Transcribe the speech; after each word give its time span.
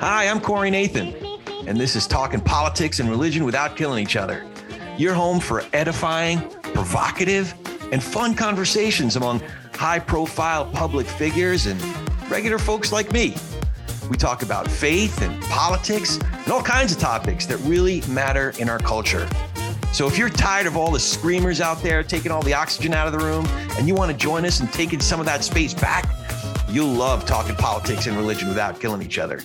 Hi, 0.00 0.28
I'm 0.28 0.40
Corey 0.40 0.70
Nathan, 0.70 1.16
and 1.66 1.76
this 1.76 1.96
is 1.96 2.06
Talking 2.06 2.40
Politics 2.40 3.00
and 3.00 3.10
Religion 3.10 3.44
Without 3.44 3.76
Killing 3.76 4.04
Each 4.04 4.14
Other. 4.14 4.46
Your 4.96 5.12
home 5.12 5.40
for 5.40 5.64
edifying, 5.72 6.48
provocative, 6.62 7.52
and 7.90 8.00
fun 8.00 8.34
conversations 8.36 9.16
among 9.16 9.42
high 9.74 9.98
profile 9.98 10.66
public 10.66 11.08
figures 11.08 11.66
and 11.66 11.82
regular 12.30 12.58
folks 12.58 12.92
like 12.92 13.12
me. 13.12 13.34
We 14.08 14.16
talk 14.16 14.42
about 14.42 14.70
faith 14.70 15.22
and 15.22 15.42
politics 15.44 16.18
and 16.18 16.52
all 16.52 16.62
kinds 16.62 16.92
of 16.92 16.98
topics 16.98 17.46
that 17.46 17.56
really 17.58 18.02
matter 18.02 18.52
in 18.60 18.68
our 18.68 18.78
culture. 18.78 19.28
So 19.94 20.08
if 20.08 20.18
you're 20.18 20.28
tired 20.28 20.66
of 20.66 20.76
all 20.76 20.90
the 20.90 20.98
screamers 20.98 21.60
out 21.60 21.80
there 21.80 22.02
taking 22.02 22.32
all 22.32 22.42
the 22.42 22.52
oxygen 22.52 22.92
out 22.92 23.06
of 23.06 23.12
the 23.12 23.24
room 23.24 23.46
and 23.78 23.86
you 23.86 23.94
want 23.94 24.10
to 24.10 24.16
join 24.16 24.44
us 24.44 24.58
in 24.58 24.66
taking 24.66 24.98
some 24.98 25.20
of 25.20 25.26
that 25.26 25.44
space 25.44 25.72
back, 25.72 26.12
you'll 26.68 26.88
love 26.88 27.24
talking 27.26 27.54
politics 27.54 28.08
and 28.08 28.16
religion 28.16 28.48
without 28.48 28.80
killing 28.80 29.02
each 29.02 29.20
other. 29.20 29.38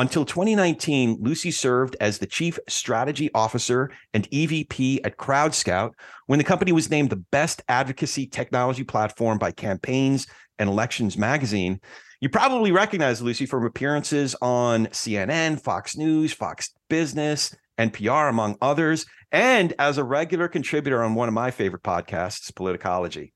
Until 0.00 0.24
2019, 0.24 1.18
Lucy 1.20 1.50
served 1.50 1.94
as 2.00 2.16
the 2.16 2.26
chief 2.26 2.58
strategy 2.66 3.28
officer 3.34 3.90
and 4.14 4.26
EVP 4.30 5.00
at 5.04 5.18
Crowdskout 5.18 5.92
when 6.24 6.38
the 6.38 6.44
company 6.44 6.72
was 6.72 6.88
named 6.88 7.10
the 7.10 7.22
best 7.30 7.60
advocacy 7.68 8.26
technology 8.26 8.82
platform 8.82 9.36
by 9.36 9.52
Campaigns 9.52 10.26
and 10.58 10.70
Elections 10.70 11.18
magazine. 11.18 11.82
You 12.22 12.30
probably 12.30 12.72
recognize 12.72 13.20
Lucy 13.20 13.44
from 13.44 13.66
appearances 13.66 14.34
on 14.40 14.86
CNN, 14.86 15.60
Fox 15.60 15.98
News, 15.98 16.32
Fox 16.32 16.72
Business, 16.88 17.54
NPR, 17.76 18.30
among 18.30 18.56
others, 18.62 19.04
and 19.32 19.74
as 19.78 19.98
a 19.98 20.04
regular 20.04 20.48
contributor 20.48 21.02
on 21.02 21.14
one 21.14 21.28
of 21.28 21.34
my 21.34 21.50
favorite 21.50 21.82
podcasts, 21.82 22.50
Politicology. 22.50 23.32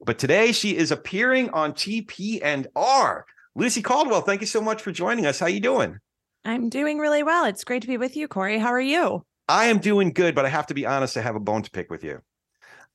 But 0.00 0.18
today 0.18 0.52
she 0.52 0.74
is 0.74 0.90
appearing 0.90 1.50
on 1.50 1.74
TP 1.74 2.40
and 2.42 2.66
R 2.74 3.26
Lucy 3.58 3.82
Caldwell, 3.82 4.20
thank 4.20 4.40
you 4.40 4.46
so 4.46 4.60
much 4.60 4.82
for 4.82 4.92
joining 4.92 5.26
us. 5.26 5.40
How 5.40 5.46
are 5.46 5.50
you 5.50 5.58
doing? 5.58 5.98
I'm 6.48 6.70
doing 6.70 6.96
really 6.96 7.22
well. 7.22 7.44
It's 7.44 7.62
great 7.62 7.82
to 7.82 7.88
be 7.88 7.98
with 7.98 8.16
you, 8.16 8.26
Corey. 8.26 8.58
How 8.58 8.68
are 8.68 8.80
you? 8.80 9.22
I 9.48 9.66
am 9.66 9.80
doing 9.80 10.14
good, 10.14 10.34
but 10.34 10.46
I 10.46 10.48
have 10.48 10.66
to 10.68 10.74
be 10.74 10.86
honest, 10.86 11.14
I 11.18 11.20
have 11.20 11.36
a 11.36 11.40
bone 11.40 11.60
to 11.60 11.70
pick 11.70 11.90
with 11.90 12.02
you. 12.02 12.20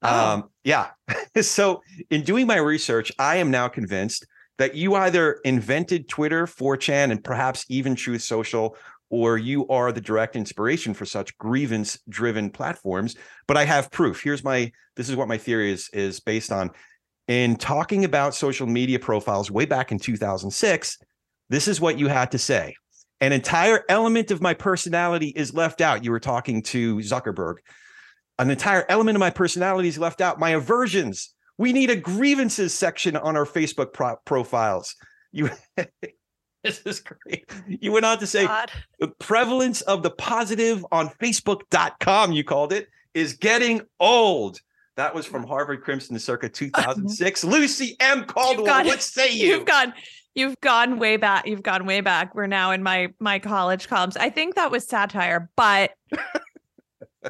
Oh. 0.01 0.33
Um, 0.33 0.49
yeah. 0.63 0.89
so 1.41 1.83
in 2.09 2.23
doing 2.23 2.47
my 2.47 2.57
research, 2.57 3.11
I 3.19 3.35
am 3.35 3.51
now 3.51 3.67
convinced 3.67 4.25
that 4.57 4.73
you 4.73 4.95
either 4.95 5.33
invented 5.45 6.09
Twitter, 6.09 6.47
4chan, 6.47 7.11
and 7.11 7.23
perhaps 7.23 7.63
even 7.69 7.93
Truth 7.93 8.23
Social, 8.23 8.75
or 9.11 9.37
you 9.37 9.67
are 9.67 9.91
the 9.91 10.01
direct 10.01 10.35
inspiration 10.35 10.95
for 10.95 11.05
such 11.05 11.37
grievance 11.37 11.99
driven 12.09 12.49
platforms. 12.49 13.15
But 13.47 13.57
I 13.57 13.65
have 13.65 13.91
proof. 13.91 14.23
Here's 14.23 14.43
my 14.43 14.71
this 14.95 15.09
is 15.09 15.15
what 15.15 15.27
my 15.27 15.37
theory 15.37 15.71
is 15.71 15.91
is 15.93 16.19
based 16.19 16.51
on 16.51 16.71
in 17.27 17.57
talking 17.57 18.03
about 18.03 18.33
social 18.33 18.65
media 18.65 18.97
profiles 18.97 19.51
way 19.51 19.65
back 19.65 19.91
in 19.91 19.99
2006, 19.99 20.97
this 21.49 21.67
is 21.67 21.79
what 21.79 21.99
you 21.99 22.07
had 22.07 22.31
to 22.31 22.39
say. 22.39 22.73
An 23.21 23.31
entire 23.31 23.83
element 23.87 24.31
of 24.31 24.41
my 24.41 24.53
personality 24.53 25.27
is 25.27 25.53
left 25.53 25.81
out. 25.81 26.03
You 26.03 26.11
were 26.11 26.19
talking 26.19 26.61
to 26.63 26.97
Zuckerberg. 26.97 27.55
An 28.39 28.49
entire 28.49 28.85
element 28.89 29.15
of 29.15 29.19
my 29.19 29.29
personality 29.29 29.87
is 29.87 29.97
left 29.97 30.19
out. 30.19 30.39
My 30.39 30.51
aversions. 30.51 31.33
We 31.57 31.71
need 31.71 31.89
a 31.89 31.95
grievances 31.95 32.73
section 32.73 33.15
on 33.15 33.37
our 33.37 33.45
Facebook 33.45 33.93
pro- 33.93 34.17
profiles. 34.25 34.95
You 35.31 35.51
this 36.63 36.81
is 36.85 37.01
great. 37.01 37.49
You 37.67 37.91
went 37.91 38.05
on 38.05 38.17
to 38.19 38.27
say 38.27 38.47
God. 38.47 38.71
the 38.99 39.09
prevalence 39.19 39.81
of 39.81 40.01
the 40.01 40.11
positive 40.11 40.85
on 40.91 41.09
Facebook.com, 41.09 42.31
you 42.31 42.43
called 42.43 42.73
it, 42.73 42.87
is 43.13 43.33
getting 43.33 43.81
old. 43.99 44.59
That 44.95 45.13
was 45.13 45.25
from 45.25 45.45
Harvard 45.45 45.83
Crimson 45.83 46.17
circa 46.19 46.49
2006. 46.49 47.43
Lucy 47.43 47.95
M. 47.99 48.25
Caldwell, 48.25 48.65
gone, 48.65 48.85
what 48.85 49.01
say 49.01 49.33
you? 49.33 49.47
You've 49.47 49.65
gone, 49.65 49.93
you've 50.35 50.59
gone 50.61 50.99
way 50.99 51.17
back. 51.17 51.47
You've 51.47 51.63
gone 51.63 51.85
way 51.85 52.01
back. 52.01 52.35
We're 52.35 52.47
now 52.47 52.71
in 52.71 52.83
my 52.83 53.09
my 53.19 53.39
college 53.39 53.87
columns. 53.87 54.17
I 54.17 54.29
think 54.29 54.55
that 54.55 54.71
was 54.71 54.85
satire, 54.87 55.49
but 55.55 55.91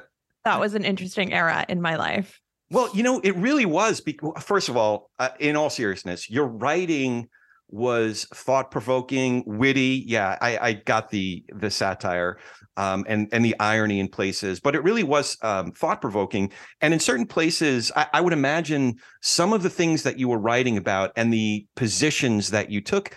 that 0.46 0.60
was 0.60 0.74
an 0.74 0.86
interesting 0.86 1.34
era 1.34 1.66
in 1.68 1.82
my 1.82 1.96
life. 1.96 2.40
Well, 2.70 2.90
you 2.94 3.04
know, 3.04 3.20
it 3.20 3.36
really 3.36 3.66
was. 3.66 4.02
Because, 4.02 4.44
First 4.44 4.70
of 4.70 4.78
all, 4.78 5.10
uh, 5.20 5.30
in 5.40 5.56
all 5.56 5.70
seriousness, 5.70 6.30
you're 6.30 6.48
writing 6.48 7.30
was 7.74 8.26
thought 8.36 8.70
provoking, 8.70 9.44
witty. 9.48 10.04
Yeah, 10.06 10.38
I, 10.42 10.58
I 10.60 10.74
got 10.74 11.10
the 11.10 11.44
the 11.56 11.72
satire 11.72 12.38
um, 12.78 13.04
and 13.08 13.28
and 13.32 13.44
the 13.44 13.56
irony 13.60 14.00
in 14.00 14.08
places, 14.08 14.60
but 14.60 14.76
it 14.76 14.84
really 14.84 15.02
was 15.02 15.38
um, 15.42 15.72
thought 15.72 16.00
provoking. 16.00 16.52
And 16.82 16.94
in 16.94 17.00
certain 17.00 17.26
places, 17.26 17.92
I, 17.96 18.06
I, 18.14 18.22
would 18.22 18.32
imagine 18.32 18.98
some 19.22 19.54
of 19.54 19.64
the 19.64 19.72
things 19.72 20.04
that 20.04 20.20
you 20.20 20.30
were 20.30 20.38
writing 20.38 20.78
about 20.78 21.14
and 21.16 21.34
the 21.34 21.66
positions 21.76 22.52
that 22.52 22.70
you 22.70 22.80
took. 22.80 23.16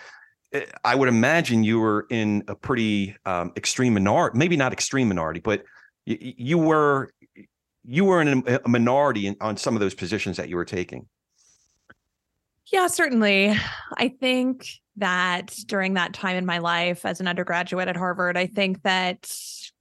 Eh, 0.53 0.65
I 0.83 0.95
would 0.95 1.07
imagine 1.07 1.63
you 1.63 1.79
were 1.79 2.07
in 2.09 2.43
a 2.47 2.55
pretty 2.55 3.15
um, 3.27 3.51
extreme 3.55 3.93
minority, 3.93 4.39
maybe 4.39 4.57
not 4.57 4.73
extreme 4.73 5.07
minority, 5.07 5.39
but 5.39 5.63
y- 6.07 6.17
you 6.19 6.57
were 6.57 7.11
you 7.83 8.05
were 8.05 8.21
in 8.21 8.43
a 8.65 8.67
minority 8.67 9.27
in, 9.27 9.37
on 9.39 9.55
some 9.55 9.75
of 9.75 9.81
those 9.81 9.93
positions 9.93 10.37
that 10.37 10.49
you 10.49 10.55
were 10.55 10.65
taking. 10.65 11.07
Yeah, 12.71 12.87
certainly. 12.87 13.55
I 13.97 14.09
think 14.09 14.67
that 14.97 15.55
during 15.67 15.93
that 15.93 16.13
time 16.13 16.35
in 16.35 16.45
my 16.45 16.57
life 16.57 17.05
as 17.05 17.19
an 17.21 17.27
undergraduate 17.27 17.87
at 17.87 17.95
Harvard, 17.95 18.37
I 18.37 18.47
think 18.47 18.81
that 18.83 19.31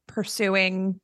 pursuing 0.07 1.01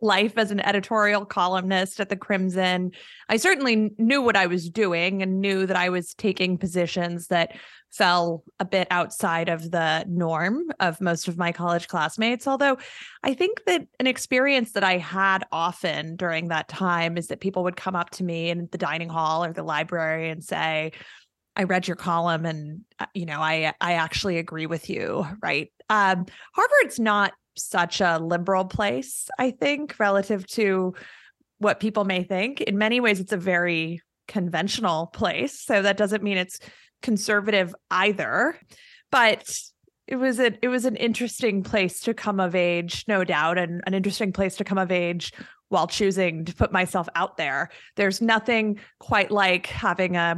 life 0.00 0.36
as 0.36 0.50
an 0.50 0.60
editorial 0.60 1.24
columnist 1.24 2.00
at 2.00 2.08
the 2.08 2.16
Crimson, 2.16 2.92
I 3.28 3.36
certainly 3.36 3.90
knew 3.98 4.22
what 4.22 4.36
I 4.36 4.46
was 4.46 4.68
doing 4.68 5.22
and 5.22 5.40
knew 5.40 5.66
that 5.66 5.76
I 5.76 5.88
was 5.88 6.14
taking 6.14 6.58
positions 6.58 7.28
that 7.28 7.56
fell 7.90 8.44
a 8.60 8.64
bit 8.64 8.86
outside 8.90 9.48
of 9.48 9.70
the 9.70 10.04
norm 10.08 10.70
of 10.80 11.00
most 11.00 11.28
of 11.28 11.38
my 11.38 11.52
college 11.52 11.88
classmates. 11.88 12.46
Although 12.46 12.78
I 13.22 13.34
think 13.34 13.64
that 13.66 13.86
an 13.98 14.06
experience 14.06 14.72
that 14.72 14.84
I 14.84 14.98
had 14.98 15.44
often 15.50 16.16
during 16.16 16.48
that 16.48 16.68
time 16.68 17.16
is 17.16 17.28
that 17.28 17.40
people 17.40 17.64
would 17.64 17.76
come 17.76 17.96
up 17.96 18.10
to 18.10 18.24
me 18.24 18.50
in 18.50 18.68
the 18.70 18.78
dining 18.78 19.08
hall 19.08 19.44
or 19.44 19.52
the 19.52 19.62
library 19.62 20.30
and 20.30 20.44
say, 20.44 20.92
I 21.56 21.62
read 21.62 21.88
your 21.88 21.96
column 21.96 22.44
and 22.44 22.82
uh, 22.98 23.06
you 23.14 23.24
know 23.24 23.40
I 23.40 23.72
I 23.80 23.94
actually 23.94 24.36
agree 24.36 24.66
with 24.66 24.90
you 24.90 25.26
right 25.42 25.72
um, 25.88 26.26
Harvard's 26.54 27.00
not 27.00 27.32
such 27.56 28.00
a 28.00 28.18
liberal 28.18 28.64
place 28.64 29.28
I 29.38 29.50
think 29.50 29.98
relative 29.98 30.46
to 30.48 30.94
what 31.58 31.80
people 31.80 32.04
may 32.04 32.22
think 32.22 32.60
in 32.60 32.78
many 32.78 33.00
ways 33.00 33.20
it's 33.20 33.32
a 33.32 33.38
very 33.38 34.00
conventional 34.28 35.06
place 35.06 35.60
so 35.60 35.82
that 35.82 35.96
doesn't 35.96 36.22
mean 36.22 36.36
it's 36.36 36.58
conservative 37.02 37.74
either. 37.90 38.58
but 39.10 39.48
it 40.06 40.16
was 40.16 40.38
a 40.38 40.56
it 40.62 40.68
was 40.68 40.84
an 40.84 40.96
interesting 40.96 41.62
place 41.62 42.00
to 42.00 42.14
come 42.14 42.38
of 42.38 42.54
age, 42.54 43.04
no 43.08 43.24
doubt, 43.24 43.58
and 43.58 43.82
an 43.86 43.94
interesting 43.94 44.32
place 44.32 44.56
to 44.56 44.64
come 44.64 44.78
of 44.78 44.92
age 44.92 45.32
while 45.68 45.88
choosing 45.88 46.44
to 46.44 46.54
put 46.54 46.72
myself 46.72 47.08
out 47.16 47.36
there. 47.36 47.70
There's 47.96 48.22
nothing 48.22 48.78
quite 49.00 49.30
like 49.32 49.66
having 49.66 50.16
a 50.16 50.36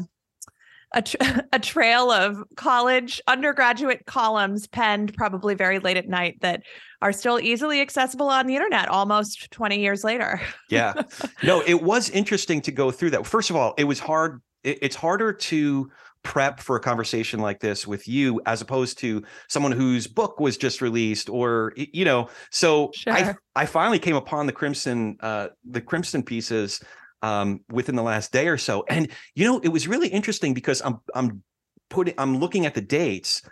a, 0.95 1.03
tra- 1.03 1.45
a 1.53 1.59
trail 1.59 2.11
of 2.11 2.43
college 2.57 3.21
undergraduate 3.27 4.07
columns 4.07 4.67
penned 4.67 5.15
probably 5.15 5.55
very 5.55 5.79
late 5.79 5.97
at 5.97 6.09
night 6.09 6.39
that 6.41 6.63
are 7.01 7.13
still 7.13 7.39
easily 7.39 7.81
accessible 7.81 8.29
on 8.29 8.47
the 8.47 8.57
internet 8.57 8.89
almost 8.89 9.51
20 9.51 9.81
years 9.81 10.05
later. 10.05 10.41
yeah. 10.71 10.95
No, 11.43 11.63
it 11.67 11.83
was 11.83 12.11
interesting 12.11 12.61
to 12.63 12.73
go 12.73 12.91
through 12.91 13.11
that. 13.11 13.27
First 13.27 13.51
of 13.51 13.57
all, 13.57 13.75
it 13.79 13.85
was 13.85 14.01
hard. 14.01 14.43
it's 14.65 14.97
harder 14.97 15.33
to 15.33 15.91
prep 16.25 16.61
for 16.61 16.77
a 16.77 16.81
conversation 16.81 17.41
like 17.41 17.61
this 17.61 17.87
with 17.87 18.09
you 18.09 18.41
as 18.45 18.61
opposed 18.61 18.99
to 18.99 19.23
someone 19.49 19.73
whose 19.73 20.07
book 20.07 20.41
was 20.41 20.57
just 20.57 20.83
released 20.83 21.29
or 21.29 21.73
you 21.77 22.05
know 22.05 22.29
so 22.51 22.91
sure. 22.93 23.13
i 23.13 23.35
i 23.55 23.65
finally 23.65 24.01
came 24.01 24.17
upon 24.17 24.47
the 24.47 24.53
crimson 24.53 25.17
uh 25.21 25.47
the 25.71 25.81
crimson 25.81 26.23
pieces 26.23 26.81
um 27.23 27.61
within 27.69 27.97
the 27.97 28.03
last 28.03 28.33
day 28.33 28.49
or 28.49 28.59
so. 28.59 28.85
And 28.89 29.09
you 29.35 29.45
know 29.45 29.59
it 29.61 29.69
was 29.69 29.89
really 29.89 30.09
interesting 30.09 30.55
because 30.55 30.83
i'm 30.85 30.99
i'm 31.15 31.43
putting 31.91 32.15
i'm 32.19 32.39
looking 32.39 32.67
at 32.67 32.75
the 32.75 32.81
dates 32.81 33.43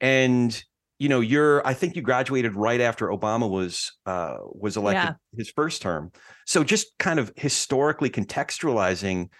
and 0.00 0.62
you 0.98 1.08
know 1.08 1.20
you're 1.20 1.66
i 1.66 1.74
think 1.74 1.96
you 1.96 2.02
graduated 2.02 2.54
right 2.54 2.80
after 2.80 3.08
obama 3.08 3.48
was 3.48 3.92
uh 4.06 4.36
was 4.40 4.76
elected 4.76 5.16
yeah. 5.32 5.38
his 5.38 5.50
first 5.50 5.82
term. 5.82 6.12
So 6.46 6.64
just 6.64 6.96
kind 6.98 7.18
of 7.18 7.32
historically 7.36 8.10
contextualizing 8.10 9.30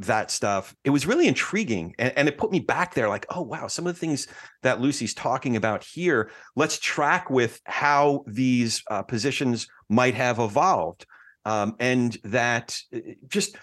that 0.00 0.30
stuff 0.30 0.76
it 0.84 0.90
was 0.90 1.06
really 1.06 1.26
intriguing. 1.26 1.94
And, 1.98 2.12
and, 2.16 2.28
it 2.28 2.38
put 2.38 2.52
me 2.52 2.60
back 2.60 2.94
there 2.94 3.08
like 3.08 3.26
oh 3.30 3.42
wow 3.42 3.66
some 3.66 3.86
of 3.86 3.94
the 3.94 3.98
things 3.98 4.28
that 4.62 4.80
lucy's 4.80 5.14
talking 5.14 5.56
about 5.56 5.82
here 5.82 6.30
let's 6.54 6.78
track 6.78 7.30
with 7.30 7.60
how 7.64 8.24
these 8.26 8.82
uh, 8.90 9.02
positions 9.02 9.66
might 9.88 10.14
have 10.14 10.38
evolved 10.38 11.04
um, 11.48 11.74
and 11.80 12.18
that 12.24 12.78
uh, 12.94 12.98
just 13.28 13.56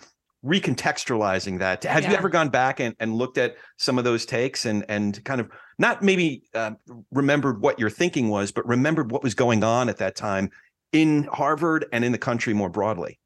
recontextualizing 0.43 1.59
that 1.59 1.83
have 1.83 2.03
yeah. 2.03 2.11
you 2.11 2.17
ever 2.17 2.29
gone 2.29 2.49
back 2.49 2.79
and, 2.79 2.95
and 2.99 3.15
looked 3.15 3.37
at 3.37 3.55
some 3.77 3.97
of 3.97 4.03
those 4.03 4.25
takes 4.25 4.65
and 4.65 4.85
and 4.89 5.23
kind 5.25 5.41
of 5.41 5.49
not 5.79 6.03
maybe 6.03 6.43
uh, 6.53 6.71
remembered 7.11 7.61
what 7.61 7.79
your 7.79 7.89
thinking 7.89 8.29
was 8.29 8.51
but 8.51 8.67
remembered 8.67 9.11
what 9.11 9.23
was 9.23 9.33
going 9.33 9.63
on 9.63 9.89
at 9.89 9.97
that 9.97 10.15
time 10.15 10.49
in 10.91 11.23
harvard 11.31 11.85
and 11.91 12.05
in 12.05 12.11
the 12.11 12.17
country 12.17 12.53
more 12.53 12.69
broadly 12.69 13.19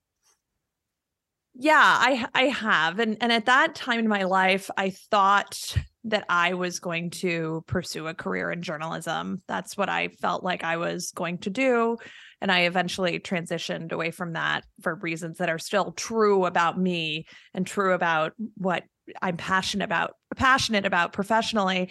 yeah, 1.61 1.75
I 1.77 2.25
I 2.33 2.43
have. 2.43 2.99
And 2.99 3.17
and 3.19 3.33
at 3.33 3.47
that 3.47 3.75
time 3.75 3.99
in 3.99 4.07
my 4.07 4.23
life, 4.23 4.69
I 4.77 4.91
thought 4.91 5.75
that 6.05 6.23
I 6.29 6.53
was 6.53 6.79
going 6.79 7.09
to 7.09 7.65
pursue 7.67 8.07
a 8.07 8.13
career 8.13 8.49
in 8.49 8.61
journalism. 8.61 9.41
That's 9.45 9.75
what 9.75 9.89
I 9.89 10.07
felt 10.07 10.41
like 10.41 10.63
I 10.63 10.77
was 10.77 11.11
going 11.11 11.39
to 11.39 11.49
do. 11.49 11.97
And 12.41 12.51
I 12.51 12.61
eventually 12.61 13.19
transitioned 13.19 13.91
away 13.91 14.11
from 14.11 14.33
that 14.33 14.63
for 14.81 14.95
reasons 14.95 15.37
that 15.37 15.49
are 15.49 15.59
still 15.59 15.91
true 15.91 16.45
about 16.45 16.79
me 16.79 17.25
and 17.53 17.65
true 17.65 17.93
about 17.93 18.33
what 18.55 18.83
I'm 19.21 19.37
passionate 19.37 19.85
about, 19.85 20.15
passionate 20.35 20.85
about 20.85 21.13
professionally. 21.13 21.89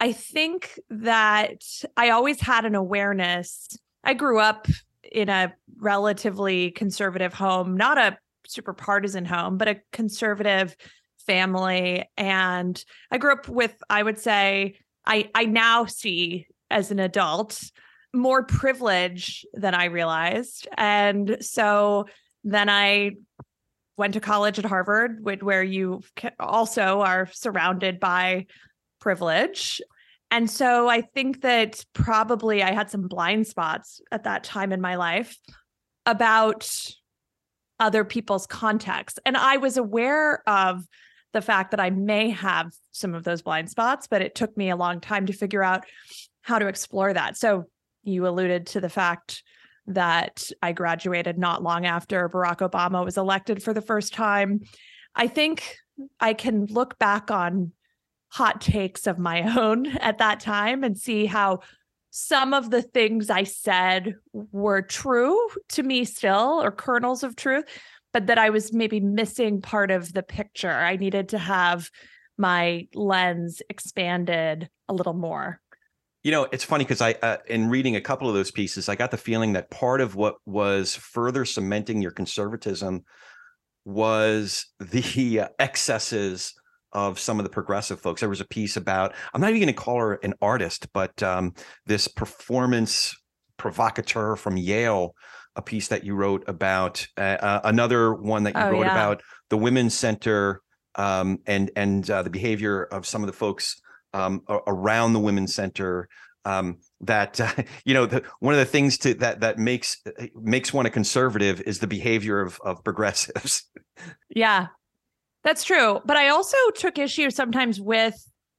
I 0.00 0.12
think 0.12 0.78
that 0.90 1.62
I 1.96 2.10
always 2.10 2.40
had 2.40 2.64
an 2.64 2.74
awareness. 2.74 3.68
I 4.02 4.14
grew 4.14 4.40
up 4.40 4.66
in 5.10 5.28
a 5.28 5.54
relatively 5.76 6.70
conservative 6.70 7.34
home, 7.34 7.76
not 7.76 7.98
a 7.98 8.18
super 8.46 8.72
partisan 8.72 9.24
home, 9.24 9.58
but 9.58 9.68
a 9.68 9.80
conservative 9.92 10.76
family. 11.26 12.08
And 12.16 12.82
I 13.10 13.18
grew 13.18 13.32
up 13.32 13.48
with, 13.48 13.74
I 13.88 14.02
would 14.02 14.18
say, 14.18 14.76
I 15.06 15.30
I 15.34 15.44
now 15.44 15.84
see 15.84 16.46
as 16.70 16.90
an 16.90 16.98
adult 16.98 17.70
more 18.14 18.44
privilege 18.44 19.44
than 19.52 19.74
I 19.74 19.86
realized. 19.86 20.68
And 20.76 21.36
so 21.40 22.06
then 22.44 22.68
I 22.68 23.12
went 23.96 24.14
to 24.14 24.20
college 24.20 24.58
at 24.58 24.64
Harvard, 24.64 25.18
where 25.22 25.62
you 25.62 26.00
also 26.40 27.00
are 27.00 27.28
surrounded 27.32 28.00
by 28.00 28.46
privilege. 29.00 29.80
And 30.30 30.50
so 30.50 30.88
I 30.88 31.00
think 31.00 31.42
that 31.42 31.84
probably 31.92 32.62
I 32.62 32.72
had 32.72 32.90
some 32.90 33.06
blind 33.06 33.46
spots 33.46 34.00
at 34.10 34.24
that 34.24 34.42
time 34.42 34.72
in 34.72 34.80
my 34.80 34.96
life 34.96 35.36
about 36.06 36.68
other 37.78 38.04
people's 38.04 38.46
context. 38.46 39.20
And 39.24 39.36
I 39.36 39.58
was 39.58 39.76
aware 39.76 40.42
of 40.48 40.84
the 41.32 41.42
fact 41.42 41.70
that 41.72 41.80
I 41.80 41.90
may 41.90 42.30
have 42.30 42.72
some 42.92 43.14
of 43.14 43.24
those 43.24 43.42
blind 43.42 43.70
spots, 43.70 44.06
but 44.06 44.22
it 44.22 44.34
took 44.34 44.56
me 44.56 44.70
a 44.70 44.76
long 44.76 45.00
time 45.00 45.26
to 45.26 45.32
figure 45.32 45.62
out 45.62 45.84
how 46.42 46.58
to 46.58 46.66
explore 46.66 47.12
that. 47.12 47.36
So 47.36 47.64
you 48.04 48.26
alluded 48.26 48.66
to 48.68 48.80
the 48.80 48.88
fact 48.88 49.42
that 49.86 50.50
I 50.62 50.72
graduated 50.72 51.38
not 51.38 51.62
long 51.62 51.84
after 51.84 52.28
Barack 52.28 52.68
Obama 52.68 53.04
was 53.04 53.18
elected 53.18 53.62
for 53.62 53.74
the 53.74 53.82
first 53.82 54.14
time. 54.14 54.60
I 55.14 55.26
think 55.26 55.76
I 56.20 56.34
can 56.34 56.66
look 56.66 56.98
back 56.98 57.30
on 57.30 57.72
hot 58.28 58.60
takes 58.60 59.06
of 59.06 59.18
my 59.18 59.42
own 59.58 59.86
at 59.98 60.18
that 60.18 60.40
time 60.40 60.84
and 60.84 60.96
see 60.96 61.26
how 61.26 61.60
some 62.10 62.54
of 62.54 62.70
the 62.70 62.82
things 62.82 63.28
I 63.28 63.42
said 63.42 64.14
were 64.32 64.82
true 64.82 65.48
to 65.70 65.82
me 65.82 66.04
still, 66.04 66.62
or 66.62 66.70
kernels 66.70 67.24
of 67.24 67.34
truth, 67.34 67.64
but 68.12 68.28
that 68.28 68.38
I 68.38 68.50
was 68.50 68.72
maybe 68.72 69.00
missing 69.00 69.60
part 69.60 69.90
of 69.90 70.12
the 70.12 70.22
picture. 70.22 70.70
I 70.70 70.94
needed 70.96 71.30
to 71.30 71.38
have 71.38 71.90
my 72.38 72.86
lens 72.94 73.62
expanded 73.68 74.68
a 74.88 74.94
little 74.94 75.14
more. 75.14 75.60
You 76.24 76.30
know, 76.30 76.48
it's 76.50 76.64
funny 76.64 76.84
because 76.84 77.02
I, 77.02 77.12
uh, 77.22 77.36
in 77.46 77.68
reading 77.68 77.96
a 77.96 78.00
couple 78.00 78.28
of 78.28 78.34
those 78.34 78.50
pieces, 78.50 78.88
I 78.88 78.96
got 78.96 79.10
the 79.10 79.18
feeling 79.18 79.52
that 79.52 79.70
part 79.70 80.00
of 80.00 80.14
what 80.14 80.36
was 80.46 80.96
further 80.96 81.44
cementing 81.44 82.00
your 82.00 82.12
conservatism 82.12 83.04
was 83.84 84.66
the 84.80 85.40
uh, 85.40 85.48
excesses 85.58 86.54
of 86.94 87.18
some 87.18 87.38
of 87.38 87.44
the 87.44 87.50
progressive 87.50 88.00
folks. 88.00 88.20
There 88.20 88.30
was 88.30 88.40
a 88.40 88.46
piece 88.46 88.78
about, 88.78 89.14
I'm 89.34 89.40
not 89.40 89.50
even 89.50 89.60
going 89.60 89.74
to 89.74 89.80
call 89.80 89.98
her 89.98 90.14
an 90.14 90.32
artist, 90.40 90.88
but 90.94 91.22
um, 91.22 91.52
this 91.84 92.08
performance 92.08 93.14
provocateur 93.58 94.36
from 94.36 94.56
Yale, 94.56 95.14
a 95.56 95.62
piece 95.62 95.88
that 95.88 96.04
you 96.04 96.14
wrote 96.14 96.44
about, 96.48 97.06
uh, 97.18 97.36
uh, 97.40 97.60
another 97.64 98.14
one 98.14 98.44
that 98.44 98.54
you 98.54 98.62
oh, 98.62 98.70
wrote 98.70 98.86
yeah. 98.86 98.92
about 98.92 99.22
the 99.50 99.58
Women's 99.58 99.94
Center 99.94 100.62
um, 100.94 101.38
and 101.46 101.70
and 101.76 102.08
uh, 102.08 102.22
the 102.22 102.30
behavior 102.30 102.84
of 102.84 103.04
some 103.04 103.22
of 103.22 103.26
the 103.26 103.32
folks 103.32 103.80
um, 104.14 104.42
around 104.66 105.12
the 105.12 105.20
Women's 105.20 105.54
Center. 105.54 106.08
Um, 106.46 106.78
that 107.00 107.40
uh, 107.40 107.52
you 107.84 107.94
know, 107.94 108.06
the, 108.06 108.22
one 108.40 108.54
of 108.54 108.60
the 108.60 108.66
things 108.66 108.98
to 108.98 109.14
that 109.14 109.40
that 109.40 109.58
makes 109.58 110.02
makes 110.34 110.72
one 110.72 110.86
a 110.86 110.90
conservative 110.90 111.60
is 111.62 111.80
the 111.80 111.86
behavior 111.86 112.40
of 112.40 112.58
of 112.64 112.82
progressives. 112.82 113.64
Yeah, 114.28 114.66
that's 115.44 115.62
true. 115.62 116.00
But 116.04 116.16
I 116.16 116.30
also 116.30 116.56
took 116.74 116.98
issue 116.98 117.30
sometimes 117.30 117.80
with 117.80 118.16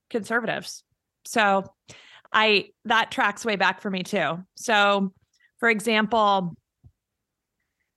conservatives. 0.09 0.81
So 1.25 1.65
I 2.31 2.69
that 2.85 3.11
tracks 3.11 3.43
way 3.43 3.57
back 3.57 3.81
for 3.81 3.91
me 3.91 4.01
too. 4.03 4.37
So 4.55 5.11
for 5.59 5.69
example, 5.69 6.55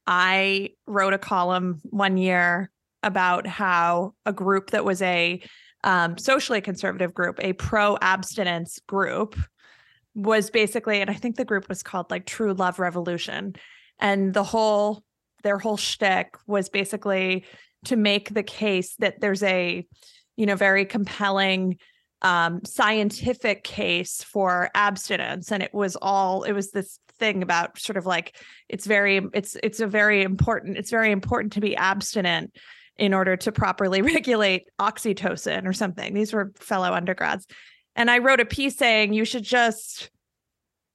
I 0.09 0.71
wrote 0.87 1.13
a 1.13 1.19
column 1.19 1.81
one 1.85 2.17
year 2.17 2.73
about 3.05 3.47
how 3.47 4.15
a 4.27 4.33
group 4.33 4.71
that 4.71 4.85
was 4.85 5.01
a 5.03 5.41
um, 5.85 6.19
socially 6.19 6.61
conservative 6.61 7.15
group, 7.15 7.39
a 7.43 7.53
pro 7.55 7.97
abstinence 8.01 8.79
group, 8.87 9.37
was 10.15 10.51
basically, 10.51 11.01
and 11.01 11.11
I 11.11 11.15
think 11.15 11.37
the 11.37 11.45
group 11.45 11.69
was 11.69 11.83
called 11.83 12.11
like 12.11 12.27
True 12.27 12.53
Love 12.55 12.79
Revolution. 12.79 13.55
And 14.01 14.35
the 14.35 14.45
whole, 14.45 15.05
their 15.45 15.59
whole 15.59 15.77
shtick 15.77 16.35
was 16.47 16.69
basically 16.69 17.45
to 17.85 17.97
make 17.97 18.35
the 18.35 18.43
case 18.43 18.97
that 18.97 19.21
there's 19.21 19.43
a 19.43 19.87
you 20.37 20.47
know 20.47 20.57
very 20.57 20.85
compelling 20.85 21.77
um, 22.23 22.65
scientific 22.65 23.63
case 23.63 24.25
for 24.25 24.71
abstinence 24.75 25.53
and 25.53 25.63
it 25.63 25.73
was 25.73 25.97
all 26.01 26.43
it 26.43 26.53
was 26.53 26.71
this 26.71 26.99
thing 27.19 27.43
about 27.43 27.79
sort 27.79 27.97
of 27.97 28.07
like 28.07 28.37
it's 28.69 28.87
very 28.87 29.21
it's 29.35 29.57
it's 29.63 29.81
a 29.81 29.87
very 29.87 30.23
important 30.23 30.77
it's 30.77 30.91
very 30.91 31.13
important 31.13 31.53
to 31.53 31.61
be 31.61 31.77
abstinent 31.77 32.57
in 32.99 33.15
order 33.15 33.37
to 33.37 33.53
properly 33.53 34.03
regulate 34.15 34.65
oxytocin 34.81 35.67
or 35.67 35.73
something 35.73 36.15
these 36.15 36.33
were 36.33 36.53
fellow 36.57 36.93
undergrads 36.93 37.47
and 37.97 38.11
i 38.11 38.19
wrote 38.19 38.41
a 38.41 38.45
piece 38.45 38.77
saying 38.77 39.13
you 39.13 39.25
should 39.25 39.45
just 39.45 40.11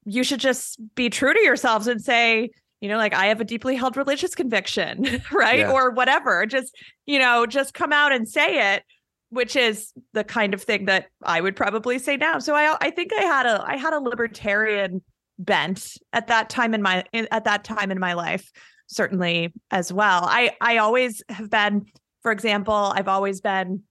you 0.05 0.23
should 0.23 0.39
just 0.39 0.79
be 0.95 1.09
true 1.09 1.33
to 1.33 1.41
yourselves 1.41 1.87
and 1.87 2.01
say 2.01 2.49
you 2.83 2.89
know, 2.89 2.97
like 2.97 3.13
I 3.13 3.27
have 3.27 3.39
a 3.39 3.45
deeply 3.45 3.77
held 3.77 3.95
religious 3.95 4.35
conviction, 4.35 5.21
right? 5.31 5.59
Yeah. 5.59 5.71
Or 5.71 5.91
whatever. 5.91 6.45
Just, 6.45 6.75
you 7.05 7.17
know, 7.17 7.45
just 7.45 7.73
come 7.73 7.93
out 7.93 8.11
and 8.11 8.27
say 8.27 8.73
it, 8.73 8.83
which 9.29 9.55
is 9.55 9.93
the 10.11 10.25
kind 10.25 10.53
of 10.53 10.61
thing 10.61 10.83
that 10.85 11.05
I 11.23 11.39
would 11.39 11.55
probably 11.55 11.97
say 11.97 12.17
now. 12.17 12.39
So 12.39 12.55
I 12.55 12.75
I 12.81 12.89
think 12.89 13.13
I 13.13 13.21
had 13.21 13.45
a 13.45 13.63
I 13.65 13.77
had 13.77 13.93
a 13.93 14.01
libertarian 14.01 15.01
bent 15.39 15.95
at 16.11 16.27
that 16.27 16.49
time 16.49 16.73
in 16.73 16.81
my 16.81 17.05
at 17.31 17.45
that 17.45 17.63
time 17.63 17.89
in 17.89 18.01
my 18.01 18.15
life 18.15 18.51
certainly 18.93 19.53
as 19.71 19.91
well. 19.91 20.21
I 20.23 20.51
I 20.61 20.77
always 20.77 21.23
have 21.29 21.49
been 21.49 21.85
for 22.21 22.31
example, 22.31 22.93
I've 22.95 23.07
always 23.07 23.41
been 23.41 23.83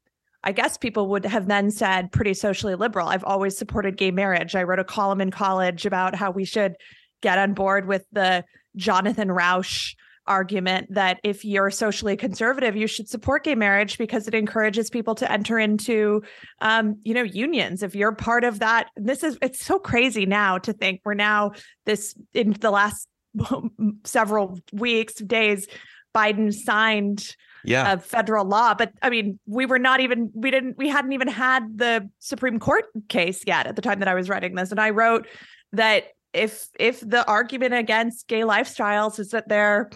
I 0.45 0.53
guess 0.53 0.77
people 0.77 1.09
would 1.09 1.25
have 1.25 1.47
then 1.47 1.71
said 1.71 2.11
pretty 2.11 2.35
socially 2.35 2.75
liberal. 2.75 3.09
I've 3.09 3.25
always 3.25 3.57
supported 3.57 3.97
gay 3.97 4.11
marriage. 4.11 4.57
I 4.57 4.65
wrote 4.65 4.81
a 4.81 4.85
column 4.85 5.21
in 5.21 5.31
college 5.31 5.87
about 5.87 6.17
how 6.17 6.33
we 6.33 6.45
should 6.45 6.75
get 7.21 7.39
on 7.39 7.55
board 7.55 7.87
with 7.87 8.05
the 8.11 8.45
Jonathan 8.75 9.31
Rauch 9.31 9.95
argument 10.27 10.87
that 10.91 11.19
if 11.25 11.45
you're 11.45 11.71
socially 11.71 12.17
conservative, 12.17 12.77
you 12.77 12.87
should 12.87 13.09
support 13.09 13.45
gay 13.45 13.55
marriage 13.55 13.99
because 13.99 14.29
it 14.29 14.35
encourages 14.35 14.89
people 14.89 15.15
to 15.17 15.31
enter 15.31 15.59
into, 15.59 16.23
um, 16.61 16.97
you 17.03 17.15
know, 17.15 17.23
unions. 17.23 17.83
If 17.83 17.95
you're 17.95 18.13
part 18.13 18.45
of 18.45 18.61
that, 18.61 18.89
this 18.97 19.25
is 19.25 19.37
it's 19.43 19.65
so 19.65 19.79
crazy 19.79 20.27
now 20.27 20.59
to 20.59 20.73
think 20.73 21.01
we're 21.05 21.15
now 21.15 21.53
this 21.87 22.15
in 22.35 22.53
the 22.53 22.71
last 22.71 23.09
several 24.05 24.59
weeks, 24.73 25.15
days, 25.15 25.67
Biden 26.15 26.53
signed 26.53 27.35
yeah. 27.65 27.93
a 27.93 27.99
federal 27.99 28.45
law. 28.45 28.75
But 28.75 28.93
I 29.03 29.11
mean, 29.11 29.39
we 29.47 29.67
were 29.67 29.79
not 29.79 30.01
even 30.01 30.31
we 30.35 30.51
didn't 30.51 30.77
we 30.77 30.89
hadn't 30.89 31.13
even 31.13 31.29
had 31.29 31.79
the 31.79 32.09
Supreme 32.19 32.59
Court 32.59 32.85
case 33.09 33.45
yet 33.47 33.67
at 33.67 33.77
the 33.77 33.83
time 33.83 34.01
that 34.01 34.09
I 34.09 34.15
was 34.15 34.29
writing 34.29 34.55
this, 34.55 34.71
and 34.71 34.81
I 34.81 34.91
wrote 34.91 35.27
that 35.73 36.05
if 36.33 36.69
if 36.79 37.01
the 37.01 37.27
argument 37.27 37.75
against 37.75 38.29
gay 38.29 38.41
lifestyles 38.41 39.19
is 39.19 39.31
that 39.31 39.49
they're 39.49 39.91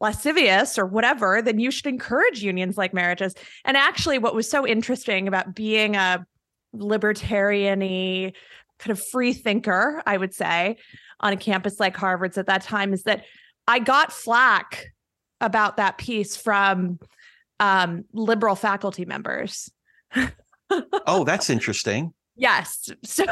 lascivious 0.00 0.78
or 0.78 0.86
whatever, 0.86 1.42
then 1.42 1.58
you 1.58 1.70
should 1.70 1.86
encourage 1.86 2.42
unions 2.42 2.76
like 2.76 2.94
marriages. 2.94 3.34
And 3.64 3.76
actually, 3.76 4.18
what 4.18 4.34
was 4.34 4.48
so 4.48 4.66
interesting 4.66 5.26
about 5.26 5.54
being 5.54 5.96
a 5.96 6.24
libertarian 6.72 8.32
kind 8.78 8.92
of 8.92 9.04
free 9.08 9.32
thinker, 9.32 10.02
I 10.06 10.16
would 10.16 10.34
say, 10.34 10.76
on 11.20 11.32
a 11.32 11.36
campus 11.36 11.80
like 11.80 11.96
Harvard's 11.96 12.38
at 12.38 12.46
that 12.46 12.62
time 12.62 12.92
is 12.92 13.02
that 13.04 13.24
I 13.66 13.78
got 13.78 14.12
flack 14.12 14.86
about 15.40 15.76
that 15.76 15.98
piece 15.98 16.36
from 16.36 16.98
um, 17.60 18.04
liberal 18.12 18.54
faculty 18.54 19.04
members. 19.04 19.70
oh, 21.06 21.24
that's 21.24 21.50
interesting. 21.50 22.12
Yes. 22.38 22.88
So 23.04 23.24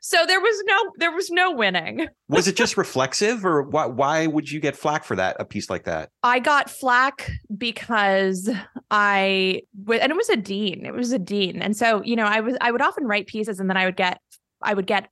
so 0.00 0.24
there 0.26 0.40
was 0.40 0.62
no 0.64 0.92
there 0.98 1.10
was 1.10 1.28
no 1.28 1.50
winning. 1.50 2.06
was 2.28 2.46
it 2.46 2.54
just 2.54 2.76
reflexive 2.76 3.44
or 3.44 3.62
why 3.62 3.86
why 3.86 4.26
would 4.28 4.48
you 4.48 4.60
get 4.60 4.76
flack 4.76 5.02
for 5.02 5.16
that 5.16 5.36
a 5.40 5.44
piece 5.44 5.68
like 5.68 5.84
that? 5.84 6.10
I 6.22 6.38
got 6.38 6.70
flack 6.70 7.32
because 7.56 8.48
I 8.92 9.62
and 9.88 10.12
it 10.12 10.16
was 10.16 10.28
a 10.28 10.36
dean. 10.36 10.86
It 10.86 10.94
was 10.94 11.10
a 11.10 11.18
dean. 11.18 11.60
And 11.60 11.76
so, 11.76 12.00
you 12.04 12.14
know, 12.14 12.26
I 12.26 12.38
was 12.38 12.56
I 12.60 12.70
would 12.70 12.80
often 12.80 13.04
write 13.06 13.26
pieces 13.26 13.58
and 13.58 13.68
then 13.68 13.76
I 13.76 13.86
would 13.86 13.96
get 13.96 14.20
I 14.62 14.72
would 14.72 14.86
get 14.86 15.10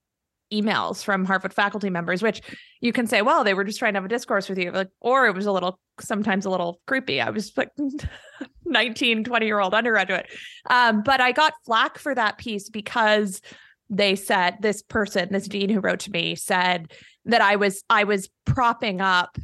emails 0.53 1.03
from 1.03 1.25
Harvard 1.25 1.53
faculty 1.53 1.91
members, 1.91 2.23
which 2.23 2.41
you 2.81 2.93
can 2.93 3.07
say, 3.07 3.23
well, 3.23 3.45
they 3.45 3.55
were 3.55 3.65
just 3.65 3.79
trying 3.79 3.95
to 3.95 3.99
have 3.99 4.05
a 4.05 4.09
discourse 4.09 4.49
with 4.49 4.59
you, 4.59 4.71
like, 4.71 4.89
or 5.01 5.27
it 5.27 5.35
was 5.35 5.47
a 5.47 5.53
little, 5.53 5.79
sometimes 6.01 6.45
a 6.45 6.51
little 6.51 6.81
creepy. 6.87 7.21
I 7.21 7.31
was 7.31 7.53
like 7.57 7.71
19, 8.65 9.25
20 9.25 9.47
year 9.47 9.61
old 9.61 9.75
undergraduate. 9.75 10.27
Um, 10.69 11.03
but 11.03 11.21
I 11.21 11.33
got 11.33 11.55
flack 11.65 11.99
for 11.99 12.15
that 12.15 12.39
piece 12.39 12.69
because 12.69 13.41
they 13.89 14.17
said 14.17 14.59
this 14.61 14.83
person, 14.83 15.29
this 15.31 15.49
dean 15.49 15.69
who 15.69 15.81
wrote 15.81 16.01
to 16.01 16.11
me 16.11 16.35
said 16.35 16.93
that 17.25 17.41
I 17.41 17.57
was, 17.57 17.83
I 17.89 18.05
was 18.05 18.29
propping 18.45 19.01
up 19.01 19.39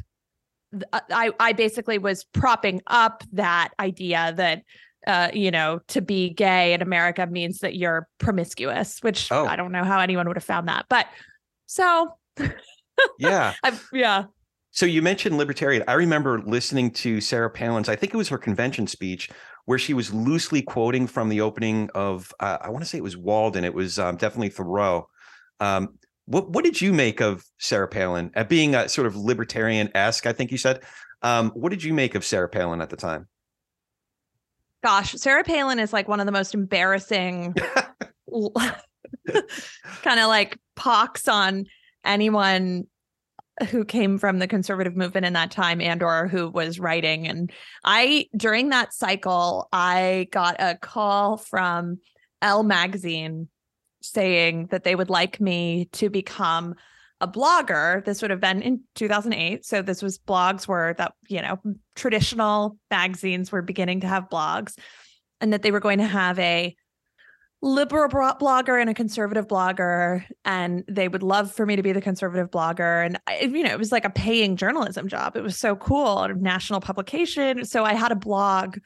uh, 0.92 1.00
I, 1.11 1.32
I 1.38 1.52
basically 1.52 1.99
was 1.99 2.25
propping 2.25 2.80
up 2.87 3.25
that 3.32 3.71
idea 3.78 4.32
that 4.37 4.62
uh, 5.06 5.30
you 5.32 5.50
know, 5.50 5.80
to 5.88 6.00
be 6.00 6.30
gay 6.30 6.75
in 6.75 6.82
America 6.82 7.26
means 7.26 7.59
that 7.59 7.76
you're 7.76 8.09
promiscuous, 8.18 9.00
which 9.00 9.30
oh. 9.32 9.47
I 9.47 9.56
don't 9.56 9.73
know 9.73 9.85
how 9.85 10.00
anyone 10.00 10.26
would 10.28 10.37
have 10.37 10.44
found 10.44 10.68
that. 10.68 10.87
But 10.88 11.06
so 11.66 12.16
yeah. 13.18 13.54
I've, 13.62 13.88
yeah. 13.92 14.25
So 14.71 14.87
you 14.87 15.02
mentioned 15.02 15.37
libertarian. 15.37 15.85
I 15.87 15.94
remember 15.94 16.40
listening 16.40 16.90
to 16.92 17.21
Sarah 17.21 17.50
Palin's, 17.50 17.88
I 17.88 17.97
think 17.97 18.14
it 18.14 18.16
was 18.16 18.28
her 18.30 18.38
convention 18.38 18.87
speech, 18.87 19.28
where 19.66 19.78
she 19.78 19.92
was 19.92 20.12
loosely 20.12 20.62
quoting 20.62 21.06
from 21.06 21.28
the 21.28 21.40
opening 21.40 21.90
of, 21.94 22.32
uh, 22.40 22.59
I 22.61 22.71
want 22.71 22.82
to 22.82 22.88
say 22.88 22.99
it 22.99 23.02
was 23.02 23.16
Walden. 23.16 23.64
It 23.64 23.75
was 23.75 23.99
um, 23.99 24.16
definitely 24.16 24.49
Thoreau. 24.49 25.09
Um, 25.61 25.99
what 26.26 26.50
what 26.50 26.64
did 26.64 26.80
you 26.80 26.92
make 26.92 27.21
of 27.21 27.44
Sarah 27.59 27.88
Palin 27.88 28.30
at 28.35 28.49
being 28.49 28.75
a 28.75 28.88
sort 28.88 29.06
of 29.06 29.16
libertarian 29.16 29.90
esque? 29.94 30.26
I 30.26 30.32
think 30.32 30.50
you 30.50 30.59
said. 30.59 30.82
Um, 31.23 31.50
what 31.50 31.71
did 31.71 31.85
you 31.85 31.94
make 31.94 32.14
of 32.14 32.25
Sarah 32.25 32.49
Palin 32.49 32.80
at 32.80 32.90
the 32.90 32.97
time? 32.97 33.28
Gosh, 34.83 35.12
Sarah 35.12 35.45
Palin 35.45 35.79
is 35.79 35.93
like 35.93 36.09
one 36.09 36.21
of 36.21 36.27
the 36.27 36.33
most 36.33 36.55
embarrassing 36.55 37.55
kind 40.03 40.21
of 40.21 40.29
like 40.29 40.59
pox 40.75 41.29
on 41.29 41.67
anyone 42.05 42.87
who 43.69 43.85
came 43.85 44.19
from 44.19 44.39
the 44.39 44.49
conservative 44.49 44.97
movement 44.97 45.27
in 45.27 45.35
that 45.35 45.51
time 45.51 45.81
and 45.81 46.03
or 46.03 46.27
who 46.27 46.49
was 46.49 46.81
writing. 46.81 47.29
And 47.29 47.53
i 47.85 48.27
during 48.37 48.71
that 48.71 48.93
cycle 48.93 49.69
i 49.73 50.29
got 50.33 50.57
a 50.59 50.77
call 50.77 51.37
from 51.37 51.99
Elle 52.41 52.65
magazine 52.65 53.49
saying 54.01 54.69
that 54.71 54.85
they 54.85 54.95
would 54.95 55.11
like 55.11 55.41
me 55.41 55.89
to 55.93 56.11
become 56.11 56.75
a 57.23 57.29
blogger 57.29 58.05
this 58.05 58.21
would 58.21 58.31
have 58.31 58.41
been 58.41 58.61
in 58.61 58.81
2008 58.97 59.64
so 59.64 59.81
this 59.81 60.02
was 60.02 60.19
blogs 60.19 60.67
were 60.67 60.95
that 60.99 61.12
you 61.29 61.41
know 61.41 61.59
traditional 61.95 62.76
magazines 62.91 63.50
were 63.50 63.62
beginning 63.62 64.00
to 64.00 64.09
have 64.09 64.29
blogs 64.29 64.75
and 65.41 65.52
that 65.52 65.62
they 65.62 65.71
were 65.71 65.81
going 65.81 65.99
to 65.99 66.07
have 66.07 66.38
a 66.38 66.75
liberal 67.62 68.09
blogger 68.09 68.81
and 68.81 68.91
a 68.91 68.95
conservative 68.95 69.47
blogger. 69.47 70.25
And 70.45 70.85
they 70.88 71.09
would 71.09 71.23
love 71.23 71.52
for 71.52 71.64
me 71.64 71.76
to 71.76 71.83
be 71.83 71.93
the 71.93 72.00
conservative 72.00 72.50
blogger. 72.50 73.07
And 73.07 73.21
I, 73.29 73.41
you 73.43 73.62
know 73.62 73.71
it 73.71 73.79
was 73.79 73.93
like 73.93 74.05
a 74.05 74.11
paying 74.11 74.57
journalism 74.57 75.09
job. 75.09 75.37
It 75.37 75.43
was 75.43 75.57
so 75.57 75.76
cool. 75.76 76.29
National 76.35 76.81
publication. 76.81 77.64
So 77.64 77.85
i 77.85 77.95
had 77.95 78.12
a 78.12 78.17
blog 78.17 78.79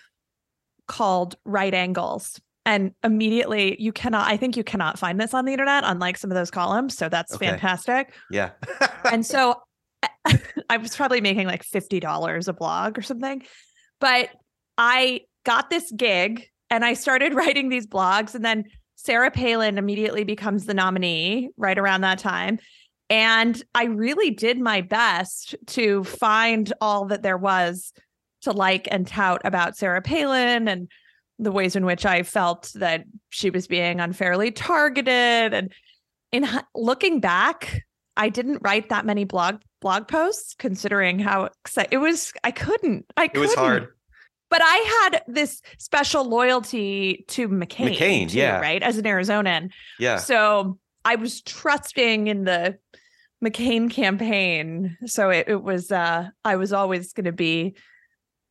called 0.87 1.37
right 1.45 1.75
angles 1.75 2.41
and 2.67 2.93
immediately 3.03 3.81
you 3.81 3.93
cannot 3.93 4.29
i 4.29 4.37
think 4.37 4.57
you 4.57 4.65
cannot 4.65 4.99
find 4.99 5.19
this 5.19 5.33
on 5.33 5.47
the 5.47 5.53
internet 5.53 5.83
unlike 5.87 6.19
some 6.19 6.31
of 6.31 6.35
those 6.35 6.51
columns 6.51 6.97
so 6.97 7.09
that's 7.09 7.35
okay. 7.35 7.49
fantastic 7.49 8.13
yeah 8.31 8.51
and 9.11 9.25
so 9.25 9.55
i 10.71 10.77
was 10.77 10.95
probably 10.95 11.23
making 11.23 11.47
like 11.47 11.65
$50 11.65 12.49
a 12.49 12.53
blog 12.53 12.99
or 12.99 13.03
something 13.03 13.43
but 14.01 14.29
i 14.77 15.23
got 15.47 15.71
this 15.71 15.91
gig 15.93 16.51
and 16.71 16.85
I 16.85 16.95
started 16.95 17.35
writing 17.35 17.69
these 17.69 17.87
blogs. 17.87 18.35
And 18.35 18.45
then 18.45 18.65
Sarah 18.97 19.31
Palin 19.31 19.79
immediately 19.79 20.25
becomes 20.25 20.67
the 20.67 20.75
nominee 20.75 21.51
right 21.57 21.79
around 21.79 22.03
that 22.03 22.19
time. 22.19 22.59
And 23.09 23.61
I 23.75 23.85
really 23.85 24.31
did 24.31 24.59
my 24.59 24.81
best 24.81 25.55
to 25.69 26.03
find 26.03 26.73
all 26.81 27.07
that 27.07 27.23
there 27.23 27.37
was 27.37 27.93
to 28.43 28.51
like 28.51 28.89
and 28.91 29.07
tout 29.07 29.41
about 29.45 29.77
Sarah 29.77 30.03
Palin 30.03 30.67
and 30.67 30.91
the 31.39 31.53
ways 31.53 31.77
in 31.77 31.85
which 31.85 32.07
I 32.07 32.23
felt 32.23 32.73
that 32.77 33.05
she 33.31 33.51
was 33.51 33.67
being 33.67 34.01
unfairly 34.01 34.51
targeted. 34.51 35.55
And 35.55 35.73
in 36.33 36.49
looking 36.75 37.21
back, 37.21 37.83
I 38.17 38.29
didn't 38.29 38.59
write 38.63 38.89
that 38.89 39.05
many 39.05 39.25
blog 39.25 39.61
blog 39.81 40.09
posts 40.09 40.55
considering 40.59 41.19
how 41.19 41.51
it 41.91 41.99
was. 41.99 42.33
I 42.43 42.51
couldn't. 42.51 43.07
I 43.17 43.29
couldn't. 43.29 43.45
It 43.45 43.47
was 43.47 43.55
hard 43.55 43.89
but 44.51 44.61
I 44.63 45.11
had 45.11 45.23
this 45.27 45.61
special 45.79 46.25
loyalty 46.25 47.25
to 47.29 47.49
McCain. 47.49 47.97
McCain, 47.97 48.31
too, 48.31 48.39
yeah. 48.39 48.61
Right. 48.61 48.83
As 48.83 48.99
an 48.99 49.05
Arizonan. 49.05 49.71
Yeah. 49.99 50.19
So 50.19 50.79
I 51.05 51.17
was 51.17 51.43
trusting 51.43 52.29
in 52.29 52.45
the 52.45 52.79
McCain 53.45 53.91
campaign. 53.91 54.97
So 55.07 55.31
it, 55.31 55.49
it 55.49 55.63
was, 55.63 55.91
uh, 55.91 56.29
I 56.45 56.57
was 56.57 56.73
always 56.73 57.13
going 57.13 57.25
to 57.25 57.33
be 57.33 57.77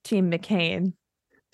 Team 0.04 0.32
McCain. 0.32 0.94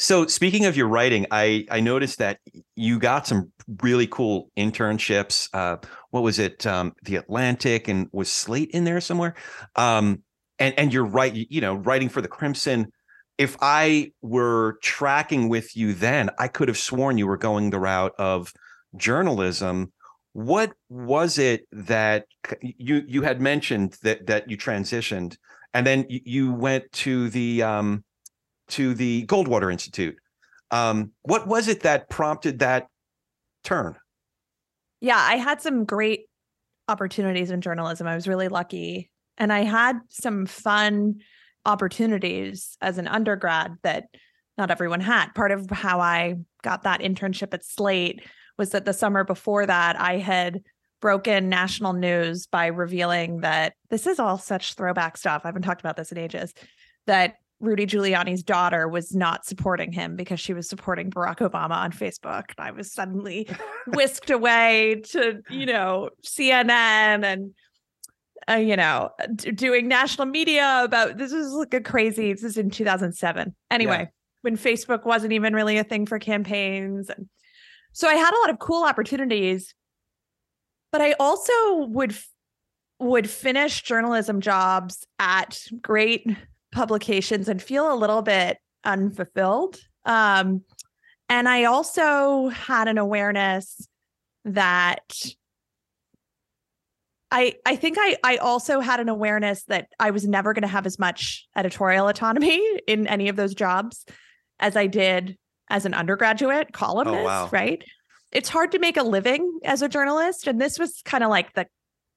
So 0.02 0.26
speaking 0.26 0.66
of 0.66 0.76
your 0.76 0.88
writing, 0.88 1.28
I 1.30 1.66
I 1.70 1.80
noticed 1.80 2.18
that 2.18 2.40
you 2.76 2.98
got 2.98 3.28
some 3.28 3.52
really 3.84 4.08
cool 4.08 4.50
internships. 4.58 5.48
Uh, 5.54 5.78
what 6.10 6.24
was 6.24 6.40
it? 6.40 6.66
Um, 6.66 6.94
the 7.04 7.18
Atlantic 7.18 7.88
and 7.88 8.08
was 8.12 8.32
Slate 8.32 8.72
in 8.72 8.84
there 8.84 9.00
somewhere? 9.00 9.36
Um, 9.76 10.24
and 10.58 10.74
and 10.76 10.92
you're 10.92 11.06
right. 11.06 11.32
You 11.34 11.62
know, 11.62 11.76
writing 11.76 12.10
for 12.10 12.20
the 12.20 12.28
Crimson 12.28 12.92
if 13.38 13.56
I 13.62 14.12
were 14.22 14.78
tracking 14.82 15.50
with 15.50 15.76
you 15.76 15.94
then, 15.94 16.30
I 16.38 16.48
could 16.48 16.68
have 16.68 16.78
sworn 16.78 17.18
you 17.18 17.28
were 17.28 17.38
going 17.38 17.70
the 17.70 17.80
route 17.80 18.14
of 18.18 18.54
journalism. 18.98 19.92
What 20.34 20.74
was 20.90 21.38
it 21.38 21.68
that 21.72 22.26
you 22.62 23.04
you 23.08 23.22
had 23.22 23.40
mentioned 23.40 23.98
that 24.02 24.26
that 24.28 24.50
you 24.50 24.58
transitioned, 24.58 25.38
and 25.76 25.86
then 25.86 26.06
you 26.10 26.54
went 26.54 26.92
to 26.92 27.30
the 27.30 27.62
um, 27.62 28.04
to 28.72 28.94
the 28.94 29.26
Goldwater 29.28 29.72
Institute? 29.72 30.18
Um, 30.72 31.12
what 31.24 31.48
was 31.48 31.68
it 31.68 31.82
that 31.82 32.10
prompted 32.10 32.60
that 32.60 32.88
turn? 33.64 33.96
Yeah, 35.00 35.18
I 35.18 35.38
had 35.38 35.62
some 35.62 35.86
great 35.86 36.26
opportunities 36.88 37.52
in 37.52 37.62
journalism. 37.62 38.08
I 38.08 38.16
was 38.16 38.28
really 38.28 38.48
lucky, 38.48 39.10
and 39.38 39.52
I 39.52 39.64
had 39.64 40.00
some 40.10 40.46
fun 40.46 41.22
opportunities 41.66 42.78
as 42.82 42.98
an 42.98 43.08
undergrad 43.08 43.76
that 43.84 44.06
not 44.58 44.72
everyone 44.72 45.00
had. 45.00 45.34
Part 45.34 45.52
of 45.52 45.70
how 45.70 46.00
I 46.00 46.36
got 46.64 46.84
that 46.84 47.02
internship 47.02 47.54
at 47.54 47.66
Slate 47.66 48.22
was 48.58 48.72
that 48.72 48.86
the 48.86 48.94
summer 48.94 49.24
before 49.24 49.66
that, 49.66 50.00
I 50.00 50.18
had 50.18 50.62
broken 51.02 51.50
national 51.50 51.94
news 51.94 52.46
by 52.46 52.68
revealing 52.68 53.42
that 53.42 53.74
this 53.90 54.06
is 54.06 54.20
all 54.20 54.38
such 54.38 54.76
throwback 54.76 55.18
stuff. 55.18 55.42
I 55.44 55.48
haven't 55.48 55.64
talked 55.64 55.82
about 55.82 55.98
this 55.98 56.12
in 56.12 56.18
ages. 56.18 56.54
That 57.08 57.36
Rudy 57.62 57.86
Giuliani's 57.86 58.44
daughter 58.44 58.88
was 58.88 59.16
not 59.16 59.46
supporting 59.46 59.92
him 59.92 60.16
because 60.16 60.40
she 60.40 60.54
was 60.54 60.68
supporting 60.68 61.12
Barack 61.12 61.38
Obama 61.38 61.76
on 61.76 61.92
Facebook. 61.92 62.46
And 62.58 62.68
I 62.68 62.72
was 62.72 62.92
suddenly 62.92 63.48
whisked 63.88 64.32
away 64.32 65.04
to, 65.12 65.42
you 65.50 65.68
know, 65.68 66.10
CNN 66.26 67.24
and, 67.24 67.52
uh, 68.50 68.56
you 68.56 68.76
know, 68.76 69.12
d- 69.36 69.52
doing 69.52 69.88
national 69.88 70.26
media 70.26 70.82
about 70.84 71.18
this 71.18 71.32
is 71.32 71.54
like 71.54 71.74
a 71.76 71.82
crazy, 71.82 72.34
this 72.34 72.44
is 72.44 72.58
in 72.58 72.72
2007. 72.72 73.56
Anyway, 73.70 73.98
yeah. 74.00 74.06
when 74.42 74.58
Facebook 74.58 75.06
wasn't 75.06 75.32
even 75.32 75.54
really 75.54 75.78
a 75.78 75.84
thing 75.84 76.08
for 76.08 76.18
campaigns. 76.18 77.10
And 77.10 77.30
so 77.94 78.08
I 78.08 78.16
had 78.16 78.34
a 78.34 78.40
lot 78.40 78.50
of 78.50 78.58
cool 78.58 78.84
opportunities, 78.84 79.76
but 80.92 81.02
I 81.02 81.14
also 81.20 81.86
would 81.90 82.16
would 83.00 83.28
finish 83.28 83.82
journalism 83.82 84.42
jobs 84.42 85.08
at 85.18 85.60
great 85.82 86.28
publications 86.72 87.48
and 87.48 87.62
feel 87.62 87.94
a 87.94 87.96
little 87.96 88.22
bit 88.22 88.58
unfulfilled. 88.84 89.80
Um, 90.06 90.64
and 91.30 91.48
I 91.48 91.66
also 91.66 92.50
had 92.50 92.88
an 92.88 92.98
awareness 92.98 93.88
that 94.46 95.14
I 97.32 97.54
I 97.66 97.76
think 97.76 97.98
I 98.00 98.18
I 98.24 98.38
also 98.38 98.80
had 98.80 99.00
an 99.00 99.10
awareness 99.10 99.64
that 99.66 99.88
I 100.00 100.12
was 100.12 100.28
never 100.28 100.54
going 100.54 100.64
to 100.64 100.68
have 100.68 100.86
as 100.86 101.00
much 101.00 101.48
editorial 101.56 102.08
autonomy 102.08 102.62
in 102.88 103.08
any 103.08 103.30
of 103.30 103.36
those 103.36 103.54
jobs 103.54 104.06
as 104.60 104.76
I 104.76 104.88
did 104.88 105.38
as 105.70 105.86
an 105.86 105.94
undergraduate 105.94 106.74
columnist, 106.74 107.20
oh, 107.20 107.24
wow. 107.24 107.50
right? 107.52 107.84
It's 108.32 108.50
hard 108.50 108.74
to 108.74 108.80
make 108.80 108.98
a 108.98 109.04
living 109.04 109.60
as 109.64 109.82
a 109.82 109.90
journalist 109.90 110.48
and 110.48 110.60
this 110.60 110.78
was 110.78 111.02
kind 111.06 111.24
of 111.24 111.30
like 111.30 111.54
the 111.54 111.68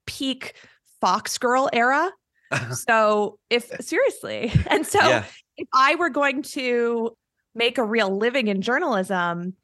peak 0.06 0.54
Fox 1.00 1.38
girl 1.38 1.68
era 1.72 2.10
so 2.72 3.38
if 3.50 3.70
seriously, 3.80 4.52
and 4.66 4.86
so 4.86 5.00
yeah. 5.00 5.24
if 5.56 5.68
I 5.72 5.94
were 5.96 6.10
going 6.10 6.42
to 6.42 7.16
make 7.54 7.78
a 7.78 7.84
real 7.84 8.16
living 8.16 8.48
in 8.48 8.60
journalism, 8.60 9.54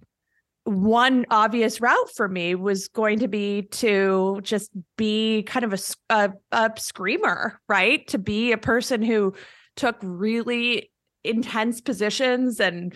one 0.65 1.27
obvious 1.31 1.81
route 1.81 2.11
for 2.15 2.29
me 2.29 2.55
was 2.55 2.89
going 2.89 3.19
to 3.21 3.29
be 3.29 3.63
to 3.63 4.41
just 4.43 4.71
be 4.97 5.43
kind 5.45 5.65
of 5.65 5.73
a, 5.73 6.15
a, 6.15 6.33
a 6.53 6.71
screamer, 6.77 7.61
right? 7.69 8.07
To 8.09 8.19
be 8.19 8.53
a 8.53 8.59
person 8.59 9.03
who 9.03 9.35
took 9.77 9.97
really 10.03 10.91
intense 11.25 11.81
positions 11.81 12.61
and 12.61 12.95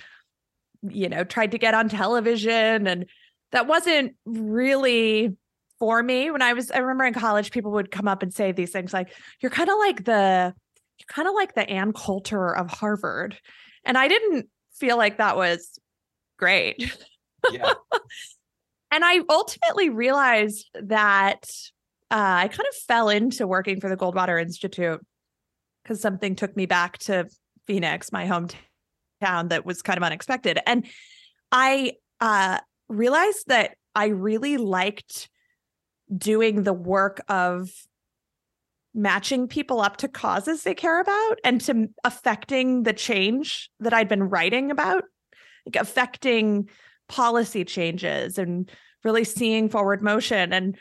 you 0.82 1.08
know 1.08 1.24
tried 1.24 1.50
to 1.50 1.58
get 1.58 1.74
on 1.74 1.88
television 1.88 2.86
and 2.86 3.06
that 3.52 3.66
wasn't 3.66 4.14
really 4.24 5.36
for 5.78 6.02
me 6.02 6.30
when 6.30 6.42
I 6.42 6.52
was 6.52 6.70
I 6.70 6.78
remember 6.78 7.04
in 7.04 7.14
college 7.14 7.50
people 7.50 7.72
would 7.72 7.90
come 7.90 8.08
up 8.08 8.22
and 8.22 8.32
say 8.32 8.52
these 8.52 8.70
things 8.70 8.92
like 8.92 9.12
you're 9.40 9.50
kind 9.50 9.68
of 9.68 9.78
like 9.78 10.04
the 10.04 10.54
you're 10.98 11.06
kind 11.08 11.28
of 11.28 11.34
like 11.34 11.54
the 11.54 11.68
Ann 11.68 11.92
Coulter 11.92 12.54
of 12.54 12.70
Harvard. 12.70 13.36
And 13.84 13.98
I 13.98 14.08
didn't 14.08 14.48
feel 14.74 14.96
like 14.96 15.18
that 15.18 15.36
was 15.36 15.78
great. 16.38 16.96
Yeah. 17.50 17.74
and 18.90 19.04
I 19.04 19.20
ultimately 19.28 19.90
realized 19.90 20.68
that 20.74 21.44
uh, 22.10 22.44
I 22.44 22.48
kind 22.48 22.68
of 22.68 22.74
fell 22.86 23.08
into 23.08 23.46
working 23.46 23.80
for 23.80 23.90
the 23.90 23.96
Goldwater 23.96 24.40
Institute 24.40 25.04
because 25.82 26.00
something 26.00 26.36
took 26.36 26.56
me 26.56 26.66
back 26.66 26.98
to 26.98 27.28
Phoenix, 27.66 28.12
my 28.12 28.26
hometown, 28.26 29.48
that 29.48 29.66
was 29.66 29.82
kind 29.82 29.96
of 29.96 30.02
unexpected. 30.02 30.58
And 30.66 30.86
I 31.50 31.94
uh, 32.20 32.58
realized 32.88 33.48
that 33.48 33.76
I 33.94 34.06
really 34.06 34.56
liked 34.56 35.28
doing 36.16 36.62
the 36.62 36.72
work 36.72 37.20
of 37.28 37.70
matching 38.94 39.48
people 39.48 39.80
up 39.80 39.96
to 39.98 40.08
causes 40.08 40.62
they 40.62 40.74
care 40.74 41.00
about 41.00 41.38
and 41.42 41.60
to 41.60 41.88
affecting 42.04 42.84
the 42.84 42.92
change 42.92 43.70
that 43.80 43.92
I'd 43.92 44.08
been 44.08 44.22
writing 44.22 44.70
about, 44.70 45.04
like 45.66 45.76
affecting 45.76 46.68
policy 47.08 47.64
changes 47.64 48.38
and 48.38 48.70
really 49.02 49.24
seeing 49.24 49.68
forward 49.68 50.02
motion. 50.02 50.52
And 50.52 50.78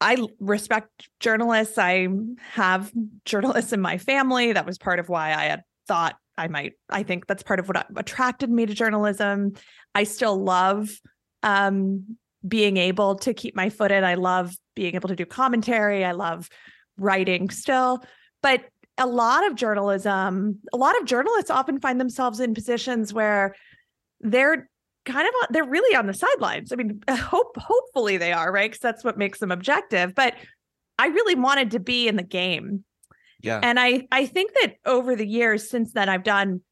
I 0.00 0.26
respect 0.40 1.08
journalists. 1.20 1.78
I 1.78 2.08
have 2.52 2.92
journalists 3.24 3.72
in 3.72 3.80
my 3.80 3.98
family. 3.98 4.52
That 4.52 4.66
was 4.66 4.78
part 4.78 4.98
of 4.98 5.08
why 5.08 5.32
I 5.32 5.44
had 5.44 5.62
thought 5.86 6.16
I 6.38 6.48
might, 6.48 6.74
I 6.90 7.02
think 7.02 7.26
that's 7.26 7.42
part 7.42 7.60
of 7.60 7.68
what 7.68 7.86
attracted 7.96 8.50
me 8.50 8.66
to 8.66 8.74
journalism. 8.74 9.52
I 9.94 10.04
still 10.04 10.42
love 10.42 10.90
um, 11.42 12.16
being 12.46 12.76
able 12.76 13.16
to 13.16 13.34
keep 13.34 13.56
my 13.56 13.70
foot 13.70 13.90
in. 13.90 14.04
I 14.04 14.14
love 14.14 14.54
being 14.74 14.94
able 14.94 15.08
to 15.08 15.16
do 15.16 15.26
commentary. 15.26 16.04
I 16.04 16.12
love 16.12 16.48
writing 16.98 17.50
still. 17.50 18.02
But 18.42 18.64
a 18.98 19.06
lot 19.06 19.46
of 19.46 19.54
journalism, 19.54 20.58
a 20.72 20.76
lot 20.76 20.98
of 21.00 21.06
journalists 21.06 21.50
often 21.50 21.80
find 21.80 22.00
themselves 22.00 22.40
in 22.40 22.54
positions 22.54 23.12
where 23.12 23.54
they're 24.20 24.68
kind 25.04 25.28
of 25.28 25.34
they're 25.50 25.64
really 25.64 25.94
on 25.96 26.06
the 26.06 26.14
sidelines. 26.14 26.72
I 26.72 26.76
mean, 26.76 27.00
hope 27.10 27.56
hopefully 27.56 28.16
they 28.16 28.32
are, 28.32 28.52
right? 28.52 28.70
Because 28.70 28.80
that's 28.80 29.04
what 29.04 29.18
makes 29.18 29.38
them 29.38 29.52
objective. 29.52 30.14
But 30.14 30.34
I 30.98 31.08
really 31.08 31.34
wanted 31.34 31.72
to 31.72 31.80
be 31.80 32.08
in 32.08 32.16
the 32.16 32.22
game. 32.22 32.84
Yeah. 33.42 33.60
And 33.62 33.78
I 33.78 34.06
I 34.10 34.26
think 34.26 34.52
that 34.60 34.76
over 34.84 35.14
the 35.14 35.26
years 35.26 35.68
since 35.68 35.92
then 35.92 36.08
I've 36.08 36.24
done 36.24 36.62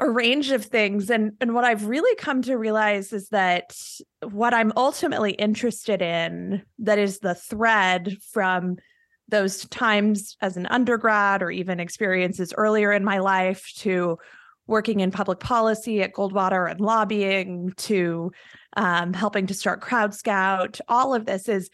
a 0.00 0.10
range 0.10 0.50
of 0.50 0.64
things 0.64 1.10
and 1.10 1.32
and 1.40 1.54
what 1.54 1.64
I've 1.64 1.84
really 1.84 2.14
come 2.16 2.40
to 2.42 2.56
realize 2.56 3.12
is 3.12 3.28
that 3.28 3.76
what 4.22 4.54
I'm 4.54 4.72
ultimately 4.76 5.32
interested 5.32 6.00
in 6.00 6.62
that 6.78 6.98
is 6.98 7.18
the 7.18 7.34
thread 7.34 8.16
from 8.32 8.76
those 9.28 9.66
times 9.66 10.36
as 10.40 10.56
an 10.56 10.66
undergrad 10.66 11.42
or 11.42 11.50
even 11.50 11.80
experiences 11.80 12.54
earlier 12.56 12.92
in 12.92 13.04
my 13.04 13.18
life 13.18 13.70
to 13.76 14.18
working 14.66 15.00
in 15.00 15.10
public 15.10 15.38
policy 15.38 16.02
at 16.02 16.14
Goldwater 16.14 16.70
and 16.70 16.80
lobbying 16.80 17.72
to 17.76 18.32
um, 18.76 19.12
helping 19.12 19.46
to 19.48 19.54
start 19.54 19.82
Crowdskout. 19.82 20.80
All 20.88 21.12
of 21.12 21.26
this 21.26 21.48
is 21.48 21.70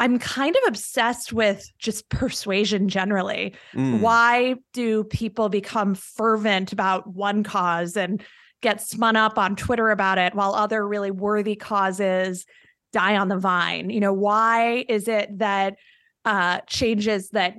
I'm 0.00 0.18
kind 0.18 0.56
of 0.56 0.62
obsessed 0.66 1.30
with 1.30 1.70
just 1.78 2.08
persuasion 2.08 2.88
generally. 2.88 3.54
Mm. 3.74 4.00
Why 4.00 4.54
do 4.72 5.04
people 5.04 5.50
become 5.50 5.94
fervent 5.94 6.72
about 6.72 7.06
one 7.06 7.44
cause 7.44 7.98
and 7.98 8.22
get 8.62 8.80
spun 8.80 9.14
up 9.14 9.38
on 9.38 9.56
Twitter 9.56 9.90
about 9.90 10.16
it 10.16 10.34
while 10.34 10.54
other 10.54 10.88
really 10.88 11.10
worthy 11.10 11.54
causes 11.54 12.46
die 12.94 13.16
on 13.16 13.28
the 13.28 13.36
vine? 13.36 13.90
You 13.90 14.00
know, 14.00 14.14
why 14.14 14.86
is 14.88 15.06
it 15.06 15.38
that 15.38 15.76
uh, 16.24 16.60
changes 16.66 17.28
that 17.30 17.56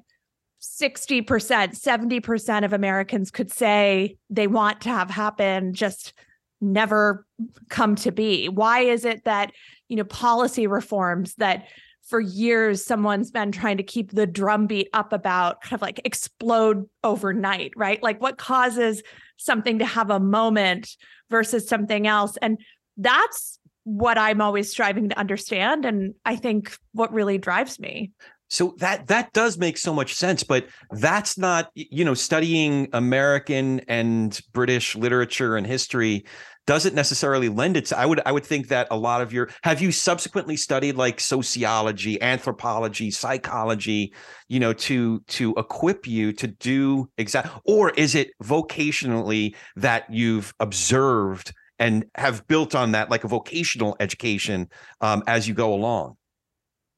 60%, 0.64 1.26
70% 1.26 2.66
of 2.66 2.74
Americans 2.74 3.30
could 3.30 3.52
say 3.52 4.18
they 4.32 4.48
want 4.48 4.82
to 4.82 4.90
have 4.90 5.12
happen 5.12 5.74
just 5.76 6.14
never 6.60 7.28
come 7.70 7.96
to 7.98 8.12
be? 8.12 8.50
Why 8.50 8.80
is 8.80 9.06
it 9.06 9.26
that, 9.26 9.52
you 9.90 9.96
know, 9.96 10.04
policy 10.06 10.66
reforms 10.66 11.36
that 11.36 11.68
for 12.12 12.20
years 12.20 12.86
someone's 12.86 13.32
been 13.32 13.54
trying 13.54 13.78
to 13.78 13.84
keep 13.84 14.12
the 14.12 14.28
drumbeat 14.28 14.90
up 14.94 15.14
about 15.14 15.62
kind 15.62 15.74
of 15.74 15.82
like 15.82 16.02
explode 16.04 16.86
overnight, 17.06 17.72
right? 17.78 18.04
Like 18.04 18.22
what 18.22 18.38
causes 18.38 19.02
something 19.38 19.80
to 19.80 19.86
have 19.86 20.10
a 20.10 20.20
moment 20.20 20.98
versus 21.30 21.70
something 21.70 22.06
else. 22.08 22.36
And 22.42 22.60
that's 22.98 23.58
what 23.86 24.18
I'm 24.18 24.42
always 24.42 24.70
striving 24.70 25.08
to 25.08 25.18
understand. 25.18 25.86
And 25.86 26.14
I 26.26 26.36
think 26.36 26.78
what 26.92 27.14
really 27.14 27.38
drives 27.38 27.80
me. 27.80 28.12
So 28.50 28.76
that 28.80 29.08
that 29.08 29.32
does 29.32 29.58
make 29.58 29.78
so 29.78 29.94
much 29.94 30.14
sense, 30.14 30.44
but 30.44 30.68
that's 30.92 31.38
not 31.38 31.72
you 31.74 32.04
know 32.04 32.14
studying 32.14 32.90
American 32.92 33.80
and 33.88 34.38
British 34.52 34.94
literature 34.98 35.56
and 35.56 35.66
history 35.66 36.26
doesn't 36.68 36.96
necessarily 36.96 37.50
lend 37.50 37.76
it 37.78 37.86
to 37.86 37.98
i 37.98 38.06
would 38.06 38.22
i 38.26 38.32
would 38.32 38.46
think 38.46 38.68
that 38.68 38.88
a 38.92 38.98
lot 38.98 39.22
of 39.22 39.34
your 39.34 39.50
have 39.64 39.82
you 39.82 39.92
subsequently 39.92 40.56
studied 40.56 40.96
like 40.96 41.20
sociology 41.20 42.22
anthropology 42.22 43.12
psychology 43.12 44.14
you 44.48 44.60
know 44.60 44.74
to 44.74 45.20
to 45.28 45.54
equip 45.58 46.08
you 46.08 46.32
to 46.32 46.48
do 46.48 47.10
exact 47.18 47.50
or 47.66 47.90
is 47.92 48.16
it 48.16 48.32
vocationally 48.44 49.56
that 49.76 50.06
you've 50.12 50.54
observed 50.60 51.54
and 51.80 52.06
have 52.16 52.46
built 52.48 52.76
on 52.76 52.92
that 52.92 53.10
like 53.10 53.24
a 53.24 53.28
vocational 53.28 53.98
education 54.00 54.70
um, 55.02 55.24
as 55.26 55.48
you 55.48 55.54
go 55.54 55.74
along 55.74 56.16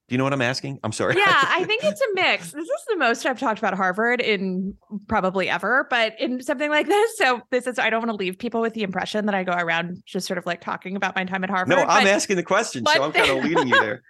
do 0.10 0.14
you 0.14 0.18
know 0.18 0.26
what 0.26 0.34
I'm 0.34 0.42
asking? 0.42 0.80
I'm 0.84 0.92
sorry. 0.92 1.16
Yeah, 1.16 1.24
I 1.26 1.64
think 1.68 1.84
it's 1.84 2.02
a 2.02 2.14
mix. 2.14 2.52
This 2.52 2.66
is 2.66 2.86
the 2.90 2.98
most 2.98 3.26
I've 3.26 3.40
talked 3.40 3.60
about 3.60 3.74
Harvard 3.74 4.20
in 4.20 4.76
probably 5.08 5.50
ever, 5.50 5.88
but 5.90 6.20
in 6.20 6.42
something 6.42 6.70
like 6.70 6.88
this. 6.88 7.18
So 7.18 7.42
this 7.52 7.68
is 7.68 7.80
I 7.80 7.90
don't 7.90 8.02
want 8.06 8.10
to 8.10 8.24
leave 8.24 8.38
people 8.38 8.60
with 8.60 8.74
the 8.74 8.84
impression 8.84 9.26
that 9.28 9.36
I 9.36 9.44
go 9.44 9.54
around 9.54 10.04
just 10.06 10.28
sort 10.28 10.38
of 10.38 10.46
like 10.46 10.60
talking 10.60 10.98
about 10.98 11.16
my 11.16 11.24
time 11.24 11.44
at 11.44 11.50
Harvard. 11.50 11.78
No, 11.78 11.84
I'm 11.84 12.08
asking 12.08 12.36
the 12.36 12.44
question, 12.44 12.86
so 12.86 13.04
I'm 13.04 13.12
kind 13.14 13.30
of 13.32 13.44
leading 13.44 13.70
you 13.70 13.80
there. 13.80 14.04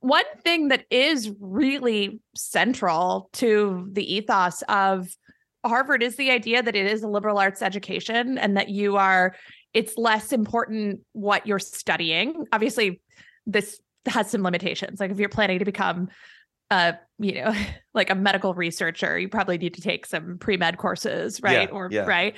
One 0.00 0.24
thing 0.42 0.68
that 0.68 0.84
is 0.90 1.30
really 1.38 2.20
central 2.34 3.28
to 3.34 3.88
the 3.92 4.14
ethos 4.14 4.62
of 4.62 5.14
Harvard 5.64 6.02
is 6.02 6.16
the 6.16 6.30
idea 6.30 6.62
that 6.62 6.74
it 6.74 6.86
is 6.86 7.02
a 7.02 7.08
liberal 7.08 7.38
arts 7.38 7.62
education 7.62 8.38
and 8.38 8.56
that 8.56 8.70
you 8.70 8.96
are 8.96 9.36
it's 9.72 9.96
less 9.96 10.32
important 10.32 11.00
what 11.12 11.46
you're 11.46 11.60
studying. 11.60 12.46
Obviously, 12.52 13.00
this 13.46 13.80
has 14.06 14.30
some 14.30 14.42
limitations. 14.42 15.00
Like 15.00 15.10
if 15.10 15.18
you're 15.18 15.28
planning 15.28 15.58
to 15.58 15.64
become 15.64 16.08
a 16.70 16.94
you 17.18 17.34
know 17.34 17.52
like 17.94 18.10
a 18.10 18.14
medical 18.14 18.54
researcher 18.54 19.18
you 19.18 19.28
probably 19.28 19.58
need 19.58 19.74
to 19.74 19.80
take 19.80 20.06
some 20.06 20.38
pre-med 20.38 20.78
courses 20.78 21.42
right 21.42 21.68
Yeah, 21.68 21.74
or 21.74 21.88
yeah. 21.90 22.02
right 22.06 22.36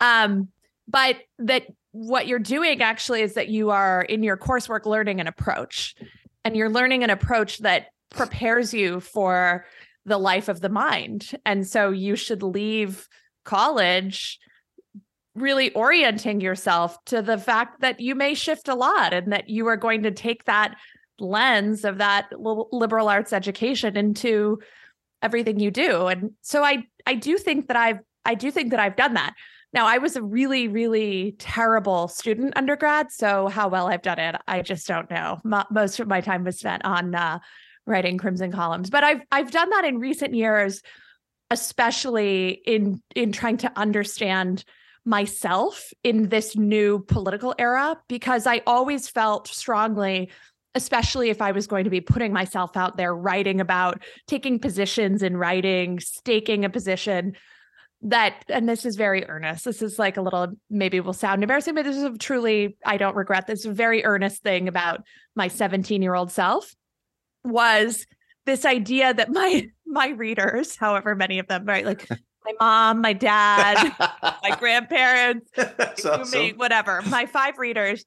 um 0.00 0.48
but 0.86 1.16
that 1.38 1.64
what 1.92 2.26
you're 2.26 2.38
doing 2.38 2.82
actually 2.82 3.22
is 3.22 3.34
that 3.34 3.48
you 3.48 3.70
are 3.70 4.02
in 4.02 4.22
your 4.22 4.36
coursework 4.36 4.84
learning 4.84 5.20
an 5.20 5.26
approach 5.26 5.94
and 6.44 6.56
you're 6.56 6.70
learning 6.70 7.04
an 7.04 7.10
approach 7.10 7.58
that 7.58 7.86
prepares 8.10 8.74
you 8.74 9.00
for 9.00 9.66
the 10.04 10.18
life 10.18 10.48
of 10.48 10.60
the 10.60 10.68
mind 10.68 11.30
and 11.44 11.66
so 11.66 11.90
you 11.90 12.16
should 12.16 12.42
leave 12.42 13.08
college 13.44 14.38
really 15.34 15.70
orienting 15.74 16.40
yourself 16.40 16.96
to 17.04 17.22
the 17.22 17.38
fact 17.38 17.80
that 17.80 18.00
you 18.00 18.14
may 18.14 18.34
shift 18.34 18.68
a 18.68 18.74
lot 18.74 19.12
and 19.12 19.32
that 19.32 19.48
you 19.48 19.66
are 19.68 19.76
going 19.76 20.02
to 20.02 20.10
take 20.10 20.44
that 20.44 20.76
lens 21.20 21.84
of 21.84 21.98
that 21.98 22.30
liberal 22.38 23.08
arts 23.08 23.32
education 23.32 23.96
into 23.96 24.58
everything 25.22 25.58
you 25.58 25.70
do. 25.70 26.06
And 26.06 26.32
so 26.42 26.62
i 26.62 26.84
i 27.06 27.14
do 27.14 27.38
think 27.38 27.68
that 27.68 27.76
i've 27.76 27.98
i 28.24 28.34
do 28.34 28.50
think 28.50 28.70
that 28.70 28.80
i've 28.80 28.96
done 28.96 29.14
that. 29.14 29.34
Now 29.72 29.86
i 29.86 29.98
was 29.98 30.16
a 30.16 30.22
really 30.22 30.68
really 30.68 31.34
terrible 31.38 32.08
student 32.08 32.56
undergrad 32.56 33.10
so 33.10 33.48
how 33.48 33.68
well 33.68 33.88
i've 33.88 34.02
done 34.02 34.18
it 34.18 34.36
i 34.46 34.62
just 34.62 34.86
don't 34.86 35.10
know. 35.10 35.40
Mo- 35.44 35.66
most 35.70 36.00
of 36.00 36.08
my 36.08 36.20
time 36.20 36.44
was 36.44 36.58
spent 36.58 36.84
on 36.84 37.14
uh, 37.14 37.38
writing 37.86 38.18
crimson 38.18 38.52
columns. 38.52 38.90
But 38.90 39.04
i've 39.04 39.20
i've 39.32 39.50
done 39.50 39.70
that 39.70 39.84
in 39.84 39.98
recent 39.98 40.34
years 40.34 40.82
especially 41.50 42.60
in 42.66 43.02
in 43.14 43.32
trying 43.32 43.56
to 43.58 43.72
understand 43.76 44.64
myself 45.04 45.90
in 46.04 46.28
this 46.28 46.54
new 46.54 47.00
political 47.08 47.54
era 47.58 47.96
because 48.08 48.46
I 48.46 48.60
always 48.66 49.08
felt 49.08 49.48
strongly 49.48 50.30
especially 50.78 51.28
if 51.28 51.42
I 51.42 51.50
was 51.52 51.66
going 51.66 51.84
to 51.84 51.90
be 51.90 52.00
putting 52.00 52.32
myself 52.32 52.76
out 52.76 52.96
there 52.96 53.14
writing 53.14 53.60
about 53.60 54.00
taking 54.28 54.58
positions 54.60 55.22
in 55.22 55.36
writing, 55.36 55.98
staking 55.98 56.64
a 56.64 56.70
position 56.70 57.34
that 58.00 58.44
and 58.48 58.68
this 58.68 58.86
is 58.86 58.94
very 58.94 59.28
earnest. 59.28 59.64
This 59.64 59.82
is 59.82 59.98
like 59.98 60.16
a 60.16 60.22
little 60.22 60.52
maybe 60.70 61.00
will 61.00 61.12
sound 61.12 61.42
embarrassing, 61.42 61.74
but 61.74 61.84
this 61.84 61.96
is 61.96 62.04
a 62.04 62.16
truly 62.16 62.76
I 62.86 62.96
don't 62.96 63.16
regret 63.16 63.48
this 63.48 63.64
a 63.64 63.72
very 63.72 64.04
earnest 64.04 64.42
thing 64.42 64.68
about 64.68 65.02
my 65.34 65.48
17-year-old 65.48 66.30
self 66.30 66.74
was 67.44 68.06
this 68.46 68.64
idea 68.64 69.12
that 69.12 69.30
my 69.32 69.68
my 69.86 70.08
readers, 70.10 70.76
however 70.76 71.16
many 71.16 71.40
of 71.40 71.48
them, 71.48 71.64
right? 71.64 71.84
Like 71.84 72.08
my 72.44 72.52
mom, 72.60 73.00
my 73.00 73.14
dad, 73.14 73.94
my 74.42 74.56
grandparents, 74.56 75.50
That's 75.56 76.02
to 76.02 76.08
me, 76.08 76.14
awesome. 76.14 76.50
whatever, 76.56 77.02
my 77.02 77.26
five 77.26 77.58
readers, 77.58 78.04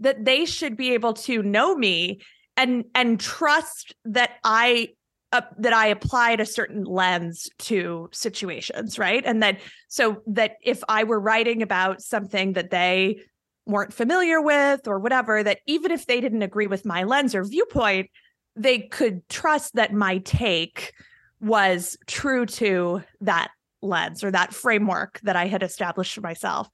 that 0.00 0.24
they 0.24 0.44
should 0.44 0.76
be 0.76 0.94
able 0.94 1.14
to 1.14 1.42
know 1.42 1.74
me 1.74 2.20
and 2.56 2.84
and 2.94 3.20
trust 3.20 3.94
that 4.04 4.32
I 4.44 4.88
uh, 5.32 5.42
that 5.58 5.72
I 5.72 5.88
applied 5.88 6.40
a 6.40 6.46
certain 6.46 6.84
lens 6.84 7.48
to 7.58 8.08
situations, 8.12 8.98
right? 8.98 9.22
And 9.26 9.42
that 9.42 9.60
so 9.88 10.22
that 10.26 10.56
if 10.62 10.82
I 10.88 11.04
were 11.04 11.20
writing 11.20 11.62
about 11.62 12.00
something 12.00 12.54
that 12.54 12.70
they 12.70 13.20
weren't 13.66 13.92
familiar 13.92 14.40
with 14.40 14.88
or 14.88 14.98
whatever, 14.98 15.42
that 15.42 15.60
even 15.66 15.90
if 15.90 16.06
they 16.06 16.20
didn't 16.20 16.42
agree 16.42 16.66
with 16.66 16.86
my 16.86 17.04
lens 17.04 17.34
or 17.34 17.44
viewpoint, 17.44 18.10
they 18.56 18.78
could 18.78 19.28
trust 19.28 19.74
that 19.74 19.92
my 19.92 20.18
take 20.18 20.92
was 21.40 21.96
true 22.06 22.46
to 22.46 23.02
that 23.20 23.50
lens 23.82 24.24
or 24.24 24.30
that 24.30 24.54
framework 24.54 25.20
that 25.22 25.36
I 25.36 25.46
had 25.46 25.62
established 25.62 26.14
for 26.14 26.22
myself. 26.22 26.68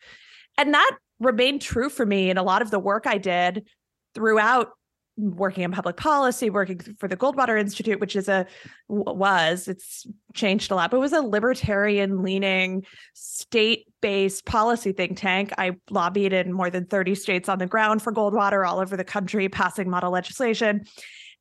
And 0.57 0.73
that 0.73 0.97
remained 1.21 1.63
true 1.63 1.89
for 1.89 2.05
me 2.05 2.31
in 2.31 2.39
a 2.39 2.43
lot 2.43 2.63
of 2.63 2.71
the 2.71 2.79
work 2.79 3.07
I 3.07 3.19
did 3.19 3.67
throughout 4.15 4.71
working 5.17 5.63
in 5.63 5.71
public 5.71 5.97
policy, 5.97 6.51
working 6.51 6.81
for 6.99 7.09
the 7.09 7.17
Goldwater 7.17 7.59
Institute, 7.59 8.01
which 8.01 8.17
is 8.17 8.29
a 8.29 8.47
was 8.89 9.69
it's 9.69 10.07
changed 10.35 10.73
a 10.73 10.75
lot, 10.75 10.91
but 10.91 10.99
was 10.99 11.13
a 11.13 11.23
libertarian 11.23 12.23
leaning 12.23 12.85
state-based 13.15 14.45
policy 14.45 14.91
think 14.93 15.17
tank. 15.17 15.53
I 15.57 15.77
lobbied 15.89 16.33
in 16.33 16.53
more 16.53 16.69
than 16.69 16.87
30 16.87 17.15
states 17.15 17.49
on 17.49 17.59
the 17.59 17.67
ground 17.67 18.03
for 18.03 18.13
Goldwater 18.13 18.69
all 18.69 18.81
over 18.81 18.97
the 18.97 19.05
country, 19.05 19.49
passing 19.49 19.89
model 19.89 20.11
legislation. 20.11 20.85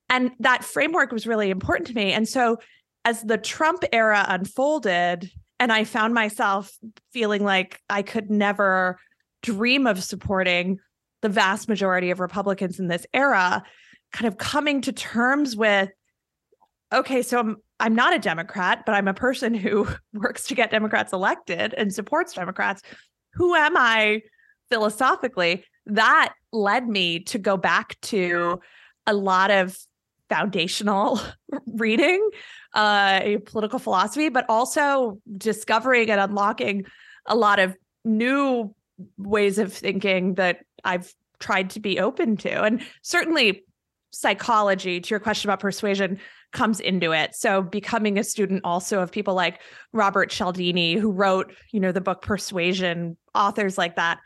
And 0.10 0.32
that 0.40 0.64
framework 0.64 1.12
was 1.12 1.26
really 1.26 1.50
important 1.50 1.88
to 1.88 1.96
me. 1.96 2.12
And 2.12 2.28
so 2.28 2.58
as 3.06 3.24
the 3.24 3.38
Trump 3.38 3.84
era 3.92 4.24
unfolded, 4.30 5.32
and 5.60 5.72
I 5.72 5.84
found 5.84 6.14
myself 6.14 6.72
feeling 7.12 7.44
like 7.44 7.80
I 7.90 8.02
could 8.02 8.30
never 8.30 9.00
dream 9.44 9.86
of 9.86 10.04
supporting 10.04 10.80
the 11.22 11.30
vast 11.30 11.70
majority 11.70 12.10
of 12.10 12.20
Republicans 12.20 12.80
in 12.80 12.88
this 12.88 13.06
era, 13.14 13.64
kind 14.12 14.28
of 14.28 14.38
coming 14.38 14.82
to 14.82 14.92
terms 14.92 15.56
with 15.56 15.90
okay, 16.92 17.22
so 17.22 17.40
I'm 17.40 17.58
I'm 17.80 17.96
not 17.96 18.16
a 18.16 18.20
Democrat, 18.20 18.84
but 18.86 18.94
I'm 18.96 19.08
a 19.08 19.14
person 19.14 19.54
who 19.54 19.88
works 20.14 20.48
to 20.48 20.56
get 20.56 20.72
Democrats 20.72 21.14
elected 21.14 21.74
and 21.76 21.94
supports 21.94 22.34
Democrats. 22.34 22.82
Who 23.34 23.56
am 23.56 23.76
I 23.78 24.22
philosophically? 24.70 25.66
That 25.86 26.34
led 26.52 26.88
me 26.88 27.20
to 27.22 27.38
go 27.38 27.58
back 27.58 28.00
to 28.02 28.62
a 29.06 29.14
lot 29.14 29.52
of 29.52 29.78
foundational 30.30 31.20
reading, 31.68 32.30
uh, 32.74 33.22
political 33.46 33.80
philosophy, 33.80 34.30
but 34.30 34.46
also 34.48 35.20
discovering 35.38 36.10
and 36.10 36.22
unlocking 36.22 36.86
a 37.26 37.36
lot 37.36 37.60
of 37.60 37.76
new 38.06 38.74
ways 39.18 39.58
of 39.58 39.74
thinking 39.74 40.36
that 40.36 40.60
I've 40.84 41.14
tried 41.40 41.72
to 41.72 41.80
be 41.80 42.00
open 42.00 42.38
to. 42.38 42.64
And 42.64 42.82
certainly 43.02 43.64
psychology, 44.12 45.02
to 45.02 45.10
your 45.10 45.20
question 45.20 45.50
about 45.50 45.60
persuasion, 45.60 46.20
comes 46.52 46.80
into 46.80 47.12
it. 47.12 47.36
So 47.36 47.62
becoming 47.62 48.18
a 48.18 48.24
student 48.24 48.62
also 48.64 49.02
of 49.02 49.12
people 49.12 49.34
like 49.34 49.60
Robert 49.92 50.30
Cialdini, 50.30 50.94
who 50.94 51.12
wrote, 51.12 51.54
you 51.72 51.80
know, 51.80 51.92
the 51.92 52.02
book 52.02 52.22
Persuasion, 52.22 53.18
authors 53.34 53.78
like 53.78 53.96
that 53.96 54.20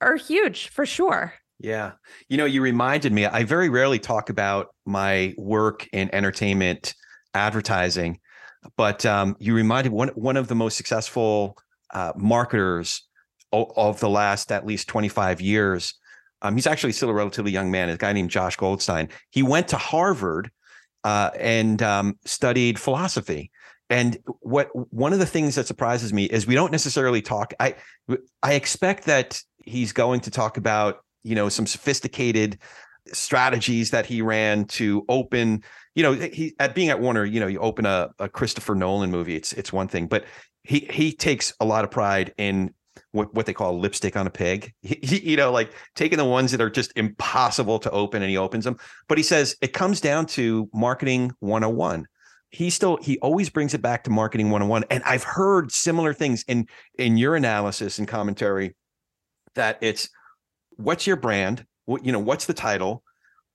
are 0.00 0.16
huge 0.16 0.68
for 0.68 0.84
sure. 0.84 1.34
Yeah. 1.58 1.92
You 2.28 2.36
know, 2.36 2.44
you 2.44 2.60
reminded 2.60 3.12
me, 3.12 3.24
I 3.24 3.44
very 3.44 3.70
rarely 3.70 3.98
talk 3.98 4.28
about 4.28 4.68
my 4.84 5.34
work 5.38 5.88
in 5.92 6.14
entertainment 6.14 6.94
advertising, 7.32 8.20
but 8.76 9.06
um, 9.06 9.36
you 9.38 9.54
reminded 9.54 9.92
one 9.92 10.08
one 10.08 10.36
of 10.36 10.48
the 10.48 10.54
most 10.54 10.76
successful 10.76 11.56
uh, 11.94 12.12
marketers 12.16 13.02
of 13.52 14.00
the 14.00 14.08
last 14.08 14.52
at 14.52 14.66
least 14.66 14.88
25 14.88 15.40
years. 15.40 15.94
Um, 16.42 16.54
he's 16.54 16.66
actually 16.66 16.92
still 16.92 17.10
a 17.10 17.14
relatively 17.14 17.50
young 17.50 17.70
man, 17.70 17.88
a 17.88 17.96
guy 17.96 18.12
named 18.12 18.30
Josh 18.30 18.56
Goldstein. 18.56 19.08
He 19.30 19.42
went 19.42 19.68
to 19.68 19.76
Harvard 19.76 20.50
uh, 21.04 21.30
and 21.38 21.82
um, 21.82 22.18
studied 22.24 22.78
philosophy. 22.78 23.50
And 23.88 24.18
what 24.40 24.68
one 24.92 25.12
of 25.12 25.20
the 25.20 25.26
things 25.26 25.54
that 25.54 25.66
surprises 25.66 26.12
me 26.12 26.24
is 26.24 26.46
we 26.46 26.54
don't 26.54 26.72
necessarily 26.72 27.22
talk. 27.22 27.54
I 27.60 27.76
I 28.42 28.54
expect 28.54 29.04
that 29.04 29.40
he's 29.58 29.92
going 29.92 30.20
to 30.20 30.30
talk 30.30 30.56
about 30.56 31.04
you 31.22 31.34
know 31.34 31.48
some 31.48 31.66
sophisticated 31.66 32.58
strategies 33.12 33.90
that 33.90 34.06
he 34.06 34.22
ran 34.22 34.64
to 34.64 35.04
open 35.08 35.62
you 35.94 36.02
know 36.02 36.12
he 36.12 36.54
at 36.58 36.74
being 36.74 36.88
at 36.88 37.00
warner 37.00 37.24
you 37.24 37.38
know 37.38 37.46
you 37.46 37.58
open 37.60 37.86
a, 37.86 38.10
a 38.18 38.28
christopher 38.28 38.74
nolan 38.74 39.10
movie 39.10 39.36
it's 39.36 39.52
it's 39.52 39.72
one 39.72 39.86
thing 39.86 40.06
but 40.08 40.24
he 40.64 40.80
he 40.90 41.12
takes 41.12 41.52
a 41.60 41.64
lot 41.64 41.84
of 41.84 41.90
pride 41.90 42.34
in 42.36 42.74
what, 43.12 43.32
what 43.34 43.46
they 43.46 43.52
call 43.52 43.78
lipstick 43.78 44.16
on 44.16 44.26
a 44.26 44.30
pig. 44.30 44.72
He, 44.82 44.98
he- 45.02 45.30
you 45.30 45.36
know 45.36 45.50
like 45.52 45.72
taking 45.94 46.18
the 46.18 46.24
ones 46.24 46.50
that 46.52 46.60
are 46.60 46.70
just 46.70 46.92
impossible 46.96 47.78
to 47.80 47.90
open 47.90 48.22
and 48.22 48.30
he 48.30 48.36
opens 48.36 48.64
them. 48.64 48.78
But 49.08 49.18
he 49.18 49.24
says 49.24 49.56
it 49.60 49.72
comes 49.72 50.00
down 50.00 50.26
to 50.26 50.68
marketing 50.72 51.32
101 51.40 52.06
he 52.50 52.70
still 52.70 52.96
he 53.02 53.18
always 53.18 53.50
brings 53.50 53.74
it 53.74 53.82
back 53.82 54.04
to 54.04 54.10
marketing 54.10 54.50
101 54.50 54.84
and 54.88 55.02
i've 55.02 55.24
heard 55.24 55.72
similar 55.72 56.14
things 56.14 56.44
in 56.46 56.64
in 56.96 57.16
your 57.16 57.34
analysis 57.34 57.98
and 57.98 58.06
commentary 58.06 58.72
that 59.56 59.78
it's 59.80 60.08
what's 60.76 61.06
your 61.06 61.16
brand? 61.16 61.66
What 61.86 62.04
you 62.06 62.12
know 62.12 62.20
what's 62.20 62.46
the 62.46 62.54
title? 62.54 63.02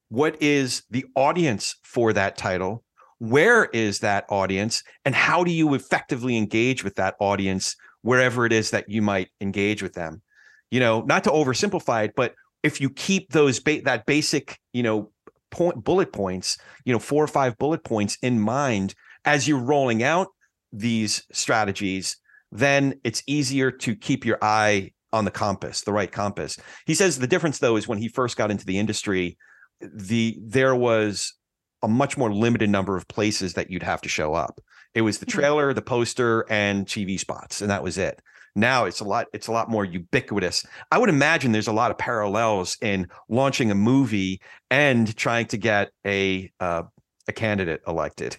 What 0.10 0.42
is 0.42 0.84
the 0.90 1.06
audience 1.16 1.78
for 1.84 2.12
that 2.14 2.38
title? 2.38 2.84
Where 3.20 3.66
is 3.66 4.00
that 4.00 4.26
audience? 4.30 4.84
And 5.06 5.16
how 5.16 5.44
do 5.44 5.52
you 5.52 5.74
effectively 5.74 6.36
engage 6.38 6.84
with 6.84 6.96
that 6.96 7.16
audience 7.20 7.76
wherever 8.02 8.46
it 8.46 8.54
is 8.54 8.72
that 8.72 8.90
you 8.90 9.02
might 9.02 9.30
engage 9.40 9.84
with 9.84 9.94
them. 9.94 10.22
You 10.70 10.80
know 10.80 11.02
not 11.02 11.24
to 11.26 11.30
oversimplify 11.30 12.06
it 12.06 12.14
but 12.16 12.34
if 12.64 12.80
you 12.80 12.90
keep 12.90 13.32
those 13.32 13.60
ba- 13.60 13.82
that 13.84 14.06
basic 14.06 14.60
you 14.74 14.84
know 14.84 15.12
point 15.50 15.84
bullet 15.84 16.14
points 16.14 16.58
you 16.86 16.94
know 16.94 17.00
four 17.00 17.24
or 17.24 17.28
five 17.28 17.58
bullet 17.58 17.84
points 17.84 18.18
in 18.22 18.40
mind 18.40 18.96
as 19.26 19.48
you're 19.48 19.60
rolling 19.60 20.02
out 20.02 20.28
these 20.72 21.24
strategies 21.32 22.18
then 22.52 22.94
it's 23.04 23.24
easier 23.28 23.72
to 23.72 23.96
keep 23.96 24.26
your 24.26 24.38
eye 24.42 24.92
on 25.14 25.26
the 25.26 25.32
compass 25.32 25.82
the 25.82 25.94
right 25.94 26.12
compass. 26.12 26.58
He 26.86 26.94
says 26.94 27.20
the 27.20 27.28
difference 27.28 27.60
though 27.60 27.76
is 27.76 27.88
when 27.88 27.98
he 27.98 28.08
first 28.08 28.38
got 28.38 28.52
into 28.52 28.66
the 28.66 28.80
industry 28.80 29.38
the 29.82 30.38
there 30.42 30.76
was 30.76 31.34
a 31.82 31.88
much 31.88 32.18
more 32.18 32.32
limited 32.32 32.70
number 32.70 32.96
of 32.96 33.08
places 33.08 33.54
that 33.54 33.72
you'd 33.72 33.84
have 33.84 34.02
to 34.02 34.10
show 34.10 34.34
up 34.34 34.62
it 34.94 35.02
was 35.02 35.20
the 35.20 35.26
Mhm. 35.26 35.32
trailer 35.32 35.74
the 35.74 35.82
poster 35.82 36.46
and 36.50 36.86
tv 36.86 37.20
spots 37.20 37.62
and 37.62 37.70
that 37.70 37.84
was 37.84 37.98
it 37.98 38.22
now 38.56 38.86
it's 38.86 39.00
a 39.00 39.06
lot 39.06 39.28
it's 39.34 39.48
a 39.48 39.52
lot 39.52 39.70
more 39.70 39.86
ubiquitous 39.86 40.66
i 40.92 40.98
would 40.98 41.10
imagine 41.10 41.52
there's 41.52 41.68
a 41.68 41.74
lot 41.74 41.92
of 41.92 41.98
parallels 41.98 42.78
in 42.82 43.08
launching 43.30 43.72
a 43.72 43.76
movie 43.76 44.42
and 44.70 45.16
trying 45.16 45.46
to 45.48 45.58
get 45.58 45.92
a 46.06 46.52
uh, 46.60 46.84
a 47.28 47.34
candidate 47.34 47.82
elected. 47.88 48.38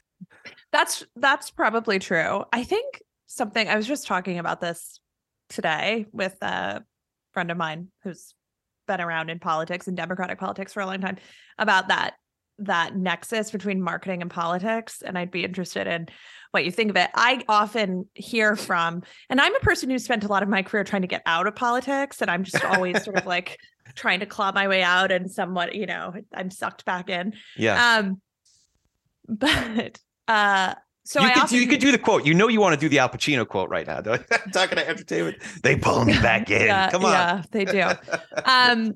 That's 0.73 1.05
that's 1.17 1.51
probably 1.51 1.99
true. 1.99 2.45
I 2.53 2.65
think 2.65 3.03
something 3.27 3.69
I 3.69 3.77
was 3.77 3.87
just 3.87 4.07
talking 4.07 4.38
about 4.38 4.61
this 4.61 5.01
today 5.49 6.07
with 6.12 6.37
a 6.43 6.83
friend 7.33 7.51
of 7.51 7.57
mine 7.57 7.88
who's 8.03 8.35
been 8.88 9.01
around 9.01 9.31
in 9.31 9.38
politics 9.38 9.87
and 9.87 9.97
democratic 9.97 10.38
politics 10.38 10.73
for 10.73 10.81
a 10.81 10.87
long 10.87 11.01
time 11.01 11.17
about 11.59 11.88
that 11.88 12.15
that 12.64 12.96
nexus 12.96 13.51
between 13.51 13.81
marketing 13.83 14.22
and 14.22 14.31
politics 14.31 15.03
and 15.05 15.18
I'd 15.18 15.31
be 15.31 15.44
interested 15.44 15.87
in 15.87 16.09
what 16.53 16.64
you 16.64 16.70
think 16.70 16.90
of 16.90 16.96
it. 16.96 17.11
I 17.14 17.42
often 17.48 18.07
hear 18.14 18.57
from 18.57 19.03
and 19.31 19.40
I'm 19.40 19.55
a 19.55 19.61
person 19.61 19.90
who 19.90 19.98
spent 19.98 20.25
a 20.25 20.29
lot 20.29 20.42
of 20.42 20.48
my 20.48 20.62
career 20.62 20.85
trying 20.85 21.03
to 21.03 21.09
get 21.09 21.22
out 21.27 21.46
of 21.46 21.55
politics 21.57 22.20
and 22.20 22.31
I'm 22.31 22.44
just 22.44 22.64
always 22.64 23.03
sort 23.03 23.16
of 23.16 23.27
like 23.27 23.59
trying 23.94 24.20
to 24.20 24.27
claw 24.27 24.53
my 24.53 24.68
way 24.68 24.83
out 24.83 25.11
and 25.12 25.31
somewhat, 25.31 25.75
you 25.75 25.87
know, 25.87 26.12
I'm 26.35 26.51
sucked 26.51 26.85
back 26.85 27.09
in. 27.09 27.35
Yeah. 27.57 27.98
Um 27.98 28.20
but 29.29 29.98
uh 30.29 30.75
so 31.05 31.20
you 31.20 31.27
I 31.27 31.33
could, 31.33 31.42
often, 31.42 31.59
you 31.59 31.66
could 31.66 31.81
do 31.81 31.90
the 31.90 31.98
quote. 31.98 32.25
You 32.25 32.35
know 32.35 32.46
you 32.48 32.61
want 32.61 32.75
to 32.75 32.81
do 32.81 32.88
the 32.88 33.01
Al 33.01 33.09
Pacino 33.09 33.46
quote 33.48 33.68
right 33.70 33.87
now. 33.87 34.01
though. 34.01 34.18
Talking 34.53 34.79
to 34.79 34.88
entertainment, 34.88 35.38
they 35.62 35.75
pull 35.75 36.05
me 36.05 36.12
back 36.20 36.48
in. 36.51 36.66
Yeah, 36.66 36.90
Come 36.90 37.05
on. 37.05 37.12
Yeah, 37.12 37.42
they 37.51 37.64
do. 37.64 37.90
um 38.44 38.94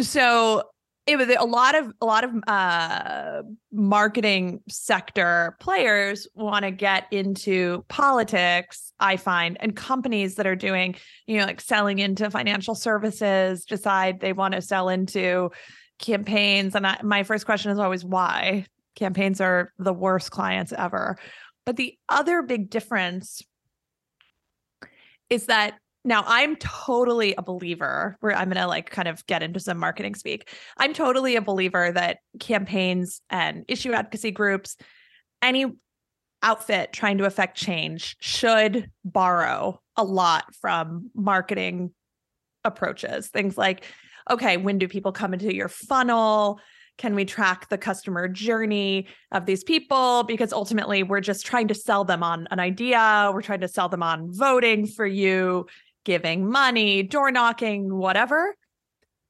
so 0.00 0.62
it 1.08 1.16
was 1.16 1.28
a 1.28 1.44
lot 1.44 1.74
of 1.74 1.92
a 2.00 2.06
lot 2.06 2.22
of 2.22 2.30
uh 2.46 3.42
marketing 3.72 4.60
sector 4.68 5.56
players 5.58 6.28
want 6.34 6.64
to 6.64 6.70
get 6.70 7.06
into 7.10 7.84
politics 7.88 8.92
i 9.00 9.16
find 9.16 9.56
and 9.60 9.74
companies 9.74 10.34
that 10.34 10.46
are 10.46 10.56
doing 10.56 10.94
you 11.26 11.38
know 11.38 11.46
like 11.46 11.60
selling 11.60 11.98
into 11.98 12.30
financial 12.30 12.74
services 12.74 13.64
decide 13.64 14.20
they 14.20 14.32
want 14.32 14.54
to 14.54 14.60
sell 14.60 14.88
into 14.88 15.50
campaigns 15.98 16.74
and 16.74 16.86
I, 16.86 16.98
my 17.02 17.22
first 17.22 17.44
question 17.44 17.70
is 17.70 17.78
always 17.78 18.04
why? 18.04 18.66
Campaigns 18.94 19.40
are 19.40 19.72
the 19.78 19.92
worst 19.92 20.30
clients 20.30 20.72
ever. 20.72 21.18
But 21.66 21.76
the 21.76 21.96
other 22.08 22.42
big 22.42 22.70
difference 22.70 23.42
is 25.28 25.46
that 25.46 25.74
now 26.04 26.24
I'm 26.26 26.56
totally 26.56 27.34
a 27.36 27.42
believer 27.42 28.16
where 28.20 28.34
I'm 28.34 28.48
going 28.48 28.62
to 28.62 28.66
like 28.66 28.90
kind 28.90 29.08
of 29.08 29.24
get 29.26 29.42
into 29.42 29.60
some 29.60 29.78
marketing 29.78 30.14
speak. 30.14 30.48
I'm 30.76 30.94
totally 30.94 31.36
a 31.36 31.42
believer 31.42 31.90
that 31.92 32.18
campaigns 32.40 33.20
and 33.30 33.64
issue 33.68 33.92
advocacy 33.92 34.30
groups, 34.30 34.76
any 35.42 35.66
outfit 36.42 36.92
trying 36.92 37.18
to 37.18 37.24
affect 37.24 37.56
change 37.56 38.16
should 38.20 38.90
borrow 39.04 39.80
a 39.96 40.04
lot 40.04 40.54
from 40.54 41.10
marketing 41.14 41.92
approaches. 42.64 43.28
Things 43.28 43.58
like, 43.58 43.84
okay, 44.30 44.56
when 44.56 44.78
do 44.78 44.88
people 44.88 45.12
come 45.12 45.32
into 45.32 45.54
your 45.54 45.68
funnel? 45.68 46.60
Can 46.96 47.14
we 47.14 47.24
track 47.24 47.68
the 47.68 47.78
customer 47.78 48.26
journey 48.28 49.06
of 49.30 49.46
these 49.46 49.62
people? 49.62 50.24
Because 50.24 50.52
ultimately, 50.52 51.04
we're 51.04 51.20
just 51.20 51.46
trying 51.46 51.68
to 51.68 51.74
sell 51.74 52.04
them 52.04 52.24
on 52.24 52.48
an 52.50 52.58
idea. 52.58 53.30
We're 53.32 53.42
trying 53.42 53.60
to 53.60 53.68
sell 53.68 53.88
them 53.88 54.02
on 54.02 54.32
voting 54.32 54.86
for 54.86 55.06
you 55.06 55.66
giving 56.08 56.48
money, 56.48 57.02
door 57.02 57.30
knocking, 57.30 57.94
whatever. 57.94 58.54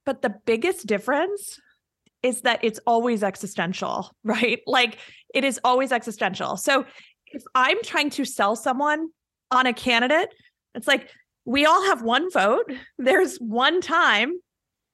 But 0.06 0.22
the 0.22 0.32
biggest 0.46 0.86
difference 0.86 1.58
is 2.22 2.42
that 2.42 2.60
it's 2.62 2.78
always 2.86 3.24
existential, 3.24 4.12
right? 4.24 4.60
Like 4.64 4.98
it 5.34 5.42
is 5.42 5.58
always 5.64 5.90
existential. 5.90 6.56
So 6.56 6.86
if 7.26 7.42
I'm 7.56 7.82
trying 7.82 8.10
to 8.10 8.24
sell 8.24 8.54
someone 8.54 9.08
on 9.50 9.66
a 9.66 9.72
candidate, 9.72 10.32
it's 10.76 10.86
like 10.86 11.10
we 11.44 11.66
all 11.66 11.84
have 11.86 12.02
one 12.02 12.30
vote. 12.30 12.70
There's 12.96 13.38
one 13.38 13.80
time 13.80 14.38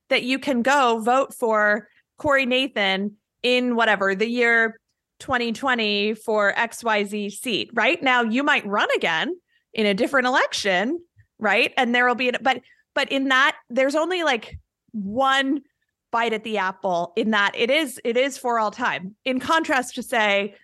that 0.08 0.22
you 0.22 0.38
can 0.38 0.62
go 0.62 1.00
vote 1.00 1.34
for 1.34 1.86
Corey 2.16 2.46
Nathan 2.46 3.16
in 3.42 3.76
whatever 3.76 4.14
the 4.14 4.28
year 4.28 4.80
2020 5.18 6.14
for 6.14 6.54
XYZ 6.54 7.30
seat. 7.30 7.70
Right 7.74 8.02
now, 8.02 8.22
you 8.22 8.42
might 8.42 8.66
run 8.66 8.88
again 8.96 9.34
in 9.74 9.84
a 9.84 9.92
different 9.92 10.26
election 10.26 10.98
right? 11.44 11.72
And 11.76 11.94
there 11.94 12.06
will 12.06 12.14
be 12.14 12.32
but 12.40 12.62
but 12.94 13.12
in 13.12 13.28
that 13.28 13.56
there's 13.68 13.94
only 13.94 14.22
like 14.22 14.58
one 14.92 15.62
bite 16.10 16.32
at 16.32 16.44
the 16.44 16.58
apple 16.58 17.12
in 17.16 17.32
that 17.32 17.52
it 17.56 17.70
is 17.70 18.00
it 18.04 18.16
is 18.16 18.38
for 18.38 18.58
all 18.58 18.70
time. 18.70 19.14
In 19.24 19.38
contrast 19.38 19.94
to 19.96 20.02
say 20.02 20.54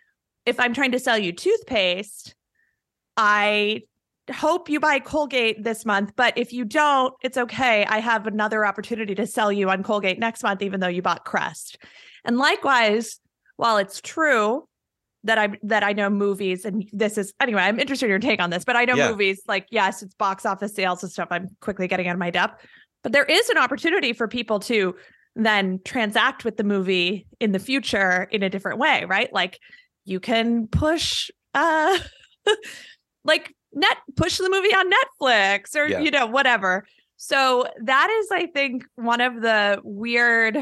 if 0.47 0.59
i'm 0.59 0.73
trying 0.73 0.93
to 0.93 0.99
sell 0.99 1.19
you 1.19 1.33
toothpaste 1.33 2.35
i 3.17 3.83
hope 4.33 4.71
you 4.71 4.81
buy 4.81 4.99
colgate 4.99 5.63
this 5.63 5.85
month 5.85 6.13
but 6.17 6.37
if 6.39 6.53
you 6.53 6.65
don't 6.65 7.13
it's 7.23 7.37
okay. 7.37 7.85
I 7.85 7.99
have 7.99 8.27
another 8.27 8.65
opportunity 8.65 9.15
to 9.17 9.27
sell 9.27 9.53
you 9.53 9.69
on 9.69 9.83
colgate 9.83 10.19
next 10.19 10.43
month 10.43 10.63
even 10.63 10.81
though 10.81 10.89
you 10.89 11.03
bought 11.03 11.25
crest. 11.25 11.79
And 12.25 12.39
likewise 12.39 13.19
while 13.57 13.77
it's 13.77 14.01
true 14.01 14.67
that 15.25 15.39
I 15.39 15.49
that 15.65 15.83
I 15.83 15.93
know 15.93 16.09
movies 16.11 16.65
and 16.65 16.89
this 16.93 17.19
is 17.19 17.33
anyway, 17.41 17.63
I'm 17.63 17.79
interested 17.79 18.07
in 18.07 18.11
your 18.11 18.19
take 18.19 18.41
on 18.41 18.51
this, 18.51 18.65
but 18.65 18.77
I 18.77 18.85
know 18.85 18.95
Yeah. 18.97 19.11
movies 19.11 19.43
like 19.47 19.67
yes, 19.71 20.03
it's 20.03 20.15
box 20.15 20.47
office 20.47 20.75
sales 20.75 21.03
and 21.03 21.13
stuff. 21.13 21.29
I'm 21.31 21.49
quickly 21.61 21.89
getting 21.89 22.09
out 22.09 22.15
of 22.15 22.19
my 22.19 22.31
depth. 22.31 22.65
But 23.03 23.13
there 23.13 23.25
is 23.25 23.49
an 23.51 23.59
opportunity 23.59 24.13
for 24.13 24.29
people 24.29 24.61
to 24.61 24.95
then 25.37 25.81
transact 25.85 26.45
with 26.45 26.57
the 26.57 26.65
movie 26.65 27.27
in 27.39 27.53
the 27.53 27.59
future 27.59 28.25
in 28.31 28.43
a 28.43 28.51
different 28.51 28.79
way, 28.79 29.05
right? 29.07 29.33
Like 29.33 29.59
you 30.05 30.21
can 30.21 30.67
push 30.69 31.31
uh 31.55 31.99
like 33.25 33.55
net 33.73 33.99
push 34.17 34.39
the 34.39 34.51
movie 34.51 34.75
on 34.75 34.91
Netflix 34.91 35.77
or 35.77 35.87
Yeah. 35.87 36.01
you 36.01 36.11
know 36.11 36.27
whatever. 36.27 36.87
So 37.17 37.67
that 37.85 38.09
is 38.11 38.29
I 38.33 38.47
think 38.47 38.85
one 38.97 39.21
of 39.21 39.43
the 39.43 39.81
weird 39.85 40.57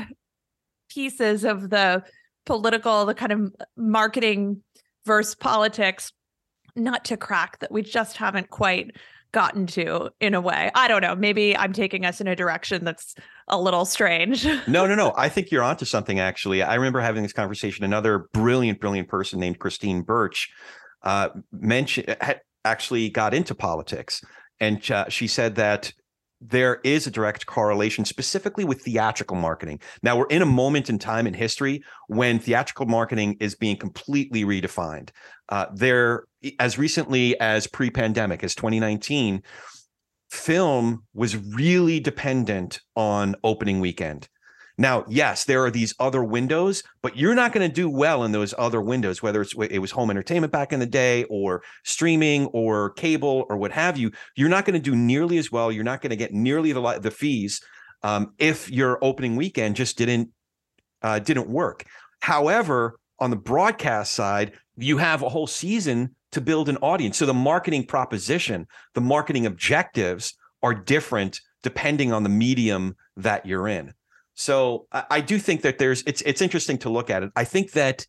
pieces 0.91 1.45
of 1.45 1.71
the 1.71 2.03
political 2.49 3.05
the 3.05 3.15
kind 3.15 3.31
of 3.31 3.55
marketing 3.77 4.63
versus 5.05 5.35
politics 5.35 6.13
not 6.75 7.05
to 7.05 7.17
crack 7.17 7.59
that 7.61 7.71
we 7.71 7.83
just 7.83 8.17
haven't 8.17 8.49
quite 8.49 8.97
gotten 9.33 9.67
to 9.67 10.09
in 10.21 10.33
a 10.33 10.41
way. 10.41 10.71
I 10.75 10.89
don't 10.89 11.03
know. 11.03 11.15
Maybe 11.15 11.55
I'm 11.55 11.75
taking 11.75 12.07
us 12.07 12.23
in 12.23 12.27
a 12.27 12.35
direction 12.35 12.87
that's 12.87 13.15
a 13.49 13.61
little 13.61 13.85
strange. 13.85 14.47
No, 14.67 14.87
no, 14.87 14.95
no. 14.95 15.13
I 15.17 15.29
think 15.29 15.51
you're 15.51 15.63
onto 15.63 15.85
something. 15.85 16.19
Actually, 16.21 16.63
I 16.63 16.75
remember 16.77 17.01
having 17.01 17.23
this 17.23 17.35
conversation. 17.35 17.85
Another 17.85 18.29
brilliant, 18.33 18.81
brilliant 18.81 19.09
person 19.09 19.41
named 19.41 19.59
Christine 19.59 20.03
Birch 20.03 20.51
uh, 21.03 21.29
mentioned 21.53 22.17
had 22.21 22.41
actually 22.65 23.11
got 23.11 23.35
into 23.35 23.55
politics, 23.55 24.23
and 24.59 24.91
uh, 24.91 25.09
she 25.09 25.27
said 25.27 25.57
that 25.57 25.93
there 26.41 26.81
is 26.85 27.07
a 27.07 27.11
direct 27.11 27.47
correlation, 27.47 28.05
specifically 28.05 28.65
with 28.65 28.83
theatrical 28.83 29.37
marketing. 29.37 29.81
Now 30.03 30.17
we're 30.17 30.27
in 30.27 30.43
a 30.43 30.47
moment 30.47 30.89
in 30.89 30.99
time 30.99 31.27
in 31.27 31.35
history 31.35 31.83
when 32.07 32.39
theatrical 32.39 32.87
marketing 32.87 33.37
is 33.41 33.55
being 33.55 33.77
completely 33.77 34.45
redefined. 34.45 35.11
Uh, 35.49 35.67
there, 35.75 36.25
as 36.59 36.79
recently 36.79 37.39
as 37.41 37.67
pre-pandemic, 37.67 38.45
as 38.45 38.55
2019 38.55 39.43
film 40.31 41.05
was 41.15 41.37
really 41.37 42.01
dependent 42.01 42.81
on 42.95 43.35
opening 43.43 43.81
weekend. 43.81 44.29
Now, 44.81 45.05
yes, 45.09 45.45
there 45.45 45.65
are 45.65 45.73
these 45.73 45.93
other 45.99 46.23
windows, 46.23 46.85
but 47.03 47.17
you're 47.17 47.35
not 47.35 47.53
going 47.53 47.69
to 47.69 47.75
do 47.75 47.91
well 47.91 48.23
in 48.23 48.31
those 48.31 48.55
other 48.57 48.81
windows, 48.81 49.21
whether 49.21 49.43
it's 49.43 49.53
it 49.55 49.81
was 49.81 49.91
home 49.91 50.09
entertainment 50.09 50.53
back 50.53 50.73
in 50.73 50.79
the 50.79 50.87
day 50.87 51.25
or 51.25 51.63
streaming 51.85 52.47
or 52.47 52.91
cable 52.91 53.45
or 53.51 53.57
what 53.57 53.73
have 53.73 53.99
you. 53.99 54.13
You're 54.37 54.49
not 54.49 54.65
going 54.65 54.81
to 54.81 54.91
do 54.91 54.95
nearly 54.95 55.37
as 55.37 55.51
well. 55.51 55.73
You're 55.73 55.83
not 55.83 56.01
going 56.01 56.11
to 56.11 56.17
get 56.17 56.33
nearly 56.33 56.73
the 56.73 56.99
the 57.01 57.11
fees 57.11 57.61
um, 58.05 58.35
if 58.39 58.71
your 58.71 59.03
opening 59.03 59.35
weekend 59.35 59.75
just 59.75 59.99
didn't 59.99 60.31
uh, 61.03 61.19
didn't 61.19 61.49
work. 61.49 61.85
However, 62.21 63.01
on 63.19 63.31
the 63.31 63.37
broadcast 63.37 64.13
side, 64.13 64.53
you 64.77 64.99
have 64.99 65.23
a 65.23 65.29
whole 65.29 65.49
season 65.49 66.15
to 66.31 66.41
build 66.41 66.69
an 66.69 66.77
audience. 66.79 67.17
So 67.17 67.27
the 67.27 67.35
marketing 67.35 67.87
proposition, 67.87 68.69
the 68.95 69.01
marketing 69.01 69.45
objectives 69.45 70.35
are 70.63 70.75
different 70.75 71.41
depending 71.65 72.13
on 72.13 72.23
the 72.23 72.29
medium 72.29 72.95
that 73.17 73.45
you're 73.45 73.67
in. 73.67 73.93
So 74.39 74.87
I, 74.93 75.05
I 75.11 75.21
do 75.21 75.37
think 75.39 75.63
that 75.63 75.79
there's 75.79 76.03
it's 76.07 76.23
it's 76.23 76.41
interesting 76.41 76.79
to 76.79 76.89
look 76.89 77.11
at 77.11 77.23
it. 77.25 77.31
I 77.35 77.43
think 77.45 77.73
that 77.73 78.07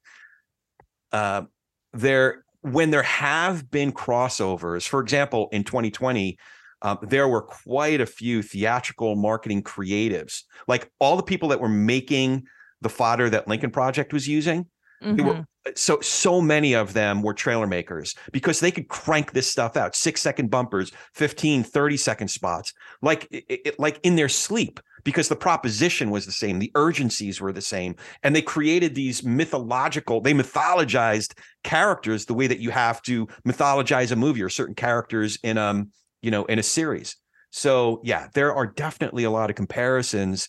uh, 1.12 1.44
there 1.92 2.46
when 2.62 2.92
there 2.92 3.04
have 3.04 3.72
been 3.72 3.92
crossovers, 3.92 4.88
for 4.88 5.00
example, 5.00 5.50
in 5.52 5.64
2020, 5.64 6.38
um, 6.84 7.00
there 7.02 7.28
were 7.28 7.42
quite 7.42 8.00
a 8.00 8.06
few 8.06 8.44
theatrical 8.44 9.16
marketing 9.16 9.64
creatives, 9.64 10.44
like 10.68 10.92
all 11.00 11.18
the 11.18 11.24
people 11.24 11.50
that 11.50 11.60
were 11.60 11.68
making 11.70 12.44
the 12.82 12.90
fodder 12.90 13.30
that 13.30 13.48
Lincoln 13.48 13.72
Project 13.72 14.14
was 14.14 14.28
using. 14.28 14.68
They 15.02 15.24
were- 15.24 15.34
Mhm. 15.34 15.46
so 15.78 16.00
so 16.02 16.42
many 16.42 16.74
of 16.76 16.94
them 16.94 17.22
were 17.24 17.34
trailer 17.34 17.66
makers 17.68 18.14
because 18.32 18.60
they 18.60 18.70
could 18.72 18.88
crank 18.88 19.32
this 19.32 19.48
stuff 19.50 19.78
out 19.78 19.96
six 19.96 20.22
second 20.22 20.50
bumpers 20.52 20.92
15 21.16 21.64
30 21.64 21.96
second 21.98 22.28
spots 22.28 22.74
like 23.02 23.28
it, 23.32 23.46
it- 23.66 23.80
like 23.80 24.00
in 24.04 24.16
their 24.16 24.30
sleep 24.30 24.80
because 25.10 25.28
the 25.28 25.36
proposition 25.36 26.10
was 26.10 26.26
the 26.26 26.32
same 26.32 26.60
the 26.60 26.72
urgencies 26.76 27.42
were 27.42 27.52
the 27.52 27.62
same 27.62 27.96
and 28.24 28.36
they 28.36 28.42
created 28.42 28.96
these 28.96 29.24
mythological 29.24 30.22
they 30.22 30.34
mythologized 30.34 31.34
characters 31.64 32.26
the 32.26 32.34
way 32.34 32.48
that 32.48 32.60
you 32.60 32.70
have 32.70 33.02
to 33.02 33.26
mythologize 33.48 34.12
a 34.12 34.16
movie 34.16 34.44
or 34.44 34.50
certain 34.50 34.76
characters 34.76 35.38
in 35.44 35.58
um 35.58 35.90
you 36.22 36.32
know 36.32 36.46
in 36.46 36.60
a 36.60 36.64
series 36.64 37.16
so 37.52 38.00
yeah 38.04 38.28
there 38.34 38.54
are 38.54 38.68
definitely 38.68 39.24
a 39.24 39.32
lot 39.32 39.50
of 39.50 39.56
comparisons 39.56 40.48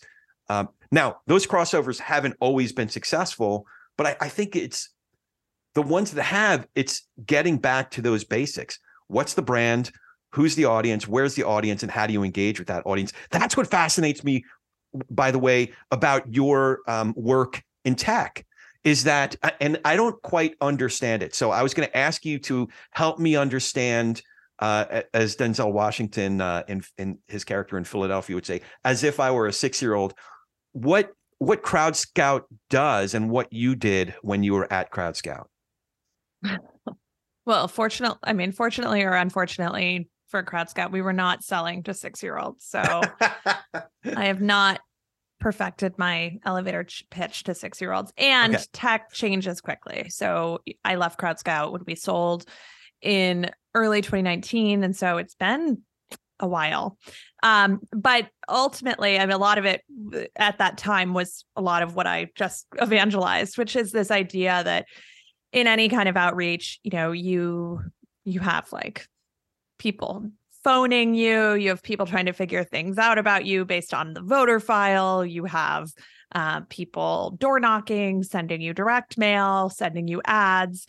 um, 0.49 0.69
now 0.91 1.17
those 1.27 1.47
crossovers 1.47 1.99
haven't 1.99 2.35
always 2.39 2.71
been 2.71 2.89
successful 2.89 3.65
but 3.97 4.05
I, 4.05 4.25
I 4.25 4.29
think 4.29 4.55
it's 4.55 4.89
the 5.73 5.81
ones 5.81 6.11
that 6.11 6.23
have, 6.23 6.67
it's 6.75 7.07
getting 7.25 7.57
back 7.57 7.91
to 7.91 8.01
those 8.01 8.23
basics. 8.23 8.79
What's 9.07 9.33
the 9.33 9.41
brand? 9.41 9.91
Who's 10.31 10.55
the 10.55 10.65
audience? 10.65 11.07
Where's 11.07 11.35
the 11.35 11.43
audience? 11.43 11.83
And 11.83 11.91
how 11.91 12.07
do 12.07 12.13
you 12.13 12.23
engage 12.23 12.59
with 12.59 12.67
that 12.67 12.85
audience? 12.85 13.13
That's 13.31 13.57
what 13.57 13.67
fascinates 13.67 14.23
me, 14.23 14.45
by 15.09 15.31
the 15.31 15.39
way, 15.39 15.71
about 15.91 16.33
your 16.33 16.79
um, 16.87 17.13
work 17.17 17.61
in 17.85 17.95
tech 17.95 18.45
is 18.83 19.03
that, 19.03 19.35
and 19.59 19.79
I 19.85 19.95
don't 19.95 20.19
quite 20.23 20.55
understand 20.59 21.21
it. 21.21 21.35
So 21.35 21.51
I 21.51 21.61
was 21.61 21.73
going 21.73 21.87
to 21.87 21.97
ask 21.97 22.25
you 22.25 22.39
to 22.39 22.67
help 22.91 23.19
me 23.19 23.35
understand. 23.35 24.21
Uh, 24.59 25.01
as 25.15 25.35
Denzel 25.35 25.73
Washington 25.73 26.39
uh, 26.39 26.61
in 26.67 26.83
in 26.99 27.17
his 27.27 27.43
character 27.43 27.79
in 27.79 27.83
Philadelphia 27.83 28.35
would 28.35 28.45
say, 28.45 28.61
as 28.85 29.03
if 29.03 29.19
I 29.19 29.31
were 29.31 29.47
a 29.47 29.53
six 29.53 29.81
year 29.81 29.95
old. 29.95 30.13
What 30.73 31.13
what 31.39 31.63
Crowdskout 31.63 32.43
does 32.69 33.15
and 33.15 33.31
what 33.31 33.51
you 33.51 33.73
did 33.73 34.13
when 34.21 34.43
you 34.43 34.53
were 34.53 34.71
at 34.71 34.91
Crowdskout. 34.91 35.45
Well, 37.45 37.67
fortunately, 37.67 38.19
I 38.23 38.33
mean, 38.33 38.51
fortunately 38.51 39.01
or 39.03 39.13
unfortunately 39.13 40.07
for 40.31 40.41
Crowdskout, 40.41 40.91
we 40.91 41.01
were 41.01 41.13
not 41.13 41.43
selling 41.43 41.83
to 41.83 41.93
six 41.93 42.23
year 42.23 42.37
olds. 42.37 42.65
So 42.65 42.79
I 43.21 44.25
have 44.25 44.41
not 44.41 44.79
perfected 45.39 45.97
my 45.97 46.37
elevator 46.45 46.85
ch- 46.85 47.05
pitch 47.09 47.43
to 47.43 47.53
six 47.53 47.81
year 47.81 47.91
olds. 47.91 48.13
And 48.17 48.55
okay. 48.55 48.63
tech 48.73 49.11
changes 49.11 49.61
quickly. 49.61 50.09
So 50.09 50.61
I 50.85 50.95
left 50.95 51.19
Crowdskout 51.19 51.73
when 51.73 51.81
we 51.85 51.95
sold 51.95 52.45
in 53.01 53.51
early 53.75 54.01
2019. 54.01 54.83
And 54.83 54.95
so 54.95 55.17
it's 55.17 55.35
been 55.35 55.81
a 56.39 56.47
while. 56.47 56.97
Um, 57.43 57.81
but 57.91 58.29
ultimately, 58.49 59.19
I 59.19 59.25
mean, 59.25 59.33
a 59.33 59.37
lot 59.37 59.57
of 59.57 59.65
it 59.65 59.81
uh, 60.13 60.21
at 60.35 60.57
that 60.59 60.77
time 60.77 61.13
was 61.13 61.45
a 61.55 61.61
lot 61.61 61.83
of 61.83 61.95
what 61.95 62.07
I 62.07 62.29
just 62.35 62.65
evangelized, 62.81 63.57
which 63.57 63.75
is 63.75 63.91
this 63.91 64.11
idea 64.11 64.61
that 64.63 64.85
in 65.51 65.67
any 65.67 65.89
kind 65.89 66.07
of 66.07 66.17
outreach, 66.17 66.79
you 66.83 66.91
know, 66.91 67.11
you 67.11 67.81
you 68.23 68.39
have 68.39 68.71
like 68.71 69.07
people 69.81 70.29
phoning 70.63 71.15
you, 71.15 71.53
you 71.53 71.69
have 71.69 71.81
people 71.81 72.05
trying 72.05 72.27
to 72.27 72.33
figure 72.33 72.63
things 72.63 72.99
out 72.99 73.17
about 73.17 73.45
you 73.45 73.65
based 73.65 73.95
on 73.95 74.13
the 74.13 74.21
voter 74.21 74.59
file, 74.59 75.25
you 75.25 75.45
have 75.45 75.89
uh, 76.35 76.61
people 76.69 77.35
door 77.39 77.59
knocking, 77.59 78.21
sending 78.21 78.61
you 78.61 78.73
direct 78.73 79.17
mail, 79.17 79.69
sending 79.69 80.07
you 80.07 80.21
ads. 80.23 80.85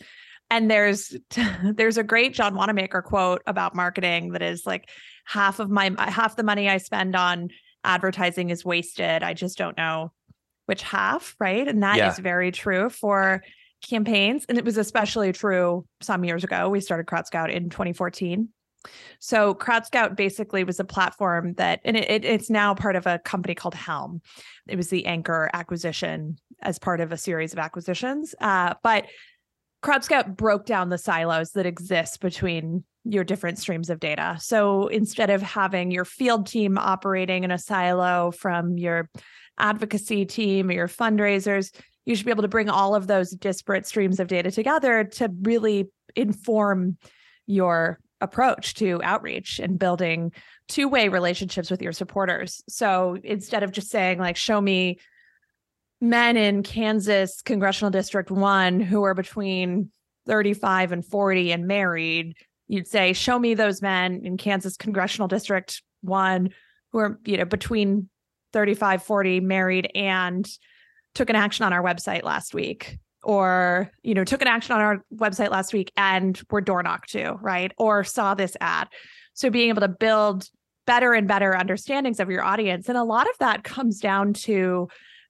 And 0.51 0.69
there's 0.69 1.15
there's 1.63 1.97
a 1.97 2.03
great 2.03 2.35
John 2.35 2.53
Wanamaker 2.53 3.01
quote 3.01 3.41
about 3.47 3.73
marketing 3.73 4.33
that 4.33 4.43
is 4.43 4.65
like 4.65 4.89
half 5.25 5.59
of 5.59 5.71
my 5.71 5.91
half 5.97 6.35
the 6.35 6.43
money 6.43 6.69
I 6.69 6.77
spend 6.77 7.15
on 7.15 7.49
advertising 7.83 8.51
is 8.51 8.63
wasted. 8.63 9.23
I 9.23 9.33
just 9.33 9.57
don't 9.57 9.75
know 9.75 10.11
which 10.67 10.83
half, 10.83 11.35
right? 11.39 11.67
And 11.67 11.81
that 11.81 11.97
yeah. 11.97 12.11
is 12.11 12.19
very 12.19 12.51
true 12.51 12.89
for 12.89 13.43
campaigns. 13.83 14.45
And 14.47 14.57
it 14.57 14.63
was 14.63 14.77
especially 14.77 15.33
true 15.33 15.85
some 15.99 16.23
years 16.23 16.43
ago. 16.43 16.69
We 16.69 16.79
started 16.79 17.07
Crowdskout 17.07 17.51
in 17.51 17.69
2014. 17.69 18.49
So 19.19 19.53
Crowdskout 19.53 20.15
basically 20.15 20.63
was 20.63 20.79
a 20.79 20.85
platform 20.85 21.53
that, 21.53 21.79
and 21.83 21.95
it, 21.97 22.09
it, 22.09 22.25
it's 22.25 22.49
now 22.49 22.73
part 22.73 22.95
of 22.95 23.07
a 23.07 23.19
company 23.19 23.55
called 23.55 23.75
Helm. 23.75 24.21
It 24.67 24.75
was 24.75 24.89
the 24.89 25.05
anchor 25.05 25.49
acquisition 25.53 26.37
as 26.61 26.79
part 26.79 27.01
of 27.01 27.11
a 27.11 27.17
series 27.17 27.53
of 27.53 27.59
acquisitions. 27.59 28.35
Uh, 28.39 28.73
but 28.83 29.05
Crowdskout 29.83 30.35
broke 30.35 30.65
down 30.65 30.89
the 30.89 30.97
silos 30.97 31.51
that 31.51 31.65
exist 31.65 32.21
between 32.21 32.83
your 33.03 33.25
different 33.25 33.59
streams 33.59 33.89
of 33.89 33.99
data. 33.99 34.37
So 34.39 34.87
instead 34.87 35.29
of 35.29 35.41
having 35.41 35.91
your 35.91 36.05
field 36.05 36.47
team 36.47 36.77
operating 36.77 37.43
in 37.43 37.51
a 37.51 37.57
silo 37.57 38.31
from 38.31 38.77
your 38.77 39.09
advocacy 39.57 40.25
team 40.25 40.69
or 40.69 40.73
your 40.73 40.87
fundraisers, 40.87 41.75
you 42.05 42.15
should 42.15 42.25
be 42.25 42.31
able 42.31 42.43
to 42.43 42.47
bring 42.47 42.69
all 42.69 42.95
of 42.95 43.07
those 43.07 43.31
disparate 43.31 43.85
streams 43.85 44.19
of 44.19 44.27
data 44.27 44.51
together 44.51 45.03
to 45.03 45.29
really 45.41 45.89
inform 46.15 46.97
your 47.45 47.99
approach 48.23 48.73
to 48.75 49.01
outreach 49.03 49.59
and 49.59 49.77
building 49.77 50.31
two-way 50.69 51.09
relationships 51.09 51.69
with 51.69 51.81
your 51.81 51.91
supporters. 51.91 52.63
So 52.69 53.17
instead 53.23 53.63
of 53.63 53.71
just 53.71 53.89
saying 53.89 54.17
like 54.17 54.37
show 54.37 54.59
me 54.59 54.99
men 56.01 56.37
in 56.37 56.63
Kansas 56.63 57.41
congressional 57.41 57.91
district 57.91 58.31
1 58.31 58.79
who 58.79 59.03
are 59.03 59.13
between 59.13 59.91
35 60.25 60.93
and 60.93 61.05
40 61.05 61.51
and 61.51 61.67
married, 61.67 62.37
you'd 62.67 62.87
say 62.87 63.13
show 63.13 63.37
me 63.37 63.53
those 63.53 63.81
men 63.81 64.21
in 64.23 64.37
Kansas 64.37 64.77
congressional 64.77 65.27
district 65.27 65.83
1 66.01 66.49
who 66.93 66.99
are 66.99 67.19
you 67.25 67.37
know 67.37 67.45
between 67.45 68.09
35 68.53 69.03
40 69.03 69.39
married 69.41 69.91
and 69.95 70.47
took 71.13 71.29
an 71.29 71.35
action 71.35 71.65
on 71.65 71.73
our 71.73 71.83
website 71.83 72.23
last 72.23 72.53
week 72.53 72.97
or 73.23 73.91
you 74.03 74.13
know 74.13 74.23
took 74.23 74.41
an 74.41 74.47
action 74.47 74.73
on 74.73 74.81
our 74.81 75.03
website 75.15 75.49
last 75.49 75.73
week 75.73 75.91
and 75.97 76.41
were 76.49 76.61
door 76.61 76.83
knocked 76.83 77.11
to 77.11 77.33
right? 77.41 77.71
Or 77.77 78.03
saw 78.03 78.33
this 78.33 78.55
ad. 78.61 78.87
So 79.33 79.49
being 79.49 79.69
able 79.69 79.81
to 79.81 79.87
build 79.87 80.49
better 80.85 81.13
and 81.13 81.27
better 81.27 81.55
understandings 81.55 82.19
of 82.19 82.29
your 82.29 82.43
audience. 82.43 82.89
And 82.89 82.97
a 82.97 83.03
lot 83.03 83.29
of 83.29 83.37
that 83.39 83.63
comes 83.63 83.99
down 83.99 84.33
to 84.33 84.87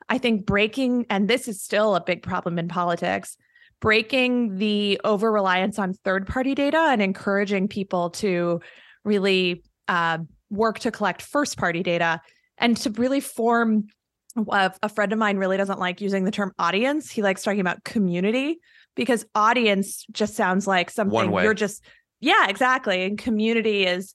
i 0.10 0.18
think 0.18 0.46
breaking 0.46 1.06
and 1.10 1.30
this 1.30 1.48
is 1.48 1.62
still 1.62 1.96
a 1.96 2.04
big 2.04 2.22
problem 2.22 2.60
in 2.60 2.68
politics 2.68 3.38
breaking 3.84 4.56
the 4.58 5.00
over 5.04 5.30
reliance 5.30 5.78
on 5.78 5.94
third 5.94 6.26
party 6.26 6.56
data 6.56 6.88
and 6.92 7.02
encouraging 7.02 7.68
people 7.68 8.10
to 8.10 8.62
really 9.04 9.62
uh, 9.90 10.18
work 10.50 10.80
to 10.80 10.90
collect 10.90 11.22
first 11.22 11.58
party 11.58 11.84
data 11.84 12.22
and 12.58 12.78
to 12.78 12.90
really 12.92 13.20
form 13.20 13.86
Uh, 14.36 14.70
a 14.82 14.90
friend 14.90 15.14
of 15.14 15.20
mine 15.20 15.38
really 15.38 15.58
doesn't 15.58 15.80
like 15.80 16.02
using 16.02 16.24
the 16.24 16.32
term 16.32 16.52
audience. 16.58 17.12
He 17.12 17.22
likes 17.22 17.44
talking 17.44 17.60
about 17.60 17.84
community 17.84 18.60
because 18.96 19.26
audience 19.36 20.06
just 20.12 20.36
sounds 20.36 20.68
like 20.68 20.90
something 20.90 21.32
you're 21.32 21.54
just, 21.54 21.84
yeah, 22.20 22.48
exactly. 22.48 23.04
And 23.04 23.18
community 23.18 23.86
is 23.86 24.14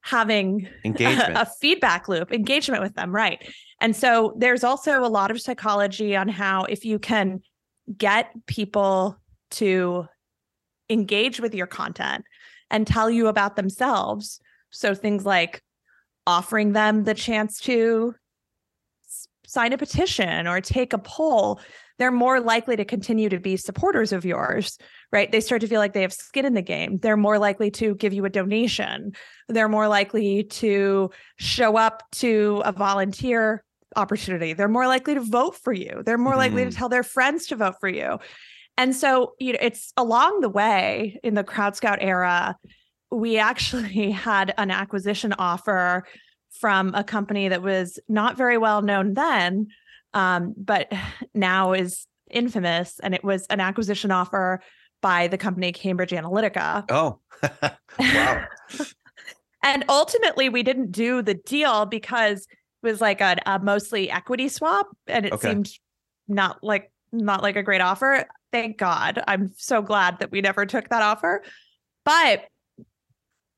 having 0.00 0.68
engagement, 0.84 1.36
a, 1.36 1.42
a 1.42 1.46
feedback 1.60 2.08
loop, 2.08 2.32
engagement 2.32 2.82
with 2.82 2.94
them. 2.94 3.14
Right. 3.14 3.46
And 3.80 3.94
so 3.94 4.34
there's 4.36 4.64
also 4.64 5.04
a 5.04 5.08
lot 5.08 5.30
of 5.30 5.40
psychology 5.40 6.16
on 6.16 6.28
how 6.28 6.64
if 6.64 6.84
you 6.84 6.98
can 6.98 7.40
get 7.96 8.32
people 8.46 9.18
to 9.50 10.06
engage 10.90 11.40
with 11.40 11.54
your 11.54 11.66
content 11.66 12.24
and 12.70 12.86
tell 12.86 13.10
you 13.10 13.28
about 13.28 13.56
themselves. 13.56 14.40
So 14.70 14.94
things 14.94 15.24
like 15.24 15.62
offering 16.26 16.72
them 16.72 17.04
the 17.04 17.14
chance 17.14 17.60
to 17.60 18.14
sign 19.48 19.72
a 19.72 19.78
petition 19.78 20.46
or 20.46 20.60
take 20.60 20.92
a 20.92 20.98
poll, 20.98 21.58
they're 21.98 22.12
more 22.12 22.38
likely 22.38 22.76
to 22.76 22.84
continue 22.84 23.30
to 23.30 23.40
be 23.40 23.56
supporters 23.56 24.12
of 24.12 24.24
yours, 24.24 24.78
right? 25.10 25.32
They 25.32 25.40
start 25.40 25.62
to 25.62 25.66
feel 25.66 25.80
like 25.80 25.94
they 25.94 26.02
have 26.02 26.12
skin 26.12 26.44
in 26.44 26.52
the 26.52 26.62
game. 26.62 26.98
They're 26.98 27.16
more 27.16 27.38
likely 27.38 27.70
to 27.72 27.94
give 27.94 28.12
you 28.12 28.24
a 28.26 28.30
donation. 28.30 29.12
They're 29.48 29.68
more 29.68 29.88
likely 29.88 30.44
to 30.44 31.10
show 31.38 31.76
up 31.76 32.02
to 32.16 32.62
a 32.64 32.72
volunteer 32.72 33.64
opportunity. 33.96 34.52
They're 34.52 34.68
more 34.68 34.86
likely 34.86 35.14
to 35.14 35.22
vote 35.22 35.56
for 35.56 35.72
you. 35.72 36.02
They're 36.04 36.18
more 36.18 36.32
mm-hmm. 36.32 36.38
likely 36.38 36.64
to 36.64 36.70
mm-hmm. 36.70 36.78
tell 36.78 36.90
their 36.90 37.02
friends 37.02 37.46
to 37.46 37.56
vote 37.56 37.76
for 37.80 37.88
you. 37.88 38.18
And 38.76 38.94
so, 38.94 39.32
you 39.40 39.54
know, 39.54 39.58
it's 39.62 39.92
along 39.96 40.40
the 40.40 40.50
way 40.50 41.18
in 41.24 41.34
the 41.34 41.42
Crowdskout 41.42 41.98
era, 42.00 42.56
we 43.10 43.38
actually 43.38 44.10
had 44.12 44.52
an 44.58 44.70
acquisition 44.70 45.32
offer 45.32 46.04
from 46.60 46.94
a 46.94 47.04
company 47.04 47.48
that 47.48 47.62
was 47.62 47.98
not 48.08 48.36
very 48.36 48.58
well 48.58 48.82
known 48.82 49.14
then, 49.14 49.68
um, 50.14 50.54
but 50.56 50.92
now 51.34 51.72
is 51.72 52.06
infamous. 52.30 53.00
And 53.02 53.14
it 53.14 53.24
was 53.24 53.46
an 53.46 53.60
acquisition 53.60 54.10
offer 54.10 54.60
by 55.00 55.28
the 55.28 55.38
company 55.38 55.72
Cambridge 55.72 56.10
Analytica. 56.10 56.84
Oh, 56.90 57.20
wow. 57.98 58.44
and 59.62 59.84
ultimately, 59.88 60.48
we 60.48 60.62
didn't 60.62 60.92
do 60.92 61.22
the 61.22 61.34
deal 61.34 61.86
because 61.86 62.40
it 62.40 62.86
was 62.86 63.00
like 63.00 63.20
a, 63.20 63.36
a 63.46 63.58
mostly 63.58 64.10
equity 64.10 64.48
swap, 64.48 64.88
and 65.06 65.26
it 65.26 65.32
okay. 65.32 65.50
seemed 65.50 65.70
not 66.26 66.58
like 66.62 66.90
not 67.12 67.42
like 67.42 67.56
a 67.56 67.62
great 67.62 67.80
offer. 67.80 68.26
Thank 68.52 68.78
God. 68.78 69.22
I'm 69.26 69.52
so 69.56 69.82
glad 69.82 70.18
that 70.20 70.30
we 70.30 70.40
never 70.40 70.66
took 70.66 70.88
that 70.88 71.02
offer. 71.02 71.42
But 72.04 72.44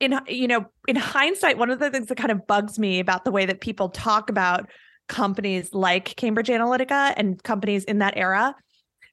in 0.00 0.18
you 0.26 0.48
know 0.48 0.64
in 0.88 0.96
hindsight 0.96 1.58
one 1.58 1.70
of 1.70 1.78
the 1.78 1.90
things 1.90 2.08
that 2.08 2.16
kind 2.16 2.32
of 2.32 2.46
bugs 2.46 2.78
me 2.78 2.98
about 2.98 3.24
the 3.24 3.30
way 3.30 3.46
that 3.46 3.60
people 3.60 3.90
talk 3.90 4.30
about 4.30 4.68
companies 5.08 5.72
like 5.72 6.16
cambridge 6.16 6.48
analytica 6.48 7.12
and 7.16 7.42
companies 7.42 7.84
in 7.84 7.98
that 7.98 8.16
era 8.16 8.54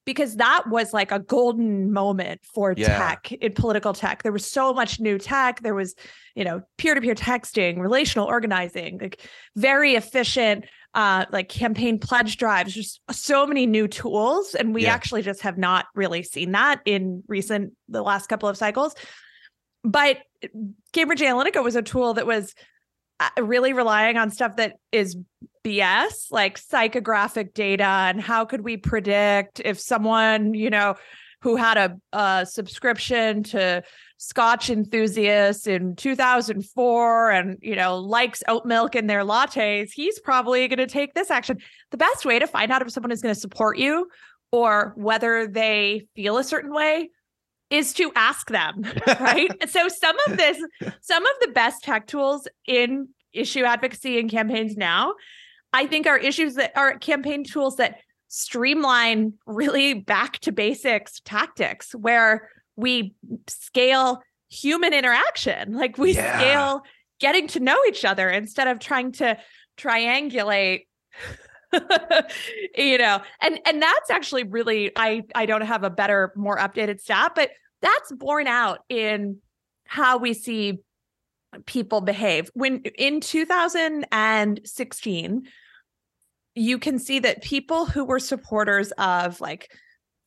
because 0.06 0.38
that 0.38 0.64
was 0.70 0.94
like 0.94 1.12
a 1.12 1.20
golden 1.20 1.92
moment 1.92 2.40
for 2.54 2.74
yeah. 2.78 2.98
tech 2.98 3.32
in 3.34 3.52
political 3.54 3.94
tech 3.94 4.24
there 4.24 4.32
was 4.32 4.50
so 4.50 4.74
much 4.74 5.00
new 5.00 5.18
tech 5.18 5.62
there 5.62 5.76
was 5.76 5.94
you 6.36 6.46
know 6.46 6.62
peer-to-peer 6.78 7.16
texting 7.16 7.80
relational 7.80 8.26
organizing 8.26 8.98
like 9.00 9.28
very 9.56 9.96
efficient 9.96 10.66
uh 10.94 11.26
like 11.32 11.50
campaign 11.50 12.00
pledge 12.00 12.38
drives 12.38 12.74
just 12.74 13.02
so 13.12 13.46
many 13.46 13.66
new 13.66 13.88
tools 13.88 14.56
and 14.56 14.74
we 14.74 14.84
yeah. 14.84 14.94
actually 14.94 15.22
just 15.22 15.42
have 15.42 15.58
not 15.58 15.88
really 15.96 16.24
seen 16.24 16.54
that 16.54 16.80
in 16.86 17.24
recent 17.28 17.74
the 17.90 18.02
last 18.02 18.28
couple 18.28 18.48
of 18.48 18.56
cycles 18.56 18.96
but 19.88 20.18
Cambridge 20.92 21.22
Analytica 21.22 21.64
was 21.64 21.78
a 21.78 21.82
tool 21.82 22.14
that 22.16 22.28
was 22.28 22.54
uh, 23.22 23.30
really 23.42 23.72
relying 23.72 24.18
on 24.18 24.30
stuff 24.30 24.58
that 24.58 24.74
is 24.92 25.18
BS, 25.64 26.30
like 26.30 26.60
psychographic 26.60 27.54
data 27.54 27.84
and 27.84 28.22
how 28.22 28.44
could 28.44 28.62
we 28.62 28.76
predict 28.76 29.62
if 29.64 29.80
someone, 29.80 30.54
you 30.54 30.70
know, 30.70 30.96
who 31.42 31.56
had 31.56 31.78
a, 31.78 31.98
a 32.12 32.46
subscription 32.46 33.44
to 33.44 33.82
Scotch 34.18 34.70
enthusiasts 34.70 35.68
in 35.68 35.96
2004 35.96 37.32
and, 37.32 37.58
you 37.62 37.76
know, 37.76 37.98
likes 37.98 38.44
oat 38.50 38.66
milk 38.66 38.94
in 38.96 39.08
their 39.08 39.22
lattes, 39.22 39.92
he's 39.94 40.20
probably 40.20 40.68
going 40.68 40.80
to 40.80 40.88
take 40.88 41.14
this 41.14 41.32
action. 41.32 41.60
The 41.92 41.98
best 41.98 42.26
way 42.26 42.40
to 42.40 42.48
find 42.48 42.72
out 42.74 42.82
if 42.82 42.92
someone 42.92 43.12
is 43.12 43.22
going 43.22 43.34
to 43.34 43.40
support 43.40 43.78
you 43.78 44.10
or 44.52 44.94
whether 44.98 45.48
they 45.48 46.08
feel 46.14 46.38
a 46.38 46.44
certain 46.44 46.74
way 46.74 47.10
is 47.70 47.94
to 47.94 48.12
ask 48.16 48.50
them, 48.50 48.84
right? 49.20 49.52
so 49.70 49.88
some 49.88 50.16
of 50.28 50.38
this, 50.38 50.58
some 51.02 51.26
of 51.26 51.34
the 51.42 51.50
best 51.50 51.84
tech 51.84 52.08
tools 52.08 52.48
in 52.66 53.10
issue 53.34 53.64
advocacy 53.64 54.20
and 54.20 54.30
campaigns 54.30 54.78
now, 54.78 55.14
I 55.74 55.86
think 55.86 56.08
are 56.08 56.18
issues 56.18 56.56
that 56.56 56.72
are 56.76 56.98
campaign 56.98 57.44
tools 57.44 57.76
that 57.76 58.00
streamline 58.30 59.34
really 59.46 59.94
back 59.94 60.40
to 60.40 60.52
basics 60.52 61.22
tactics 61.24 61.94
where 61.94 62.50
we 62.76 63.16
scale 63.48 64.22
human 64.50 64.94
interaction. 64.94 65.74
Like 65.74 65.98
we 65.98 66.14
yeah. 66.14 66.38
scale 66.38 66.82
getting 67.20 67.48
to 67.48 67.60
know 67.60 67.78
each 67.88 68.06
other 68.06 68.30
instead 68.30 68.68
of 68.68 68.80
trying 68.80 69.12
to 69.14 69.38
triangulate 69.78 70.86
you 72.78 72.98
know 72.98 73.22
and 73.42 73.60
and 73.66 73.82
that's 73.82 74.10
actually 74.10 74.44
really 74.44 74.92
i 74.96 75.22
i 75.36 75.46
don't 75.46 75.62
have 75.62 75.84
a 75.84 75.90
better 75.90 76.34
more 76.36 76.58
updated 76.58 77.00
stat 77.00 77.34
but 77.36 77.52
that's 77.82 78.12
borne 78.14 78.48
out 78.48 78.80
in 78.90 79.38
how 79.86 80.18
we 80.18 80.34
see 80.34 80.80
people 81.66 82.02
behave. 82.02 82.52
When 82.54 82.82
in 82.98 83.22
2016 83.22 85.48
you 86.56 86.80
can 86.80 86.98
see 86.98 87.20
that 87.20 87.44
people 87.44 87.86
who 87.86 88.04
were 88.04 88.20
supporters 88.20 88.92
of 88.94 89.40
like 89.40 89.72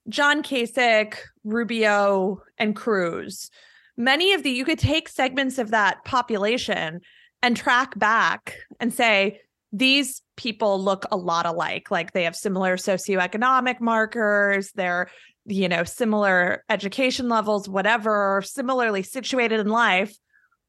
John 0.09 0.45
Kasich, 0.45 1.17
Rubio, 1.45 2.41
and 2.57 2.77
Cruz, 2.77 3.51
many 3.97 4.33
of 4.33 4.45
the, 4.45 4.51
you 4.51 4.65
could 4.65 4.79
take 4.79 5.09
segments 5.09 5.59
of 5.59 5.73
that 5.73 6.05
population 6.05 7.01
and 7.43 7.57
track 7.57 7.99
back 7.99 8.55
and 8.79 8.95
say, 8.95 9.41
these 9.73 10.23
people 10.37 10.83
look 10.83 11.07
a 11.11 11.17
lot 11.17 11.47
alike. 11.47 11.91
Like 11.91 12.13
they 12.13 12.25
have 12.25 12.35
similar 12.35 12.77
socioeconomic 12.77 13.81
markers, 13.81 14.73
they're, 14.73 15.09
you 15.47 15.69
know, 15.69 15.85
similar 15.85 16.65
education 16.69 17.29
levels, 17.29 17.69
whatever, 17.69 18.43
similarly 18.45 19.03
situated 19.03 19.61
in 19.61 19.69
life. 19.69 20.15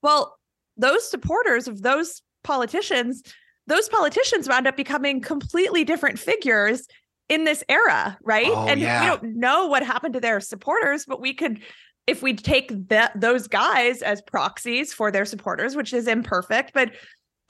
Well, 0.01 0.37
those 0.77 1.09
supporters 1.09 1.67
of 1.67 1.81
those 1.81 2.21
politicians, 2.43 3.23
those 3.67 3.89
politicians 3.89 4.47
wound 4.47 4.67
up 4.67 4.77
becoming 4.77 5.21
completely 5.21 5.83
different 5.83 6.19
figures 6.19 6.87
in 7.29 7.43
this 7.43 7.63
era, 7.69 8.17
right? 8.23 8.49
Oh, 8.49 8.67
and 8.67 8.79
yeah. 8.79 9.01
we 9.01 9.07
don't 9.07 9.35
know 9.37 9.67
what 9.67 9.83
happened 9.85 10.15
to 10.15 10.19
their 10.19 10.39
supporters, 10.39 11.05
but 11.07 11.21
we 11.21 11.33
could 11.33 11.61
if 12.07 12.21
we 12.21 12.33
take 12.33 12.89
that 12.89 13.11
those 13.19 13.47
guys 13.47 14.01
as 14.01 14.21
proxies 14.21 14.91
for 14.93 15.11
their 15.11 15.23
supporters, 15.23 15.75
which 15.75 15.93
is 15.93 16.07
imperfect, 16.07 16.71
but 16.73 16.91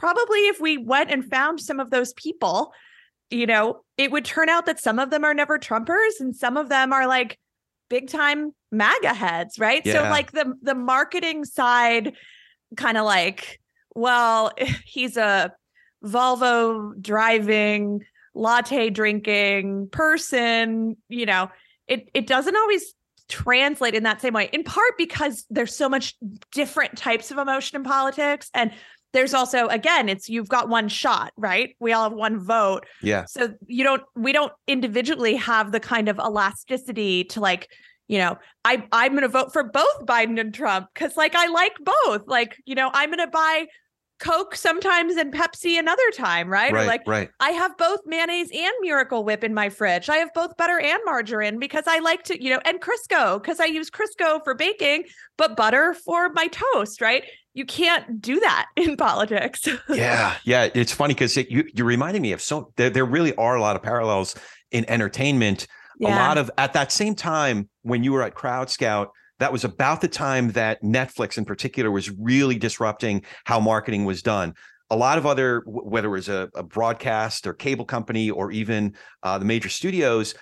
probably 0.01 0.39
if 0.47 0.59
we 0.59 0.79
went 0.79 1.11
and 1.11 1.23
found 1.23 1.61
some 1.61 1.79
of 1.79 1.91
those 1.91 2.11
people, 2.13 2.73
you 3.29 3.45
know, 3.45 3.81
it 3.97 4.11
would 4.11 4.25
turn 4.25 4.49
out 4.49 4.65
that 4.65 4.79
some 4.79 4.97
of 4.97 5.11
them 5.11 5.23
are 5.23 5.35
never 5.35 5.59
Trumpers 5.59 6.19
and 6.19 6.35
some 6.35 6.57
of 6.57 6.69
them 6.69 6.91
are 6.91 7.05
like 7.05 7.37
big 7.87 8.09
time 8.09 8.51
MAGA 8.71 9.13
heads, 9.13 9.59
right? 9.59 9.85
Yeah. 9.85 9.93
So 9.93 10.09
like 10.09 10.31
the 10.31 10.55
the 10.63 10.73
marketing 10.73 11.45
side 11.45 12.13
kind 12.75 12.97
of 12.97 13.05
like, 13.05 13.61
well, 13.93 14.51
he's 14.85 15.17
a 15.17 15.51
Volvo 16.03 16.99
driving 16.99 18.03
latte 18.33 18.89
drinking 18.89 19.89
person, 19.91 20.97
you 21.09 21.27
know, 21.27 21.51
it 21.87 22.09
it 22.15 22.25
doesn't 22.25 22.55
always 22.55 22.95
translate 23.29 23.93
in 23.93 24.01
that 24.01 24.19
same 24.19 24.33
way. 24.33 24.49
In 24.51 24.63
part 24.63 24.97
because 24.97 25.45
there's 25.51 25.75
so 25.75 25.87
much 25.87 26.15
different 26.51 26.97
types 26.97 27.29
of 27.29 27.37
emotion 27.37 27.75
in 27.75 27.83
politics 27.83 28.49
and 28.55 28.71
there's 29.13 29.33
also 29.33 29.67
again 29.67 30.09
it's 30.09 30.29
you've 30.29 30.49
got 30.49 30.69
one 30.69 30.87
shot 30.87 31.31
right 31.37 31.75
we 31.79 31.93
all 31.93 32.03
have 32.03 32.13
one 32.13 32.39
vote 32.39 32.85
yeah 33.01 33.25
so 33.25 33.53
you 33.67 33.83
don't 33.83 34.03
we 34.15 34.31
don't 34.31 34.53
individually 34.67 35.35
have 35.35 35.71
the 35.71 35.79
kind 35.79 36.09
of 36.09 36.17
elasticity 36.17 37.23
to 37.23 37.39
like 37.39 37.69
you 38.07 38.17
know 38.17 38.37
i 38.65 38.83
i'm 38.91 39.11
going 39.11 39.21
to 39.21 39.27
vote 39.27 39.51
for 39.53 39.63
both 39.63 40.05
biden 40.05 40.39
and 40.39 40.53
trump 40.53 40.87
cuz 40.95 41.15
like 41.17 41.35
i 41.35 41.47
like 41.47 41.73
both 41.79 42.27
like 42.27 42.57
you 42.65 42.75
know 42.75 42.89
i'm 42.93 43.09
going 43.09 43.19
to 43.19 43.27
buy 43.27 43.65
Coke 44.21 44.55
sometimes 44.55 45.15
and 45.15 45.33
Pepsi 45.33 45.79
another 45.79 46.09
time, 46.11 46.47
right? 46.47 46.71
Right, 46.71 46.83
or 46.83 46.87
like 46.87 47.01
right. 47.07 47.29
I 47.39 47.49
have 47.51 47.75
both 47.77 48.01
mayonnaise 48.05 48.51
and 48.53 48.71
Miracle 48.79 49.23
Whip 49.23 49.43
in 49.43 49.53
my 49.53 49.69
fridge. 49.69 50.09
I 50.09 50.17
have 50.17 50.31
both 50.35 50.55
butter 50.57 50.79
and 50.79 50.99
margarine 51.05 51.57
because 51.57 51.85
I 51.87 51.99
like 51.99 52.23
to, 52.25 52.41
you 52.41 52.51
know, 52.51 52.61
and 52.63 52.79
Crisco 52.79 53.41
because 53.41 53.59
I 53.59 53.65
use 53.65 53.89
Crisco 53.89 54.43
for 54.43 54.53
baking, 54.53 55.05
but 55.37 55.57
butter 55.57 55.95
for 55.95 56.29
my 56.33 56.47
toast, 56.47 57.01
right? 57.01 57.23
You 57.53 57.65
can't 57.65 58.21
do 58.21 58.39
that 58.39 58.67
in 58.75 58.97
politics. 58.97 59.67
yeah, 59.89 60.35
yeah. 60.43 60.69
It's 60.73 60.91
funny 60.91 61.13
because 61.13 61.37
it, 61.37 61.49
you 61.49 61.65
you 61.73 61.83
reminded 61.83 62.21
me 62.21 62.31
of 62.31 62.41
so 62.41 62.71
there, 62.77 62.89
there 62.89 63.05
really 63.05 63.35
are 63.35 63.55
a 63.55 63.61
lot 63.61 63.75
of 63.75 63.83
parallels 63.83 64.35
in 64.71 64.89
entertainment. 64.89 65.67
Yeah. 65.99 66.15
A 66.15 66.27
lot 66.27 66.37
of 66.37 66.49
at 66.57 66.73
that 66.73 66.91
same 66.91 67.15
time 67.15 67.69
when 67.83 68.03
you 68.03 68.13
were 68.13 68.23
at 68.23 68.33
Crowdskout, 68.33 69.09
that 69.39 69.51
was 69.51 69.63
about 69.63 70.01
the 70.01 70.07
time 70.07 70.51
that 70.51 70.81
Netflix 70.83 71.37
in 71.37 71.45
particular 71.45 71.89
was 71.89 72.11
really 72.11 72.57
disrupting 72.57 73.23
how 73.45 73.59
marketing 73.59 74.05
was 74.05 74.21
done. 74.21 74.53
A 74.91 74.95
lot 74.95 75.17
of 75.17 75.25
other, 75.25 75.63
whether 75.65 76.09
it 76.09 76.11
was 76.11 76.29
a, 76.29 76.49
a 76.53 76.61
broadcast 76.61 77.47
or 77.47 77.53
cable 77.53 77.85
company 77.85 78.29
or 78.29 78.51
even 78.51 78.93
uh, 79.23 79.37
the 79.37 79.45
major 79.45 79.69
studios, 79.69 80.35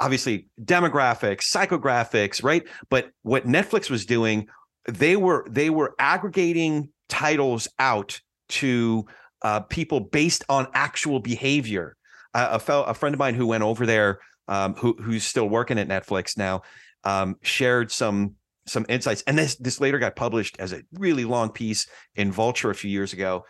obviously 0.00 0.48
demographics, 0.62 1.42
psychographics, 1.52 2.42
right? 2.42 2.66
But 2.88 3.10
what 3.22 3.46
Netflix 3.46 3.90
was 3.90 4.06
doing, 4.06 4.46
they 4.88 5.16
were 5.16 5.46
they 5.48 5.70
were 5.70 5.94
aggregating 5.98 6.90
titles 7.08 7.68
out 7.78 8.20
to 8.48 9.06
uh, 9.42 9.60
people 9.60 10.00
based 10.00 10.44
on 10.48 10.66
actual 10.74 11.20
behavior. 11.20 11.96
Uh, 12.34 12.48
a, 12.52 12.58
fellow, 12.58 12.84
a 12.84 12.94
friend 12.94 13.14
of 13.14 13.18
mine 13.18 13.34
who 13.34 13.46
went 13.46 13.62
over 13.62 13.86
there, 13.86 14.18
um, 14.48 14.74
who 14.74 14.96
who's 15.00 15.24
still 15.24 15.48
working 15.48 15.78
at 15.78 15.88
Netflix 15.88 16.36
now, 16.36 16.62
um, 17.04 17.36
shared 17.42 17.90
some 17.90 18.34
some 18.66 18.86
insights. 18.88 19.22
And 19.26 19.38
this 19.38 19.56
this 19.56 19.80
later 19.80 19.98
got 19.98 20.16
published 20.16 20.56
as 20.58 20.72
a 20.72 20.82
really 20.92 21.24
long 21.24 21.50
piece 21.50 21.86
in 22.14 22.32
Vulture 22.32 22.70
a 22.70 22.74
few 22.74 22.90
years 22.90 23.12
ago 23.12 23.44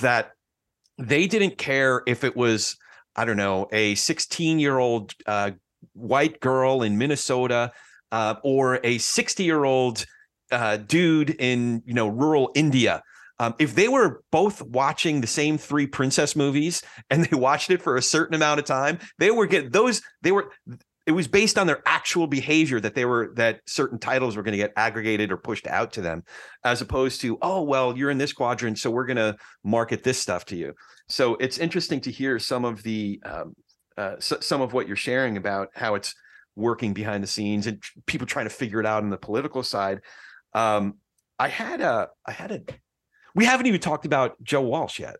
that 0.00 0.32
they 0.98 1.26
didn't 1.26 1.58
care 1.58 2.02
if 2.06 2.24
it 2.24 2.36
was 2.36 2.76
I 3.14 3.24
don't 3.24 3.36
know 3.36 3.68
a 3.72 3.94
16 3.94 4.58
year 4.58 4.78
old 4.78 5.14
uh, 5.26 5.52
white 5.92 6.40
girl 6.40 6.82
in 6.82 6.98
Minnesota 6.98 7.72
uh, 8.10 8.34
or 8.42 8.80
a 8.84 8.98
60 8.98 9.44
year 9.44 9.64
old 9.64 10.04
uh, 10.52 10.76
dude 10.76 11.30
in 11.30 11.82
you 11.86 11.94
know 11.94 12.08
rural 12.08 12.50
India. 12.54 13.02
Um, 13.38 13.54
if 13.58 13.74
they 13.74 13.88
were 13.88 14.22
both 14.30 14.62
watching 14.62 15.20
the 15.20 15.26
same 15.26 15.58
three 15.58 15.86
princess 15.86 16.36
movies 16.36 16.82
and 17.10 17.24
they 17.24 17.36
watched 17.36 17.70
it 17.70 17.82
for 17.82 17.96
a 17.96 18.02
certain 18.02 18.34
amount 18.34 18.60
of 18.60 18.66
time, 18.66 18.98
they 19.18 19.30
were 19.30 19.46
get 19.46 19.72
those. 19.72 20.02
They 20.22 20.32
were 20.32 20.52
it 21.04 21.12
was 21.12 21.26
based 21.26 21.58
on 21.58 21.66
their 21.66 21.82
actual 21.84 22.28
behavior 22.28 22.78
that 22.78 22.94
they 22.94 23.04
were 23.04 23.32
that 23.34 23.60
certain 23.66 23.98
titles 23.98 24.36
were 24.36 24.42
going 24.42 24.52
to 24.52 24.58
get 24.58 24.72
aggregated 24.76 25.32
or 25.32 25.36
pushed 25.36 25.66
out 25.66 25.92
to 25.92 26.00
them 26.00 26.22
as 26.64 26.80
opposed 26.80 27.20
to 27.20 27.38
oh 27.42 27.62
well 27.62 27.96
you're 27.96 28.10
in 28.10 28.18
this 28.18 28.32
quadrant 28.32 28.78
so 28.78 28.88
we're 28.90 29.06
going 29.06 29.16
to 29.16 29.36
market 29.64 30.04
this 30.04 30.20
stuff 30.20 30.44
to 30.44 30.54
you 30.54 30.72
so 31.08 31.34
it's 31.40 31.58
interesting 31.58 32.00
to 32.00 32.10
hear 32.12 32.38
some 32.38 32.64
of 32.64 32.82
the 32.84 33.20
um, 33.24 33.54
uh, 33.98 34.14
so, 34.18 34.38
some 34.40 34.60
of 34.60 34.72
what 34.72 34.86
you're 34.86 34.96
sharing 34.96 35.36
about 35.36 35.68
how 35.74 35.94
it's 35.94 36.14
working 36.56 36.92
behind 36.92 37.22
the 37.22 37.28
scenes 37.28 37.66
and 37.66 37.82
people 38.06 38.26
trying 38.26 38.46
to 38.46 38.50
figure 38.50 38.80
it 38.80 38.86
out 38.86 39.02
on 39.02 39.10
the 39.10 39.16
political 39.16 39.62
side 39.62 40.00
um, 40.54 40.94
i 41.38 41.48
had 41.48 41.80
a 41.80 42.08
i 42.26 42.32
had 42.32 42.50
a 42.50 42.60
we 43.34 43.44
haven't 43.44 43.66
even 43.66 43.80
talked 43.80 44.04
about 44.04 44.42
Joe 44.42 44.60
Walsh 44.60 45.00
yet. 45.00 45.16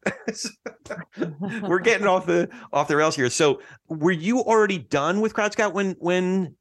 We're 1.63 1.79
getting 1.79 2.07
off 2.07 2.27
the 2.27 2.51
off 2.73 2.89
the 2.89 2.97
rails 2.97 3.17
here. 3.17 3.31
So, 3.31 3.61
were 3.89 4.13
you 4.13 4.41
already 4.41 4.79
done 4.79 5.21
with 5.21 5.35
Crowdskout 5.35 5.73
when 5.73 5.97
when 5.99 6.57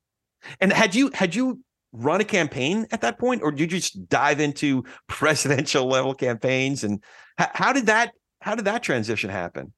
and 0.59 0.71
had 0.71 0.95
you 0.95 1.11
had 1.13 1.35
you 1.35 1.59
run 1.93 2.21
a 2.21 2.25
campaign 2.25 2.87
at 2.91 3.01
that 3.01 3.19
point 3.19 3.41
or 3.43 3.51
did 3.51 3.59
you 3.59 3.67
just 3.67 4.07
dive 4.07 4.39
into 4.39 4.85
presidential 5.07 5.85
level 5.87 6.13
campaigns 6.13 6.83
and 6.83 7.03
how, 7.37 7.49
how 7.53 7.73
did 7.73 7.87
that 7.87 8.13
how 8.39 8.55
did 8.55 8.65
that 8.65 8.81
transition 8.81 9.29
happen? 9.29 9.73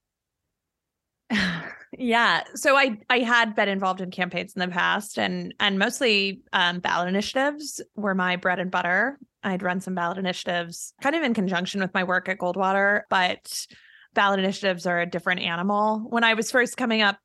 yeah 1.98 2.44
so 2.56 2.76
i 2.76 2.98
i 3.10 3.20
had 3.20 3.56
been 3.56 3.70
involved 3.70 4.02
in 4.02 4.12
campaigns 4.12 4.54
in 4.56 4.60
the 4.60 4.68
past 4.68 5.18
and 5.18 5.54
and 5.60 5.80
mostly 5.80 6.42
um, 6.54 6.80
ballot 6.80 7.08
initiatives 7.08 7.82
were 7.96 8.16
my 8.16 8.36
bread 8.36 8.60
and 8.60 8.72
butter 8.72 9.18
i'd 9.44 9.64
run 9.64 9.80
some 9.80 9.96
ballot 9.96 10.18
initiatives 10.18 10.94
kind 11.02 11.16
of 11.16 11.24
in 11.24 11.34
conjunction 11.34 11.82
with 11.82 11.94
my 11.94 12.04
work 12.04 12.30
at 12.30 12.38
goldwater 12.38 13.02
but 13.10 13.66
ballot 14.14 14.40
initiatives 14.40 14.86
are 14.86 15.02
a 15.02 15.06
different 15.06 15.42
animal 15.42 16.00
when 16.10 16.24
i 16.24 16.34
was 16.34 16.52
first 16.52 16.78
coming 16.78 17.02
up 17.02 17.18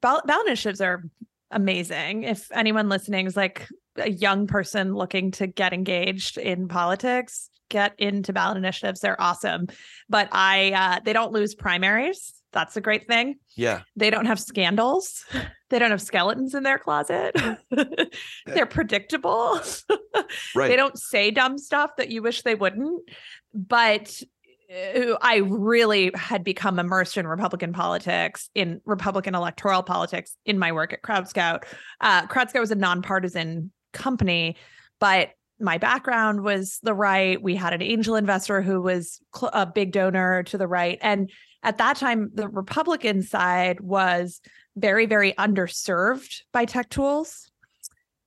ballot, 0.00 0.26
ballot 0.26 0.46
initiatives 0.46 0.80
are 0.80 1.04
amazing 1.50 2.24
if 2.24 2.50
anyone 2.52 2.88
listening 2.88 3.26
is 3.26 3.36
like 3.36 3.66
a 3.98 4.10
young 4.10 4.46
person 4.46 4.94
looking 4.94 5.30
to 5.32 5.46
get 5.46 5.72
engaged 5.72 6.38
in 6.38 6.68
politics, 6.68 7.50
get 7.68 7.94
into 7.98 8.32
ballot 8.32 8.56
initiatives. 8.56 9.00
They're 9.00 9.20
awesome. 9.20 9.66
But 10.08 10.28
I 10.32 10.72
uh, 10.72 11.00
they 11.04 11.12
don't 11.12 11.32
lose 11.32 11.54
primaries. 11.54 12.34
That's 12.52 12.76
a 12.76 12.80
great 12.80 13.06
thing. 13.06 13.36
Yeah. 13.56 13.82
They 13.96 14.10
don't 14.10 14.26
have 14.26 14.40
scandals. 14.40 15.24
They 15.70 15.78
don't 15.78 15.90
have 15.90 16.00
skeletons 16.00 16.54
in 16.54 16.62
their 16.62 16.78
closet. 16.78 17.36
They're 18.46 18.66
predictable. 18.66 19.60
Right. 20.54 20.68
They 20.68 20.76
don't 20.76 20.98
say 20.98 21.30
dumb 21.30 21.56
stuff 21.58 21.92
that 21.96 22.10
you 22.10 22.22
wish 22.22 22.42
they 22.42 22.54
wouldn't. 22.54 23.08
But 23.54 24.20
uh, 24.70 25.16
I 25.22 25.36
really 25.36 26.10
had 26.14 26.44
become 26.44 26.78
immersed 26.78 27.16
in 27.16 27.26
Republican 27.26 27.72
politics, 27.72 28.50
in 28.54 28.80
Republican 28.84 29.34
electoral 29.34 29.82
politics 29.82 30.36
in 30.44 30.58
my 30.58 30.72
work 30.72 30.92
at 30.92 31.02
Crowdskout. 31.02 31.64
Uh, 32.00 32.26
Crowdskout 32.26 32.60
was 32.60 32.70
a 32.70 32.76
nonpartisan 32.76 33.70
company, 33.92 34.56
but 35.00 35.30
my 35.60 35.78
background 35.78 36.42
was 36.42 36.78
the 36.82 36.94
right. 36.94 37.40
We 37.40 37.56
had 37.56 37.72
an 37.72 37.82
angel 37.82 38.14
investor 38.14 38.62
who 38.62 38.82
was 38.82 39.20
cl- 39.34 39.50
a 39.52 39.66
big 39.66 39.92
donor 39.92 40.42
to 40.44 40.58
the 40.58 40.68
right. 40.68 40.98
And 41.00 41.30
at 41.62 41.78
that 41.78 41.96
time, 41.96 42.30
the 42.34 42.48
Republican 42.48 43.22
side 43.22 43.80
was 43.80 44.40
very, 44.76 45.06
very 45.06 45.32
underserved 45.32 46.42
by 46.52 46.64
tech 46.64 46.88
tools. 46.88 47.50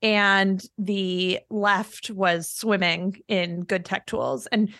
And 0.01 0.63
the 0.77 1.39
left 1.49 2.09
was 2.09 2.49
swimming 2.49 3.21
in 3.27 3.61
good 3.61 3.85
tech 3.85 4.05
tools. 4.07 4.47
And 4.47 4.73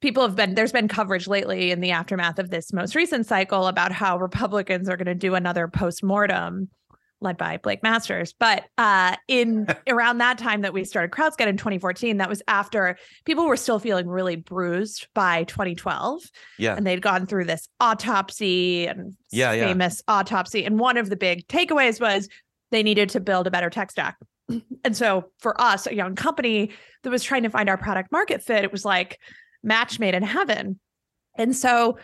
people 0.00 0.22
have 0.22 0.36
been, 0.36 0.54
there's 0.54 0.72
been 0.72 0.88
coverage 0.88 1.26
lately 1.26 1.70
in 1.70 1.80
the 1.80 1.90
aftermath 1.90 2.38
of 2.38 2.50
this 2.50 2.72
most 2.72 2.94
recent 2.94 3.26
cycle 3.26 3.66
about 3.66 3.92
how 3.92 4.18
Republicans 4.18 4.88
are 4.88 4.96
going 4.96 5.06
to 5.06 5.14
do 5.14 5.34
another 5.34 5.68
post-mortem 5.68 6.68
led 7.20 7.36
by 7.36 7.56
Blake 7.56 7.82
Masters. 7.82 8.32
But 8.38 8.64
uh, 8.78 9.16
in 9.26 9.66
around 9.88 10.18
that 10.18 10.38
time 10.38 10.60
that 10.62 10.72
we 10.72 10.84
started 10.84 11.10
Crowdskout 11.10 11.46
in 11.48 11.56
2014, 11.56 12.18
that 12.18 12.28
was 12.28 12.42
after 12.48 12.96
people 13.24 13.46
were 13.46 13.56
still 13.56 13.78
feeling 13.78 14.06
really 14.08 14.36
bruised 14.36 15.08
by 15.14 15.44
2012 15.44 16.22
Yeah. 16.58 16.76
and 16.76 16.86
they'd 16.86 17.02
gone 17.02 17.26
through 17.26 17.44
this 17.46 17.68
autopsy 17.80 18.86
and 18.86 19.14
Yeah, 19.30 19.52
yeah. 19.52 19.66
famous 19.66 20.02
autopsy. 20.08 20.64
And 20.64 20.78
one 20.78 20.96
of 20.96 21.10
the 21.10 21.16
big 21.16 21.46
takeaways 21.48 22.00
was 22.00 22.28
they 22.70 22.82
needed 22.82 23.08
to 23.10 23.20
build 23.20 23.46
a 23.46 23.50
better 23.50 23.70
tech 23.70 23.90
stack. 23.90 24.16
And 24.84 24.96
so 24.96 25.30
for 25.40 25.60
us, 25.60 25.86
a 25.86 25.94
young 25.94 26.14
company 26.14 26.70
that 27.02 27.10
was 27.10 27.22
trying 27.22 27.42
to 27.42 27.50
find 27.50 27.68
our 27.68 27.76
product 27.76 28.10
market 28.12 28.42
fit, 28.42 28.64
it 28.64 28.72
was 28.72 28.84
like 28.84 29.18
match 29.62 29.98
made 29.98 30.14
in 30.14 30.22
heaven. 30.22 30.78
And 31.36 31.54
so 31.54 31.98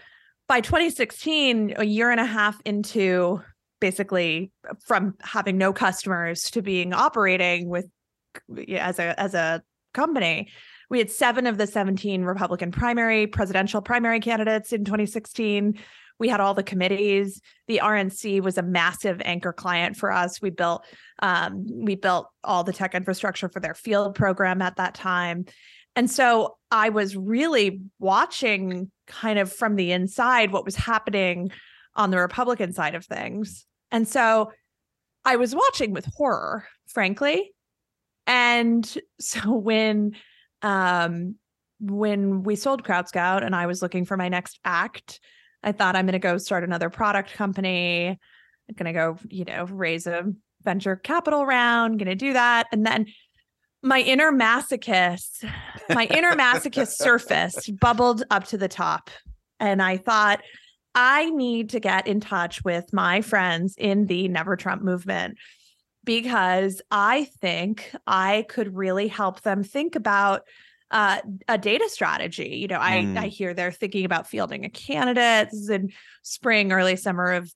by 0.49 0.61
2016, 0.61 1.75
a 1.79 1.85
year 1.85 2.11
and 2.11 2.21
a 2.21 2.25
half 2.27 2.61
into 2.67 3.41
basically 3.85 4.51
from 4.87 5.15
having 5.21 5.59
no 5.59 5.71
customers 5.71 6.45
to 6.45 6.63
being 6.63 6.95
operating 6.95 7.69
with 7.69 7.85
as 8.79 8.99
a 8.99 9.21
as 9.21 9.35
a 9.35 9.63
company, 9.93 10.49
we 10.89 10.97
had 10.97 11.11
seven 11.11 11.47
of 11.47 11.59
the 11.59 11.67
17 11.67 12.23
Republican 12.23 12.73
primary 12.73 13.27
presidential 13.27 13.83
primary 13.83 14.21
candidates 14.21 14.73
in 14.73 14.87
2016. 14.87 15.79
We 16.19 16.31
had 16.31 16.41
all 16.41 16.55
the 16.55 16.63
committees. 16.63 17.43
The 17.69 17.83
RNC 17.83 18.41
was 18.41 18.57
a 18.57 18.63
massive 18.63 19.21
anchor 19.23 19.53
client 19.53 19.99
for 19.99 20.11
us. 20.11 20.41
We 20.41 20.49
built 20.49 20.87
um, 21.19 21.67
we 21.71 21.95
built 21.95 22.29
all 22.43 22.65
the 22.65 22.73
tech 22.73 22.95
infrastructure 22.95 23.51
for 23.51 23.61
their 23.61 23.75
field 23.75 24.15
program 24.15 24.63
at 24.63 24.77
that 24.77 24.95
time. 24.95 25.45
And 25.95 26.11
so 26.11 26.57
I 26.71 26.89
was 26.89 27.19
really 27.19 27.83
watching 27.99 28.91
kind 29.07 29.39
of 29.39 29.53
from 29.53 29.77
the 29.77 29.93
inside 29.93 30.53
what 30.53 30.65
was 30.65 30.75
happening 30.75 31.51
on 31.97 32.11
the 32.11 32.19
Republican 32.19 32.73
side 32.73 32.95
of 32.95 33.05
things. 33.05 33.67
And 33.95 34.09
so 34.09 34.51
I 35.25 35.37
was 35.37 35.55
watching 35.55 35.93
with 35.93 36.05
horror, 36.17 36.67
frankly. 36.89 37.53
And 38.27 38.85
so 39.21 39.53
when 39.53 40.17
um 40.63 41.37
when 41.81 42.43
we 42.43 42.57
sold 42.57 42.83
Crowdskout 42.83 43.45
and 43.45 43.55
I 43.55 43.67
was 43.67 43.83
looking 43.83 44.05
for 44.05 44.17
my 44.17 44.29
next 44.29 44.59
act, 44.65 45.21
I 45.63 45.73
thought 45.73 45.97
I'm 45.97 46.07
going 46.07 46.13
to 46.15 46.19
go 46.19 46.39
start 46.39 46.65
another 46.65 46.89
product 46.89 47.35
company. 47.35 48.09
I'm 48.09 48.75
going 48.75 48.87
to 48.87 48.93
go, 48.93 49.19
you 49.29 49.45
know, 49.45 49.65
raise 49.67 50.07
a 50.07 50.33
venture 50.63 50.97
capital 50.97 51.45
round, 51.45 51.99
going 51.99 52.09
to 52.09 52.15
do 52.15 52.33
that. 52.33 52.69
And 52.73 52.87
then 52.87 53.07
my 53.83 54.01
inner 54.01 54.33
masochist, 54.33 55.49
my 55.91 56.07
inner 56.07 56.33
masochist 56.33 56.93
surfaced, 56.97 57.79
bubbled 57.79 58.25
up 58.31 58.45
to 58.45 58.57
the 58.57 58.69
top. 58.69 59.11
And 59.61 59.83
I 59.83 59.99
thought, 59.99 60.41
I 60.95 61.31
need 61.31 61.71
to 61.71 61.81
get 61.81 62.07
in 62.07 62.21
touch 62.21 62.65
with 62.65 62.93
my 62.93 63.21
friends 63.21 63.75
in 63.77 64.07
the 64.07 64.29
Never 64.29 64.57
Trump 64.57 64.83
movement 64.83 65.39
because 66.05 66.83
I 66.91 67.25
think 67.41 67.95
I 68.07 68.45
could 68.49 68.77
really 68.77 69.09
help 69.09 69.41
them 69.41 69.63
think 69.65 69.97
about 69.97 70.43
uh, 70.91 71.21
a 71.49 71.59
data 71.59 71.89
strategy. 71.89 72.59
You 72.59 72.69
know, 72.69 72.79
I, 72.81 72.99
Mm. 72.99 73.19
I 73.19 73.27
hear 73.27 73.55
they're 73.55 73.73
thinking 73.73 74.05
about 74.05 74.29
fielding 74.29 74.65
a 74.65 74.71
candidate 74.71 75.49
this 75.51 75.61
is 75.61 75.71
in 75.71 75.93
spring, 76.23 76.71
early 76.73 76.97
summer 76.97 77.33
of 77.33 77.53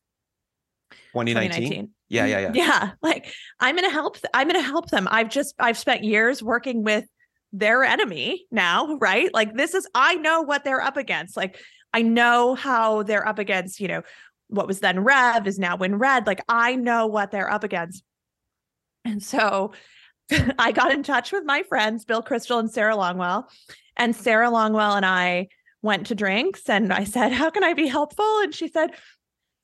2019. 1.12 1.50
2019. 1.52 1.90
Yeah, 2.08 2.24
yeah, 2.26 2.38
yeah. 2.40 2.50
Yeah. 2.54 2.90
Like 3.02 3.32
I'm 3.60 3.76
going 3.76 3.88
to 3.88 3.92
help, 3.92 4.14
th- 4.14 4.30
I'm 4.32 4.48
going 4.48 4.60
to 4.60 4.66
help 4.66 4.88
them. 4.88 5.06
I've 5.10 5.28
just, 5.28 5.54
I've 5.58 5.78
spent 5.78 6.04
years 6.04 6.42
working 6.42 6.82
with 6.82 7.04
their 7.52 7.84
enemy 7.84 8.46
now, 8.50 8.96
right? 9.00 9.32
Like 9.32 9.54
this 9.54 9.74
is, 9.74 9.86
I 9.94 10.14
know 10.16 10.42
what 10.42 10.64
they're 10.64 10.80
up 10.82 10.96
against. 10.96 11.36
Like 11.36 11.58
I 11.92 12.02
know 12.02 12.54
how 12.54 13.02
they're 13.02 13.26
up 13.26 13.38
against, 13.38 13.80
you 13.80 13.88
know, 13.88 14.02
what 14.48 14.66
was 14.66 14.80
then 14.80 15.00
Rev 15.00 15.46
is 15.46 15.58
now 15.58 15.76
WinRed. 15.76 16.26
Like 16.26 16.42
I 16.48 16.74
know 16.74 17.06
what 17.06 17.30
they're 17.30 17.50
up 17.50 17.64
against. 17.64 18.02
And 19.04 19.22
so 19.22 19.72
I 20.58 20.72
got 20.72 20.92
in 20.92 21.02
touch 21.02 21.32
with 21.32 21.44
my 21.44 21.62
friends, 21.62 22.04
Bill 22.04 22.22
Kristol 22.22 22.58
and 22.58 22.70
Sarah 22.70 22.96
Longwell. 22.96 23.44
And 23.96 24.14
Sarah 24.14 24.48
Longwell 24.48 24.96
and 24.96 25.06
I 25.06 25.48
went 25.82 26.06
to 26.06 26.14
drinks 26.14 26.68
and 26.68 26.92
I 26.92 27.04
said, 27.04 27.32
How 27.32 27.50
can 27.50 27.64
I 27.64 27.74
be 27.74 27.86
helpful? 27.86 28.40
And 28.42 28.54
she 28.54 28.68
said, 28.68 28.90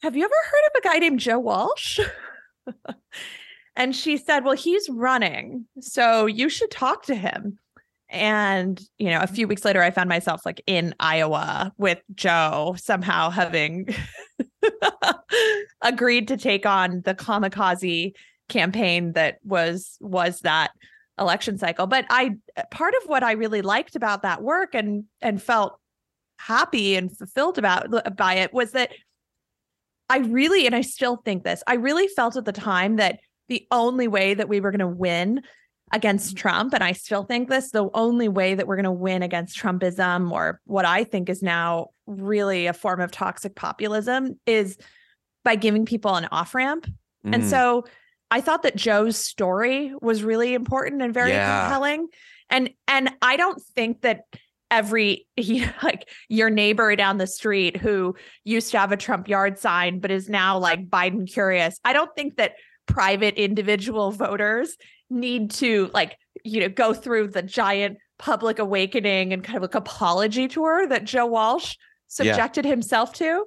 Have 0.03 0.16
you 0.16 0.25
ever 0.25 0.35
heard 0.45 0.66
of 0.66 0.81
a 0.85 0.89
guy 0.89 0.99
named 0.99 1.20
Joe 1.20 1.39
Walsh? 1.39 2.01
and 3.77 3.95
she 3.95 4.16
said, 4.16 4.45
Well, 4.45 4.57
he's 4.57 4.89
running. 4.89 5.66
So 5.81 6.27
you 6.27 6.49
should 6.49 6.70
talk 6.70 7.05
to 7.05 7.14
him. 7.14 7.59
And, 8.14 8.80
you 8.98 9.10
know, 9.10 9.20
a 9.20 9.26
few 9.26 9.48
weeks 9.48 9.64
later, 9.64 9.82
I 9.82 9.90
found 9.90 10.08
myself 10.08 10.46
like 10.46 10.62
in 10.66 10.94
Iowa 11.00 11.72
with 11.78 12.00
Joe 12.14 12.76
somehow 12.78 13.30
having 13.30 13.88
agreed 15.82 16.28
to 16.28 16.36
take 16.36 16.64
on 16.64 17.02
the 17.04 17.14
kamikaze 17.14 18.12
campaign 18.48 19.12
that 19.14 19.38
was 19.42 19.96
was 20.00 20.40
that 20.40 20.70
election 21.18 21.58
cycle. 21.58 21.86
But 21.86 22.06
i 22.08 22.30
part 22.70 22.94
of 23.02 23.08
what 23.08 23.22
i 23.22 23.32
really 23.32 23.62
liked 23.62 23.96
about 23.96 24.22
that 24.22 24.42
work 24.42 24.74
and 24.74 25.04
and 25.20 25.42
felt 25.42 25.78
happy 26.38 26.94
and 26.96 27.16
fulfilled 27.16 27.58
about 27.58 28.16
by 28.16 28.34
it 28.34 28.52
was 28.52 28.72
that 28.72 28.90
i 30.08 30.18
really 30.18 30.66
and 30.66 30.74
i 30.74 30.80
still 30.80 31.16
think 31.16 31.44
this 31.44 31.62
i 31.66 31.74
really 31.74 32.08
felt 32.08 32.36
at 32.36 32.44
the 32.44 32.52
time 32.52 32.96
that 32.96 33.20
the 33.48 33.66
only 33.70 34.08
way 34.08 34.34
that 34.34 34.48
we 34.48 34.60
were 34.60 34.70
going 34.70 34.80
to 34.80 34.86
win 34.86 35.40
against 35.93 36.37
trump 36.37 36.72
and 36.74 36.82
i 36.82 36.93
still 36.93 37.22
think 37.24 37.49
this 37.49 37.70
the 37.70 37.89
only 37.95 38.28
way 38.28 38.55
that 38.55 38.66
we're 38.66 38.76
going 38.76 38.85
to 38.85 38.91
win 38.91 39.22
against 39.22 39.59
trumpism 39.59 40.32
or 40.32 40.61
what 40.64 40.85
i 40.85 41.05
think 41.05 41.28
is 41.28 41.43
now 41.43 41.89
really 42.07 42.66
a 42.66 42.72
form 42.72 43.01
of 43.01 43.11
toxic 43.11 43.55
populism 43.55 44.39
is 44.47 44.76
by 45.45 45.55
giving 45.57 45.85
people 45.85 46.14
an 46.14 46.26
off 46.32 46.55
ramp 46.55 46.87
and 47.24 47.43
Mm. 47.43 47.51
so 47.51 47.85
I 48.30 48.41
thought 48.41 48.62
that 48.64 48.74
Joe's 48.74 49.16
story 49.16 49.95
was 50.03 50.24
really 50.24 50.55
important 50.55 51.03
and 51.03 51.14
very 51.14 51.30
Yeah. 51.30 51.62
compelling. 51.68 52.09
And 52.51 52.70
and 52.89 53.11
I 53.22 53.37
don't 53.37 53.62
think 53.76 54.01
that 54.01 54.22
every 54.70 55.26
he, 55.37 55.64
like 55.82 56.09
your 56.28 56.51
neighbor 56.51 56.97
down 56.97 57.18
the 57.18 57.26
street 57.28 57.76
who 57.76 58.16
used 58.43 58.72
to 58.72 58.78
have 58.78 58.91
a 58.93 58.97
Trump 58.97 59.28
yard 59.28 59.59
sign 59.59 60.01
but 60.01 60.11
is 60.11 60.28
now 60.28 60.59
like 60.59 60.89
Biden 60.91 61.30
curious. 61.32 61.78
I 61.85 61.93
don't 61.93 62.14
think 62.16 62.37
that 62.37 62.55
private 62.87 63.35
individual 63.35 64.11
voters 64.11 64.76
need 65.11 65.51
to 65.51 65.91
like 65.95 66.16
you 66.45 66.61
know 66.61 66.68
go 66.68 66.93
through 66.95 67.28
the 67.28 67.43
giant 67.43 67.99
public 68.18 68.59
awakening 68.59 69.32
and 69.32 69.43
kind 69.43 69.57
of 69.57 69.62
like 69.62 69.74
apology 69.74 70.49
tour 70.49 70.87
that 70.87 71.05
Joe 71.05 71.26
Walsh 71.26 71.76
Yeah. 72.18 72.32
subjected 72.32 72.64
himself 72.64 73.12
to 73.14 73.45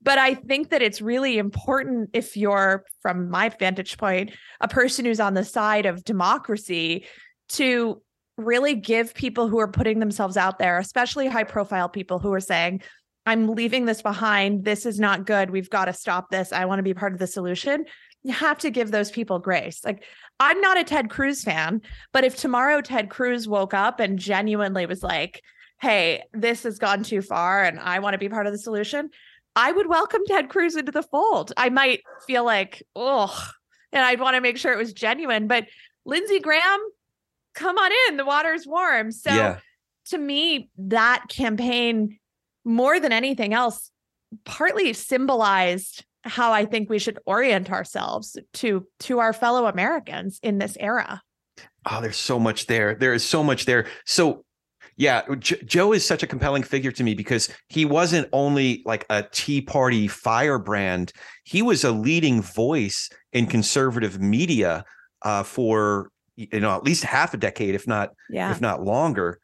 but 0.00 0.18
I 0.18 0.34
think 0.34 0.70
that 0.70 0.80
it's 0.80 1.02
really 1.02 1.38
important 1.38 2.10
if 2.12 2.36
you're, 2.36 2.84
from 3.02 3.28
my 3.30 3.48
vantage 3.48 3.98
point, 3.98 4.30
a 4.60 4.68
person 4.68 5.04
who's 5.04 5.20
on 5.20 5.34
the 5.34 5.44
side 5.44 5.86
of 5.86 6.04
democracy 6.04 7.04
to 7.50 8.00
really 8.36 8.74
give 8.74 9.12
people 9.12 9.48
who 9.48 9.58
are 9.58 9.70
putting 9.70 9.98
themselves 9.98 10.36
out 10.36 10.58
there, 10.58 10.78
especially 10.78 11.26
high 11.26 11.44
profile 11.44 11.88
people 11.88 12.20
who 12.20 12.32
are 12.32 12.40
saying, 12.40 12.80
I'm 13.26 13.48
leaving 13.48 13.84
this 13.84 14.00
behind. 14.00 14.64
This 14.64 14.86
is 14.86 14.98
not 15.00 15.26
good. 15.26 15.50
We've 15.50 15.68
got 15.68 15.86
to 15.86 15.92
stop 15.92 16.30
this. 16.30 16.52
I 16.52 16.64
want 16.64 16.78
to 16.78 16.84
be 16.84 16.94
part 16.94 17.12
of 17.12 17.18
the 17.18 17.26
solution. 17.26 17.84
You 18.24 18.32
have 18.32 18.58
to 18.58 18.70
give 18.70 18.90
those 18.90 19.10
people 19.10 19.38
grace. 19.38 19.84
Like, 19.84 20.04
I'm 20.40 20.60
not 20.60 20.78
a 20.78 20.84
Ted 20.84 21.10
Cruz 21.10 21.42
fan, 21.42 21.82
but 22.12 22.24
if 22.24 22.36
tomorrow 22.36 22.80
Ted 22.80 23.10
Cruz 23.10 23.48
woke 23.48 23.74
up 23.74 24.00
and 24.00 24.18
genuinely 24.18 24.86
was 24.86 25.02
like, 25.02 25.42
hey, 25.80 26.22
this 26.32 26.64
has 26.64 26.78
gone 26.78 27.02
too 27.02 27.22
far 27.22 27.62
and 27.62 27.78
I 27.78 28.00
want 28.00 28.14
to 28.14 28.18
be 28.18 28.28
part 28.28 28.46
of 28.46 28.52
the 28.52 28.58
solution, 28.58 29.10
I 29.54 29.72
would 29.72 29.88
welcome 29.88 30.22
Ted 30.26 30.48
Cruz 30.48 30.76
into 30.76 30.92
the 30.92 31.02
fold. 31.02 31.52
I 31.56 31.68
might 31.68 32.02
feel 32.26 32.44
like, 32.44 32.82
oh, 32.94 33.50
and 33.92 34.04
I'd 34.04 34.20
want 34.20 34.34
to 34.34 34.40
make 34.40 34.56
sure 34.56 34.72
it 34.72 34.78
was 34.78 34.92
genuine. 34.92 35.46
But 35.48 35.66
Lindsey 36.04 36.40
Graham, 36.40 36.80
come 37.54 37.78
on 37.78 37.90
in, 38.08 38.16
the 38.16 38.24
water's 38.24 38.66
warm. 38.66 39.10
So 39.10 39.30
yeah. 39.30 39.58
to 40.06 40.18
me, 40.18 40.70
that 40.78 41.24
campaign, 41.28 42.18
more 42.64 43.00
than 43.00 43.12
anything 43.12 43.54
else, 43.54 43.90
partly 44.44 44.92
symbolized 44.92 46.04
how 46.24 46.52
I 46.52 46.64
think 46.64 46.90
we 46.90 46.98
should 46.98 47.18
orient 47.26 47.70
ourselves 47.70 48.36
to 48.54 48.86
to 49.00 49.18
our 49.18 49.32
fellow 49.32 49.66
Americans 49.66 50.38
in 50.42 50.58
this 50.58 50.76
era. 50.78 51.22
Oh, 51.90 52.00
there's 52.00 52.16
so 52.16 52.38
much 52.38 52.66
there. 52.66 52.94
There 52.94 53.14
is 53.14 53.24
so 53.24 53.42
much 53.42 53.64
there. 53.64 53.86
So 54.04 54.44
yeah, 54.96 55.22
J- 55.38 55.62
Joe 55.64 55.92
is 55.92 56.04
such 56.04 56.24
a 56.24 56.26
compelling 56.26 56.64
figure 56.64 56.90
to 56.90 57.04
me 57.04 57.14
because 57.14 57.48
he 57.68 57.84
wasn't 57.84 58.28
only 58.32 58.82
like 58.84 59.06
a 59.08 59.22
Tea 59.30 59.60
Party 59.60 60.08
firebrand, 60.08 61.12
he 61.44 61.62
was 61.62 61.84
a 61.84 61.92
leading 61.92 62.42
voice 62.42 63.08
in 63.32 63.46
conservative 63.46 64.20
media 64.20 64.84
uh, 65.22 65.44
for 65.44 66.10
you 66.36 66.60
know 66.60 66.74
at 66.74 66.82
least 66.82 67.04
half 67.04 67.32
a 67.32 67.36
decade, 67.36 67.74
if 67.74 67.86
not 67.86 68.10
yeah. 68.28 68.50
if 68.50 68.60
not 68.60 68.82
longer. 68.82 69.38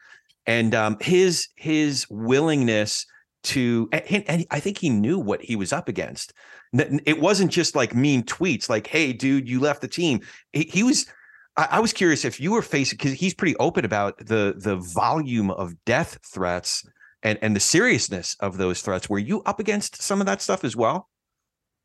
And 0.44 0.74
um, 0.74 0.96
his 1.00 1.48
his 1.56 2.06
willingness 2.10 3.06
to 3.44 3.88
and, 3.92 4.24
and 4.28 4.46
I 4.50 4.60
think 4.60 4.78
he 4.78 4.90
knew 4.90 5.18
what 5.18 5.42
he 5.42 5.56
was 5.56 5.72
up 5.72 5.88
against. 5.88 6.32
It 6.72 7.20
wasn't 7.20 7.52
just 7.52 7.76
like 7.76 7.94
mean 7.94 8.24
tweets, 8.24 8.68
like 8.68 8.86
"Hey, 8.86 9.12
dude, 9.12 9.48
you 9.48 9.60
left 9.60 9.80
the 9.80 9.88
team." 9.88 10.20
He, 10.52 10.64
he 10.64 10.82
was 10.82 11.06
I, 11.56 11.68
I 11.72 11.80
was 11.80 11.92
curious 11.92 12.24
if 12.24 12.40
you 12.40 12.52
were 12.52 12.62
facing 12.62 12.96
because 12.96 13.12
he's 13.12 13.34
pretty 13.34 13.56
open 13.56 13.84
about 13.84 14.18
the 14.18 14.54
the 14.56 14.76
volume 14.76 15.50
of 15.50 15.74
death 15.84 16.18
threats 16.24 16.84
and 17.22 17.38
and 17.42 17.54
the 17.54 17.60
seriousness 17.60 18.36
of 18.40 18.56
those 18.56 18.82
threats. 18.82 19.08
Were 19.08 19.18
you 19.18 19.42
up 19.42 19.60
against 19.60 20.02
some 20.02 20.20
of 20.20 20.26
that 20.26 20.42
stuff 20.42 20.64
as 20.64 20.76
well? 20.76 21.08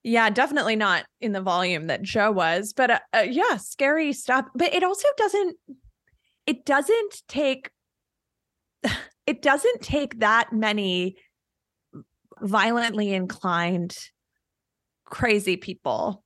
Yeah, 0.04 0.30
definitely 0.30 0.78
not 0.78 1.06
in 1.20 1.34
the 1.34 1.42
volume 1.42 1.88
that 1.88 2.02
Joe 2.02 2.32
was, 2.32 2.74
but 2.74 2.90
uh, 2.90 3.00
uh, 3.14 3.26
yeah, 3.30 3.58
scary 3.58 4.14
stuff. 4.14 4.46
But 4.56 4.74
it 4.74 4.84
also 4.84 5.08
doesn't. 5.18 5.58
It 6.46 6.66
doesn't 6.66 7.24
take. 7.28 7.70
It 9.28 9.44
doesn't 9.44 9.82
take 9.82 10.22
that 10.22 10.52
many 10.52 11.16
violently 12.42 13.14
inclined, 13.14 13.96
crazy 15.06 15.58
people 15.58 16.24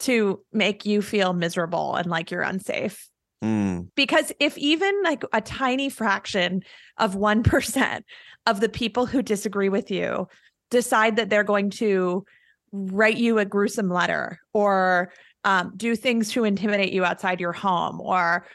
to 0.00 0.40
make 0.52 0.86
you 0.86 1.02
feel 1.02 1.32
miserable 1.32 1.96
and 1.96 2.08
like 2.08 2.30
you're 2.30 2.42
unsafe. 2.42 3.08
Mm. 3.42 3.88
Because 3.94 4.32
if 4.40 4.56
even 4.58 5.02
like 5.02 5.22
a 5.32 5.40
tiny 5.40 5.88
fraction 5.88 6.62
of 6.98 7.14
1% 7.14 8.02
of 8.46 8.60
the 8.60 8.68
people 8.68 9.06
who 9.06 9.22
disagree 9.22 9.68
with 9.68 9.90
you 9.90 10.26
decide 10.70 11.16
that 11.16 11.30
they're 11.30 11.44
going 11.44 11.70
to 11.70 12.24
write 12.72 13.16
you 13.16 13.38
a 13.38 13.44
gruesome 13.44 13.88
letter 13.88 14.38
or 14.52 15.12
um, 15.44 15.72
do 15.76 15.96
things 15.96 16.30
to 16.32 16.44
intimidate 16.44 16.92
you 16.92 17.04
outside 17.04 17.40
your 17.40 17.52
home 17.52 18.00
or 18.00 18.46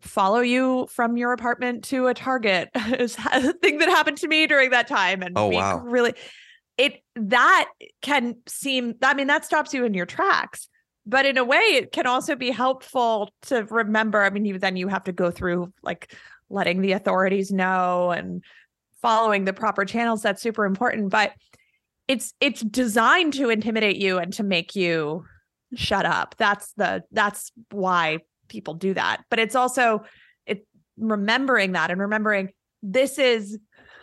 follow 0.00 0.40
you 0.40 0.86
from 0.90 1.16
your 1.16 1.32
apartment 1.32 1.84
to 1.84 2.06
a 2.06 2.14
target. 2.14 2.70
Is 2.98 3.16
a 3.32 3.52
thing 3.54 3.78
that 3.78 3.88
happened 3.88 4.18
to 4.18 4.28
me 4.28 4.46
during 4.46 4.70
that 4.70 4.88
time 4.88 5.22
and 5.22 5.36
oh 5.36 5.48
wow. 5.48 5.78
really 5.78 6.14
it 6.78 7.02
that 7.16 7.68
can 8.00 8.36
seem 8.48 8.94
i 9.02 9.12
mean 9.12 9.26
that 9.26 9.44
stops 9.44 9.74
you 9.74 9.84
in 9.84 9.92
your 9.92 10.06
tracks 10.06 10.68
but 11.04 11.26
in 11.26 11.36
a 11.36 11.44
way 11.44 11.58
it 11.58 11.92
can 11.92 12.06
also 12.06 12.34
be 12.34 12.50
helpful 12.50 13.30
to 13.42 13.64
remember 13.64 14.22
i 14.22 14.30
mean 14.30 14.46
you 14.46 14.58
then 14.58 14.76
you 14.76 14.88
have 14.88 15.04
to 15.04 15.12
go 15.12 15.30
through 15.30 15.70
like 15.82 16.14
letting 16.48 16.80
the 16.80 16.92
authorities 16.92 17.52
know 17.52 18.10
and 18.10 18.42
following 19.02 19.44
the 19.44 19.52
proper 19.52 19.84
channels 19.84 20.22
that's 20.22 20.40
super 20.40 20.64
important 20.64 21.10
but 21.10 21.32
it's 22.08 22.34
it's 22.40 22.62
designed 22.62 23.32
to 23.34 23.50
intimidate 23.50 23.96
you 23.96 24.18
and 24.18 24.32
to 24.32 24.42
make 24.42 24.74
you 24.74 25.24
shut 25.74 26.04
up. 26.04 26.34
That's 26.38 26.72
the 26.74 27.04
that's 27.10 27.52
why 27.70 28.18
people 28.52 28.74
do 28.74 28.94
that 28.94 29.22
but 29.30 29.38
it's 29.38 29.56
also 29.56 30.04
it 30.46 30.66
remembering 30.96 31.72
that 31.72 31.90
and 31.90 32.00
remembering 32.00 32.50
this 32.82 33.18
is 33.18 33.58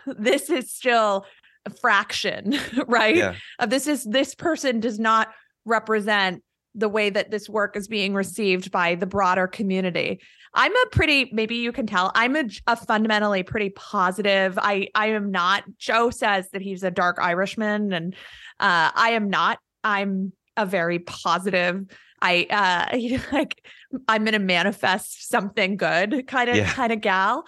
this 0.05 0.49
is 0.49 0.71
still 0.71 1.25
a 1.65 1.69
fraction 1.69 2.59
right 2.87 3.15
yeah. 3.15 3.35
of 3.59 3.69
this 3.69 3.87
is 3.87 4.03
this 4.03 4.35
person 4.35 4.79
does 4.79 4.99
not 4.99 5.29
represent 5.65 6.43
the 6.75 6.89
way 6.89 7.09
that 7.09 7.31
this 7.31 7.49
work 7.49 7.75
is 7.75 7.87
being 7.87 8.13
received 8.13 8.71
by 8.71 8.95
the 8.95 9.05
broader 9.05 9.47
community. 9.47 10.19
I'm 10.53 10.75
a 10.75 10.85
pretty 10.91 11.29
maybe 11.31 11.55
you 11.55 11.71
can 11.71 11.85
tell 11.85 12.11
I'm 12.15 12.35
a, 12.35 12.45
a, 12.67 12.75
fundamentally 12.75 13.43
pretty 13.43 13.69
positive. 13.69 14.57
I 14.57 14.89
I 14.95 15.07
am 15.07 15.31
not 15.31 15.63
Joe 15.77 16.09
says 16.09 16.49
that 16.51 16.61
he's 16.61 16.83
a 16.83 16.91
dark 16.91 17.17
Irishman 17.19 17.93
and 17.93 18.15
uh 18.59 18.91
I 18.93 19.11
am 19.11 19.29
not. 19.29 19.59
I'm 19.83 20.33
a 20.57 20.65
very 20.65 20.99
positive 20.99 21.85
I 22.21 22.47
uh 22.49 23.19
like 23.31 23.63
I'm 24.07 24.23
going 24.23 24.33
to 24.33 24.39
manifest 24.39 25.29
something 25.29 25.77
good 25.77 26.27
kind 26.27 26.49
of 26.49 26.55
yeah. 26.57 26.73
kind 26.73 26.91
of 26.91 27.01
gal. 27.01 27.45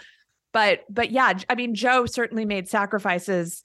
But 0.54 0.82
but 0.90 1.12
yeah, 1.12 1.34
I 1.50 1.56
mean 1.56 1.76
Joe 1.76 2.06
certainly 2.06 2.46
made 2.46 2.68
sacrifices 2.68 3.64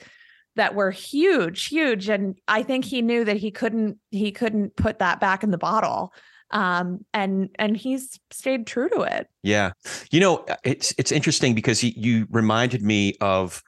that 0.56 0.74
were 0.74 0.90
huge 0.90 1.66
huge 1.66 2.08
and 2.08 2.36
i 2.48 2.62
think 2.62 2.84
he 2.84 3.00
knew 3.00 3.24
that 3.24 3.36
he 3.36 3.50
couldn't 3.50 3.98
he 4.10 4.32
couldn't 4.32 4.74
put 4.74 4.98
that 4.98 5.20
back 5.20 5.44
in 5.44 5.50
the 5.50 5.58
bottle 5.58 6.12
um 6.50 7.04
and 7.14 7.50
and 7.58 7.76
he's 7.76 8.18
stayed 8.30 8.66
true 8.66 8.88
to 8.88 9.02
it 9.02 9.28
yeah 9.42 9.70
you 10.10 10.18
know 10.18 10.38
uh, 10.48 10.56
it's 10.64 10.92
it's 10.98 11.12
interesting 11.12 11.54
because 11.54 11.78
he, 11.78 11.90
you 11.96 12.26
reminded 12.30 12.82
me 12.82 13.14
of 13.20 13.62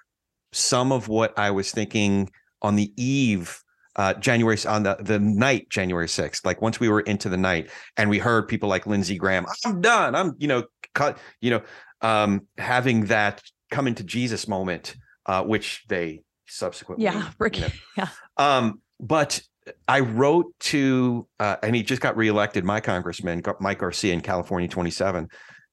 some 0.52 0.90
of 0.90 1.08
what 1.08 1.38
i 1.38 1.50
was 1.50 1.70
thinking 1.70 2.28
on 2.62 2.74
the 2.74 2.92
eve 2.96 3.62
uh, 3.98 4.14
January 4.14 4.56
on 4.66 4.82
the 4.84 4.96
the 5.00 5.18
night 5.18 5.68
January 5.68 6.06
6th 6.06 6.46
like 6.46 6.62
once 6.62 6.80
we 6.80 6.88
were 6.88 7.00
into 7.00 7.28
the 7.28 7.36
night 7.36 7.68
and 7.96 8.08
we 8.08 8.18
heard 8.18 8.48
people 8.48 8.68
like 8.68 8.86
Lindsey 8.86 9.18
Graham 9.18 9.44
I'm 9.66 9.80
done 9.80 10.14
I'm 10.14 10.34
you 10.38 10.48
know 10.48 10.64
cut 10.94 11.18
you 11.40 11.50
know 11.50 11.62
um 12.00 12.46
having 12.56 13.06
that 13.06 13.42
come 13.70 13.86
into 13.86 14.04
Jesus 14.04 14.48
moment 14.48 14.96
uh 15.26 15.42
which 15.42 15.84
they 15.88 16.22
subsequently. 16.48 17.04
Yeah, 17.04 17.30
you 17.40 17.60
know. 17.60 17.68
yeah. 17.96 18.08
Um, 18.36 18.80
but 19.00 19.40
I 19.86 20.00
wrote 20.00 20.58
to, 20.60 21.28
uh, 21.38 21.56
and 21.62 21.76
he 21.76 21.82
just 21.82 22.00
got 22.00 22.16
reelected, 22.16 22.64
my 22.64 22.80
congressman, 22.80 23.42
Mike 23.60 23.78
Garcia 23.78 24.12
in 24.14 24.20
California 24.20 24.68
27. 24.68 25.28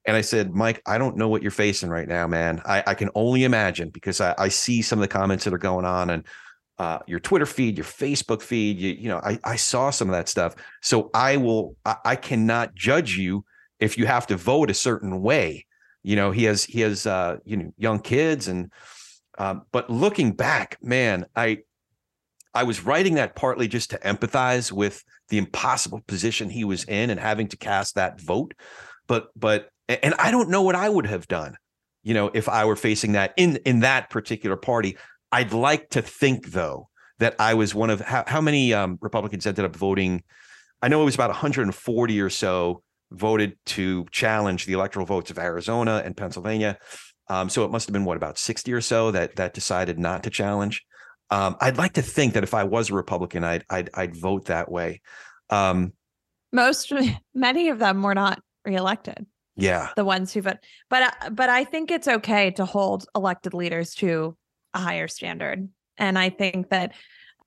And 0.07 0.15
I 0.15 0.21
said, 0.21 0.53
Mike, 0.53 0.81
I 0.85 0.97
don't 0.97 1.17
know 1.17 1.29
what 1.29 1.41
you're 1.41 1.49
facing 1.49 1.89
right 1.89 2.07
now, 2.07 2.27
man. 2.27 2.61
I, 2.65 2.83
I 2.85 2.93
can 2.93 3.09
only 3.15 3.43
imagine 3.43 3.89
because 3.89 4.21
I, 4.21 4.35
I, 4.37 4.49
see 4.49 4.83
some 4.83 4.99
of 4.99 5.01
the 5.01 5.07
comments 5.07 5.45
that 5.45 5.53
are 5.53 5.57
going 5.57 5.85
on 5.85 6.11
and 6.11 6.25
uh, 6.77 6.99
your 7.07 7.19
Twitter 7.19 7.45
feed, 7.45 7.77
your 7.77 7.85
Facebook 7.85 8.41
feed. 8.41 8.77
You, 8.77 8.93
you 8.93 9.07
know, 9.07 9.19
I, 9.23 9.39
I 9.43 9.55
saw 9.55 9.89
some 9.89 10.09
of 10.09 10.13
that 10.13 10.29
stuff. 10.29 10.55
So 10.81 11.09
I 11.13 11.37
will, 11.37 11.75
I, 11.85 11.95
I 12.05 12.15
cannot 12.15 12.75
judge 12.75 13.17
you 13.17 13.45
if 13.79 13.97
you 13.97 14.05
have 14.05 14.27
to 14.27 14.37
vote 14.37 14.69
a 14.69 14.73
certain 14.73 15.21
way. 15.21 15.65
You 16.03 16.15
know, 16.15 16.31
he 16.31 16.43
has, 16.43 16.63
he 16.63 16.81
has, 16.81 17.07
uh, 17.07 17.37
you 17.45 17.57
know, 17.57 17.73
young 17.77 17.99
kids 17.99 18.47
and, 18.47 18.71
um, 19.37 19.63
but 19.71 19.89
looking 19.89 20.31
back, 20.31 20.77
man, 20.81 21.25
I 21.35 21.59
I 22.53 22.63
was 22.63 22.85
writing 22.85 23.15
that 23.15 23.35
partly 23.35 23.67
just 23.67 23.89
to 23.89 23.99
empathize 23.99 24.71
with 24.71 25.03
the 25.27 25.37
impossible 25.37 26.01
position 26.07 26.49
he 26.49 26.63
was 26.63 26.85
in 26.85 27.09
and 27.09 27.19
having 27.19 27.49
to 27.49 27.57
cast 27.57 27.95
that 27.95 28.21
vote. 28.21 28.53
But 29.07 29.27
but 29.35 29.69
and 29.89 30.15
I 30.17 30.31
don't 30.31 30.49
know 30.49 30.61
what 30.61 30.75
I 30.75 30.87
would 30.87 31.05
have 31.05 31.27
done, 31.27 31.57
you 32.01 32.13
know, 32.13 32.31
if 32.33 32.47
I 32.47 32.65
were 32.65 32.77
facing 32.77 33.11
that 33.11 33.33
in 33.35 33.57
in 33.65 33.81
that 33.81 34.09
particular 34.09 34.55
party. 34.55 34.97
I'd 35.35 35.51
like 35.51 35.89
to 35.89 36.01
think 36.01 36.51
though 36.51 36.87
that 37.19 37.35
I 37.39 37.55
was 37.55 37.75
one 37.75 37.89
of 37.89 37.99
how, 37.99 38.23
how 38.25 38.39
many 38.39 38.73
um, 38.73 38.97
Republicans 39.01 39.45
ended 39.45 39.65
up 39.65 39.75
voting. 39.75 40.23
I 40.81 40.87
know 40.87 41.01
it 41.01 41.05
was 41.05 41.15
about 41.15 41.29
140 41.29 42.21
or 42.21 42.29
so 42.29 42.83
voted 43.11 43.57
to 43.65 44.05
challenge 44.11 44.65
the 44.65 44.71
electoral 44.71 45.05
votes 45.05 45.31
of 45.31 45.37
Arizona 45.37 46.01
and 46.05 46.15
Pennsylvania. 46.15 46.77
Um, 47.27 47.49
so 47.49 47.65
it 47.65 47.71
must 47.71 47.85
have 47.85 47.91
been 47.91 48.05
what 48.05 48.15
about 48.15 48.37
60 48.37 48.71
or 48.71 48.79
so 48.79 49.11
that 49.11 49.35
that 49.35 49.53
decided 49.53 49.99
not 49.99 50.23
to 50.23 50.29
challenge. 50.29 50.85
Um, 51.29 51.57
I'd 51.59 51.77
like 51.77 51.93
to 51.93 52.01
think 52.01 52.33
that 52.35 52.43
if 52.43 52.53
I 52.53 52.63
was 52.63 52.89
a 52.89 52.93
Republican, 52.93 53.43
I'd 53.43 53.65
I'd, 53.69 53.89
I'd 53.93 54.15
vote 54.15 54.45
that 54.45 54.71
way. 54.71 55.01
Um, 55.49 55.91
Most 56.53 56.93
many 57.33 57.67
of 57.67 57.79
them 57.79 58.03
were 58.03 58.15
not 58.15 58.41
reelected. 58.63 59.25
Yeah, 59.57 59.89
the 59.97 60.05
ones 60.05 60.31
who 60.33 60.43
vote, 60.43 60.57
but 60.89 61.13
but 61.31 61.49
I 61.49 61.65
think 61.65 61.91
it's 61.91 62.07
okay 62.07 62.51
to 62.51 62.63
hold 62.63 63.05
elected 63.15 63.53
leaders 63.53 63.95
to 63.95 64.37
a 64.75 64.79
higher 64.79 65.07
standard, 65.07 65.67
and 65.97 66.19
I 66.19 66.29
think 66.29 66.69
that 66.69 66.93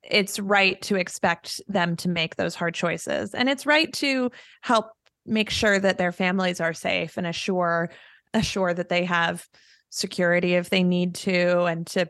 it's 0.03 0.39
right 0.39 0.81
to 0.83 0.95
expect 0.95 1.61
them 1.67 1.95
to 1.97 2.09
make 2.09 2.35
those 2.35 2.55
hard 2.55 2.73
choices, 2.73 3.33
and 3.33 3.47
it's 3.47 3.65
right 3.65 3.91
to 3.93 4.31
help 4.61 4.87
make 5.25 5.49
sure 5.49 5.79
that 5.79 5.97
their 5.97 6.11
families 6.11 6.59
are 6.59 6.73
safe 6.73 7.15
and 7.17 7.27
assure 7.27 7.89
assure 8.33 8.73
that 8.73 8.89
they 8.89 9.05
have 9.05 9.47
security 9.89 10.55
if 10.55 10.69
they 10.69 10.83
need 10.83 11.15
to 11.15 11.63
and 11.63 11.87
to 11.87 12.07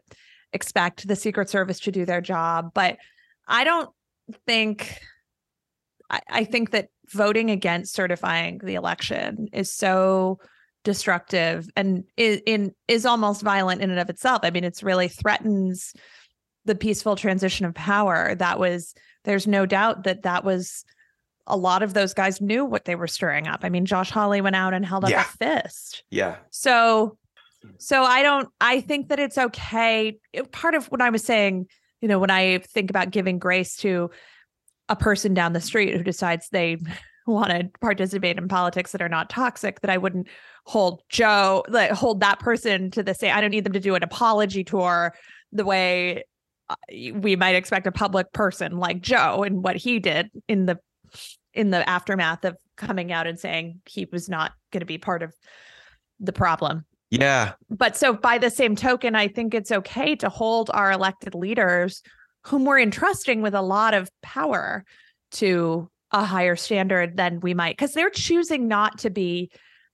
expect 0.51 1.07
the 1.07 1.15
secret 1.15 1.49
service 1.49 1.79
to 1.79 1.91
do 1.91 2.05
their 2.05 2.21
job. 2.21 2.71
But 2.73 2.97
i 3.47 3.63
don't 3.63 3.89
think 4.45 4.99
I, 6.09 6.21
I, 6.29 6.43
think 6.43 6.71
that 6.71 6.89
voting 7.11 7.49
against 7.49 7.93
certifying 7.93 8.59
the 8.63 8.75
election 8.75 9.47
is 9.51 9.73
so 9.73 10.39
destructive 10.83 11.69
and 11.75 12.03
is 12.15 12.41
in 12.45 12.73
is 12.87 13.05
almost 13.05 13.41
violent 13.41 13.81
in 13.81 13.89
and 13.89 13.99
of 13.99 14.09
itself 14.09 14.39
i 14.43 14.49
mean 14.49 14.63
it's 14.63 14.81
really 14.81 15.07
threatens 15.09 15.93
the 16.65 16.75
peaceful 16.75 17.15
transition 17.15 17.65
of 17.65 17.73
power 17.73 18.33
that 18.35 18.59
was 18.59 18.93
there's 19.25 19.45
no 19.47 19.65
doubt 19.65 20.03
that 20.05 20.23
that 20.23 20.43
was 20.43 20.85
a 21.47 21.57
lot 21.57 21.83
of 21.83 21.93
those 21.93 22.13
guys 22.13 22.39
knew 22.39 22.63
what 22.63 22.85
they 22.85 22.93
were 22.93 23.07
stirring 23.07 23.47
up. 23.47 23.61
I 23.63 23.69
mean, 23.69 23.85
Josh 23.85 24.11
Hawley 24.11 24.39
went 24.39 24.55
out 24.55 24.75
and 24.75 24.85
held 24.85 25.03
up 25.03 25.09
Yeah. 25.09 25.21
a 25.21 25.61
fist. 25.63 26.03
Yeah. 26.11 26.35
So, 26.51 27.17
so 27.79 28.03
I 28.03 28.21
don't, 28.21 28.47
I 28.61 28.81
think 28.81 29.09
that 29.09 29.19
it's 29.19 29.37
okay. 29.37 30.19
It- 30.31 30.51
Part 30.51 30.75
of 30.75 30.85
what 30.91 31.01
I 31.01 31.09
was 31.09 31.23
saying, 31.23 31.65
you 32.01 32.07
know, 32.07 32.19
when 32.19 32.29
I 32.29 32.59
think 32.59 32.91
about 32.91 33.09
giving 33.09 33.39
grace 33.39 33.77
to 33.77 34.11
a 34.89 34.95
person 34.95 35.33
down 35.33 35.53
the 35.53 35.59
street 35.61 35.97
who 35.97 36.03
decides 36.03 36.47
they 36.51 36.77
want 37.29 37.51
to 37.51 37.69
participate 37.81 38.37
in 38.37 38.47
politics 38.47 38.91
that 38.91 39.01
are 39.01 39.09
not 39.09 39.29
toxic, 39.29 39.81
that 39.81 39.89
I 39.89 39.97
wouldn't 39.97 40.27
hold 40.65 41.01
Joe, 41.09 41.63
like 41.67 41.91
hold 41.91 42.19
that 42.21 42.39
person 42.39 42.91
to 42.91 43.03
the 43.03 43.13
same, 43.13 43.35
I 43.35 43.41
don't 43.41 43.51
need 43.51 43.63
them 43.63 43.73
to 43.73 43.79
do 43.79 43.95
an 43.95 44.03
apology 44.03 44.63
tour 44.63 45.13
the 45.51 45.65
way 45.65 46.23
uh, 46.69 46.75
we 46.91 47.35
might 47.35 47.55
expect 47.55 47.87
a 47.87 47.91
public 47.91 48.31
person 48.33 48.77
like 48.77 49.01
Joe 49.01 49.43
and 49.43 49.63
what 49.63 49.75
he 49.75 49.99
did 49.99 50.29
in 50.47 50.65
the 50.65 50.79
in 51.53 51.71
the 51.71 51.87
aftermath 51.89 52.45
of 52.45 52.55
coming 52.77 53.11
out 53.11 53.25
and 53.25 53.39
saying 53.39 53.81
he 53.87 54.07
was 54.11 54.29
not 54.29 54.51
going 54.71 54.81
to 54.81 54.85
be 54.85 54.97
part 54.97 55.23
of 55.23 55.33
the 56.19 56.31
problem. 56.31 56.85
Yeah. 57.09 57.53
But 57.69 57.97
so 57.97 58.13
by 58.13 58.37
the 58.37 58.51
same 58.51 58.75
token, 58.75 59.15
I 59.15 59.27
think 59.27 59.53
it's 59.53 59.71
okay 59.71 60.15
to 60.17 60.29
hold 60.29 60.69
our 60.73 60.91
elected 60.91 61.33
leaders 61.33 62.03
whom 62.45 62.65
we're 62.65 62.79
entrusting 62.79 63.41
with 63.41 63.53
a 63.53 63.61
lot 63.61 63.93
of 63.93 64.09
power 64.21 64.85
to 65.31 65.89
a 66.11 66.25
higher 66.25 66.55
standard 66.55 67.17
than 67.17 67.39
we 67.39 67.53
might 67.53 67.77
because 67.77 67.93
they're 67.93 68.09
choosing 68.09 68.67
not 68.67 68.99
to 68.99 69.09
be 69.09 69.51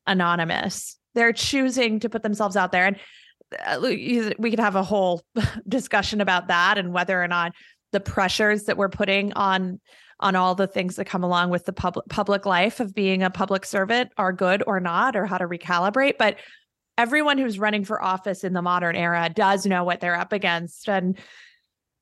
anonymous. 0.08 0.98
They're 1.14 1.34
choosing 1.34 2.00
to 2.02 2.10
put 2.10 2.24
themselves 2.24 2.56
out 2.56 2.72
there. 2.72 2.86
And 2.86 2.98
uh, 3.66 3.80
we 3.82 4.50
could 4.50 4.60
have 4.60 4.76
a 4.76 4.84
whole 4.84 5.24
discussion 5.68 6.22
about 6.22 6.48
that 6.48 6.78
and 6.78 6.94
whether 6.94 7.22
or 7.22 7.28
not 7.28 7.54
the 7.92 8.00
pressures 8.00 8.64
that 8.64 8.78
we're 8.78 8.90
putting 8.90 9.34
on 9.34 9.80
on 10.22 10.36
all 10.36 10.56
the 10.56 10.68
things 10.68 10.96
that 10.96 11.06
come 11.06 11.24
along 11.24 11.50
with 11.50 11.66
the 11.66 11.74
public 11.74 12.06
public 12.10 12.46
life 12.46 12.80
of 12.80 12.96
being 12.96 13.22
a 13.22 13.30
public 13.30 13.66
servant 13.66 14.12
are 14.18 14.32
good 14.32 14.64
or 14.66 14.80
not 14.80 15.16
or 15.16 15.26
how 15.26 15.38
to 15.38 15.48
recalibrate. 15.48 16.18
But 16.18 16.38
everyone 16.98 17.38
who's 17.38 17.60
running 17.60 17.84
for 17.84 18.02
office 18.02 18.44
in 18.44 18.54
the 18.54 18.62
modern 18.62 18.96
era 18.96 19.30
does 19.34 19.66
know 19.66 19.84
what 19.84 20.00
they're 20.00 20.16
up 20.16 20.32
against. 20.32 20.88
And 20.88 21.18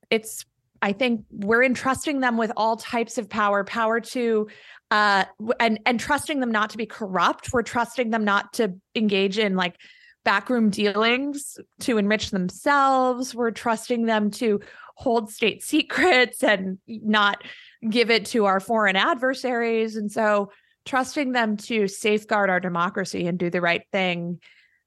it's 0.09 0.45
i 0.83 0.93
think 0.93 1.25
we're 1.31 1.63
entrusting 1.63 2.19
them 2.19 2.37
with 2.37 2.51
all 2.55 2.77
types 2.77 3.17
of 3.17 3.27
power 3.27 3.63
power 3.63 3.99
to 3.99 4.47
uh 4.93 5.25
and 5.59 5.79
and 5.87 5.99
trusting 5.99 6.39
them 6.39 6.51
not 6.51 6.69
to 6.69 6.77
be 6.77 6.85
corrupt. 6.85 7.51
We're 7.51 7.63
trusting 7.63 8.11
them 8.11 8.23
not 8.23 8.53
to 8.53 8.75
engage 8.93 9.39
in 9.39 9.55
like 9.55 9.75
backroom 10.23 10.69
dealings 10.69 11.57
to 11.81 11.97
enrich 11.97 12.29
themselves. 12.29 13.33
We're 13.33 13.51
trusting 13.51 14.05
them 14.05 14.29
to 14.31 14.61
hold 14.95 15.31
state 15.31 15.63
secrets 15.63 16.43
and 16.43 16.77
not 16.87 17.43
give 17.89 18.11
it 18.11 18.25
to 18.27 18.45
our 18.45 18.59
foreign 18.59 18.95
adversaries. 18.95 19.95
And 19.95 20.11
so 20.11 20.51
trusting 20.85 21.31
them 21.31 21.57
to 21.57 21.87
safeguard 21.87 22.51
our 22.51 22.59
democracy 22.59 23.25
and 23.25 23.39
do 23.39 23.49
the 23.49 23.61
right 23.61 23.83
thing 23.91 24.39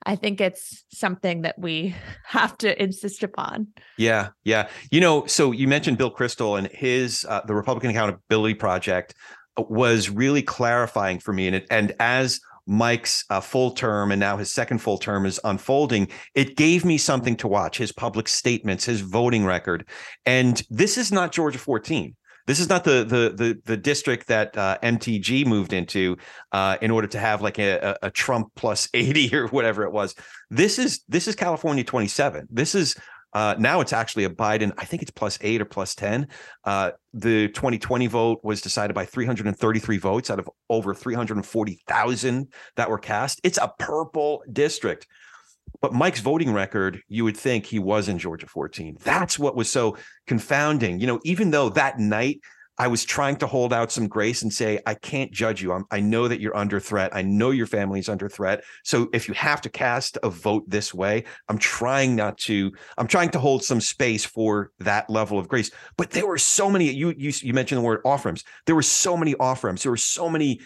i 0.07 0.17
think 0.17 0.41
it's 0.41 0.85
something 0.91 1.43
that 1.43 1.59
we 1.59 1.95
have 2.25 2.57
to 2.57 2.83
insist 2.83 3.23
upon 3.23 3.69
Yeah, 3.97 4.29
yeah. 4.45 4.69
You 4.91 5.01
know, 5.01 5.27
so 5.27 5.53
you 5.53 5.69
mentioned 5.69 5.99
Bill 5.99 6.11
Kristol 6.11 6.59
and 6.59 6.69
his 6.69 7.27
uh, 7.29 7.43
the 7.47 7.55
Republican 7.55 7.91
Accountability 7.91 8.55
Project 8.55 9.15
uh, 9.57 9.65
was 9.69 10.11
really 10.11 10.43
clarifying 10.43 11.19
for 11.19 11.33
me, 11.33 11.47
and 11.47 11.57
it, 11.57 11.67
and 11.71 11.95
as 11.99 12.41
Mike's 12.67 13.25
uh, 13.31 13.41
full 13.41 13.71
term 13.71 14.13
and 14.13 14.21
now 14.21 14.37
his 14.37 14.53
second 14.53 14.79
full 14.79 14.99
term 14.99 15.25
is 15.25 15.41
unfolding, 15.45 16.09
it 16.35 16.57
gave 16.57 16.85
me 16.85 16.99
something 16.99 17.37
to 17.37 17.49
watch. 17.49 17.79
His 17.79 17.93
public 17.93 18.29
statements, 18.29 18.85
his 18.85 19.01
voting 19.01 19.45
record, 19.45 19.89
and 20.25 20.63
this 20.71 20.99
is 20.99 21.13
not 21.13 21.33
Georgia 21.33 21.59
14. 21.59 22.15
This 22.47 22.61
is 22.61 22.69
not 22.69 22.85
the 22.85 23.05
the 23.05 23.35
the, 23.37 23.61
the 23.65 23.77
district 23.77 24.29
that 24.29 24.57
uh, 24.57 24.79
MTG 24.83 25.47
moved 25.47 25.73
into 25.73 26.17
uh, 26.53 26.77
in 26.81 26.91
order 26.91 27.09
to 27.09 27.19
have 27.19 27.43
like 27.43 27.59
a, 27.59 27.97
a, 28.03 28.11
Trump 28.11 28.53
plus 28.55 28.89
80 28.95 29.35
or 29.35 29.49
whatever 29.49 29.85
it 29.85 29.93
was. 29.93 30.15
This 30.51 30.79
is 30.79 31.03
this 31.09 31.29
is 31.29 31.35
California 31.35 31.85
27. 31.85 32.47
This 32.51 32.75
is 32.75 32.97
uh, 33.33 33.55
now 33.59 33.81
it's 33.81 33.93
actually 33.93 34.25
a 34.25 34.31
Biden. 34.31 34.73
I 34.79 34.87
think 34.87 35.03
it's 35.03 35.11
plus 35.11 35.39
eight 35.43 35.61
or 35.61 35.67
plus 35.67 35.95
10. 35.95 36.29
Uh, 36.65 36.93
the 37.13 37.49
2020 37.49 38.07
vote 38.07 38.41
was 38.43 38.63
decided 38.63 38.95
by 38.95 39.05
333 39.05 39.99
votes 39.99 40.31
out 40.31 40.39
of 40.39 40.49
over 40.71 40.95
340,000 40.95 42.53
that 42.77 42.89
were 42.89 42.99
cast. 42.99 43.41
It's 43.45 43.59
a 43.59 43.71
purple 43.79 44.43
district. 44.51 45.07
But 45.81 45.93
Mike's 45.93 46.21
voting 46.21 46.53
record, 46.53 47.03
you 47.09 47.25
would 47.25 47.37
think 47.37 47.67
he 47.67 47.79
was 47.79 48.09
in 48.09 48.19
Georgia 48.19 48.47
14. 48.47 48.99
That's 49.03 49.39
what 49.39 49.57
was 49.57 49.71
so 49.71 49.97
confounding. 50.27 51.01
You 51.01 51.07
know, 51.07 51.21
even 51.25 51.51
though 51.51 51.69
that 51.71 51.99
night 51.99 52.41
I 52.79 52.89
was 52.89 53.05
trying 53.05 53.37
to 53.37 53.47
hold 53.47 53.73
out 53.73 53.91
some 53.91 54.07
grace 54.07 54.43
and 54.43 54.53
say, 54.53 54.79
I 54.85 54.95
can't 54.95 55.33
judge 55.33 55.63
you. 55.63 55.73
I'm, 55.73 55.87
I 55.91 56.01
know 56.01 56.29
that 56.29 56.41
you're 56.41 56.57
under 56.57 56.79
threat. 56.79 57.17
I 57.17 57.23
know 57.23 57.51
your 57.51 57.67
family's 57.67 58.09
under 58.09 58.29
threat. 58.29 58.65
So 58.85 59.09
if 59.15 59.29
you 59.29 59.35
have 59.35 59.63
to 59.63 59.71
cast 59.71 60.19
a 60.23 60.29
vote 60.29 60.65
this 60.69 60.93
way, 60.93 61.25
I'm 61.49 61.57
trying 61.57 62.15
not 62.15 62.37
to. 62.39 62.73
I'm 62.99 63.07
trying 63.07 63.31
to 63.31 63.39
hold 63.39 63.65
some 63.65 63.81
space 63.81 64.27
for 64.27 64.73
that 64.81 65.09
level 65.09 65.39
of 65.39 65.49
grace. 65.49 65.71
But 65.97 66.11
there 66.11 66.27
were 66.27 66.39
so 66.39 66.71
many. 66.71 66.91
You 66.91 67.15
you 67.17 67.33
you 67.41 67.55
mentioned 67.55 67.79
the 67.79 67.85
word 67.85 68.01
off 68.05 68.27
ramps. 68.27 68.45
There 68.67 68.75
were 68.75 68.83
so 68.83 69.17
many 69.17 69.35
off 69.37 69.65
ramps. 69.65 69.83
There 69.83 69.93
were 69.93 69.97
so 69.97 70.29
many 70.29 70.61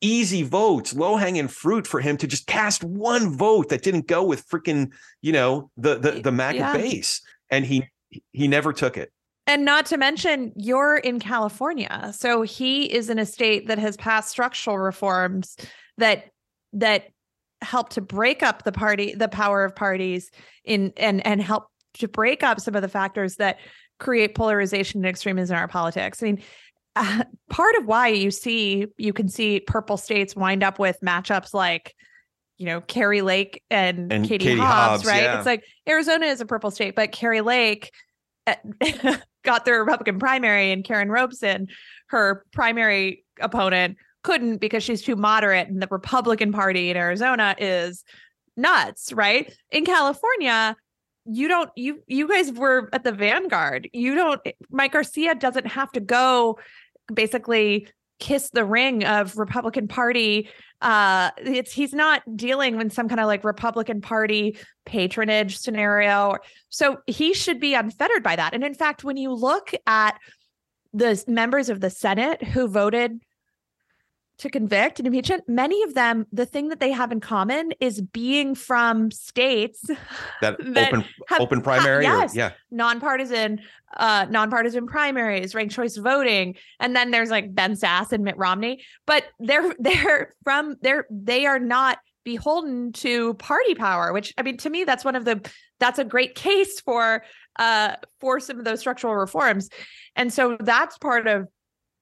easy 0.00 0.42
votes, 0.42 0.94
low 0.94 1.16
hanging 1.16 1.48
fruit 1.48 1.86
for 1.86 2.00
him 2.00 2.16
to 2.18 2.26
just 2.26 2.46
cast 2.46 2.84
one 2.84 3.36
vote 3.36 3.68
that 3.70 3.82
didn't 3.82 4.06
go 4.06 4.22
with 4.24 4.46
freaking 4.48 4.92
you 5.22 5.32
know 5.32 5.70
the 5.76 5.98
the 5.98 6.20
the 6.22 6.32
MAGA 6.32 6.58
Yeah. 6.58 6.72
base, 6.76 7.20
and 7.50 7.64
he 7.64 7.88
he 8.32 8.48
never 8.48 8.72
took 8.72 8.96
it. 8.96 9.12
And 9.46 9.64
not 9.64 9.86
to 9.86 9.96
mention, 9.96 10.52
you're 10.56 10.96
in 10.96 11.18
California. 11.20 12.12
So 12.14 12.42
he 12.42 12.84
is 12.84 13.08
in 13.08 13.18
a 13.18 13.24
state 13.24 13.68
that 13.68 13.78
has 13.78 13.96
passed 13.96 14.28
structural 14.30 14.78
reforms 14.78 15.56
that 15.96 16.26
that 16.74 17.06
help 17.62 17.88
to 17.90 18.00
break 18.00 18.42
up 18.42 18.64
the 18.64 18.72
party, 18.72 19.14
the 19.14 19.28
power 19.28 19.64
of 19.64 19.74
parties 19.74 20.30
in 20.64 20.92
and 20.96 21.26
and 21.26 21.40
help 21.42 21.68
to 21.94 22.06
break 22.08 22.42
up 22.42 22.60
some 22.60 22.74
of 22.76 22.82
the 22.82 22.88
factors 22.88 23.36
that 23.36 23.58
create 23.98 24.34
polarization 24.34 25.00
and 25.00 25.06
extremism 25.06 25.56
in 25.56 25.60
our 25.60 25.66
politics. 25.66 26.22
I 26.22 26.26
mean, 26.26 26.42
uh, 26.98 27.22
part 27.48 27.76
of 27.76 27.86
why 27.86 28.08
you 28.08 28.30
see 28.30 28.86
you 28.96 29.12
can 29.12 29.28
see 29.28 29.60
purple 29.60 29.96
states 29.96 30.34
wind 30.34 30.62
up 30.62 30.78
with 30.78 30.98
matchups 31.00 31.54
like 31.54 31.94
you 32.56 32.66
know 32.66 32.80
Kari 32.80 33.22
Lake 33.22 33.62
and, 33.70 34.12
And 34.12 34.28
Katie, 34.28 34.46
Katie 34.46 34.60
Hobbs, 34.60 35.02
Hobbs, 35.02 35.06
right? 35.06 35.22
yeah. 35.22 35.36
It's 35.36 35.46
like 35.46 35.64
Arizona 35.88 36.26
is 36.26 36.40
a 36.40 36.46
purple 36.46 36.70
state, 36.72 36.96
but 36.96 37.12
Kari 37.12 37.40
Lake 37.40 37.92
uh, 38.48 38.56
got 39.44 39.64
the 39.64 39.72
Republican 39.72 40.18
primary, 40.18 40.72
and 40.72 40.84
Karrin 40.84 41.08
Robson, 41.10 41.68
her 42.08 42.44
primary 42.52 43.24
opponent, 43.40 43.96
couldn't 44.24 44.58
because 44.58 44.82
she's 44.82 45.02
too 45.02 45.16
moderate, 45.16 45.68
and 45.68 45.80
the 45.80 45.88
Republican 45.90 46.52
Party 46.52 46.90
in 46.90 46.96
Arizona 46.96 47.54
is 47.58 48.04
nuts, 48.56 49.12
right? 49.12 49.54
In 49.70 49.84
California, 49.84 50.76
you 51.26 51.46
don't 51.46 51.70
you 51.76 52.02
you 52.06 52.26
guys 52.26 52.50
were 52.52 52.88
at 52.92 53.04
the 53.04 53.12
vanguard. 53.12 53.88
You 53.92 54.14
don't 54.14 54.40
Mike 54.70 54.92
Garcia 54.92 55.34
doesn't 55.34 55.66
have 55.66 55.92
to 55.92 56.00
go 56.00 56.58
basically 57.12 57.88
kiss 58.20 58.50
the 58.50 58.64
ring 58.64 59.04
of 59.04 59.38
Republican 59.38 59.88
Party. 59.88 60.48
Uh 60.80 61.30
it's 61.38 61.72
he's 61.72 61.92
not 61.92 62.22
dealing 62.36 62.76
with 62.76 62.92
some 62.92 63.08
kind 63.08 63.20
of 63.20 63.26
like 63.26 63.44
Republican 63.44 64.00
Party 64.00 64.56
patronage 64.86 65.58
scenario. 65.58 66.36
So 66.68 66.98
he 67.06 67.34
should 67.34 67.60
be 67.60 67.74
unfettered 67.74 68.22
by 68.22 68.36
that. 68.36 68.54
And 68.54 68.64
in 68.64 68.74
fact, 68.74 69.04
when 69.04 69.16
you 69.16 69.32
look 69.32 69.72
at 69.86 70.18
the 70.92 71.22
members 71.28 71.68
of 71.68 71.80
the 71.80 71.90
Senate 71.90 72.42
who 72.42 72.66
voted 72.66 73.20
to 74.38 74.48
convict 74.48 74.98
and 75.00 75.06
impeach 75.06 75.28
him, 75.28 75.40
many 75.48 75.82
of 75.82 75.94
them, 75.94 76.26
the 76.32 76.46
thing 76.46 76.68
that 76.68 76.78
they 76.80 76.92
have 76.92 77.10
in 77.12 77.20
common 77.20 77.72
is 77.80 78.00
being 78.00 78.54
from 78.54 79.10
states 79.10 79.82
That, 80.40 80.56
That 80.74 80.88
open 80.88 81.04
have 81.28 81.40
open 81.40 81.58
ha- 81.58 81.64
primary. 81.64 82.06
or- 82.06 82.26
yeah. 82.34 82.52
nonpartisan 82.70 83.60
uh 83.96 84.26
nonpartisan 84.30 84.86
primaries 84.86 85.54
ranked 85.54 85.74
choice 85.74 85.96
voting 85.96 86.54
and 86.78 86.94
then 86.94 87.10
there's 87.10 87.30
like 87.30 87.54
ben 87.54 87.74
sass 87.74 88.12
and 88.12 88.22
mitt 88.22 88.36
romney 88.36 88.84
but 89.06 89.24
they're 89.40 89.74
they're 89.78 90.34
from 90.44 90.76
they're 90.82 91.06
they 91.10 91.46
are 91.46 91.58
not 91.58 91.98
beholden 92.24 92.92
to 92.92 93.32
party 93.34 93.74
power 93.74 94.12
which 94.12 94.34
i 94.36 94.42
mean 94.42 94.58
to 94.58 94.68
me 94.68 94.84
that's 94.84 95.04
one 95.04 95.16
of 95.16 95.24
the 95.24 95.40
that's 95.80 95.98
a 95.98 96.04
great 96.04 96.34
case 96.34 96.80
for 96.80 97.24
uh 97.58 97.94
for 98.20 98.38
some 98.40 98.58
of 98.58 98.64
those 98.66 98.78
structural 98.80 99.14
reforms 99.16 99.70
and 100.14 100.30
so 100.32 100.56
that's 100.60 100.98
part 100.98 101.26
of 101.26 101.48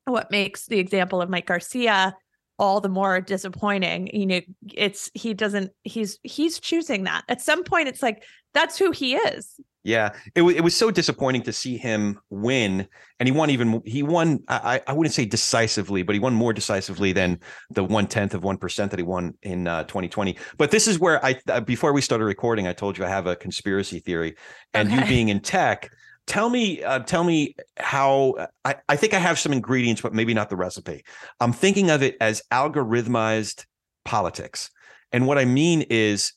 what 0.07 0.31
makes 0.33 0.67
the 0.67 0.79
example 0.81 1.23
of 1.23 1.31
mike 1.31 1.47
garcia 1.47 2.17
all 2.59 2.81
the 2.81 2.89
more 2.89 3.21
disappointing 3.21 4.09
you 4.13 4.27
know 4.27 4.41
it's 4.75 5.11
he 5.15 5.35
doesn't 5.35 5.71
he's 5.85 6.19
he's 6.23 6.59
choosing 6.59 7.05
that 7.05 7.23
at 7.29 7.41
some 7.41 7.63
point 7.65 7.89
it's 7.89 8.03
like 8.03 8.23
that's 8.55 8.79
who 8.79 8.91
he 8.91 9.15
is 9.15 9.61
Yeah, 9.87 10.15
it 10.35 10.43
was 10.43 10.57
it 10.57 10.65
was 10.65 10.75
so 10.75 10.91
disappointing 10.91 11.43
to 11.43 11.53
see 11.53 11.77
him 11.77 12.19
win, 12.29 12.89
and 13.21 13.29
he 13.29 13.33
won 13.33 13.51
even 13.51 13.81
he 13.87 14.03
won. 14.03 14.41
I 14.49 14.81
I 14.85 14.93
wouldn't 14.93 15.15
say 15.15 15.25
decisively, 15.25 16.03
but 16.03 16.13
he 16.17 16.19
won 16.19 16.35
more 16.35 16.53
decisively 16.53 17.13
than 17.13 17.39
the 17.71 17.85
one 17.85 18.09
tenth 18.09 18.35
of 18.35 18.43
one 18.43 18.57
percent 18.57 18.91
that 18.91 18.99
he 18.99 19.05
won 19.05 19.35
in 19.45 19.69
uh, 19.69 19.85
2020. 19.85 20.37
But 20.59 20.73
this 20.73 20.89
is 20.89 20.99
where 20.99 21.25
I 21.25 21.39
uh, 21.49 21.61
before 21.61 21.93
we 21.93 22.01
started 22.01 22.25
recording, 22.25 22.67
I 22.67 22.73
told 22.73 22.99
you 22.99 23.05
I 23.05 23.09
have 23.09 23.29
a 23.29 23.37
conspiracy 23.37 24.01
theory, 24.01 24.35
and 24.75 24.91
you 24.91 25.05
being 25.05 25.29
in 25.29 25.39
tech, 25.39 25.89
tell 26.27 26.49
me 26.51 26.83
uh, 26.83 27.01
tell 27.01 27.25
me 27.25 27.55
how 27.77 28.49
I, 28.65 28.77
I 28.89 28.97
think 28.97 29.15
i 29.15 29.19
have 29.19 29.39
some 29.39 29.53
ingredients 29.53 30.03
but 30.03 30.13
maybe 30.13 30.35
not 30.35 30.51
the 30.51 30.57
recipe 30.57 31.05
i'm 31.41 31.53
thinking 31.53 31.91
of 31.91 32.03
it 32.03 32.17
as 32.21 32.43
algorithmized 32.53 33.65
politics 34.05 34.71
and 35.13 35.27
what 35.27 35.39
i 35.39 35.45
mean 35.45 35.83
is 35.83 36.33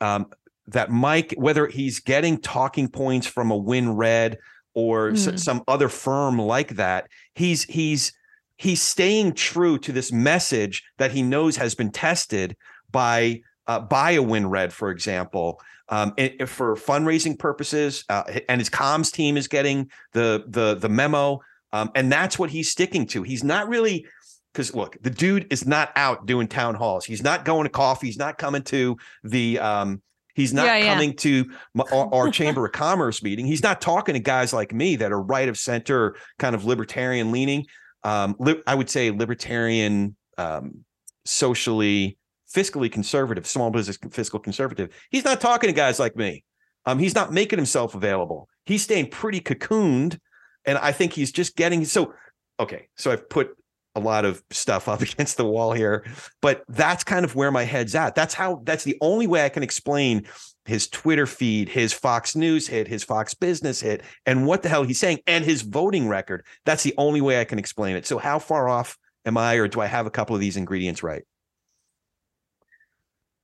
um, 0.00 0.26
that 0.68 0.90
mike 0.90 1.34
whether 1.36 1.66
he's 1.66 2.00
getting 2.00 2.38
talking 2.38 2.88
points 2.88 3.26
from 3.26 3.50
a 3.50 3.60
WinRed 3.60 4.36
or 4.74 5.10
mm. 5.10 5.34
s- 5.34 5.42
some 5.42 5.62
other 5.68 5.88
firm 5.88 6.38
like 6.38 6.76
that 6.76 7.08
he's 7.34 7.64
he's 7.64 8.12
he's 8.56 8.82
staying 8.82 9.32
true 9.34 9.78
to 9.78 9.92
this 9.92 10.12
message 10.12 10.82
that 10.98 11.10
he 11.10 11.22
knows 11.22 11.56
has 11.56 11.74
been 11.74 11.90
tested 11.90 12.56
by 12.90 13.40
uh, 13.66 13.80
by 13.80 14.12
a 14.12 14.22
WinRed 14.22 14.72
for 14.72 14.90
example 14.90 15.60
um, 15.90 16.14
and, 16.16 16.48
for 16.48 16.76
fundraising 16.76 17.38
purposes. 17.38 18.04
Uh, 18.08 18.22
and 18.48 18.60
his 18.60 18.70
comms 18.70 19.12
team 19.12 19.36
is 19.36 19.48
getting 19.48 19.90
the 20.12 20.44
the 20.48 20.76
the 20.76 20.88
memo, 20.88 21.40
um, 21.72 21.90
and 21.94 22.10
that's 22.10 22.38
what 22.38 22.50
he's 22.50 22.70
sticking 22.70 23.06
to. 23.08 23.22
He's 23.22 23.44
not 23.44 23.68
really 23.68 24.06
because 24.52 24.74
look, 24.74 24.96
the 25.02 25.10
dude 25.10 25.52
is 25.52 25.66
not 25.66 25.92
out 25.96 26.26
doing 26.26 26.48
town 26.48 26.74
halls. 26.74 27.04
He's 27.04 27.22
not 27.22 27.44
going 27.44 27.64
to 27.64 27.70
coffee. 27.70 28.06
He's 28.06 28.18
not 28.18 28.38
coming 28.38 28.62
to 28.64 28.96
the. 29.24 29.58
Um, 29.58 30.02
he's 30.34 30.52
not 30.52 30.66
yeah, 30.66 30.92
coming 30.94 31.10
yeah. 31.10 31.16
to 31.16 31.50
our, 31.92 32.14
our 32.14 32.30
chamber 32.32 32.64
of 32.64 32.72
commerce 32.72 33.22
meeting. 33.22 33.46
He's 33.46 33.62
not 33.62 33.80
talking 33.80 34.14
to 34.14 34.20
guys 34.20 34.52
like 34.52 34.72
me 34.72 34.96
that 34.96 35.12
are 35.12 35.20
right 35.20 35.48
of 35.48 35.58
center, 35.58 36.16
kind 36.38 36.54
of 36.54 36.64
libertarian 36.64 37.32
leaning. 37.32 37.66
Um, 38.02 38.36
li- 38.38 38.62
I 38.66 38.74
would 38.74 38.88
say 38.88 39.10
libertarian, 39.10 40.16
um, 40.38 40.84
socially 41.26 42.16
fiscally 42.52 42.90
conservative, 42.90 43.46
small 43.46 43.70
business 43.70 43.98
fiscal 44.10 44.38
conservative. 44.38 44.90
He's 45.10 45.24
not 45.24 45.40
talking 45.40 45.68
to 45.68 45.74
guys 45.74 45.98
like 45.98 46.16
me. 46.16 46.44
Um, 46.86 46.98
he's 46.98 47.14
not 47.14 47.32
making 47.32 47.58
himself 47.58 47.94
available. 47.94 48.48
He's 48.64 48.82
staying 48.82 49.10
pretty 49.10 49.40
cocooned, 49.40 50.18
and 50.64 50.78
I 50.78 50.92
think 50.92 51.12
he's 51.12 51.32
just 51.32 51.56
getting 51.56 51.84
so. 51.84 52.14
Okay, 52.58 52.88
so 52.96 53.10
I've 53.10 53.28
put 53.28 53.56
a 53.94 54.00
lot 54.00 54.24
of 54.24 54.42
stuff 54.50 54.88
up 54.88 55.00
against 55.02 55.36
the 55.36 55.44
wall 55.44 55.72
here, 55.72 56.06
but 56.40 56.62
that's 56.68 57.04
kind 57.04 57.24
of 57.24 57.34
where 57.34 57.50
my 57.50 57.64
head's 57.64 57.94
at. 57.94 58.14
That's 58.14 58.34
how. 58.34 58.62
That's 58.64 58.84
the 58.84 58.96
only 59.00 59.26
way 59.26 59.44
I 59.44 59.48
can 59.48 59.62
explain 59.62 60.26
his 60.64 60.88
Twitter 60.88 61.26
feed, 61.26 61.68
his 61.68 61.92
Fox 61.92 62.36
News 62.36 62.68
hit, 62.68 62.86
his 62.86 63.04
Fox 63.04 63.34
Business 63.34 63.80
hit, 63.80 64.02
and 64.26 64.46
what 64.46 64.62
the 64.62 64.68
hell 64.68 64.82
he's 64.82 65.00
saying, 65.00 65.18
and 65.26 65.44
his 65.44 65.62
voting 65.62 66.08
record. 66.08 66.44
That's 66.64 66.82
the 66.82 66.94
only 66.96 67.20
way 67.20 67.40
I 67.40 67.44
can 67.44 67.58
explain 67.58 67.96
it. 67.96 68.06
So, 68.06 68.18
how 68.18 68.38
far 68.38 68.68
off 68.68 68.96
am 69.26 69.36
I, 69.36 69.54
or 69.54 69.68
do 69.68 69.80
I 69.80 69.86
have 69.86 70.06
a 70.06 70.10
couple 70.10 70.34
of 70.34 70.40
these 70.40 70.56
ingredients 70.56 71.02
right? 71.02 71.24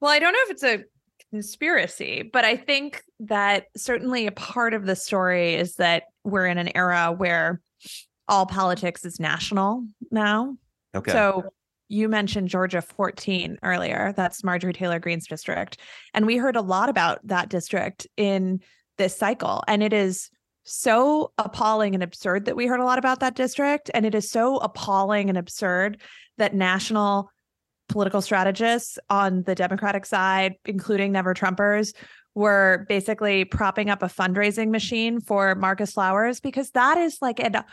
Well, 0.00 0.10
I 0.10 0.18
don't 0.18 0.32
know 0.32 0.38
if 0.42 0.50
it's 0.50 0.64
a 0.64 0.84
conspiracy, 1.30 2.28
but 2.32 2.44
I 2.44 2.56
think 2.56 3.02
that 3.20 3.66
certainly 3.76 4.26
a 4.26 4.32
part 4.32 4.74
of 4.74 4.86
the 4.86 4.96
story 4.96 5.54
is 5.54 5.76
that 5.76 6.04
we're 6.24 6.46
in 6.46 6.58
an 6.58 6.76
era 6.76 7.12
where 7.16 7.60
all 8.28 8.46
politics 8.46 9.04
is 9.04 9.20
national 9.20 9.86
now. 10.10 10.56
Okay. 10.94 11.12
So 11.12 11.44
you 11.88 12.08
mentioned 12.08 12.48
Georgia 12.48 12.82
14 12.82 13.58
earlier. 13.62 14.12
That's 14.16 14.42
Marjorie 14.42 14.72
Taylor 14.72 14.98
Greene's 14.98 15.26
district. 15.26 15.78
And 16.14 16.26
we 16.26 16.36
heard 16.36 16.56
a 16.56 16.62
lot 16.62 16.88
about 16.88 17.20
that 17.26 17.48
district 17.48 18.06
in 18.16 18.60
this 18.98 19.16
cycle. 19.16 19.62
And 19.68 19.82
it 19.82 19.92
is 19.92 20.30
so 20.64 21.32
appalling 21.38 21.94
and 21.94 22.02
absurd 22.02 22.46
that 22.46 22.56
we 22.56 22.66
heard 22.66 22.80
a 22.80 22.84
lot 22.84 22.98
about 22.98 23.20
that 23.20 23.36
district. 23.36 23.90
And 23.94 24.04
it 24.04 24.14
is 24.14 24.28
so 24.30 24.56
appalling 24.56 25.28
and 25.28 25.38
absurd 25.38 26.00
that 26.38 26.54
national 26.54 27.30
political 27.88 28.20
strategists 28.20 28.98
on 29.10 29.42
the 29.44 29.54
Democratic 29.54 30.06
side, 30.06 30.54
including 30.64 31.12
Never 31.12 31.34
Trumpers, 31.34 31.94
were 32.34 32.84
basically 32.88 33.44
propping 33.44 33.88
up 33.88 34.02
a 34.02 34.06
fundraising 34.06 34.70
machine 34.70 35.20
for 35.20 35.54
Marcus 35.54 35.92
Flowers 35.92 36.40
because 36.40 36.70
that 36.72 36.98
is 36.98 37.18
like 37.22 37.40
an 37.40 37.64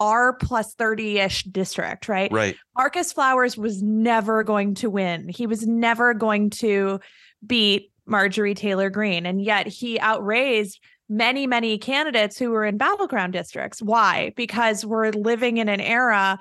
R 0.00 0.32
plus 0.34 0.74
30 0.74 1.18
ish 1.18 1.44
district, 1.44 2.08
right? 2.08 2.30
Right. 2.32 2.56
Marcus 2.76 3.12
Flowers 3.12 3.56
was 3.56 3.82
never 3.82 4.42
going 4.44 4.74
to 4.76 4.90
win. 4.90 5.28
He 5.28 5.46
was 5.46 5.66
never 5.66 6.14
going 6.14 6.50
to 6.50 7.00
beat 7.46 7.92
Marjorie 8.06 8.54
Taylor 8.54 8.90
Greene. 8.90 9.26
And 9.26 9.42
yet 9.42 9.66
he 9.66 10.00
outraised 10.00 10.80
many, 11.08 11.46
many 11.46 11.78
candidates 11.78 12.38
who 12.38 12.50
were 12.50 12.64
in 12.64 12.76
battleground 12.76 13.32
districts. 13.32 13.80
Why? 13.82 14.32
Because 14.36 14.84
we're 14.84 15.10
living 15.10 15.58
in 15.58 15.68
an 15.68 15.80
era 15.80 16.38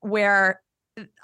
where 0.00 0.60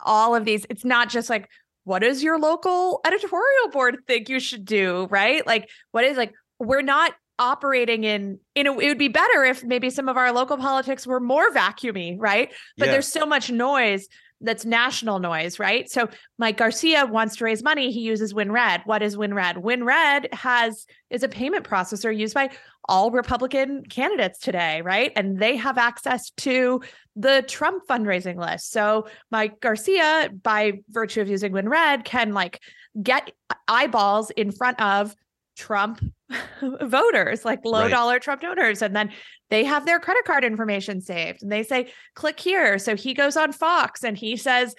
all 0.02 0.34
of 0.34 0.44
these 0.44 0.66
it's 0.70 0.84
not 0.84 1.08
just 1.08 1.30
like 1.30 1.48
what 1.84 2.00
does 2.00 2.22
your 2.22 2.38
local 2.38 3.00
editorial 3.06 3.68
board 3.70 3.98
think 4.06 4.28
you 4.28 4.40
should 4.40 4.64
do? 4.64 5.06
Right? 5.10 5.46
Like 5.46 5.68
what 5.92 6.04
is 6.04 6.16
like 6.16 6.32
we're 6.58 6.82
not 6.82 7.12
operating 7.38 8.04
in 8.04 8.38
in 8.54 8.66
a, 8.66 8.72
it 8.78 8.88
would 8.88 8.98
be 8.98 9.08
better 9.08 9.44
if 9.44 9.64
maybe 9.64 9.90
some 9.90 10.08
of 10.08 10.16
our 10.16 10.32
local 10.32 10.56
politics 10.56 11.06
were 11.06 11.20
more 11.20 11.50
vacuumy 11.50 12.16
right? 12.18 12.52
But 12.78 12.86
yeah. 12.86 12.92
there's 12.92 13.08
so 13.08 13.26
much 13.26 13.50
noise 13.50 14.08
that's 14.40 14.64
national 14.64 15.18
noise, 15.18 15.58
right? 15.58 15.90
So 15.90 16.08
Mike 16.38 16.56
Garcia 16.56 17.06
wants 17.06 17.36
to 17.36 17.44
raise 17.44 17.62
money. 17.62 17.90
He 17.90 18.00
uses 18.00 18.34
WinRed. 18.34 18.84
What 18.84 19.02
is 19.02 19.16
WinRed? 19.16 19.56
WinRed 19.62 20.32
has 20.34 20.86
is 21.10 21.22
a 21.22 21.28
payment 21.28 21.64
processor 21.64 22.14
used 22.16 22.34
by 22.34 22.50
all 22.86 23.10
Republican 23.10 23.84
candidates 23.84 24.38
today, 24.38 24.82
right? 24.82 25.12
And 25.16 25.38
they 25.38 25.56
have 25.56 25.78
access 25.78 26.30
to 26.30 26.82
the 27.16 27.44
Trump 27.48 27.84
fundraising 27.88 28.36
list. 28.36 28.72
So 28.72 29.06
Mike 29.30 29.60
Garcia, 29.60 30.30
by 30.42 30.80
virtue 30.90 31.20
of 31.20 31.28
using 31.28 31.52
WinRed, 31.52 32.04
can 32.04 32.32
like 32.32 32.60
get 33.02 33.30
eyeballs 33.68 34.30
in 34.30 34.50
front 34.50 34.80
of 34.80 35.14
Trump 35.56 36.00
voters, 36.80 37.44
like 37.44 37.64
low 37.64 37.82
right. 37.82 37.90
dollar 37.90 38.18
Trump 38.18 38.40
donors. 38.42 38.82
And 38.82 38.94
then 38.94 39.10
they 39.50 39.64
have 39.64 39.86
their 39.86 40.00
credit 40.00 40.24
card 40.24 40.44
information 40.44 41.00
saved 41.00 41.42
and 41.42 41.52
they 41.52 41.62
say, 41.62 41.92
click 42.14 42.40
here. 42.40 42.78
So 42.78 42.96
he 42.96 43.14
goes 43.14 43.36
on 43.36 43.52
Fox 43.52 44.02
and 44.02 44.16
he 44.16 44.36
says, 44.36 44.74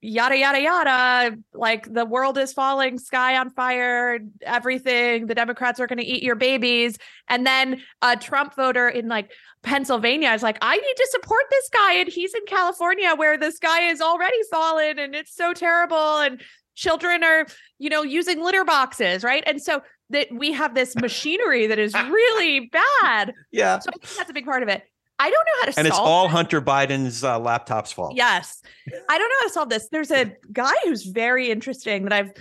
yada, 0.00 0.36
yada, 0.36 0.60
yada, 0.60 1.36
like 1.54 1.92
the 1.92 2.04
world 2.04 2.36
is 2.36 2.52
falling, 2.52 2.98
sky 2.98 3.36
on 3.36 3.50
fire, 3.50 4.18
everything. 4.42 5.26
The 5.26 5.34
Democrats 5.34 5.78
are 5.78 5.86
going 5.86 6.00
to 6.00 6.04
eat 6.04 6.24
your 6.24 6.34
babies. 6.34 6.98
And 7.28 7.46
then 7.46 7.82
a 8.02 8.16
Trump 8.16 8.56
voter 8.56 8.88
in 8.88 9.06
like 9.08 9.30
Pennsylvania 9.62 10.32
is 10.32 10.42
like, 10.42 10.58
I 10.60 10.76
need 10.76 10.96
to 10.96 11.08
support 11.12 11.44
this 11.50 11.68
guy. 11.72 11.94
And 11.94 12.08
he's 12.08 12.34
in 12.34 12.44
California 12.46 13.14
where 13.14 13.38
the 13.38 13.52
sky 13.52 13.90
is 13.90 14.00
already 14.00 14.38
fallen 14.50 14.98
and 14.98 15.14
it's 15.14 15.34
so 15.34 15.52
terrible. 15.52 16.18
And 16.18 16.42
children 16.74 17.22
are, 17.22 17.46
you 17.78 17.88
know, 17.88 18.02
using 18.02 18.42
litter 18.42 18.64
boxes, 18.64 19.22
right? 19.22 19.44
And 19.46 19.62
so 19.62 19.82
that 20.12 20.28
we 20.32 20.52
have 20.52 20.74
this 20.74 20.94
machinery 20.96 21.66
that 21.66 21.78
is 21.78 21.94
really 21.94 22.70
bad. 23.02 23.34
Yeah. 23.50 23.78
So 23.80 23.90
I 23.90 23.98
think 23.98 24.16
that's 24.16 24.30
a 24.30 24.32
big 24.32 24.46
part 24.46 24.62
of 24.62 24.68
it. 24.68 24.82
I 25.18 25.30
don't 25.30 25.44
know 25.44 25.52
how 25.60 25.70
to 25.72 25.78
and 25.78 25.86
it's 25.86 25.98
all 25.98 26.28
Hunter 26.28 26.62
Biden's 26.62 27.22
uh, 27.22 27.38
laptop's 27.38 27.92
fault. 27.92 28.14
Yes. 28.16 28.62
I 29.08 29.18
don't 29.18 29.28
know 29.28 29.36
how 29.40 29.46
to 29.46 29.52
solve 29.52 29.68
this. 29.68 29.88
There's 29.90 30.10
a 30.10 30.32
guy 30.52 30.72
who's 30.84 31.04
very 31.04 31.50
interesting 31.50 32.04
that 32.04 32.12
I've 32.12 32.32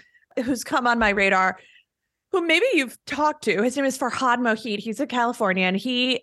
who's 0.45 0.63
come 0.63 0.87
on 0.87 0.97
my 0.97 1.09
radar 1.09 1.59
who 2.31 2.45
maybe 2.45 2.65
you've 2.73 2.97
talked 3.05 3.43
to. 3.43 3.61
His 3.61 3.75
name 3.75 3.85
is 3.85 3.97
Farhad 3.97 4.37
Mohit. 4.37 4.79
He's 4.79 4.99
a 4.99 5.07
Californian. 5.07 5.75
He 5.75 6.21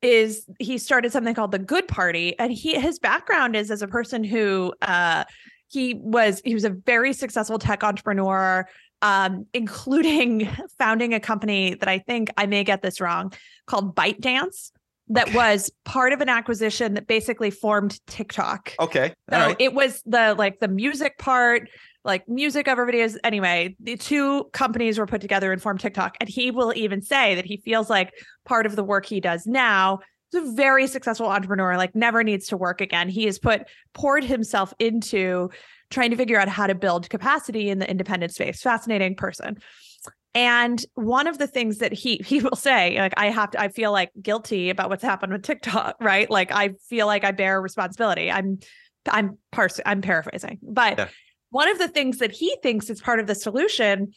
is 0.00 0.46
he 0.58 0.78
started 0.78 1.12
something 1.12 1.34
called 1.34 1.52
the 1.52 1.58
Good 1.58 1.86
Party 1.88 2.38
and 2.38 2.52
he 2.52 2.78
his 2.80 2.98
background 2.98 3.54
is 3.54 3.70
as 3.70 3.82
a 3.82 3.88
person 3.88 4.24
who 4.24 4.72
uh 4.82 5.24
he 5.68 5.94
was 5.94 6.40
he 6.44 6.54
was 6.54 6.64
a 6.64 6.70
very 6.70 7.12
successful 7.12 7.58
tech 7.58 7.84
entrepreneur 7.84 8.66
um, 9.02 9.46
including 9.54 10.48
founding 10.78 11.14
a 11.14 11.20
company 11.20 11.74
that 11.74 11.88
I 11.88 11.98
think 11.98 12.30
I 12.36 12.46
may 12.46 12.64
get 12.64 12.82
this 12.82 13.00
wrong 13.00 13.32
called 13.66 13.94
ByteDance 13.94 14.70
that 15.10 15.28
okay. 15.28 15.36
was 15.36 15.70
part 15.84 16.12
of 16.12 16.20
an 16.20 16.28
acquisition 16.28 16.94
that 16.94 17.06
basically 17.06 17.50
formed 17.50 17.98
TikTok. 18.06 18.74
Okay. 18.78 19.12
So 19.30 19.38
right. 19.38 19.56
it 19.58 19.74
was 19.74 20.02
the 20.06 20.34
like 20.38 20.60
the 20.60 20.68
music 20.68 21.18
part, 21.18 21.68
like 22.04 22.28
music 22.28 22.68
over 22.68 22.86
videos. 22.86 23.16
Anyway, 23.24 23.76
the 23.80 23.96
two 23.96 24.44
companies 24.52 24.98
were 24.98 25.06
put 25.06 25.20
together 25.20 25.52
and 25.52 25.60
formed 25.60 25.80
TikTok. 25.80 26.16
And 26.20 26.28
he 26.28 26.52
will 26.52 26.72
even 26.76 27.02
say 27.02 27.34
that 27.34 27.44
he 27.44 27.56
feels 27.56 27.90
like 27.90 28.12
part 28.44 28.66
of 28.66 28.76
the 28.76 28.84
work 28.84 29.04
he 29.04 29.20
does 29.20 29.46
now 29.46 29.98
is 30.32 30.48
a 30.48 30.52
very 30.52 30.86
successful 30.86 31.26
entrepreneur, 31.26 31.76
like 31.76 31.96
never 31.96 32.22
needs 32.22 32.46
to 32.48 32.56
work 32.56 32.80
again. 32.80 33.08
He 33.08 33.24
has 33.24 33.40
put 33.40 33.62
poured 33.94 34.22
himself 34.22 34.72
into 34.78 35.50
trying 35.90 36.10
to 36.10 36.16
figure 36.16 36.38
out 36.38 36.48
how 36.48 36.66
to 36.66 36.74
build 36.74 37.10
capacity 37.10 37.68
in 37.68 37.78
the 37.78 37.90
independent 37.90 38.32
space. 38.32 38.62
Fascinating 38.62 39.14
person. 39.14 39.58
And 40.34 40.84
one 40.94 41.26
of 41.26 41.38
the 41.38 41.46
things 41.46 41.78
that 41.78 41.92
he 41.92 42.16
he 42.24 42.40
will 42.40 42.56
say, 42.56 42.98
like 42.98 43.14
I 43.16 43.26
have 43.26 43.50
to, 43.52 43.60
I 43.60 43.68
feel 43.68 43.92
like 43.92 44.10
guilty 44.20 44.70
about 44.70 44.88
what's 44.88 45.02
happened 45.02 45.32
with 45.32 45.42
TikTok, 45.42 45.96
right? 46.00 46.30
Like 46.30 46.52
I 46.52 46.70
feel 46.88 47.06
like 47.06 47.24
I 47.24 47.32
bear 47.32 47.60
responsibility. 47.60 48.30
I'm 48.30 48.58
I'm 49.10 49.38
pars- 49.50 49.80
I'm 49.84 50.02
paraphrasing, 50.02 50.58
but 50.62 50.98
yeah. 50.98 51.08
one 51.50 51.68
of 51.68 51.78
the 51.78 51.88
things 51.88 52.18
that 52.18 52.32
he 52.32 52.56
thinks 52.62 52.90
is 52.90 53.00
part 53.00 53.18
of 53.18 53.26
the 53.26 53.34
solution 53.34 54.12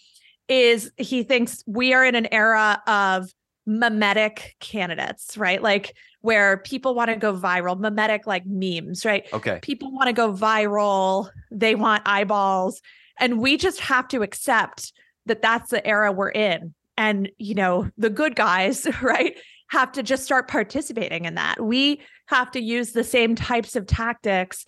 is 0.50 0.92
he 0.98 1.24
thinks 1.24 1.64
we 1.66 1.94
are 1.94 2.04
in 2.04 2.16
an 2.16 2.28
era 2.34 2.82
of 2.86 3.32
mimetic 3.66 4.56
candidates, 4.60 5.38
right? 5.38 5.64
Like 5.64 5.96
where 6.24 6.56
people 6.56 6.96
want 6.96 7.10
to 7.10 7.18
go 7.18 7.34
viral, 7.34 7.78
mimetic 7.78 8.26
like 8.26 8.46
memes, 8.46 9.04
right? 9.04 9.26
Okay. 9.34 9.60
People 9.62 9.92
want 9.92 10.08
to 10.08 10.14
go 10.14 10.32
viral, 10.32 11.30
they 11.52 11.76
want 11.76 12.02
eyeballs, 12.06 12.82
and 13.20 13.40
we 13.40 13.58
just 13.58 13.82
have 13.82 14.08
to 14.08 14.24
accept 14.24 14.94
that 15.26 15.42
that's 15.42 15.70
the 15.70 15.86
era 15.86 16.14
we're 16.14 16.32
in. 16.32 16.74
And, 16.98 17.30
you 17.38 17.56
know, 17.56 17.90
the 17.98 18.10
good 18.10 18.38
guys, 18.38 18.88
right, 19.02 19.38
have 19.68 19.92
to 19.92 20.02
just 20.02 20.24
start 20.24 20.48
participating 20.48 21.26
in 21.26 21.36
that. 21.36 21.62
We 21.62 22.00
have 22.28 22.52
to 22.52 22.62
use 22.62 22.94
the 22.94 23.04
same 23.04 23.36
types 23.36 23.76
of 23.76 23.86
tactics 23.86 24.66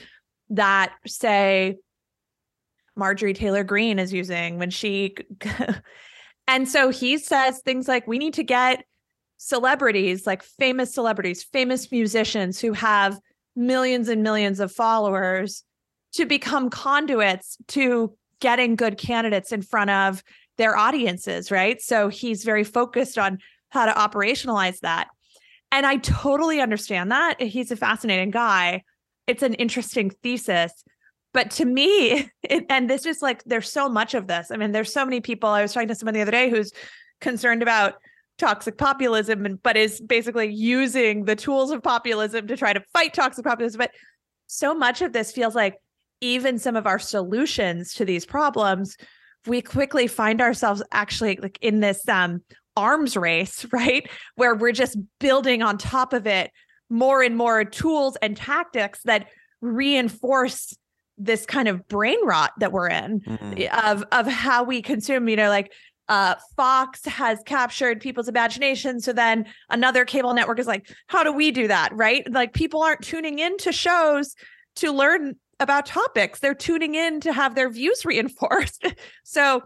that, 0.49 0.91
say, 1.07 1.77
Marjorie 2.97 3.33
Taylor 3.33 3.63
Greene 3.63 3.97
is 3.97 4.11
using 4.11 4.59
when 4.59 4.71
she. 4.71 5.15
and 6.49 6.67
so 6.67 6.89
he 6.89 7.17
says 7.17 7.61
things 7.61 7.87
like, 7.87 8.07
we 8.07 8.17
need 8.17 8.33
to 8.33 8.43
get 8.43 8.83
celebrities, 9.37 10.25
like 10.25 10.43
famous 10.43 10.93
celebrities, 10.93 11.43
famous 11.43 11.91
musicians 11.91 12.59
who 12.59 12.73
have 12.73 13.19
millions 13.55 14.09
and 14.09 14.23
millions 14.23 14.59
of 14.59 14.71
followers 14.71 15.63
to 16.13 16.25
become 16.25 16.69
conduits 16.69 17.57
to 17.67 18.15
getting 18.39 18.75
good 18.75 18.97
candidates 18.97 19.51
in 19.51 19.61
front 19.61 19.89
of 19.89 20.23
their 20.57 20.77
audiences, 20.77 21.51
right? 21.51 21.81
So 21.81 22.09
he's 22.09 22.43
very 22.43 22.63
focused 22.63 23.17
on 23.17 23.39
how 23.69 23.85
to 23.85 23.91
operationalize 23.91 24.79
that. 24.79 25.07
And 25.71 25.85
I 25.85 25.97
totally 25.97 26.61
understand 26.61 27.11
that. 27.11 27.41
He's 27.41 27.71
a 27.71 27.75
fascinating 27.75 28.31
guy. 28.31 28.83
It's 29.27 29.43
an 29.43 29.55
interesting 29.55 30.09
thesis. 30.09 30.71
But 31.33 31.51
to 31.51 31.65
me, 31.65 32.29
it, 32.43 32.65
and 32.69 32.89
this 32.89 33.05
is 33.05 33.21
like, 33.21 33.43
there's 33.43 33.69
so 33.69 33.89
much 33.89 34.13
of 34.13 34.27
this. 34.27 34.51
I 34.51 34.57
mean, 34.57 34.71
there's 34.71 34.93
so 34.93 35.03
many 35.03 35.19
people. 35.19 35.49
I 35.49 35.61
was 35.61 35.73
talking 35.73 35.89
to 35.89 35.95
someone 35.95 36.13
the 36.13 36.21
other 36.21 36.31
day 36.31 36.49
who's 36.49 36.71
concerned 37.19 37.61
about 37.61 37.95
toxic 38.37 38.77
populism, 38.77 39.45
and, 39.45 39.61
but 39.61 39.77
is 39.77 40.01
basically 40.01 40.51
using 40.51 41.25
the 41.25 41.35
tools 41.35 41.71
of 41.71 41.81
populism 41.81 42.47
to 42.47 42.57
try 42.57 42.73
to 42.73 42.81
fight 42.93 43.13
toxic 43.13 43.45
populism. 43.45 43.79
But 43.79 43.91
so 44.47 44.73
much 44.73 45.01
of 45.01 45.13
this 45.13 45.31
feels 45.31 45.55
like 45.55 45.75
even 46.21 46.59
some 46.59 46.75
of 46.75 46.87
our 46.87 46.99
solutions 46.99 47.93
to 47.95 48.05
these 48.05 48.25
problems, 48.25 48.97
we 49.47 49.61
quickly 49.61 50.07
find 50.07 50.41
ourselves 50.41 50.81
actually 50.91 51.37
like 51.41 51.57
in 51.61 51.79
this 51.79 52.07
um, 52.07 52.41
arms 52.75 53.15
race, 53.15 53.65
right? 53.71 54.09
Where 54.35 54.55
we're 54.55 54.71
just 54.71 54.97
building 55.19 55.61
on 55.61 55.77
top 55.77 56.13
of 56.13 56.27
it 56.27 56.51
more 56.89 57.21
and 57.21 57.35
more 57.35 57.63
tools 57.63 58.15
and 58.21 58.37
tactics 58.37 59.01
that 59.05 59.27
reinforce 59.61 60.75
this 61.17 61.45
kind 61.45 61.67
of 61.67 61.87
brain 61.87 62.17
rot 62.25 62.51
that 62.59 62.71
we're 62.71 62.89
in 62.89 63.21
mm-hmm. 63.21 63.87
of 63.87 64.03
of 64.11 64.27
how 64.27 64.63
we 64.63 64.81
consume 64.81 65.29
you 65.29 65.35
know 65.35 65.49
like 65.49 65.71
uh 66.07 66.35
Fox 66.55 67.05
has 67.05 67.39
captured 67.45 67.99
people's 68.01 68.27
imagination 68.27 68.99
so 68.99 69.13
then 69.13 69.45
another 69.69 70.05
cable 70.05 70.33
network 70.33 70.59
is 70.59 70.67
like 70.67 70.89
how 71.07 71.23
do 71.23 71.31
we 71.31 71.51
do 71.51 71.67
that 71.67 71.93
right 71.95 72.29
like 72.31 72.53
people 72.53 72.81
aren't 72.81 73.01
tuning 73.01 73.39
into 73.39 73.71
shows 73.71 74.35
to 74.75 74.91
learn 74.91 75.35
about 75.59 75.85
topics 75.85 76.39
they're 76.39 76.53
tuning 76.53 76.95
in 76.95 77.19
to 77.21 77.31
have 77.33 77.55
their 77.55 77.69
views 77.69 78.05
reinforced 78.05 78.85
so 79.23 79.63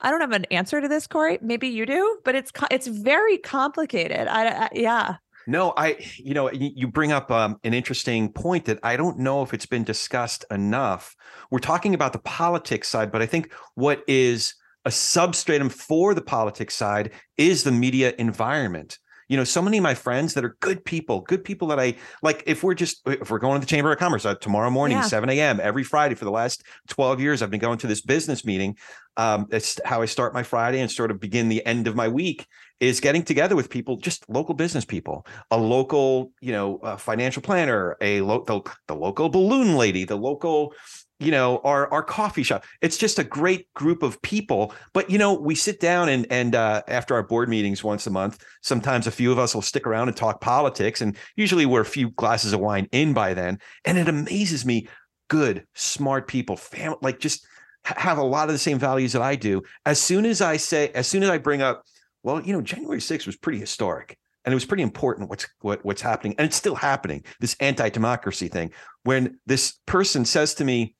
I 0.00 0.10
don't 0.10 0.20
have 0.20 0.32
an 0.32 0.44
answer 0.50 0.80
to 0.80 0.88
this, 0.88 1.06
Corey. 1.06 1.38
Maybe 1.40 1.68
you 1.68 1.86
do, 1.86 2.18
but 2.24 2.34
it's 2.34 2.52
it's 2.70 2.86
very 2.86 3.38
complicated. 3.38 4.28
I, 4.28 4.64
I 4.64 4.68
yeah. 4.72 5.16
No, 5.46 5.72
I 5.76 5.96
you 6.16 6.34
know 6.34 6.50
you 6.52 6.88
bring 6.88 7.12
up 7.12 7.30
um, 7.30 7.58
an 7.64 7.72
interesting 7.72 8.30
point 8.32 8.64
that 8.66 8.78
I 8.82 8.96
don't 8.96 9.18
know 9.18 9.42
if 9.42 9.54
it's 9.54 9.66
been 9.66 9.84
discussed 9.84 10.44
enough. 10.50 11.16
We're 11.50 11.60
talking 11.60 11.94
about 11.94 12.12
the 12.12 12.18
politics 12.18 12.88
side, 12.88 13.12
but 13.12 13.22
I 13.22 13.26
think 13.26 13.52
what 13.74 14.02
is 14.06 14.54
a 14.86 14.90
substratum 14.90 15.68
for 15.68 16.14
the 16.14 16.22
politics 16.22 16.74
side 16.74 17.10
is 17.36 17.64
the 17.64 17.72
media 17.72 18.14
environment 18.18 18.98
you 19.28 19.36
know 19.36 19.42
so 19.42 19.60
many 19.60 19.78
of 19.78 19.82
my 19.82 19.94
friends 19.94 20.34
that 20.34 20.44
are 20.44 20.56
good 20.60 20.84
people 20.84 21.20
good 21.22 21.44
people 21.44 21.68
that 21.68 21.80
i 21.80 21.94
like 22.22 22.44
if 22.46 22.62
we're 22.62 22.74
just 22.74 23.02
if 23.06 23.28
we're 23.28 23.40
going 23.40 23.60
to 23.60 23.66
the 23.66 23.68
chamber 23.68 23.92
of 23.92 23.98
commerce 23.98 24.24
uh, 24.24 24.34
tomorrow 24.36 24.70
morning 24.70 24.98
yeah. 24.98 25.02
7 25.02 25.28
a.m 25.28 25.60
every 25.60 25.82
friday 25.82 26.14
for 26.14 26.24
the 26.24 26.30
last 26.30 26.62
12 26.88 27.20
years 27.20 27.42
i've 27.42 27.50
been 27.50 27.60
going 27.60 27.78
to 27.78 27.88
this 27.88 28.00
business 28.00 28.44
meeting 28.44 28.76
um, 29.16 29.46
it's 29.50 29.80
how 29.84 30.02
i 30.02 30.04
start 30.06 30.32
my 30.32 30.44
friday 30.44 30.80
and 30.80 30.90
sort 30.90 31.10
of 31.10 31.18
begin 31.18 31.48
the 31.48 31.66
end 31.66 31.88
of 31.88 31.96
my 31.96 32.06
week 32.06 32.46
is 32.78 33.00
getting 33.00 33.24
together 33.24 33.56
with 33.56 33.68
people 33.68 33.96
just 33.96 34.28
local 34.28 34.54
business 34.54 34.84
people 34.84 35.26
a 35.50 35.56
local 35.58 36.30
you 36.40 36.52
know 36.52 36.78
financial 36.98 37.42
planner 37.42 37.96
a 38.00 38.20
lo- 38.20 38.44
the, 38.46 38.60
the 38.86 38.94
local 38.94 39.28
balloon 39.28 39.76
lady 39.76 40.04
the 40.04 40.16
local 40.16 40.72
you 41.18 41.30
know 41.30 41.60
our 41.64 41.90
our 41.92 42.02
coffee 42.02 42.42
shop. 42.42 42.64
It's 42.80 42.96
just 42.96 43.18
a 43.18 43.24
great 43.24 43.72
group 43.74 44.02
of 44.02 44.20
people 44.22 44.74
but 44.92 45.10
you 45.10 45.18
know 45.18 45.34
we 45.34 45.54
sit 45.54 45.80
down 45.80 46.08
and 46.08 46.26
and 46.30 46.54
uh, 46.54 46.82
after 46.88 47.14
our 47.14 47.22
board 47.22 47.48
meetings 47.48 47.82
once 47.82 48.06
a 48.06 48.10
month 48.10 48.44
sometimes 48.62 49.06
a 49.06 49.10
few 49.10 49.32
of 49.32 49.38
us 49.38 49.54
will 49.54 49.62
stick 49.62 49.86
around 49.86 50.08
and 50.08 50.16
talk 50.16 50.40
politics 50.40 51.00
and 51.00 51.16
usually 51.36 51.66
we're 51.66 51.80
a 51.80 51.84
few 51.84 52.10
glasses 52.10 52.52
of 52.52 52.60
wine 52.60 52.88
in 52.92 53.12
by 53.12 53.34
then 53.34 53.58
and 53.84 53.98
it 53.98 54.08
amazes 54.08 54.66
me 54.66 54.88
good 55.28 55.64
smart 55.74 56.28
people 56.28 56.56
family 56.56 56.98
like 57.02 57.18
just 57.18 57.46
have 57.84 58.18
a 58.18 58.22
lot 58.22 58.48
of 58.48 58.52
the 58.52 58.58
same 58.58 58.78
values 58.78 59.12
that 59.12 59.22
I 59.22 59.36
do. 59.36 59.62
As 59.84 60.00
soon 60.00 60.26
as 60.26 60.40
I 60.40 60.56
say 60.56 60.88
as 60.90 61.06
soon 61.06 61.22
as 61.22 61.30
I 61.30 61.38
bring 61.38 61.62
up 61.62 61.84
well 62.22 62.40
you 62.42 62.52
know 62.52 62.60
January 62.60 63.00
6th 63.00 63.26
was 63.26 63.36
pretty 63.36 63.58
historic 63.58 64.18
and 64.44 64.52
it 64.52 64.56
was 64.56 64.64
pretty 64.64 64.82
important 64.82 65.30
what's 65.30 65.46
what, 65.60 65.84
what's 65.84 66.02
happening 66.02 66.34
and 66.38 66.46
it's 66.46 66.56
still 66.56 66.74
happening 66.74 67.24
this 67.40 67.56
anti-democracy 67.60 68.48
thing 68.48 68.72
when 69.04 69.38
this 69.46 69.78
person 69.86 70.24
says 70.24 70.54
to 70.54 70.64
me 70.64 70.94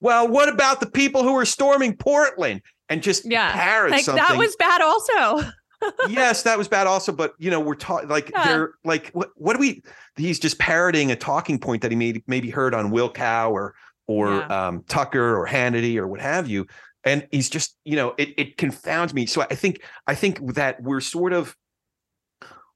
well, 0.00 0.28
what 0.28 0.48
about 0.48 0.80
the 0.80 0.86
people 0.86 1.22
who 1.22 1.32
were 1.32 1.44
storming 1.44 1.96
Portland 1.96 2.62
and 2.88 3.02
just 3.02 3.24
yeah, 3.24 3.52
parrot 3.52 3.92
like 3.92 4.04
something? 4.04 4.24
that 4.26 4.36
was 4.36 4.54
bad 4.56 4.80
also. 4.80 5.50
yes, 6.08 6.42
that 6.42 6.58
was 6.58 6.68
bad 6.68 6.86
also, 6.86 7.12
but 7.12 7.34
you 7.38 7.50
know, 7.50 7.60
we're 7.60 7.74
talking 7.74 8.08
like 8.08 8.30
yeah. 8.30 8.48
they're 8.48 8.70
like 8.84 9.10
what 9.10 9.30
what 9.36 9.54
do 9.54 9.60
we 9.60 9.82
he's 10.16 10.38
just 10.38 10.58
parroting 10.58 11.10
a 11.10 11.16
talking 11.16 11.58
point 11.58 11.82
that 11.82 11.90
he 11.90 11.96
made 11.96 12.22
maybe 12.26 12.50
heard 12.50 12.74
on 12.74 12.90
Will 12.90 13.08
Cain 13.08 13.46
or 13.50 13.74
or 14.06 14.30
yeah. 14.30 14.68
um, 14.68 14.84
Tucker 14.88 15.36
or 15.36 15.46
Hannity 15.46 15.96
or 15.96 16.06
what 16.06 16.20
have 16.20 16.48
you. 16.48 16.66
And 17.04 17.26
he's 17.30 17.48
just, 17.48 17.76
you 17.84 17.96
know, 17.96 18.14
it 18.18 18.34
it 18.36 18.56
confounds 18.56 19.14
me. 19.14 19.26
So 19.26 19.42
I 19.42 19.54
think 19.54 19.82
I 20.06 20.14
think 20.14 20.54
that 20.54 20.82
we're 20.82 21.00
sort 21.00 21.32
of 21.32 21.54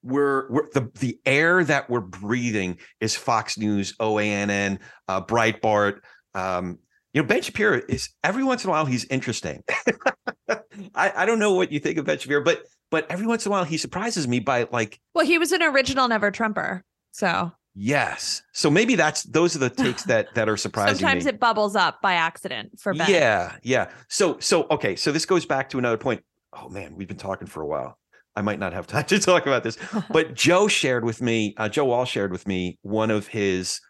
we're, 0.02 0.50
we're 0.50 0.70
the 0.72 0.90
the 0.98 1.18
air 1.26 1.64
that 1.64 1.90
we're 1.90 2.00
breathing 2.00 2.78
is 3.00 3.16
Fox 3.16 3.58
News, 3.58 3.94
OANN, 3.98 4.78
uh, 5.08 5.20
Breitbart, 5.22 6.00
um, 6.34 6.78
you 7.12 7.22
know, 7.22 7.26
Ben 7.26 7.42
Shapiro 7.42 7.80
is 7.88 8.11
every 8.22 8.44
once 8.44 8.64
in 8.64 8.70
a 8.70 8.72
while 8.72 8.86
he's 8.86 9.04
interesting. 9.06 9.62
I, 10.94 11.12
I 11.16 11.26
don't 11.26 11.38
know 11.38 11.54
what 11.54 11.72
you 11.72 11.80
think 11.80 11.98
of 11.98 12.04
Ben 12.04 12.18
Shapiro, 12.18 12.42
but 12.42 12.64
but 12.90 13.11
every 13.11 13.26
once 13.26 13.46
in 13.46 13.50
a 13.50 13.52
while 13.52 13.64
he 13.64 13.76
surprises 13.76 14.26
me 14.28 14.40
by 14.40 14.68
like 14.70 15.00
Well, 15.14 15.26
he 15.26 15.38
was 15.38 15.52
an 15.52 15.62
original 15.62 16.08
never 16.08 16.30
Trumper. 16.30 16.84
So 17.12 17.52
Yes. 17.74 18.42
So 18.52 18.70
maybe 18.70 18.96
that's 18.96 19.22
those 19.24 19.54
are 19.54 19.61
the 19.61 19.70
takes 19.84 20.04
that 20.04 20.34
that 20.34 20.48
are 20.48 20.56
surprising. 20.56 20.96
Sometimes 20.96 21.24
me. 21.24 21.30
it 21.30 21.40
bubbles 21.40 21.76
up 21.76 22.00
by 22.02 22.14
accident 22.14 22.78
for 22.78 22.94
Ben. 22.94 23.08
Yeah, 23.08 23.56
yeah. 23.62 23.90
So 24.08 24.38
so 24.38 24.66
okay, 24.70 24.96
so 24.96 25.12
this 25.12 25.26
goes 25.26 25.46
back 25.46 25.70
to 25.70 25.78
another 25.78 25.98
point. 25.98 26.22
Oh 26.52 26.68
man, 26.68 26.96
we've 26.96 27.08
been 27.08 27.16
talking 27.16 27.46
for 27.46 27.62
a 27.62 27.66
while. 27.66 27.96
I 28.36 28.42
might 28.42 28.58
not 28.58 28.72
have 28.72 28.86
time 28.86 29.04
to 29.06 29.18
talk 29.20 29.46
about 29.46 29.64
this, 29.64 29.76
but 30.11 30.34
Joe 30.34 30.68
shared 30.68 31.04
with 31.04 31.20
me, 31.20 31.54
uh, 31.56 31.68
Joe 31.68 31.84
Walsh 31.84 32.12
shared 32.12 32.32
with 32.32 32.46
me 32.46 32.78
one 32.82 33.11
of 33.11 33.26
his 33.26 33.80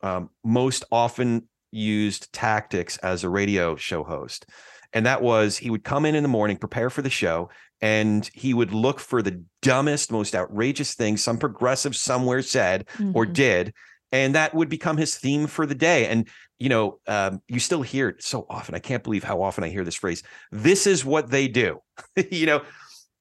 um, 0.00 0.30
most 0.44 0.84
often 0.92 1.48
used 1.74 2.32
tactics 2.32 2.96
as 2.98 3.24
a 3.24 3.28
radio 3.28 3.76
show 3.76 4.04
host. 4.04 4.46
And 4.92 5.06
that 5.06 5.22
was 5.22 5.58
he 5.58 5.70
would 5.70 5.84
come 5.84 6.06
in 6.06 6.14
in 6.14 6.22
the 6.22 6.28
morning, 6.28 6.56
prepare 6.56 6.88
for 6.88 7.02
the 7.02 7.10
show, 7.10 7.50
and 7.80 8.30
he 8.32 8.54
would 8.54 8.72
look 8.72 9.00
for 9.00 9.20
the 9.20 9.44
dumbest, 9.60 10.12
most 10.12 10.34
outrageous 10.34 10.94
thing 10.94 11.16
some 11.16 11.36
progressive 11.36 11.96
somewhere 11.96 12.42
said 12.42 12.86
mm-hmm. 12.94 13.10
or 13.14 13.26
did. 13.26 13.74
And 14.12 14.36
that 14.36 14.54
would 14.54 14.68
become 14.68 14.96
his 14.96 15.16
theme 15.16 15.48
for 15.48 15.66
the 15.66 15.74
day. 15.74 16.06
And, 16.06 16.28
you 16.60 16.68
know, 16.68 17.00
um, 17.08 17.42
you 17.48 17.58
still 17.58 17.82
hear 17.82 18.08
it 18.10 18.22
so 18.22 18.46
often. 18.48 18.76
I 18.76 18.78
can't 18.78 19.02
believe 19.02 19.24
how 19.24 19.42
often 19.42 19.64
I 19.64 19.68
hear 19.68 19.82
this 19.82 19.96
phrase. 19.96 20.22
This 20.52 20.86
is 20.86 21.04
what 21.04 21.30
they 21.30 21.48
do, 21.48 21.80
you 22.30 22.46
know, 22.46 22.62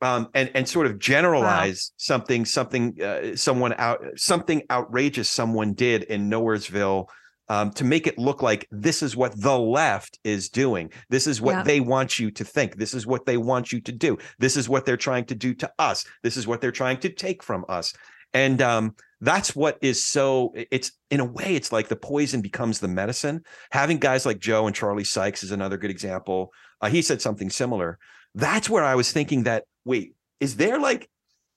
um, 0.03 0.29
and 0.35 0.51
and 0.53 0.69
sort 0.69 0.85
of 0.85 0.99
generalize 0.99 1.91
wow. 1.91 1.95
something, 1.97 2.45
something, 2.45 3.01
uh, 3.01 3.35
someone 3.35 3.73
out, 3.79 4.03
something 4.15 4.61
outrageous 4.69 5.29
someone 5.29 5.73
did 5.73 6.03
in 6.03 6.29
Nowheresville 6.29 7.07
um, 7.49 7.71
to 7.71 7.83
make 7.83 8.07
it 8.07 8.17
look 8.17 8.41
like 8.41 8.67
this 8.71 9.03
is 9.03 9.15
what 9.15 9.39
the 9.39 9.57
left 9.57 10.19
is 10.23 10.49
doing. 10.49 10.91
This 11.09 11.27
is 11.27 11.41
what 11.41 11.57
yeah. 11.57 11.63
they 11.63 11.79
want 11.79 12.19
you 12.19 12.31
to 12.31 12.43
think. 12.43 12.77
This 12.77 12.93
is 12.93 13.05
what 13.05 13.25
they 13.25 13.37
want 13.37 13.71
you 13.71 13.81
to 13.81 13.91
do. 13.91 14.17
This 14.39 14.57
is 14.57 14.69
what 14.69 14.85
they're 14.85 14.97
trying 14.97 15.25
to 15.25 15.35
do 15.35 15.53
to 15.55 15.71
us. 15.79 16.05
This 16.23 16.37
is 16.37 16.47
what 16.47 16.61
they're 16.61 16.71
trying 16.71 16.97
to 17.01 17.09
take 17.09 17.43
from 17.43 17.65
us. 17.67 17.93
And 18.33 18.61
um, 18.61 18.95
that's 19.21 19.55
what 19.55 19.77
is 19.81 20.03
so. 20.03 20.53
It's 20.55 20.91
in 21.11 21.19
a 21.19 21.25
way, 21.25 21.55
it's 21.55 21.71
like 21.71 21.87
the 21.87 21.95
poison 21.95 22.41
becomes 22.41 22.79
the 22.79 22.87
medicine. 22.87 23.43
Having 23.71 23.99
guys 23.99 24.25
like 24.25 24.39
Joe 24.39 24.65
and 24.65 24.75
Charlie 24.75 25.03
Sykes 25.03 25.43
is 25.43 25.51
another 25.51 25.77
good 25.77 25.91
example. 25.91 26.51
Uh, 26.81 26.89
he 26.89 27.01
said 27.01 27.21
something 27.21 27.49
similar. 27.49 27.99
That's 28.33 28.69
where 28.69 28.83
I 28.83 28.95
was 28.95 29.11
thinking 29.11 29.43
that 29.43 29.65
wait, 29.85 30.15
is 30.39 30.55
there 30.55 30.79
like 30.79 31.09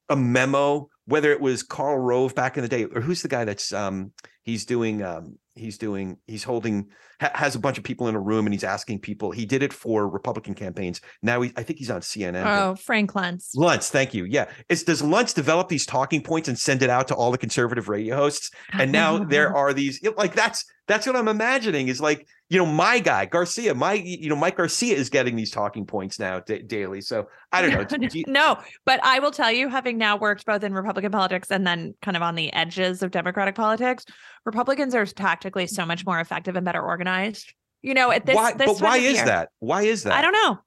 a 0.09 0.17
memo? 0.17 0.89
Whether 1.07 1.31
it 1.31 1.41
was 1.41 1.63
Karl 1.63 1.99
Rove 1.99 2.35
back 2.35 2.57
in 2.57 2.63
the 2.63 2.69
day, 2.69 2.85
or 2.85 3.01
who's 3.01 3.23
the 3.23 3.29
guy 3.29 3.45
that's 3.45 3.73
um, 3.73 4.13
he's 4.43 4.67
doing 4.67 5.03
um, 5.03 5.39
he's 5.57 5.79
doing 5.79 6.19
he's 6.27 6.45
holding 6.45 6.89
ha- 7.21 7.31
has 7.35 7.55
a 7.55 7.59
bunch 7.59 7.79
of 7.79 7.85
people 7.85 8.09
in 8.09 8.15
a 8.15 8.21
room 8.21 8.47
and 8.47 8.55
he's 8.55 8.65
asking 8.65 9.01
people 9.01 9.31
he 9.31 9.47
did 9.47 9.63
it 9.63 9.73
for 9.73 10.09
republican 10.09 10.55
campaigns. 10.55 11.01
Now 11.23 11.41
he, 11.43 11.53
i 11.57 11.63
think 11.63 11.79
he's 11.79 11.91
on 11.91 12.01
cnn 12.01 12.45
oh 12.47 12.75
frank 12.77 13.13
luntz. 13.13 13.57
Luntz 13.57 13.89
thank 13.89 14.15
you. 14.15 14.25
Yeah. 14.25 14.47
It's 14.69 14.83
does 14.83 15.03
luntz 15.03 15.35
develop 15.35 15.69
these 15.69 15.87
talking 15.87 16.23
points 16.23 16.49
and 16.49 16.59
send 16.59 16.83
it 16.83 16.91
out 16.91 17.09
to 17.09 17.15
all 17.15 17.31
the 17.31 17.39
conservative 17.39 17.89
radio 17.89 18.17
hosts? 18.17 18.51
And 18.73 18.93
now 19.01 19.25
there 19.25 19.55
are 19.55 19.73
these 19.73 20.01
like 20.17 20.35
that's 20.35 20.65
that's 20.87 21.07
what 21.07 21.17
i'm 21.17 21.29
imagining 21.29 21.89
is 21.89 22.01
like 22.01 22.27
you 22.49 22.59
know, 22.59 22.67
my 22.67 22.99
guy 23.01 23.27
Garcia, 23.27 23.75
my 23.75 23.95
you 23.95 24.29
know, 24.29 24.37
Mike 24.37 24.57
Garcia 24.57 24.95
is 24.95 25.11
getting 25.11 25.35
these 25.35 25.51
talking 25.51 25.85
points 25.85 26.19
now 26.19 26.41
d- 26.41 26.63
daily. 26.63 27.01
So 27.01 27.27
I 27.51 27.63
don't 27.63 27.73
know. 27.73 27.85
Do 28.09 28.19
you- 28.19 28.25
no, 28.29 28.59
but 28.85 29.01
I 29.03 29.19
will 29.19 29.33
tell 29.33 29.51
you, 29.51 29.69
having 29.69 29.99
now 29.99 30.17
worked 30.17 30.47
both 30.47 30.63
in 30.63 30.73
Republican 30.73 31.11
politics 31.11 31.51
and 31.51 31.67
then 31.67 31.95
kind 32.03 32.17
of 32.17 32.23
on 32.23 32.35
the 32.37 32.53
edges 32.53 33.03
of 33.03 33.11
Democratic 33.11 33.55
politics, 33.55 34.05
Republicans 34.45 34.95
are 34.95 35.07
tactically 35.07 35.67
so 35.67 35.85
much 35.85 36.07
more 36.07 36.21
effective 36.21 36.57
and 36.57 36.65
better 36.65 36.83
organized. 36.83 37.53
You 37.83 37.95
know, 37.95 38.11
at 38.11 38.27
this, 38.27 38.37
why, 38.37 38.53
this 38.53 38.67
but 38.67 38.81
why 38.81 38.97
is 38.99 39.17
year, 39.17 39.25
that? 39.25 39.51
Why 39.59 39.83
is 39.83 40.05
that? 40.05 40.15
I 40.15 40.23
don't 40.23 40.33
know. 40.33 40.59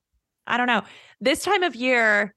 I 0.48 0.58
don't 0.58 0.68
know. 0.68 0.84
This 1.22 1.44
time 1.44 1.64
of 1.64 1.76
year, 1.76 2.34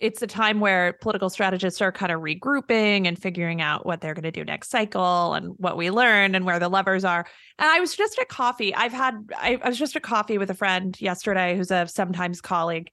it's 0.00 0.22
a 0.22 0.26
time 0.26 0.60
where 0.60 0.94
political 0.94 1.28
strategists 1.28 1.82
are 1.82 1.92
kind 1.92 2.10
of 2.10 2.22
regrouping 2.22 3.06
and 3.06 3.20
figuring 3.20 3.60
out 3.60 3.84
what 3.84 4.00
they're 4.00 4.14
going 4.14 4.24
to 4.24 4.30
do 4.30 4.44
next 4.44 4.70
cycle 4.70 5.34
and 5.34 5.54
what 5.58 5.76
we 5.76 5.90
learned 5.90 6.34
and 6.34 6.46
where 6.46 6.58
the 6.58 6.70
levers 6.70 7.04
are. 7.04 7.26
And 7.58 7.68
I 7.68 7.80
was 7.80 7.94
just 7.94 8.18
at 8.18 8.28
coffee. 8.28 8.74
I've 8.74 8.94
had, 8.94 9.14
I, 9.36 9.58
I 9.62 9.68
was 9.68 9.78
just 9.78 9.94
at 9.96 10.02
coffee 10.02 10.38
with 10.38 10.50
a 10.50 10.54
friend 10.54 10.98
yesterday 11.00 11.54
who's 11.54 11.70
a 11.70 11.86
sometimes 11.86 12.40
colleague. 12.40 12.88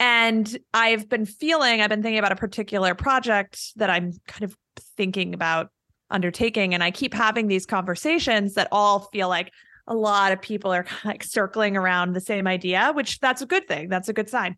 And 0.00 0.58
I've 0.72 1.08
been 1.08 1.26
feeling, 1.26 1.82
I've 1.82 1.90
been 1.90 2.02
thinking 2.02 2.18
about 2.18 2.32
a 2.32 2.36
particular 2.36 2.94
project 2.94 3.72
that 3.76 3.90
I'm 3.90 4.12
kind 4.26 4.44
of 4.44 4.56
thinking 4.96 5.34
about 5.34 5.68
undertaking. 6.10 6.72
And 6.72 6.82
I 6.82 6.90
keep 6.90 7.12
having 7.12 7.48
these 7.48 7.66
conversations 7.66 8.54
that 8.54 8.68
all 8.72 9.00
feel 9.12 9.28
like 9.28 9.52
a 9.86 9.94
lot 9.94 10.32
of 10.32 10.40
people 10.40 10.72
are 10.72 10.86
like 11.04 11.22
circling 11.22 11.76
around 11.76 12.14
the 12.14 12.20
same 12.20 12.46
idea, 12.46 12.92
which 12.94 13.20
that's 13.20 13.42
a 13.42 13.46
good 13.46 13.68
thing. 13.68 13.90
That's 13.90 14.08
a 14.08 14.14
good 14.14 14.30
sign. 14.30 14.56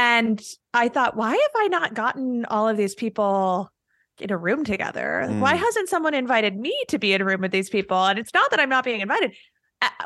And 0.00 0.42
I 0.72 0.88
thought, 0.88 1.14
why 1.14 1.32
have 1.32 1.50
I 1.56 1.68
not 1.68 1.92
gotten 1.92 2.46
all 2.46 2.66
of 2.66 2.78
these 2.78 2.94
people 2.94 3.70
in 4.18 4.30
a 4.30 4.36
room 4.36 4.64
together? 4.64 5.26
Mm. 5.28 5.40
Why 5.40 5.56
hasn't 5.56 5.90
someone 5.90 6.14
invited 6.14 6.56
me 6.56 6.74
to 6.88 6.98
be 6.98 7.12
in 7.12 7.20
a 7.20 7.24
room 7.26 7.42
with 7.42 7.52
these 7.52 7.68
people? 7.68 7.98
And 7.98 8.18
it's 8.18 8.32
not 8.32 8.50
that 8.50 8.60
I'm 8.60 8.70
not 8.70 8.82
being 8.82 9.02
invited. 9.02 9.34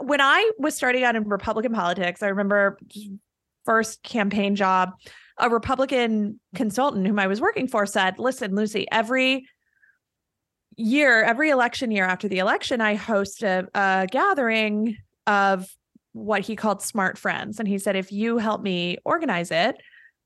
When 0.00 0.20
I 0.20 0.50
was 0.58 0.74
starting 0.74 1.04
out 1.04 1.14
in 1.14 1.28
Republican 1.28 1.72
politics, 1.72 2.24
I 2.24 2.28
remember 2.28 2.76
first 3.64 4.02
campaign 4.02 4.56
job, 4.56 4.90
a 5.38 5.48
Republican 5.48 6.40
consultant 6.56 7.06
whom 7.06 7.20
I 7.20 7.28
was 7.28 7.40
working 7.40 7.68
for 7.68 7.86
said, 7.86 8.18
listen, 8.18 8.52
Lucy, 8.52 8.88
every 8.90 9.46
year, 10.76 11.22
every 11.22 11.50
election 11.50 11.92
year 11.92 12.04
after 12.04 12.26
the 12.26 12.38
election, 12.38 12.80
I 12.80 12.96
host 12.96 13.44
a, 13.44 13.68
a 13.74 14.08
gathering 14.10 14.96
of 15.28 15.68
what 16.14 16.40
he 16.40 16.56
called 16.56 16.80
smart 16.80 17.18
friends. 17.18 17.58
And 17.58 17.68
he 17.68 17.78
said, 17.78 17.96
if 17.96 18.10
you 18.10 18.38
help 18.38 18.62
me 18.62 18.96
organize 19.04 19.50
it, 19.50 19.76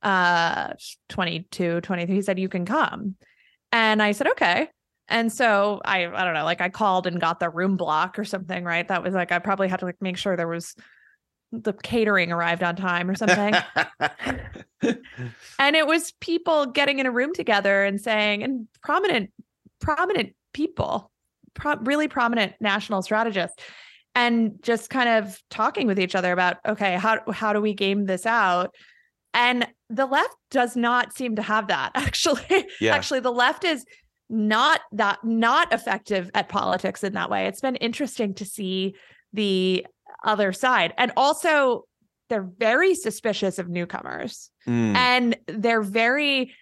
uh 0.02 0.74
22, 1.08 1.80
23, 1.80 2.14
he 2.14 2.22
said, 2.22 2.38
you 2.38 2.48
can 2.48 2.64
come. 2.64 3.16
And 3.72 4.00
I 4.00 4.12
said, 4.12 4.28
okay. 4.28 4.68
And 5.08 5.32
so 5.32 5.80
I 5.84 6.06
I 6.06 6.24
don't 6.24 6.34
know, 6.34 6.44
like 6.44 6.60
I 6.60 6.68
called 6.68 7.06
and 7.06 7.20
got 7.20 7.40
the 7.40 7.50
room 7.50 7.76
block 7.76 8.18
or 8.18 8.24
something, 8.24 8.62
right? 8.62 8.86
That 8.86 9.02
was 9.02 9.14
like 9.14 9.32
I 9.32 9.40
probably 9.40 9.68
had 9.68 9.80
to 9.80 9.86
like 9.86 10.00
make 10.00 10.18
sure 10.18 10.36
there 10.36 10.46
was 10.46 10.76
the 11.50 11.72
catering 11.72 12.30
arrived 12.30 12.62
on 12.62 12.76
time 12.76 13.10
or 13.10 13.14
something. 13.14 13.54
and 15.58 15.76
it 15.76 15.86
was 15.86 16.12
people 16.20 16.66
getting 16.66 16.98
in 16.98 17.06
a 17.06 17.10
room 17.10 17.32
together 17.32 17.84
and 17.84 18.00
saying, 18.00 18.42
and 18.42 18.68
prominent, 18.82 19.30
prominent 19.80 20.34
people, 20.52 21.10
pro- 21.54 21.78
really 21.78 22.08
prominent 22.08 22.54
national 22.60 23.02
strategists 23.02 23.62
and 24.14 24.58
just 24.62 24.90
kind 24.90 25.08
of 25.08 25.40
talking 25.50 25.86
with 25.86 25.98
each 25.98 26.14
other 26.14 26.32
about 26.32 26.56
okay 26.66 26.96
how 26.96 27.20
how 27.32 27.52
do 27.52 27.60
we 27.60 27.74
game 27.74 28.06
this 28.06 28.26
out? 28.26 28.74
And 29.34 29.66
the 29.90 30.06
left 30.06 30.34
does 30.50 30.76
not 30.76 31.16
seem 31.16 31.36
to 31.36 31.42
have 31.42 31.68
that 31.68 31.92
actually. 31.94 32.66
Yeah. 32.80 32.94
actually 32.94 33.20
the 33.20 33.32
left 33.32 33.64
is 33.64 33.84
not 34.30 34.80
that 34.92 35.18
not 35.24 35.72
effective 35.72 36.30
at 36.34 36.48
politics 36.48 37.02
in 37.02 37.14
that 37.14 37.30
way. 37.30 37.46
It's 37.46 37.60
been 37.60 37.76
interesting 37.76 38.34
to 38.34 38.44
see 38.44 38.94
the 39.32 39.86
other 40.24 40.52
side. 40.52 40.92
And 40.98 41.12
also 41.16 41.84
they're 42.28 42.48
very 42.58 42.94
suspicious 42.94 43.58
of 43.58 43.68
newcomers. 43.68 44.50
Mm. 44.66 44.96
and 44.96 45.36
they're 45.46 45.82
very 45.82 46.52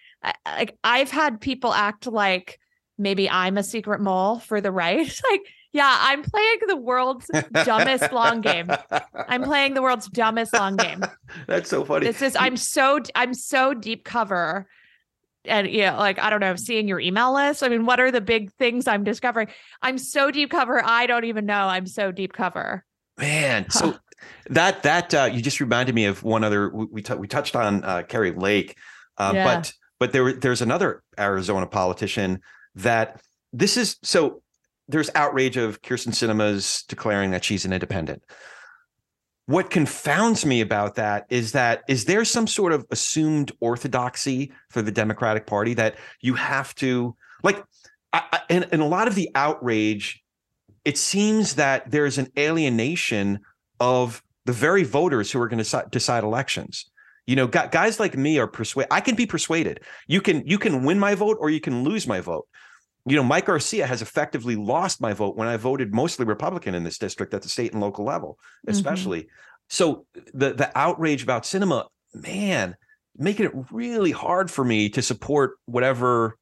like 0.45 0.77
i've 0.83 1.11
had 1.11 1.41
people 1.41 1.73
act 1.73 2.07
like 2.07 2.57
maybe 2.97 3.29
i'm 3.29 3.57
a 3.57 3.63
secret 3.63 3.99
mole 3.99 4.39
for 4.39 4.61
the 4.61 4.71
right. 4.71 4.97
Like 5.29 5.41
yeah, 5.73 5.95
I'm 5.99 6.23
playing 6.23 6.59
the 6.67 6.75
world's 6.75 7.29
dumbest 7.65 8.11
long 8.11 8.41
game. 8.41 8.69
I'm 9.27 9.43
playing 9.43 9.73
the 9.73 9.81
world's 9.81 10.07
dumbest 10.09 10.53
long 10.53 10.75
game. 10.75 11.03
That's 11.47 11.69
so 11.69 11.83
funny. 11.83 12.07
This 12.07 12.21
is 12.21 12.35
I'm 12.39 12.57
so 12.57 12.99
I'm 13.15 13.33
so 13.33 13.73
deep 13.73 14.03
cover. 14.03 14.67
And 15.45 15.67
yeah, 15.67 15.73
you 15.73 15.91
know, 15.91 15.97
like 15.99 16.19
I 16.19 16.29
don't 16.29 16.39
know, 16.39 16.55
seeing 16.55 16.87
your 16.87 16.99
email 16.99 17.33
list. 17.33 17.63
I 17.63 17.69
mean, 17.69 17.85
what 17.85 17.99
are 17.99 18.11
the 18.11 18.21
big 18.21 18.51
things 18.53 18.87
I'm 18.87 19.03
discovering? 19.03 19.47
I'm 19.81 19.97
so 19.97 20.31
deep 20.31 20.51
cover, 20.51 20.81
I 20.83 21.05
don't 21.05 21.25
even 21.25 21.45
know 21.45 21.67
I'm 21.67 21.85
so 21.85 22.11
deep 22.11 22.33
cover. 22.33 22.83
Man, 23.17 23.69
so 23.69 23.97
that 24.49 24.83
that 24.83 25.13
uh, 25.13 25.29
you 25.31 25.41
just 25.41 25.59
reminded 25.59 25.95
me 25.95 26.05
of 26.05 26.23
one 26.23 26.43
other 26.43 26.69
we 26.69 26.85
we, 26.85 27.01
t- 27.01 27.15
we 27.15 27.27
touched 27.27 27.55
on 27.55 27.83
uh, 27.83 28.03
Kari 28.03 28.31
Lake, 28.31 28.77
uh, 29.17 29.31
yeah. 29.33 29.43
but 29.43 29.73
but 29.99 30.11
there 30.11 30.33
there's 30.33 30.61
another 30.61 31.03
Arizona 31.19 31.67
politician 31.67 32.41
that 32.75 33.21
this 33.53 33.77
is 33.77 33.97
so 34.03 34.41
there's 34.87 35.09
outrage 35.15 35.57
of 35.57 35.81
Kyrsten 35.81 36.13
Sinema's 36.13 36.83
declaring 36.87 37.31
that 37.31 37.43
she's 37.43 37.65
an 37.65 37.73
independent. 37.73 38.23
What 39.45 39.69
confounds 39.69 40.45
me 40.45 40.59
about 40.61 40.95
that 40.95 41.25
is 41.29 41.53
that 41.53 41.83
is 41.87 42.05
there 42.05 42.25
some 42.25 42.47
sort 42.47 42.73
of 42.73 42.85
assumed 42.91 43.51
orthodoxy 43.61 44.51
for 44.69 44.81
the 44.81 44.91
Democratic 44.91 45.47
Party 45.47 45.73
that 45.75 45.95
you 46.21 46.33
have 46.33 46.75
to 46.75 47.15
like 47.43 47.63
I, 48.13 48.23
I, 48.31 48.39
in, 48.49 48.63
in 48.71 48.79
a 48.81 48.87
lot 48.87 49.07
of 49.07 49.15
the 49.15 49.29
outrage, 49.35 50.21
it 50.83 50.97
seems 50.97 51.55
that 51.55 51.89
there's 51.89 52.17
an 52.17 52.31
alienation 52.37 53.39
of 53.79 54.21
the 54.45 54.53
very 54.53 54.83
voters 54.83 55.31
who 55.31 55.41
are 55.41 55.47
going 55.47 55.63
to 55.63 55.85
decide 55.91 56.23
elections. 56.23 56.89
You 57.25 57.35
know, 57.35 57.47
guys 57.47 57.99
like 57.99 58.17
me 58.17 58.39
are 58.39 58.47
persuaded. 58.47 58.87
I 58.91 59.01
can 59.01 59.15
be 59.15 59.25
persuaded. 59.25 59.81
You 60.07 60.21
can 60.21 60.45
you 60.47 60.57
can 60.57 60.83
win 60.83 60.97
my 60.97 61.13
vote 61.13 61.37
or 61.39 61.49
you 61.49 61.59
can 61.59 61.83
lose 61.83 62.07
my 62.07 62.21
vote 62.21 62.47
you 63.07 63.15
know, 63.15 63.23
Mike 63.23 63.45
Garcia 63.45 63.87
has 63.87 64.01
effectively 64.01 64.55
lost 64.55 65.01
my 65.01 65.13
vote 65.13 65.37
when 65.37 65.47
I 65.47 65.57
voted 65.57 65.93
mostly 65.93 66.25
Republican 66.25 66.75
in 66.75 66.83
this 66.83 66.97
district 66.97 67.33
at 67.33 67.41
the 67.41 67.49
state 67.49 67.71
and 67.71 67.81
local 67.81 68.05
level, 68.05 68.37
mm-hmm. 68.41 68.71
especially. 68.71 69.21
Mm-hmm. 69.21 69.29
So 69.69 70.05
the 70.33 70.53
the 70.53 70.71
outrage 70.75 71.23
about 71.23 71.43
Sinema, 71.43 71.87
man, 72.13 72.75
making 73.15 73.45
it 73.45 73.51
really 73.71 74.11
hard 74.11 74.49
for 74.51 74.63
me 74.63 74.89
to 74.89 75.01
support 75.01 75.57
whatever, 75.65 76.37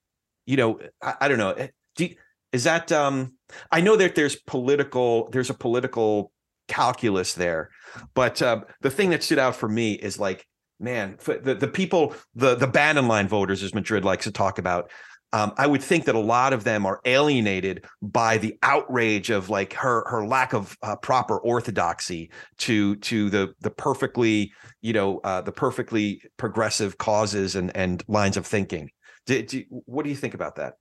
you 0.46 0.58
know, 0.58 0.80
I, 1.02 1.14
I 1.22 1.28
don't 1.28 1.38
know. 1.38 1.52
Eh, 1.52 1.68
do 1.96 2.06
you, 2.06 2.16
is 2.52 2.64
that 2.64 2.92
um 2.92 3.34
I 3.72 3.82
know 3.82 3.96
that 3.96 4.16
there's 4.16 4.36
political, 4.36 5.30
there's 5.30 5.50
a 5.50 5.54
political 5.54 6.32
calculus 6.68 7.34
there, 7.34 7.70
but 8.14 8.42
uh, 8.42 8.62
the 8.82 8.90
thing 8.90 9.12
that 9.12 9.24
stood 9.24 9.40
out 9.40 9.56
for 9.56 9.70
me 9.70 9.94
is 9.94 10.20
like, 10.20 10.46
man, 10.80 11.18
the 11.26 11.56
the 11.60 11.68
people, 11.68 12.16
the 12.34 12.56
the 12.56 12.68
Bannon 12.68 13.08
line 13.08 13.28
voters, 13.28 13.64
as 13.64 13.74
Madrid 13.74 14.04
likes 14.04 14.26
to 14.26 14.32
talk 14.32 14.58
about, 14.58 14.92
um, 15.36 15.52
I 15.58 15.68
would 15.68 15.84
think 15.84 16.06
that 16.06 16.16
a 16.16 16.20
lot 16.20 16.54
of 16.54 16.64
them 16.64 16.86
are 16.86 17.02
alienated 17.04 17.84
by 18.02 18.38
the 18.38 18.58
outrage 18.64 19.30
of 19.30 19.50
like 19.50 19.74
her 19.74 20.06
her 20.08 20.26
lack 20.26 20.54
of 20.54 20.78
uh, 20.82 20.96
proper 20.96 21.38
orthodoxy 21.38 22.32
to 22.60 22.96
to 22.98 23.30
the 23.30 23.54
the 23.60 23.70
perfectly 23.70 24.54
you 24.82 24.94
know 24.94 25.20
uh, 25.26 25.42
the 25.42 25.52
perfectly 25.52 26.22
progressive 26.38 26.98
causes 26.98 27.58
and 27.58 27.76
and 27.76 28.02
lines 28.08 28.38
of 28.38 28.48
thinking. 28.48 28.90
Do, 29.26 29.44
do, 29.44 29.64
what 29.70 30.04
do 30.04 30.10
you 30.10 30.16
think 30.16 30.36
about 30.36 30.56
that? 30.56 30.76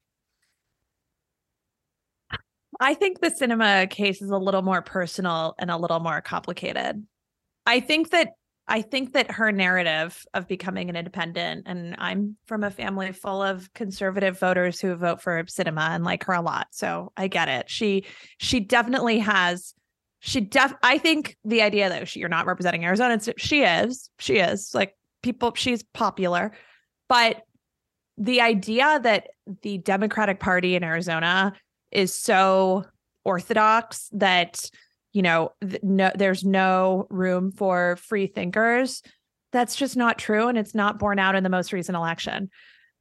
I 2.79 2.95
think 2.95 3.21
the 3.21 3.31
Sinema 3.31 3.91
case 3.91 4.23
is 4.23 4.31
a 4.31 4.39
little 4.39 4.63
more 4.63 4.83
personal 4.83 5.57
and 5.59 5.69
a 5.69 5.77
little 5.77 5.99
more 5.99 6.21
complicated. 6.21 7.05
I 7.67 7.81
think 7.81 8.11
that 8.11 8.35
I 8.67 8.81
think 8.81 9.13
that 9.13 9.31
her 9.31 9.53
narrative 9.53 10.25
of 10.33 10.49
becoming 10.49 10.89
an 10.89 10.97
independent, 10.97 11.65
and 11.67 11.95
I'm 11.99 12.37
from 12.47 12.65
a 12.65 12.71
family 12.71 13.13
full 13.13 13.43
of 13.43 13.73
conservative 13.75 14.39
voters 14.39 14.81
who 14.81 14.95
vote 14.95 15.21
for 15.21 15.43
Sinema 15.45 15.91
and 15.91 16.05
like 16.05 16.25
her 16.25 16.33
a 16.33 16.41
lot. 16.41 16.69
So 16.71 17.13
I 17.17 17.29
get 17.29 17.49
it. 17.49 17.69
She 17.69 18.07
she 18.39 18.61
definitely 18.61 19.19
has 19.19 19.75
she 20.21 20.41
def 20.41 20.73
I 20.83 20.97
think 20.97 21.37
the 21.45 21.61
idea 21.61 21.91
that 21.91 22.09
she, 22.09 22.21
you're 22.21 22.31
not 22.31 22.47
representing 22.47 22.85
Arizona, 22.85 23.21
she 23.37 23.63
is. 23.63 24.09
She 24.19 24.37
is. 24.37 24.75
Like 24.75 24.97
people, 25.23 25.53
she's 25.55 25.83
popular. 25.83 26.53
But 27.09 27.43
the 28.17 28.41
idea 28.41 28.99
that 29.03 29.29
the 29.63 29.79
Democratic 29.79 30.41
Party 30.41 30.77
in 30.77 30.83
Arizona 30.83 31.53
is 31.91 32.15
so 32.15 32.85
orthodox 33.25 34.09
that 34.13 34.71
you 35.15 35.23
know, 35.23 35.53
th- 35.63 35.83
no, 35.83 36.11
there's 36.15 36.45
no 36.45 37.07
room 37.09 37.53
for 37.53 37.97
free 37.97 38.27
thinkers. 38.27 39.03
That's 39.53 39.77
just 39.77 39.97
not 39.97 40.19
true. 40.19 40.49
And 40.49 40.59
it's 40.59 40.75
not 40.75 40.99
borne 40.99 41.19
out 41.19 41.37
in 41.37 41.45
the 41.45 41.49
most 41.49 41.73
recent 41.73 41.97
election. 41.97 42.51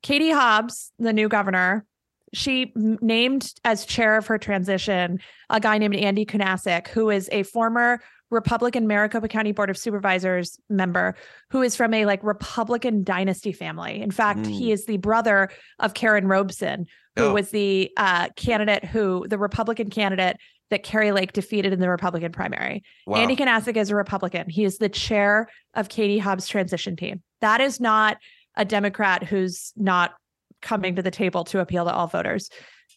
Katie 0.03 0.31
Hobbs, 0.31 0.93
the 0.99 1.11
new 1.11 1.27
governor, 1.27 1.85
she 2.33 2.71
named 2.75 3.51
as 3.65 3.85
chair 3.85 4.17
of 4.17 4.27
her 4.27 4.37
transition 4.37 5.19
a 5.49 5.59
guy 5.59 5.77
named 5.77 5.95
Andy 5.95 6.25
Kunasek, 6.25 6.87
who 6.87 7.09
is 7.09 7.29
a 7.31 7.43
former 7.43 7.99
Republican 8.29 8.87
Maricopa 8.87 9.27
County 9.27 9.51
Board 9.51 9.69
of 9.69 9.77
Supervisors 9.77 10.59
member 10.69 11.15
who 11.51 11.61
is 11.61 11.75
from 11.75 11.93
a 11.93 12.05
like 12.05 12.23
Republican 12.23 13.03
dynasty 13.03 13.51
family. 13.51 14.01
In 14.01 14.11
fact, 14.11 14.39
mm. 14.39 14.47
he 14.47 14.71
is 14.71 14.85
the 14.85 14.97
brother 14.97 15.49
of 15.79 15.93
Karrin 15.93 16.27
Robson, 16.27 16.87
who 17.15 17.25
oh. 17.25 17.33
was 17.33 17.51
the 17.51 17.91
uh, 17.97 18.29
candidate 18.35 18.83
who 18.83 19.25
the 19.27 19.37
Republican 19.37 19.89
candidate 19.89 20.37
that 20.73 20.81
Kari 20.81 21.11
Lake 21.11 21.33
defeated 21.33 21.71
in 21.71 21.79
the 21.79 21.87
Republican 21.87 22.31
primary. 22.31 22.83
Wow. 23.05 23.17
Andy 23.17 23.35
Kunasek 23.35 23.77
is 23.77 23.91
a 23.91 23.95
Republican. 23.95 24.49
He 24.49 24.63
is 24.63 24.79
the 24.79 24.89
chair 24.89 25.47
of 25.75 25.87
Katie 25.87 26.17
Hobbs' 26.17 26.47
transition 26.47 26.95
team. 26.95 27.21
That 27.41 27.61
is 27.61 27.79
not 27.79 28.17
a 28.57 28.65
Democrat 28.65 29.23
who's 29.23 29.71
not 29.75 30.15
coming 30.63 30.95
to 30.95 31.03
the 31.03 31.11
table 31.11 31.43
to 31.43 31.59
appeal 31.59 31.85
to 31.85 31.93
all 31.93 32.07
voters. 32.07 32.49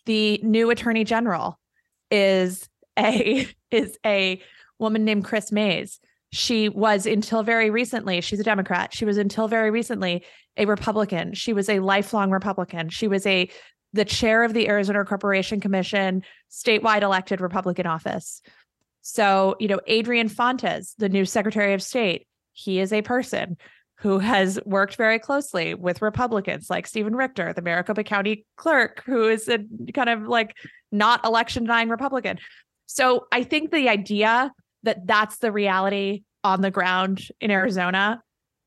The 0.07 0.41
new 0.43 0.71
attorney 0.71 1.05
general 1.05 1.59
is 2.11 2.67
a 2.99 3.47
is 3.71 3.99
a 4.07 4.41
woman 4.79 5.05
named 5.05 5.27
Chris 5.27 5.53
Mayes. 5.53 6.01
She 6.33 6.71
was 6.71 7.05
until 7.05 7.43
very 7.43 7.69
recently, 7.69 8.23
she's 8.23 8.41
a 8.41 8.45
Democrat. 8.45 8.95
She 8.95 9.05
was 9.05 9.19
until 9.19 9.49
very 9.49 9.71
recently 9.71 10.25
a 10.57 10.65
Republican. 10.65 11.35
She 11.35 11.53
was 11.53 11.69
a 11.69 11.81
lifelong 11.81 12.31
Republican. 12.31 12.89
She 12.89 13.07
was 13.07 13.27
a 13.27 13.51
the 13.97 14.05
chair 14.05 14.45
of 14.45 14.55
the 14.55 14.69
Arizona 14.69 15.05
Corporation 15.05 15.61
Commission, 15.61 16.23
statewide 16.51 17.03
elected 17.03 17.41
Republican 17.41 17.87
office. 17.87 18.41
So, 19.03 19.57
you 19.59 19.69
know, 19.69 19.81
Adrian 19.87 20.29
Fontes, 20.29 20.95
the 20.99 21.09
new 21.09 21.25
Secretary 21.25 21.75
of 21.75 21.83
State, 21.83 22.27
he 22.53 22.81
is 22.81 22.93
a 22.93 23.03
person 23.03 23.57
who 24.01 24.19
has 24.19 24.59
worked 24.67 24.97
very 24.97 25.19
closely 25.19 25.75
with 25.75 26.03
Republicans 26.03 26.69
like 26.69 26.87
Stephen 26.87 27.17
Richer, 27.17 27.53
the 27.53 27.63
Maricopa 27.63 28.05
County 28.05 28.45
clerk, 28.57 29.03
who 29.07 29.29
is 29.29 29.49
a 29.49 29.59
kind 29.95 30.09
of 30.09 30.29
like 30.29 30.55
not 30.93 31.25
election 31.25 31.65
denying 31.65 31.89
Republican. 31.89 32.39
So 32.87 33.27
I 33.33 33.43
think 33.43 33.71
the 33.71 33.89
idea 33.89 34.53
that 34.83 35.07
that's 35.07 35.39
the 35.39 35.51
reality 35.51 36.23
on 36.45 36.61
the 36.61 36.71
ground 36.71 37.27
in 37.41 37.51
Arizona 37.51 38.23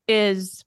is 0.08 0.64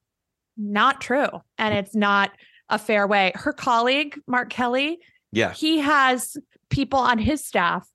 not 0.56 1.02
true. 1.02 1.30
And 1.58 1.74
it's 1.74 1.96
not 1.96 2.32
a 2.74 2.78
fair 2.80 3.08
way. 3.08 3.32
Her 3.36 3.54
colleague, 3.54 4.20
Mark 4.28 4.50
Kelly, 4.50 5.00
yeah, 5.32 5.54
he 5.54 5.80
has 5.80 6.36
people 6.70 7.00
on 7.00 7.20
his 7.20 7.46
staff 7.46 7.88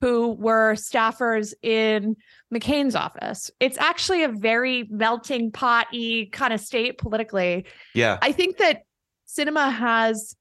who 0.00 0.32
were 0.32 0.74
staffers 0.74 1.52
in 1.62 2.16
McCain's 2.52 2.94
office. 2.94 3.50
It's 3.60 3.78
actually 3.78 4.24
a 4.24 4.28
very 4.28 4.86
melting 4.90 5.52
pot-y 5.52 6.28
kind 6.32 6.52
of 6.52 6.60
state 6.60 6.98
politically. 6.98 7.66
Yeah. 7.94 8.18
I 8.22 8.32
think 8.32 8.56
that 8.58 8.82
Sinema 9.28 9.72
has 9.72 10.34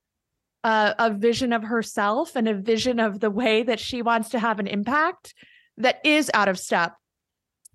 a, 0.63 0.95
a 0.97 1.13
vision 1.13 1.51
of 1.51 1.63
herself 1.63 2.35
and 2.35 2.47
a 2.47 2.53
vision 2.53 2.99
of 2.99 3.19
the 3.19 3.29
way 3.29 3.63
that 3.63 3.79
she 3.79 4.01
wants 4.01 4.29
to 4.29 4.39
have 4.39 4.59
an 4.59 4.67
impact 4.67 5.33
that 5.77 5.99
is 6.05 6.31
out 6.33 6.47
of 6.47 6.57
step 6.57 6.93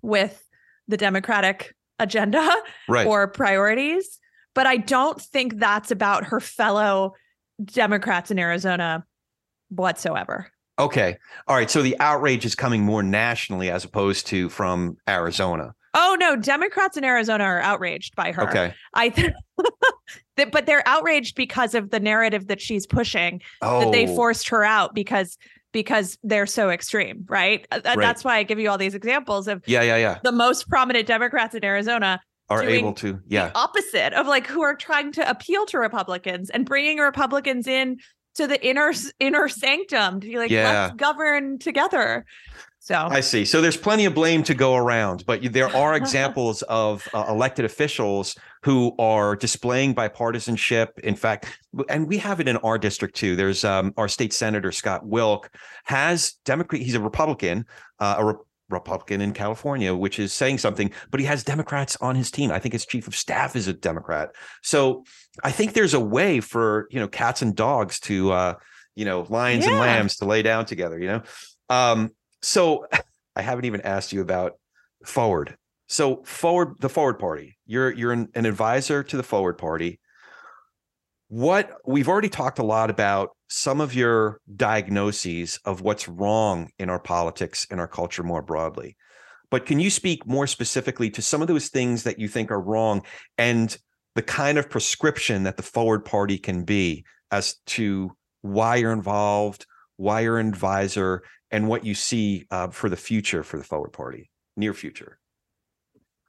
with 0.01 0.43
the 0.87 0.97
Democratic 0.97 1.75
agenda 1.99 2.51
right. 2.89 3.07
or 3.07 3.27
priorities. 3.27 4.19
But 4.55 4.65
I 4.65 4.77
don't 4.77 5.21
think 5.21 5.59
that's 5.59 5.91
about 5.91 6.25
her 6.25 6.39
fellow 6.39 7.13
Democrats 7.63 8.31
in 8.31 8.39
Arizona 8.39 9.05
whatsoever. 9.69 10.49
Okay. 10.79 11.17
All 11.47 11.55
right. 11.55 11.69
So 11.69 11.81
the 11.81 11.97
outrage 11.99 12.45
is 12.45 12.55
coming 12.55 12.83
more 12.83 13.03
nationally 13.03 13.69
as 13.69 13.85
opposed 13.85 14.27
to 14.27 14.49
from 14.49 14.97
Arizona. 15.07 15.73
Oh 15.93 16.17
no, 16.19 16.35
Democrats 16.35 16.97
in 16.97 17.05
Arizona 17.05 17.45
are 17.45 17.61
outraged 17.61 18.15
by 18.15 18.33
her. 18.33 18.49
Okay. 18.49 18.73
I 18.93 19.09
think 19.09 19.33
but 20.51 20.65
they're 20.65 20.85
outraged 20.85 21.35
because 21.35 21.73
of 21.73 21.91
the 21.91 21.99
narrative 21.99 22.47
that 22.47 22.59
she's 22.59 22.85
pushing 22.85 23.41
Oh, 23.61 23.79
that 23.79 23.91
they 23.93 24.05
forced 24.05 24.49
her 24.49 24.65
out 24.65 24.93
because 24.93 25.37
because 25.71 26.17
they're 26.23 26.45
so 26.45 26.69
extreme, 26.69 27.25
right? 27.27 27.65
Uh, 27.71 27.81
Right. 27.85 27.97
That's 27.97 28.23
why 28.23 28.37
I 28.37 28.43
give 28.43 28.59
you 28.59 28.69
all 28.69 28.77
these 28.77 28.95
examples 28.95 29.47
of 29.47 29.63
yeah, 29.67 29.81
yeah, 29.81 29.97
yeah. 29.97 30.19
the 30.23 30.31
most 30.31 30.69
prominent 30.69 31.07
Democrats 31.07 31.55
in 31.55 31.63
Arizona 31.63 32.19
Are 32.49 32.63
able 32.63 32.93
to. 32.93 33.19
Yeah. 33.27 33.47
the 33.49 33.57
opposite 33.57 34.13
of 34.13 34.27
like 34.27 34.45
who 34.45 34.61
are 34.61 34.75
trying 34.75 35.11
to 35.13 35.27
appeal 35.29 35.65
to 35.67 35.79
Republicans 35.79 36.49
and 36.51 36.65
bringing 36.65 36.99
Republicans 36.99 37.65
in 37.65 37.97
to 38.35 38.45
the 38.47 38.63
inner 38.65 38.93
inner 39.19 39.47
sanctum 39.47 40.19
to 40.19 40.27
be 40.27 40.37
like 40.37 40.51
Yeah. 40.51 40.85
let's 40.85 40.95
govern 40.95 41.57
together. 41.57 42.25
So 42.79 42.93
I 42.95 43.21
see. 43.21 43.45
So 43.45 43.61
there's 43.61 43.77
plenty 43.77 44.05
of 44.05 44.13
blame 44.13 44.43
to 44.43 44.53
go 44.53 44.75
around, 44.75 45.25
but 45.25 45.51
there 45.51 45.75
are 45.75 45.95
examples 46.03 46.61
of 46.63 47.07
uh, 47.15 47.25
elected 47.29 47.65
officials 47.65 48.35
who 48.61 48.95
are 48.99 49.35
displaying 49.35 49.95
bipartisanship. 49.95 50.99
In 50.99 51.15
fact, 51.15 51.59
and 51.89 52.07
we 52.07 52.19
have 52.19 52.39
it 52.39 52.47
in 52.47 52.57
our 52.57 52.77
district 52.77 53.15
too. 53.15 53.35
There's 53.35 53.63
um, 53.63 53.91
our 53.97 54.07
state 54.07 54.33
senator 54.33 54.71
Scott 54.71 55.03
Wilk 55.03 55.49
has 55.85 56.33
Democrat. 56.45 56.79
He's 56.83 56.93
a 56.93 57.01
Republican, 57.01 57.65
uh, 57.99 58.33
Republican 58.69 59.21
in 59.21 59.33
California, 59.33 59.93
which 59.93 60.19
is 60.19 60.33
saying 60.33 60.57
something. 60.57 60.91
But 61.11 61.19
he 61.19 61.25
has 61.25 61.43
Democrats 61.43 61.97
on 62.01 62.15
his 62.15 62.31
team. 62.31 62.51
I 62.51 62.59
think 62.59 62.73
his 62.73 62.85
chief 62.85 63.07
of 63.07 63.15
staff 63.15 63.55
is 63.55 63.67
a 63.67 63.73
Democrat. 63.73 64.29
So 64.63 65.03
I 65.43 65.51
think 65.51 65.73
there's 65.73 65.93
a 65.93 65.99
way 65.99 66.39
for 66.39 66.87
you 66.91 66.99
know 66.99 67.07
cats 67.07 67.41
and 67.41 67.55
dogs 67.55 67.99
to 68.01 68.31
uh, 68.31 68.53
you 68.95 69.05
know 69.05 69.25
lions 69.29 69.65
and 69.65 69.79
lambs 69.79 70.17
to 70.17 70.25
lay 70.25 70.41
down 70.41 70.65
together. 70.65 70.99
You 70.99 71.07
know. 71.07 71.21
Um, 71.69 72.11
so 72.41 72.87
I 73.35 73.41
haven't 73.41 73.65
even 73.65 73.81
asked 73.81 74.13
you 74.13 74.21
about 74.21 74.53
forward. 75.05 75.57
So 75.87 76.23
forward, 76.23 76.75
the 76.79 76.89
forward 76.89 77.19
party. 77.19 77.57
You're 77.65 77.91
you're 77.91 78.11
an, 78.11 78.29
an 78.33 78.45
advisor 78.45 79.03
to 79.03 79.17
the 79.17 79.23
forward 79.23 79.57
party. 79.57 79.99
What 81.27 81.71
we've 81.85 82.07
already 82.07 82.29
talked 82.29 82.59
a 82.59 82.63
lot 82.63 82.89
about 82.89 83.34
some 83.47 83.81
of 83.81 83.93
your 83.93 84.41
diagnoses 84.55 85.59
of 85.65 85.81
what's 85.81 86.07
wrong 86.07 86.69
in 86.79 86.89
our 86.89 86.99
politics 86.99 87.67
and 87.69 87.79
our 87.79 87.87
culture 87.87 88.23
more 88.23 88.41
broadly. 88.41 88.97
But 89.51 89.65
can 89.65 89.79
you 89.79 89.89
speak 89.89 90.25
more 90.25 90.47
specifically 90.47 91.09
to 91.11 91.21
some 91.21 91.41
of 91.41 91.47
those 91.47 91.69
things 91.69 92.03
that 92.03 92.19
you 92.19 92.27
think 92.27 92.51
are 92.51 92.59
wrong 92.59 93.03
and 93.37 93.77
the 94.15 94.23
kind 94.23 94.57
of 94.57 94.69
prescription 94.69 95.43
that 95.43 95.57
the 95.57 95.63
forward 95.63 96.03
party 96.05 96.37
can 96.37 96.63
be 96.63 97.05
as 97.31 97.55
to 97.67 98.11
why 98.41 98.77
you're 98.77 98.91
involved, 98.91 99.65
why 99.97 100.21
you're 100.21 100.39
an 100.39 100.47
advisor, 100.47 101.23
and 101.51 101.67
what 101.67 101.85
you 101.85 101.93
see 101.93 102.45
uh, 102.51 102.69
for 102.69 102.89
the 102.89 102.97
future 102.97 103.43
for 103.43 103.57
the 103.57 103.63
forward 103.63 103.91
party, 103.91 104.31
near 104.57 104.73
future. 104.73 105.19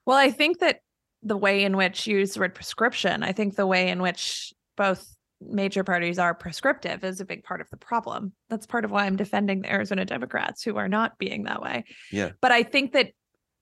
Well, 0.04 0.16
I 0.16 0.30
think 0.30 0.58
that 0.58 0.80
the 1.22 1.36
way 1.36 1.64
in 1.64 1.76
which 1.76 2.06
you 2.06 2.18
use 2.18 2.34
the 2.34 2.40
word 2.40 2.54
prescription, 2.54 3.22
I 3.22 3.32
think 3.32 3.56
the 3.56 3.66
way 3.66 3.88
in 3.88 4.02
which 4.02 4.52
both 4.76 5.15
major 5.40 5.84
parties 5.84 6.18
are 6.18 6.34
prescriptive 6.34 7.04
is 7.04 7.20
a 7.20 7.24
big 7.24 7.44
part 7.44 7.60
of 7.60 7.68
the 7.70 7.76
problem. 7.76 8.32
That's 8.48 8.66
part 8.66 8.84
of 8.84 8.90
why 8.90 9.04
I'm 9.04 9.16
defending 9.16 9.62
the 9.62 9.70
Arizona 9.70 10.04
Democrats 10.04 10.62
who 10.62 10.76
are 10.76 10.88
not 10.88 11.18
being 11.18 11.44
that 11.44 11.62
way. 11.62 11.84
Yeah. 12.10 12.30
But 12.40 12.52
I 12.52 12.62
think 12.62 12.92
that 12.92 13.12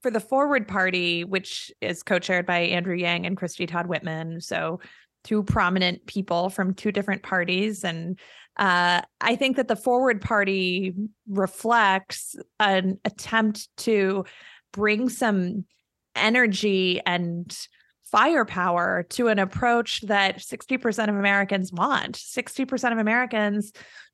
for 0.03 0.11
the 0.11 0.21
Forward 0.21 0.69
Party, 0.69 1.25
which 1.25 1.73
is 1.81 2.03
co-chaired 2.03 2.47
by 2.47 2.61
Andrew 2.61 2.95
Yang 2.95 3.27
and 3.27 3.37
Christy 3.37 3.67
Todd 3.67 3.87
Whitman, 3.87 4.41
so 4.41 4.81
two 5.25 5.43
prominent 5.43 6.05
people 6.07 6.51
from 6.51 6.75
two 6.75 6.93
different 6.93 7.23
parties 7.23 7.83
and 7.83 8.19
uh, 8.57 9.03
I 9.21 9.35
think 9.35 9.57
that 9.57 9.67
the 9.69 9.75
Forward 9.75 10.21
Party 10.21 10.95
reflects 11.29 12.37
an 12.61 13.01
attempt 13.05 13.69
to 13.79 14.25
bring 14.73 15.09
some 15.09 15.65
energy 16.15 17.01
and 17.05 17.57
firepower 18.15 19.03
to 19.11 19.27
an 19.27 19.41
approach 19.41 20.01
that 20.03 20.39
60% 20.39 21.09
of 21.09 21.17
Americans 21.17 21.73
want. 21.73 22.17
60% 22.17 22.93
of 22.93 22.99
Americans 22.99 23.73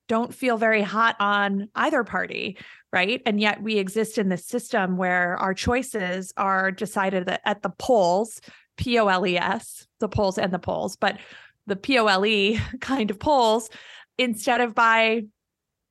don't 0.09 0.35
feel 0.35 0.57
very 0.57 0.81
hot 0.81 1.17
on 1.21 1.69
either 1.75 2.03
party, 2.03 2.57
right? 2.95 3.21
And 3.27 3.39
yet 3.39 3.63
we 3.63 3.77
exist 3.77 4.17
in 4.17 4.31
this 4.31 4.47
system 4.47 4.97
where 4.97 5.37
our 5.37 5.53
choices 5.53 6.33
are 6.39 6.73
decided 6.73 7.29
at- 7.45 7.61
the 7.61 7.75
polls, 7.79 8.41
P 8.79 8.99
O 8.99 9.09
L 9.09 9.27
E 9.27 9.37
S, 9.37 9.87
the 9.99 10.09
polls 10.09 10.39
and 10.39 10.51
the 10.51 10.59
polls, 10.59 10.97
but 10.97 11.19
the 11.67 11.77
P 11.77 11.99
O 11.99 12.07
L 12.07 12.25
E 12.25 12.59
kind 12.81 13.11
of 13.11 13.19
polls 13.19 13.69
instead 14.17 14.63
of 14.63 14.75
by 14.75 15.25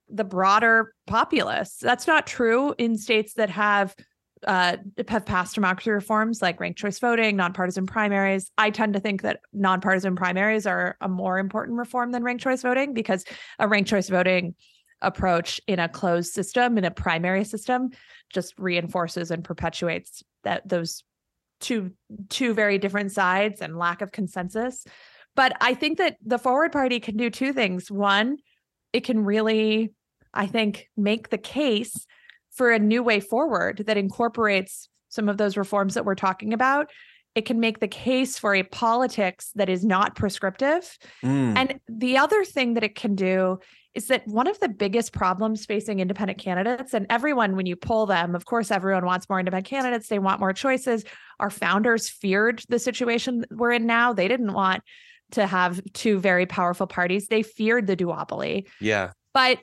the 0.10 0.24
broader 0.24 0.96
populace. 1.06 1.78
That's 1.80 2.08
not 2.08 2.26
true 2.26 2.74
in 2.80 2.98
states 2.98 3.36
that 3.36 3.52
have 3.52 3.96
uh, 4.48 4.78
have 5.08 5.26
passed 5.26 5.56
democracy 5.56 5.92
reforms 5.92 6.42
like 6.42 6.60
ranked 6.60 6.80
choice 6.80 7.00
voting, 7.00 7.36
nonpartisan 7.36 7.86
primaries. 7.86 8.52
I 8.58 8.70
tend 8.70 8.94
to 8.94 9.00
think 9.00 9.22
that 9.24 9.42
nonpartisan 9.54 10.16
primaries 10.16 10.66
are 10.66 10.96
a 11.02 11.10
more 11.10 11.40
important 11.40 11.78
reform 11.78 12.12
than 12.12 12.24
ranked 12.24 12.44
choice 12.44 12.62
voting 12.62 12.94
because 12.94 13.26
a 13.60 13.68
ranked 13.68 13.90
choice 13.90 14.10
voting 14.10 14.56
approach 15.02 15.62
in 15.68 15.80
a 15.80 15.90
closed 15.90 16.34
system, 16.34 16.78
in 16.78 16.86
a 16.86 16.92
primary 16.92 17.44
system, 17.44 17.90
just 18.30 18.54
reinforces 18.58 19.32
and 19.32 19.44
perpetuates 19.44 20.24
that 20.44 20.68
those 20.68 21.04
two 21.60 21.92
two 22.30 22.54
very 22.54 22.78
different 22.78 23.12
sides 23.12 23.62
and 23.62 23.78
lack 23.78 24.02
of 24.02 24.12
consensus. 24.12 24.86
But 25.36 25.56
I 25.62 25.74
think 25.74 25.98
that 25.98 26.18
the 26.26 26.40
forward 26.40 26.72
party 26.72 27.00
can 27.00 27.18
do 27.18 27.30
two 27.30 27.54
things. 27.54 27.92
One, 27.92 28.38
it 28.94 29.04
can 29.04 29.24
really, 29.24 29.94
I 30.34 30.48
think, 30.48 30.90
make 30.98 31.30
the 31.30 31.38
case 31.38 32.06
for 32.60 32.72
a 32.72 32.78
new 32.78 33.02
way 33.02 33.22
forward 33.22 33.84
that 33.88 33.96
incorporates 33.96 34.90
some 35.08 35.30
of 35.30 35.38
those 35.38 35.56
reforms 35.56 35.94
that 35.94 36.04
we're 36.04 36.14
talking 36.14 36.52
about. 36.52 36.92
It 37.34 37.46
can 37.46 37.62
make 37.62 37.80
the 37.80 37.88
case 37.88 38.38
for 38.38 38.54
a 38.54 38.64
politics 38.64 39.52
that 39.56 39.70
is 39.70 39.86
not 39.86 40.14
prescriptive. 40.14 40.98
Mm, 41.24 41.56
And 41.56 41.80
the 41.88 42.18
other 42.18 42.44
thing 42.44 42.74
that 42.74 42.84
it 42.84 42.96
can 42.96 43.16
do 43.16 43.60
is 43.94 44.08
that 44.08 44.28
one 44.28 44.46
of 44.46 44.60
the 44.60 44.68
biggest 44.68 45.14
problems 45.14 45.66
facing 45.66 46.02
independent 46.02 46.38
candidates, 46.38 46.94
and 46.94 47.06
everyone, 47.10 47.56
when 47.56 47.66
you 47.66 47.78
poll 47.78 48.06
them, 48.06 48.36
of 48.36 48.44
course, 48.44 48.72
everyone 48.72 49.06
wants 49.06 49.30
more 49.30 49.40
independent 49.40 49.68
candidates. 49.68 50.10
They 50.10 50.20
want 50.20 50.42
more 50.42 50.52
choices. 50.52 51.06
Our 51.40 51.50
founders 51.50 52.10
feared 52.10 52.62
the 52.68 52.78
situation 52.78 53.46
we're 53.52 53.72
in 53.72 53.86
now. 53.86 54.12
They 54.12 54.28
didn't 54.28 54.52
want 54.52 54.84
to 55.32 55.48
have 55.48 55.82
two 55.94 56.20
very 56.20 56.46
powerful 56.46 56.88
parties. 56.88 57.30
They 57.30 57.42
feared 57.42 57.88
the 57.88 57.96
duopoly. 57.96 58.68
yeah. 58.82 59.12
But 59.34 59.60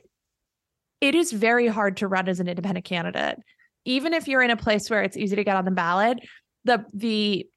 it 1.01 1.15
is 1.15 1.31
very 1.31 1.67
hard 1.67 1.97
to 1.97 2.07
run 2.07 2.27
as 2.27 2.39
an 2.39 2.47
independent 2.47 2.85
candidate. 2.85 3.39
Even 3.85 4.13
if 4.13 4.27
you're 4.27 4.41
in 4.41 4.51
a 4.51 4.57
place 4.57 4.89
where 4.89 5.03
it's 5.03 5.17
easy 5.17 5.35
to 5.35 5.43
get 5.43 5.55
on 5.55 5.65
the 5.65 5.71
ballot, 5.71 6.19
the 6.65 6.85
the 6.93 7.47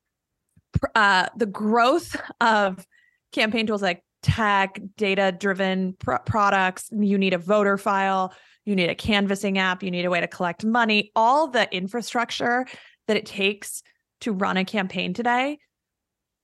uh, 0.94 1.26
the 1.36 1.46
growth 1.46 2.16
of 2.40 2.86
campaign 3.32 3.66
tools 3.66 3.82
like 3.82 4.04
tech, 4.22 4.80
data 4.96 5.34
driven 5.36 5.94
pr- 5.98 6.16
products, 6.26 6.88
you 6.92 7.18
need 7.18 7.34
a 7.34 7.38
voter 7.38 7.76
file, 7.76 8.32
you 8.64 8.76
need 8.76 8.90
a 8.90 8.94
canvassing 8.94 9.58
app, 9.58 9.82
you 9.82 9.90
need 9.90 10.04
a 10.04 10.10
way 10.10 10.20
to 10.20 10.28
collect 10.28 10.64
money, 10.64 11.10
all 11.16 11.48
the 11.48 11.72
infrastructure 11.74 12.66
that 13.08 13.16
it 13.16 13.26
takes 13.26 13.82
to 14.20 14.32
run 14.32 14.56
a 14.56 14.64
campaign 14.64 15.14
today. 15.14 15.58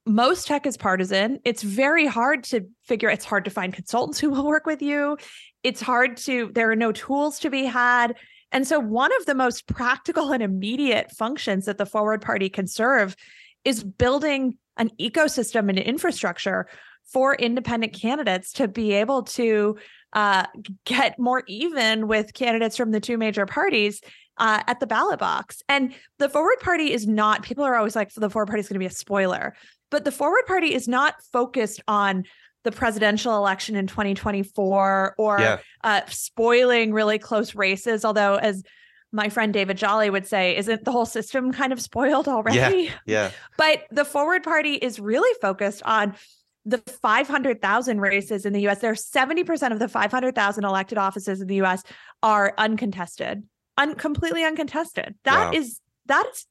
Most 0.06 0.46
tech 0.46 0.66
is 0.66 0.76
partisan. 0.76 1.40
It's 1.44 1.62
very 1.62 2.06
hard 2.06 2.44
to 2.44 2.66
figure 2.84 3.10
it's 3.10 3.24
hard 3.24 3.44
to 3.44 3.50
find 3.50 3.74
consultants 3.74 4.18
who 4.18 4.30
will 4.30 4.46
work 4.46 4.66
with 4.66 4.80
you. 4.80 5.18
It's 5.66 5.80
hard 5.80 6.16
to 6.18 6.52
there 6.54 6.70
are 6.70 6.76
no 6.76 6.92
tools 6.92 7.40
to 7.40 7.50
be 7.50 7.64
had. 7.64 8.14
And 8.52 8.64
so 8.64 8.78
one 8.78 9.10
of 9.18 9.26
the 9.26 9.34
most 9.34 9.66
practical 9.66 10.30
and 10.30 10.40
immediate 10.40 11.10
functions 11.10 11.64
that 11.64 11.76
the 11.76 11.84
forward 11.84 12.22
party 12.22 12.48
can 12.48 12.68
serve 12.68 13.16
is 13.64 13.82
building 13.82 14.58
an 14.76 14.90
ecosystem 15.00 15.68
and 15.68 15.76
infrastructure 15.76 16.68
for 17.12 17.34
independent 17.34 17.94
candidates 17.94 18.52
to 18.52 18.68
be 18.68 18.92
able 18.92 19.24
to 19.24 19.76
uh, 20.12 20.44
get 20.84 21.18
more 21.18 21.42
even 21.48 22.06
with 22.06 22.32
candidates 22.32 22.76
from 22.76 22.92
the 22.92 23.00
two 23.00 23.18
major 23.18 23.44
parties 23.44 24.00
uh, 24.38 24.62
at 24.68 24.78
the 24.78 24.86
ballot 24.86 25.18
box. 25.18 25.62
And 25.68 25.94
the 26.20 26.28
forward 26.28 26.60
party 26.60 26.92
is 26.92 27.08
not, 27.08 27.42
people 27.42 27.64
are 27.64 27.74
always 27.74 27.96
like, 27.96 28.14
the 28.14 28.30
forward 28.30 28.46
party 28.46 28.60
is 28.60 28.68
going 28.68 28.76
to 28.76 28.86
be 28.86 28.86
a 28.86 28.90
spoiler, 28.90 29.56
but 29.90 30.04
the 30.04 30.12
forward 30.12 30.46
party 30.46 30.72
is 30.72 30.86
not 30.86 31.16
focused 31.32 31.82
on 31.88 32.22
the 32.66 32.72
presidential 32.72 33.36
election 33.36 33.76
in 33.76 33.86
2024 33.86 35.14
or 35.16 35.40
yeah. 35.40 35.58
uh, 35.84 36.00
spoiling 36.08 36.92
really 36.92 37.18
close 37.18 37.54
races. 37.54 38.04
Although, 38.04 38.34
as 38.34 38.64
my 39.12 39.28
friend 39.28 39.52
David 39.52 39.76
Jolly 39.76 40.10
would 40.10 40.26
say, 40.26 40.56
isn't 40.56 40.84
the 40.84 40.90
whole 40.90 41.06
system 41.06 41.52
kind 41.52 41.72
of 41.72 41.80
spoiled 41.80 42.26
already? 42.26 42.82
Yeah. 42.82 42.90
yeah. 43.06 43.30
But 43.56 43.84
the 43.92 44.04
forward 44.04 44.42
party 44.42 44.74
is 44.74 44.98
really 44.98 45.32
focused 45.40 45.82
on 45.84 46.16
the 46.64 46.78
500,000 46.78 48.00
races 48.00 48.44
in 48.44 48.52
the 48.52 48.66
US. 48.66 48.80
There 48.80 48.90
are 48.90 48.94
70% 48.94 49.70
of 49.72 49.78
the 49.78 49.88
500,000 49.88 50.64
elected 50.64 50.98
offices 50.98 51.40
in 51.40 51.46
the 51.46 51.62
US 51.62 51.84
are 52.24 52.52
uncontested, 52.58 53.44
un- 53.78 53.94
completely 53.94 54.44
uncontested. 54.44 55.14
That 55.22 55.52
wow. 55.52 55.58
is 55.58 55.80
that's 56.06 56.46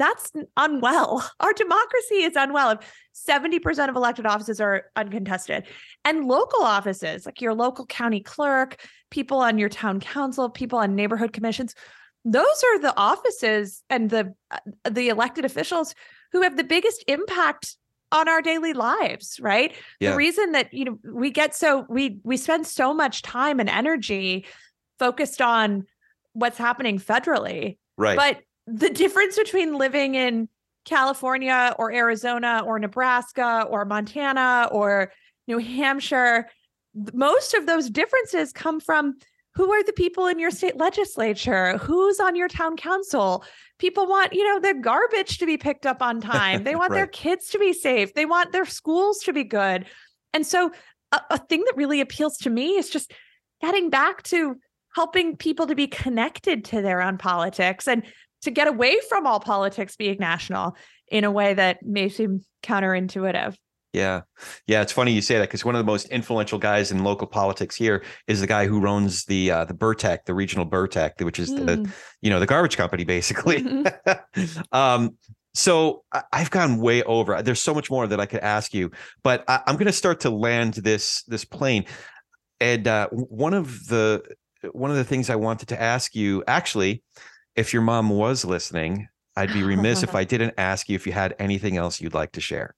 that's 0.00 0.32
unwell. 0.56 1.28
Our 1.40 1.52
democracy 1.52 2.22
is 2.22 2.34
unwell 2.34 2.70
if 2.70 2.78
70% 3.14 3.88
of 3.88 3.94
elected 3.94 4.24
offices 4.24 4.60
are 4.60 4.84
uncontested. 4.96 5.66
And 6.04 6.24
local 6.24 6.62
offices, 6.62 7.26
like 7.26 7.40
your 7.42 7.52
local 7.52 7.84
county 7.84 8.20
clerk, 8.20 8.82
people 9.10 9.38
on 9.38 9.58
your 9.58 9.68
town 9.68 10.00
council, 10.00 10.48
people 10.48 10.78
on 10.78 10.94
neighborhood 10.94 11.34
commissions, 11.34 11.74
those 12.24 12.64
are 12.72 12.78
the 12.80 12.96
offices 12.96 13.82
and 13.90 14.10
the 14.10 14.34
uh, 14.50 14.58
the 14.90 15.08
elected 15.08 15.44
officials 15.44 15.94
who 16.32 16.42
have 16.42 16.56
the 16.56 16.64
biggest 16.64 17.04
impact 17.06 17.76
on 18.12 18.28
our 18.28 18.42
daily 18.42 18.74
lives 18.74 19.38
right 19.40 19.72
yeah. 20.00 20.10
the 20.10 20.16
reason 20.16 20.52
that 20.52 20.74
you 20.74 20.84
know 20.84 20.98
we 21.14 21.30
get 21.30 21.54
so 21.54 21.86
we 21.88 22.18
we 22.22 22.36
spend 22.36 22.66
so 22.66 22.92
much 22.92 23.22
time 23.22 23.58
and 23.58 23.70
energy 23.70 24.44
focused 24.98 25.40
on 25.40 25.86
what's 26.34 26.58
happening 26.58 26.98
federally 26.98 27.78
right 27.96 28.18
but 28.18 28.42
the 28.72 28.90
difference 28.90 29.36
between 29.36 29.76
living 29.76 30.14
in 30.14 30.48
california 30.84 31.74
or 31.78 31.92
arizona 31.92 32.62
or 32.66 32.78
nebraska 32.78 33.66
or 33.68 33.84
montana 33.84 34.68
or 34.72 35.12
new 35.46 35.58
hampshire 35.58 36.48
most 37.12 37.54
of 37.54 37.66
those 37.66 37.90
differences 37.90 38.52
come 38.52 38.80
from 38.80 39.16
who 39.54 39.72
are 39.72 39.82
the 39.82 39.92
people 39.92 40.26
in 40.26 40.38
your 40.38 40.50
state 40.50 40.76
legislature? 40.76 41.76
Who's 41.78 42.20
on 42.20 42.36
your 42.36 42.48
town 42.48 42.76
council? 42.76 43.44
People 43.78 44.06
want 44.06 44.32
you 44.32 44.44
know 44.44 44.60
their 44.60 44.80
garbage 44.80 45.38
to 45.38 45.46
be 45.46 45.56
picked 45.56 45.86
up 45.86 46.02
on 46.02 46.20
time. 46.20 46.64
They 46.70 46.76
want 46.76 46.92
right. 46.92 46.98
their 46.98 47.06
kids 47.06 47.48
to 47.50 47.58
be 47.58 47.72
safe. 47.72 48.14
They 48.14 48.26
want 48.26 48.52
their 48.52 48.64
schools 48.64 49.18
to 49.20 49.32
be 49.32 49.44
good. 49.44 49.86
And 50.32 50.46
so 50.46 50.70
a, 51.12 51.20
a 51.30 51.38
thing 51.38 51.64
that 51.64 51.76
really 51.76 52.00
appeals 52.00 52.36
to 52.38 52.50
me 52.50 52.76
is 52.76 52.90
just 52.90 53.12
getting 53.60 53.90
back 53.90 54.22
to 54.24 54.56
helping 54.94 55.36
people 55.36 55.66
to 55.66 55.74
be 55.74 55.86
connected 55.86 56.64
to 56.66 56.82
their 56.82 57.02
own 57.02 57.18
politics 57.18 57.88
and 57.88 58.02
to 58.42 58.50
get 58.50 58.68
away 58.68 58.98
from 59.08 59.26
all 59.26 59.40
politics 59.40 59.96
being 59.96 60.16
national 60.18 60.76
in 61.08 61.24
a 61.24 61.30
way 61.30 61.54
that 61.54 61.82
may 61.82 62.08
seem 62.08 62.40
counterintuitive 62.62 63.56
yeah. 63.92 64.20
Yeah. 64.66 64.82
It's 64.82 64.92
funny 64.92 65.12
you 65.12 65.22
say 65.22 65.38
that 65.38 65.48
because 65.48 65.64
one 65.64 65.74
of 65.74 65.80
the 65.80 65.90
most 65.90 66.08
influential 66.10 66.58
guys 66.58 66.92
in 66.92 67.02
local 67.02 67.26
politics 67.26 67.74
here 67.74 68.04
is 68.28 68.40
the 68.40 68.46
guy 68.46 68.66
who 68.66 68.86
owns 68.86 69.24
the 69.24 69.50
uh, 69.50 69.64
the 69.64 69.74
Burrtec, 69.74 70.26
the 70.26 70.34
regional 70.34 70.64
Burrtec, 70.64 71.22
which 71.24 71.38
is 71.38 71.50
mm. 71.50 71.66
the 71.66 71.92
you 72.22 72.30
know 72.30 72.38
the 72.38 72.46
garbage 72.46 72.76
company 72.76 73.04
basically. 73.04 73.62
Mm-hmm. 73.62 74.60
um, 74.72 75.16
so 75.54 76.04
I, 76.12 76.22
have 76.32 76.50
gone 76.50 76.78
way 76.78 77.02
over. 77.02 77.42
There's 77.42 77.60
so 77.60 77.74
much 77.74 77.90
more 77.90 78.06
that 78.06 78.20
I 78.20 78.26
could 78.26 78.40
ask 78.40 78.72
you, 78.72 78.92
but 79.24 79.42
I, 79.48 79.62
am 79.66 79.74
going 79.74 79.86
to 79.86 79.92
start 79.92 80.20
to 80.20 80.30
land 80.30 80.74
this 80.74 81.24
this 81.24 81.44
plane. 81.44 81.86
And 82.60 82.86
uh, 82.86 83.08
one 83.08 83.54
of 83.54 83.86
the 83.88 84.22
one 84.70 84.92
of 84.92 84.96
the 84.96 85.04
things 85.04 85.30
I 85.30 85.36
wanted 85.36 85.68
to 85.68 85.82
ask 85.82 86.14
you, 86.14 86.44
actually, 86.46 87.02
if 87.56 87.72
your 87.72 87.82
mom 87.82 88.10
was 88.10 88.44
listening, 88.44 89.08
I'd 89.36 89.52
be 89.52 89.62
remiss 89.62 90.02
if 90.02 90.14
I 90.14 90.24
didn't 90.32 90.54
ask 90.58 90.88
you 90.88 90.94
if 90.94 91.06
you 91.06 91.12
had 91.12 91.34
anything 91.38 91.76
else 91.76 92.00
you'd 92.00 92.14
like 92.14 92.32
to 92.32 92.40
share. 92.40 92.74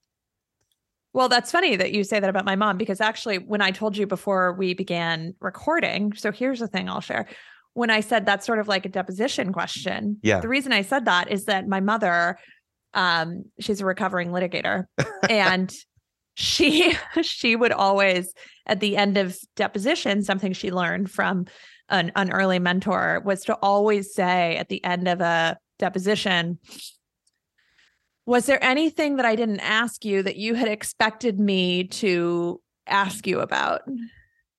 Well, 1.13 1.29
that's 1.29 1.51
funny 1.51 1.75
that 1.75 1.91
you 1.91 2.03
say 2.03 2.19
that 2.19 2.29
about 2.29 2.45
my 2.45 2.55
mom 2.55 2.77
because 2.77 2.99
actually, 2.99 3.37
when 3.37 3.61
I 3.61 3.71
told 3.71 3.95
you 3.95 4.07
before 4.07 4.53
we 4.53 4.73
began 4.73 5.35
recording, 5.39 6.13
so 6.13 6.31
here's 6.31 6.59
the 6.59 6.67
thing 6.67 6.89
I'll 6.89 7.01
share. 7.01 7.27
When 7.73 7.91
I 7.91 8.01
said 8.01 8.25
that's 8.25 8.45
sort 8.45 8.59
of 8.59 8.67
like 8.67 8.85
a 8.85 8.89
deposition 8.89 9.53
question, 9.53 10.17
yeah. 10.23 10.39
The 10.39 10.47
reason 10.47 10.73
I 10.73 10.81
said 10.81 11.05
that 11.05 11.31
is 11.31 11.45
that 11.45 11.67
my 11.67 11.79
mother, 11.79 12.39
um, 12.93 13.45
she's 13.59 13.81
a 13.81 13.85
recovering 13.85 14.29
litigator, 14.29 14.85
and 15.29 15.71
she 16.35 16.95
she 17.21 17.55
would 17.55 17.71
always 17.71 18.33
at 18.65 18.79
the 18.79 18.97
end 18.97 19.17
of 19.17 19.37
deposition, 19.55 20.23
something 20.23 20.53
she 20.53 20.71
learned 20.71 21.11
from 21.11 21.45
an, 21.89 22.11
an 22.15 22.31
early 22.31 22.59
mentor 22.59 23.21
was 23.25 23.43
to 23.45 23.55
always 23.55 24.13
say 24.13 24.57
at 24.57 24.69
the 24.69 24.83
end 24.83 25.07
of 25.07 25.21
a 25.21 25.57
deposition, 25.79 26.59
was 28.25 28.45
there 28.45 28.63
anything 28.63 29.17
that 29.17 29.25
I 29.25 29.35
didn't 29.35 29.59
ask 29.59 30.05
you 30.05 30.23
that 30.23 30.37
you 30.37 30.55
had 30.55 30.69
expected 30.69 31.39
me 31.39 31.85
to 31.85 32.61
ask 32.87 33.27
you 33.27 33.41
about? 33.41 33.81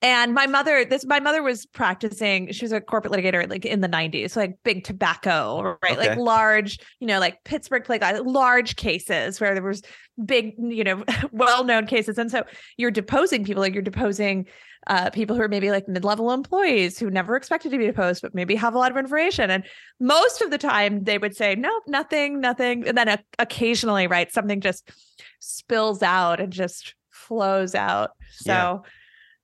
And 0.04 0.34
my 0.34 0.46
mother, 0.46 0.84
this 0.84 1.06
my 1.06 1.18
mother 1.18 1.42
was 1.42 1.64
practicing. 1.64 2.52
She 2.52 2.66
was 2.66 2.72
a 2.72 2.80
corporate 2.82 3.14
litigator, 3.14 3.48
like 3.48 3.64
in 3.64 3.80
the 3.80 3.88
'90s, 3.88 4.36
like 4.36 4.58
big 4.62 4.84
tobacco, 4.84 5.78
right? 5.82 5.96
Okay. 5.96 6.10
Like 6.10 6.18
large, 6.18 6.78
you 7.00 7.06
know, 7.06 7.18
like 7.18 7.42
Pittsburgh 7.44 7.84
Plate, 7.84 8.02
large 8.22 8.76
cases 8.76 9.40
where 9.40 9.54
there 9.54 9.62
was 9.62 9.80
big, 10.22 10.56
you 10.58 10.84
know, 10.84 11.04
well-known 11.32 11.86
cases. 11.86 12.18
And 12.18 12.30
so 12.30 12.44
you're 12.76 12.90
deposing 12.90 13.44
people, 13.44 13.62
like 13.62 13.72
you're 13.72 13.82
deposing 13.82 14.46
uh, 14.86 15.10
people 15.10 15.36
who 15.36 15.42
are 15.42 15.48
maybe 15.48 15.70
like 15.70 15.88
mid-level 15.88 16.30
employees 16.32 16.98
who 16.98 17.10
never 17.10 17.36
expected 17.36 17.70
to 17.72 17.78
be 17.78 17.86
deposed, 17.86 18.22
but 18.22 18.34
maybe 18.34 18.54
have 18.54 18.74
a 18.74 18.78
lot 18.78 18.90
of 18.90 18.96
information. 18.96 19.50
And 19.50 19.64
most 20.00 20.40
of 20.42 20.50
the 20.50 20.58
time, 20.58 21.04
they 21.04 21.18
would 21.18 21.36
say, 21.36 21.54
"Nope, 21.54 21.84
nothing, 21.86 22.40
nothing." 22.40 22.86
And 22.86 22.96
then 22.96 23.08
uh, 23.08 23.16
occasionally, 23.38 24.06
right, 24.06 24.32
something 24.32 24.60
just 24.60 24.90
spills 25.40 26.02
out 26.02 26.40
and 26.40 26.52
just 26.52 26.94
flows 27.10 27.74
out. 27.74 28.10
So. 28.32 28.52
Yeah 28.52 28.78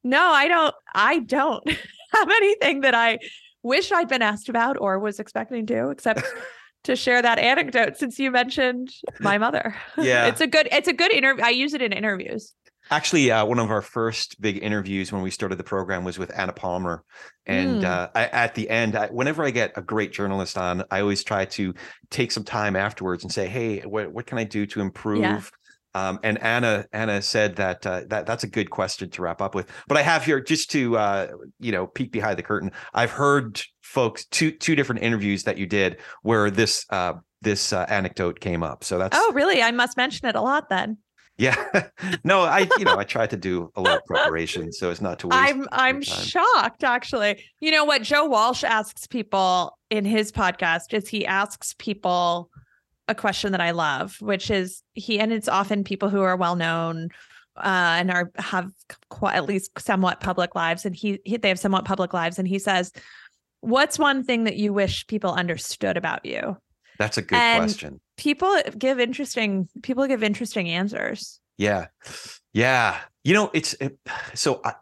no, 0.02 0.30
I 0.30 0.48
don't. 0.48 0.74
I 0.94 1.18
don't 1.20 1.68
have 2.12 2.30
anything 2.30 2.80
that 2.80 2.94
I 2.94 3.18
wish 3.62 3.92
I'd 3.92 4.08
been 4.08 4.22
asked 4.22 4.48
about 4.48 4.76
or 4.80 4.98
was 4.98 5.20
expecting 5.20 5.66
to, 5.66 5.90
except 5.90 6.22
to 6.84 6.96
share 6.96 7.20
that 7.20 7.38
anecdote 7.38 7.96
since 7.98 8.18
you 8.18 8.30
mentioned 8.30 8.90
my 9.20 9.38
mother. 9.38 9.74
Yeah. 9.98 10.26
it's 10.26 10.40
a 10.40 10.46
good 10.46 10.68
it's 10.72 10.88
a 10.88 10.92
good 10.92 11.12
interview. 11.12 11.44
I 11.44 11.50
use 11.50 11.74
it 11.74 11.82
in 11.82 11.92
interviews. 11.92 12.54
Actually, 12.90 13.30
uh, 13.30 13.44
one 13.44 13.58
of 13.58 13.70
our 13.70 13.82
first 13.82 14.40
big 14.40 14.62
interviews 14.62 15.12
when 15.12 15.22
we 15.22 15.30
started 15.30 15.56
the 15.56 15.64
program 15.64 16.04
was 16.04 16.18
with 16.18 16.36
Anna 16.36 16.52
Palmer, 16.52 17.04
and 17.46 17.82
mm. 17.82 17.84
uh, 17.84 18.08
I, 18.14 18.26
at 18.26 18.54
the 18.54 18.68
end, 18.68 18.96
I, 18.96 19.06
whenever 19.08 19.44
I 19.44 19.50
get 19.50 19.72
a 19.76 19.82
great 19.82 20.12
journalist 20.12 20.58
on, 20.58 20.84
I 20.90 21.00
always 21.00 21.22
try 21.22 21.44
to 21.44 21.72
take 22.10 22.32
some 22.32 22.44
time 22.44 22.74
afterwards 22.74 23.22
and 23.22 23.32
say, 23.32 23.46
"Hey, 23.46 23.80
what 23.80 24.12
what 24.12 24.26
can 24.26 24.38
I 24.38 24.44
do 24.44 24.66
to 24.66 24.80
improve?" 24.80 25.20
Yeah. 25.20 25.40
Um, 25.94 26.20
and 26.22 26.40
Anna 26.42 26.86
Anna 26.92 27.20
said 27.22 27.56
that 27.56 27.86
uh, 27.86 28.02
that 28.08 28.26
that's 28.26 28.44
a 28.44 28.48
good 28.48 28.70
question 28.70 29.10
to 29.10 29.22
wrap 29.22 29.40
up 29.42 29.54
with. 29.54 29.68
But 29.88 29.96
I 29.96 30.02
have 30.02 30.24
here 30.24 30.40
just 30.40 30.70
to 30.72 30.96
uh, 30.96 31.28
you 31.58 31.72
know 31.72 31.86
peek 31.86 32.12
behind 32.12 32.38
the 32.38 32.42
curtain. 32.42 32.72
I've 32.94 33.10
heard 33.10 33.60
folks 33.82 34.24
two 34.26 34.52
two 34.52 34.76
different 34.76 35.02
interviews 35.02 35.44
that 35.44 35.58
you 35.58 35.66
did 35.66 35.98
where 36.22 36.50
this 36.50 36.86
uh, 36.90 37.14
this 37.42 37.72
uh, 37.72 37.86
anecdote 37.88 38.40
came 38.40 38.62
up. 38.62 38.84
So 38.84 38.98
that's 38.98 39.16
oh 39.18 39.32
really? 39.32 39.62
I 39.62 39.70
must 39.72 39.96
mention 39.96 40.28
it 40.28 40.36
a 40.36 40.40
lot 40.40 40.68
then. 40.68 40.98
Yeah, 41.40 41.56
no, 42.24 42.42
I 42.42 42.68
you 42.78 42.84
know 42.84 42.98
I 42.98 43.04
tried 43.04 43.30
to 43.30 43.36
do 43.38 43.72
a 43.74 43.80
lot 43.80 43.96
of 43.96 44.04
preparation 44.04 44.72
so 44.72 44.90
it's 44.90 45.00
not 45.00 45.18
to 45.20 45.28
waste. 45.28 45.40
I'm 45.40 45.66
I'm 45.72 46.02
shocked 46.02 46.84
actually. 46.84 47.42
You 47.60 47.70
know 47.70 47.84
what 47.86 48.02
Joe 48.02 48.26
Walsh 48.26 48.62
asks 48.62 49.06
people 49.06 49.78
in 49.88 50.04
his 50.04 50.30
podcast 50.30 50.92
is 50.92 51.08
he 51.08 51.24
asks 51.24 51.74
people 51.78 52.50
a 53.08 53.14
question 53.14 53.52
that 53.52 53.60
I 53.62 53.70
love, 53.70 54.16
which 54.20 54.50
is 54.50 54.82
he, 54.92 55.18
and 55.18 55.32
it's 55.32 55.48
often 55.48 55.82
people 55.82 56.10
who 56.10 56.20
are 56.20 56.36
well 56.36 56.56
known 56.56 57.08
uh, 57.56 57.96
and 57.98 58.10
are 58.10 58.30
have 58.36 58.70
quite, 59.08 59.36
at 59.36 59.46
least 59.46 59.70
somewhat 59.78 60.20
public 60.20 60.54
lives, 60.54 60.84
and 60.84 60.94
he, 60.94 61.20
he 61.24 61.38
they 61.38 61.48
have 61.48 61.58
somewhat 61.58 61.86
public 61.86 62.12
lives, 62.12 62.38
and 62.38 62.46
he 62.46 62.58
says, 62.58 62.92
"What's 63.62 63.98
one 63.98 64.24
thing 64.24 64.44
that 64.44 64.56
you 64.56 64.74
wish 64.74 65.06
people 65.06 65.32
understood 65.32 65.96
about 65.96 66.26
you?" 66.26 66.58
That's 67.00 67.16
a 67.16 67.22
good 67.22 67.38
And- 67.38 67.62
question. 67.64 67.98
People 68.18 68.54
give 68.76 69.00
interesting 69.00 69.70
people 69.82 70.06
give 70.06 70.22
interesting 70.22 70.68
answers. 70.68 71.40
Yeah. 71.56 71.86
Yeah. 72.52 72.98
You 73.24 73.32
know, 73.32 73.50
it's 73.54 73.72
it, 73.80 73.96
so 74.34 74.60
I, 74.66 74.74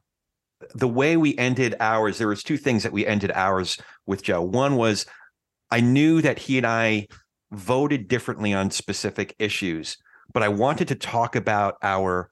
the 0.75 0.89
way 0.89 1.17
we 1.17 1.39
ended 1.39 1.77
ours, 1.79 2.19
there 2.19 2.27
was 2.27 2.43
two 2.43 2.57
things 2.57 2.83
that 2.83 2.91
we 2.91 3.07
ended 3.07 3.31
ours 3.31 3.79
with 4.05 4.25
Joe. 4.25 4.43
One 4.43 4.75
was 4.75 5.07
I 5.71 5.81
knew 5.81 6.21
that 6.23 6.41
he 6.41 6.59
and 6.59 6.67
I 6.67 7.07
voted 7.53 8.09
differently 8.09 8.53
on 8.53 8.73
specific 8.73 9.37
issues, 9.39 9.97
but 10.33 10.43
I 10.43 10.49
wanted 10.49 10.89
to 10.89 10.97
talk 10.97 11.37
about 11.37 11.77
our 11.85 12.31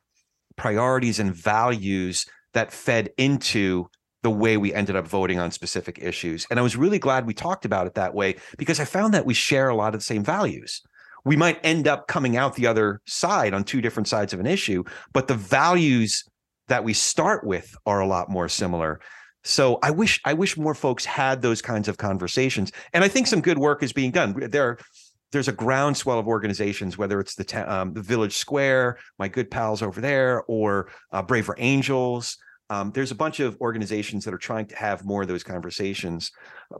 priorities 0.56 1.20
and 1.20 1.32
values 1.32 2.26
that 2.54 2.72
fed 2.72 3.10
into 3.16 3.86
the 4.26 4.30
way 4.30 4.56
we 4.56 4.74
ended 4.74 4.96
up 4.96 5.06
voting 5.06 5.38
on 5.38 5.52
specific 5.52 6.00
issues. 6.02 6.48
And 6.50 6.58
I 6.58 6.62
was 6.62 6.76
really 6.76 6.98
glad 6.98 7.28
we 7.28 7.32
talked 7.32 7.64
about 7.64 7.86
it 7.86 7.94
that 7.94 8.12
way 8.12 8.34
because 8.58 8.80
I 8.80 8.84
found 8.84 9.14
that 9.14 9.24
we 9.24 9.34
share 9.34 9.68
a 9.68 9.76
lot 9.76 9.94
of 9.94 10.00
the 10.00 10.04
same 10.04 10.24
values. 10.24 10.82
We 11.24 11.36
might 11.36 11.60
end 11.62 11.86
up 11.86 12.08
coming 12.08 12.36
out 12.36 12.56
the 12.56 12.66
other 12.66 13.00
side 13.06 13.54
on 13.54 13.62
two 13.62 13.80
different 13.80 14.08
sides 14.08 14.32
of 14.32 14.40
an 14.40 14.46
issue, 14.46 14.82
but 15.12 15.28
the 15.28 15.36
values 15.36 16.24
that 16.66 16.82
we 16.82 16.92
start 16.92 17.46
with 17.46 17.72
are 17.86 18.00
a 18.00 18.06
lot 18.08 18.28
more 18.28 18.48
similar. 18.48 18.98
So 19.44 19.78
I 19.80 19.92
wish 19.92 20.20
I 20.24 20.32
wish 20.34 20.56
more 20.56 20.74
folks 20.74 21.04
had 21.04 21.40
those 21.40 21.62
kinds 21.62 21.86
of 21.86 21.96
conversations. 21.96 22.72
And 22.92 23.04
I 23.04 23.08
think 23.08 23.28
some 23.28 23.40
good 23.40 23.58
work 23.58 23.84
is 23.84 23.92
being 23.92 24.10
done. 24.10 24.34
There 24.50 24.76
there's 25.30 25.46
a 25.46 25.52
groundswell 25.52 26.18
of 26.18 26.26
organizations, 26.26 26.98
whether 26.98 27.20
it's 27.20 27.36
the 27.36 27.72
um, 27.72 27.92
the 27.92 28.02
Village 28.02 28.36
Square, 28.36 28.98
my 29.20 29.28
good 29.28 29.52
pals 29.52 29.82
over 29.82 30.00
there, 30.00 30.42
or 30.48 30.88
uh, 31.12 31.22
Braver 31.22 31.54
Angels. 31.58 32.38
Um, 32.68 32.90
there's 32.92 33.10
a 33.10 33.16
bunch 33.16 33.40
of 33.40 33.56
organizations 33.60 34.24
that 34.24 34.34
are 34.34 34.38
trying 34.38 34.66
to 34.66 34.76
have 34.76 35.04
more 35.04 35.22
of 35.22 35.28
those 35.28 35.44
conversations. 35.44 36.32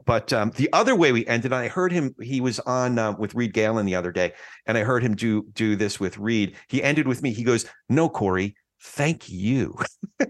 But 0.05 0.33
um, 0.33 0.51
the 0.55 0.69
other 0.73 0.95
way 0.95 1.11
we 1.11 1.25
ended, 1.27 1.53
I 1.53 1.67
heard 1.67 1.91
him. 1.91 2.13
He 2.21 2.41
was 2.41 2.59
on 2.61 2.99
uh, 2.99 3.13
with 3.13 3.35
Reed 3.35 3.53
Galen 3.53 3.85
the 3.85 3.95
other 3.95 4.11
day, 4.11 4.33
and 4.65 4.77
I 4.77 4.83
heard 4.83 5.03
him 5.03 5.15
do 5.15 5.45
do 5.53 5.75
this 5.75 5.99
with 5.99 6.17
Reed. 6.17 6.55
He 6.67 6.83
ended 6.83 7.07
with 7.07 7.21
me. 7.21 7.31
He 7.31 7.43
goes, 7.43 7.65
"No, 7.89 8.09
Corey, 8.09 8.55
thank 8.81 9.29
you." 9.29 9.75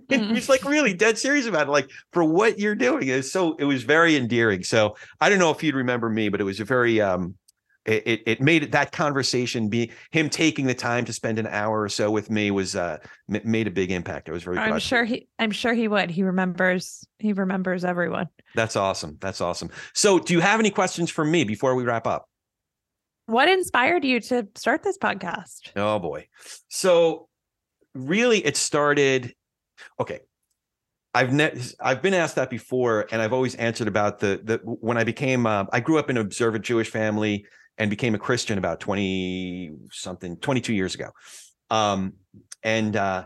Mm. 0.10 0.34
He's 0.34 0.50
like 0.50 0.66
really 0.66 0.94
dead 0.94 1.18
serious 1.18 1.48
about 1.48 1.68
it, 1.68 1.72
like 1.72 1.90
for 2.12 2.24
what 2.24 2.60
you're 2.60 2.76
doing. 2.76 3.08
It's 3.08 3.32
so 3.32 3.56
it 3.56 3.64
was 3.64 3.84
very 3.84 4.16
endearing. 4.18 4.64
So 4.64 4.96
I 5.22 5.30
don't 5.30 5.40
know 5.40 5.52
if 5.52 5.64
you'd 5.64 5.76
remember 5.76 6.10
me, 6.10 6.28
but 6.28 6.42
it 6.42 6.46
was 6.46 6.60
a 6.60 6.66
very 6.66 7.00
um, 7.00 7.36
it 7.88 8.03
it, 8.05 8.23
it 8.26 8.41
made 8.41 8.64
it, 8.64 8.72
that 8.73 8.91
conversation 8.91 9.69
be 9.69 9.91
him 10.11 10.30
taking 10.30 10.68
the 10.68 10.76
time 10.76 11.05
to 11.05 11.14
spend 11.14 11.39
an 11.39 11.47
hour 11.47 11.81
or 11.81 11.89
so 11.89 12.11
with 12.11 12.30
me 12.30 12.51
was 12.51 12.76
uh 12.76 12.97
m- 13.34 13.41
made 13.43 13.68
a 13.68 13.72
big 13.72 13.91
impact. 13.91 14.30
I 14.30 14.34
was 14.34 14.43
very. 14.43 14.57
I'm 14.57 14.69
glad. 14.69 14.81
sure 14.81 15.05
he 15.05 15.27
I'm 15.39 15.51
sure 15.51 15.73
he 15.73 15.88
would. 15.88 16.11
He 16.11 16.23
remembers 16.23 17.07
he 17.19 17.34
remembers 17.34 17.84
everyone. 17.85 18.27
That's 18.55 18.76
awesome. 18.76 19.18
That's 19.19 19.41
awesome. 19.41 19.69
So, 19.93 20.19
do 20.19 20.34
you 20.34 20.41
have 20.41 20.59
any 20.59 20.69
questions 20.69 21.09
for 21.09 21.26
me 21.26 21.43
before 21.43 21.76
we 21.76 21.84
wrap 21.84 22.05
up? 22.05 22.27
What 23.27 23.49
inspired 23.49 24.05
you 24.05 24.22
to 24.22 24.47
start 24.55 24.84
this 24.84 24.97
podcast? 24.97 25.72
Oh 25.76 25.99
boy. 25.99 26.27
So 26.69 27.27
really 27.93 28.45
it 28.45 28.55
started 28.55 29.34
okay. 29.99 30.22
I've 31.14 31.34
ne- 31.34 31.59
I've 31.80 32.01
been 32.01 32.14
asked 32.14 32.35
that 32.35 32.49
before 32.49 33.07
and 33.11 33.22
I've 33.22 33.34
always 33.34 33.55
answered 33.55 33.88
about 33.88 34.19
the 34.19 34.39
the 34.43 34.57
when 34.64 34.97
I 34.97 35.03
became 35.03 35.45
uh, 35.45 35.65
I 35.73 35.81
grew 35.81 35.97
up 35.97 36.09
in 36.09 36.18
an 36.18 36.22
observant 36.22 36.64
Jewish 36.64 36.89
family 36.89 37.45
and 37.78 37.90
became 37.90 38.16
a 38.16 38.20
Christian 38.20 38.58
about 38.58 38.80
20 38.80 39.72
something 39.91 40.38
22 40.38 40.74
years 40.74 40.95
ago. 40.95 41.12
Um 41.70 42.14
and 42.64 42.95
uh 42.95 43.26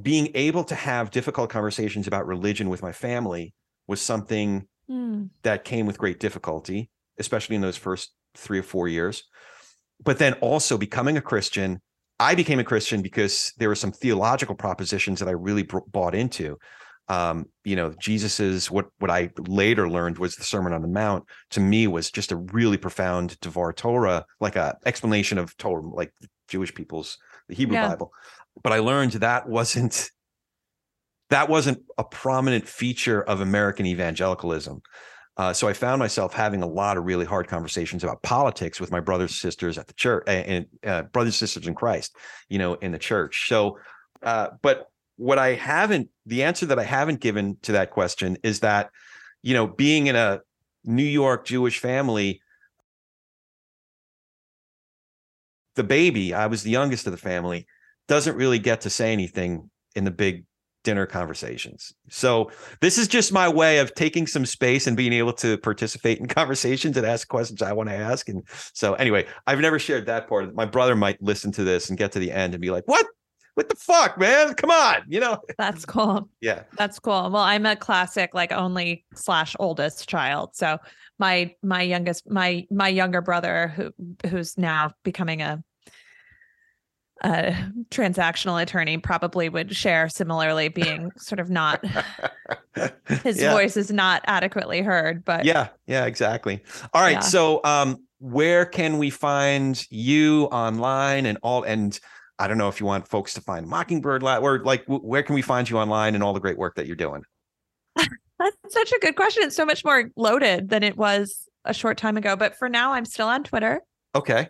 being 0.00 0.30
able 0.34 0.64
to 0.64 0.74
have 0.74 1.10
difficult 1.10 1.50
conversations 1.50 2.06
about 2.06 2.26
religion 2.26 2.68
with 2.68 2.82
my 2.82 2.92
family 2.92 3.54
was 3.86 4.00
something 4.00 4.66
Hmm. 4.86 5.24
that 5.44 5.64
came 5.64 5.86
with 5.86 5.96
great 5.96 6.20
difficulty, 6.20 6.90
especially 7.18 7.56
in 7.56 7.62
those 7.62 7.78
first 7.78 8.12
three 8.34 8.58
or 8.58 8.62
four 8.62 8.86
years. 8.86 9.24
But 10.04 10.18
then 10.18 10.34
also 10.34 10.76
becoming 10.76 11.16
a 11.16 11.22
Christian, 11.22 11.80
I 12.20 12.34
became 12.34 12.58
a 12.58 12.64
Christian 12.64 13.00
because 13.00 13.52
there 13.56 13.70
were 13.70 13.74
some 13.74 13.92
theological 13.92 14.54
propositions 14.54 15.20
that 15.20 15.28
I 15.28 15.32
really 15.32 15.66
bought 15.86 16.14
into. 16.14 16.58
Um, 17.08 17.46
you 17.64 17.76
know, 17.76 17.94
Jesus's 18.00 18.70
what 18.70 18.86
what 18.98 19.10
I 19.10 19.30
later 19.46 19.88
learned 19.90 20.18
was 20.18 20.36
the 20.36 20.44
Sermon 20.44 20.72
on 20.72 20.82
the 20.82 20.88
Mount. 20.88 21.24
To 21.50 21.60
me, 21.60 21.86
was 21.86 22.10
just 22.10 22.32
a 22.32 22.36
really 22.36 22.78
profound 22.78 23.38
Devar 23.40 23.72
Torah, 23.72 24.24
like 24.40 24.56
a 24.56 24.76
explanation 24.86 25.38
of 25.38 25.56
Torah, 25.56 25.82
like 25.82 26.12
Jewish 26.48 26.74
people's 26.74 27.18
the 27.48 27.54
Hebrew 27.54 27.76
Yeah. 27.76 27.88
Bible. 27.88 28.12
But 28.62 28.72
I 28.72 28.78
learned 28.78 29.12
that 29.12 29.48
wasn't 29.48 30.10
that 31.30 31.48
wasn't 31.48 31.82
a 31.98 32.04
prominent 32.04 32.68
feature 32.68 33.22
of 33.22 33.40
American 33.40 33.86
evangelicalism. 33.86 34.80
Uh, 35.36 35.52
so 35.52 35.66
I 35.66 35.72
found 35.72 35.98
myself 35.98 36.32
having 36.32 36.62
a 36.62 36.66
lot 36.66 36.96
of 36.96 37.04
really 37.04 37.24
hard 37.24 37.48
conversations 37.48 38.04
about 38.04 38.22
politics 38.22 38.80
with 38.80 38.92
my 38.92 39.00
brothers 39.00 39.32
and 39.32 39.36
sisters 39.36 39.78
at 39.78 39.88
the 39.88 39.94
church 39.94 40.22
and 40.28 40.66
uh, 40.86 41.02
brothers 41.02 41.34
and 41.34 41.48
sisters 41.48 41.66
in 41.66 41.74
Christ, 41.74 42.16
you 42.48 42.58
know, 42.58 42.74
in 42.74 42.92
the 42.92 42.98
church. 42.98 43.48
So, 43.48 43.78
uh, 44.22 44.50
but 44.62 44.86
what 45.16 45.38
I 45.38 45.54
haven't, 45.54 46.08
the 46.26 46.42
answer 46.42 46.66
that 46.66 46.78
I 46.78 46.84
haven't 46.84 47.20
given 47.20 47.56
to 47.62 47.72
that 47.72 47.90
question 47.90 48.36
is 48.42 48.60
that, 48.60 48.90
you 49.42 49.54
know, 49.54 49.66
being 49.66 50.06
in 50.06 50.16
a 50.16 50.40
New 50.84 51.04
York 51.04 51.46
Jewish 51.46 51.78
family, 51.78 52.40
the 55.76 55.84
baby, 55.84 56.34
I 56.34 56.46
was 56.46 56.62
the 56.62 56.70
youngest 56.70 57.06
of 57.06 57.12
the 57.12 57.18
family, 57.18 57.66
doesn't 58.08 58.36
really 58.36 58.58
get 58.58 58.82
to 58.82 58.90
say 58.90 59.12
anything 59.12 59.70
in 59.94 60.04
the 60.04 60.10
big 60.10 60.44
dinner 60.82 61.06
conversations. 61.06 61.94
So 62.10 62.50
this 62.80 62.98
is 62.98 63.08
just 63.08 63.32
my 63.32 63.48
way 63.48 63.78
of 63.78 63.94
taking 63.94 64.26
some 64.26 64.44
space 64.44 64.86
and 64.86 64.96
being 64.96 65.14
able 65.14 65.32
to 65.34 65.56
participate 65.58 66.18
in 66.18 66.26
conversations 66.28 66.96
and 66.96 67.06
ask 67.06 67.26
questions 67.26 67.62
I 67.62 67.72
want 67.72 67.88
to 67.88 67.94
ask. 67.94 68.28
And 68.28 68.46
so 68.74 68.94
anyway, 68.94 69.26
I've 69.46 69.60
never 69.60 69.78
shared 69.78 70.06
that 70.06 70.28
part. 70.28 70.54
My 70.54 70.66
brother 70.66 70.94
might 70.94 71.20
listen 71.22 71.50
to 71.52 71.64
this 71.64 71.88
and 71.88 71.98
get 71.98 72.12
to 72.12 72.18
the 72.18 72.30
end 72.30 72.54
and 72.54 72.60
be 72.60 72.70
like, 72.70 72.84
"What? 72.86 73.06
What 73.54 73.68
the 73.68 73.76
fuck, 73.76 74.18
man? 74.18 74.54
Come 74.54 74.70
on!" 74.70 75.02
You 75.08 75.20
know? 75.20 75.40
That's 75.58 75.84
cool. 75.84 76.28
Yeah. 76.40 76.64
That's 76.76 76.98
cool. 76.98 77.30
Well, 77.30 77.36
I'm 77.36 77.66
a 77.66 77.76
classic, 77.76 78.34
like 78.34 78.52
only 78.52 79.04
slash 79.14 79.54
oldest 79.58 80.08
child. 80.08 80.56
So 80.56 80.78
my 81.18 81.54
my 81.62 81.82
youngest 81.82 82.28
my 82.28 82.66
my 82.70 82.88
younger 82.88 83.20
brother 83.20 83.68
who 83.68 83.92
who's 84.28 84.58
now 84.58 84.92
becoming 85.04 85.42
a 85.42 85.62
a 87.22 87.56
transactional 87.90 88.60
attorney 88.60 88.98
probably 88.98 89.48
would 89.48 89.74
share 89.74 90.08
similarly 90.08 90.68
being 90.68 91.10
sort 91.16 91.38
of 91.40 91.48
not 91.48 91.82
his 93.22 93.40
yeah. 93.40 93.52
voice 93.52 93.76
is 93.76 93.90
not 93.90 94.20
adequately 94.26 94.82
heard 94.82 95.24
but 95.24 95.44
Yeah. 95.44 95.68
Yeah. 95.86 96.04
Exactly. 96.06 96.62
All 96.92 97.00
right. 97.00 97.12
Yeah. 97.12 97.20
So, 97.20 97.60
um, 97.64 98.04
where 98.18 98.64
can 98.64 98.98
we 98.98 99.10
find 99.10 99.84
you 99.90 100.44
online 100.44 101.26
and 101.26 101.38
all? 101.42 101.62
And 101.62 101.98
I 102.38 102.48
don't 102.48 102.58
know 102.58 102.68
if 102.68 102.80
you 102.80 102.86
want 102.86 103.06
folks 103.08 103.34
to 103.34 103.40
find 103.40 103.66
Mockingbird 103.66 104.22
Lab 104.22 104.42
or 104.42 104.58
like 104.64 104.84
where 104.86 105.22
can 105.22 105.34
we 105.34 105.42
find 105.42 105.68
you 105.70 105.78
online 105.78 106.14
and 106.14 106.22
all 106.24 106.32
the 106.32 106.40
great 106.40 106.58
work 106.58 106.74
that 106.76 106.86
you're 106.86 106.96
doing? 106.96 107.22
That's 107.96 108.56
such 108.68 108.92
a 108.92 108.98
good 109.00 109.14
question. 109.16 109.44
It's 109.44 109.54
so 109.56 109.64
much 109.64 109.84
more 109.84 110.10
loaded 110.16 110.68
than 110.68 110.82
it 110.82 110.96
was 110.96 111.48
a 111.64 111.72
short 111.72 111.96
time 111.96 112.16
ago. 112.16 112.34
But 112.36 112.56
for 112.56 112.68
now, 112.68 112.92
I'm 112.92 113.04
still 113.04 113.28
on 113.28 113.44
Twitter 113.44 113.80
Okay. 114.16 114.48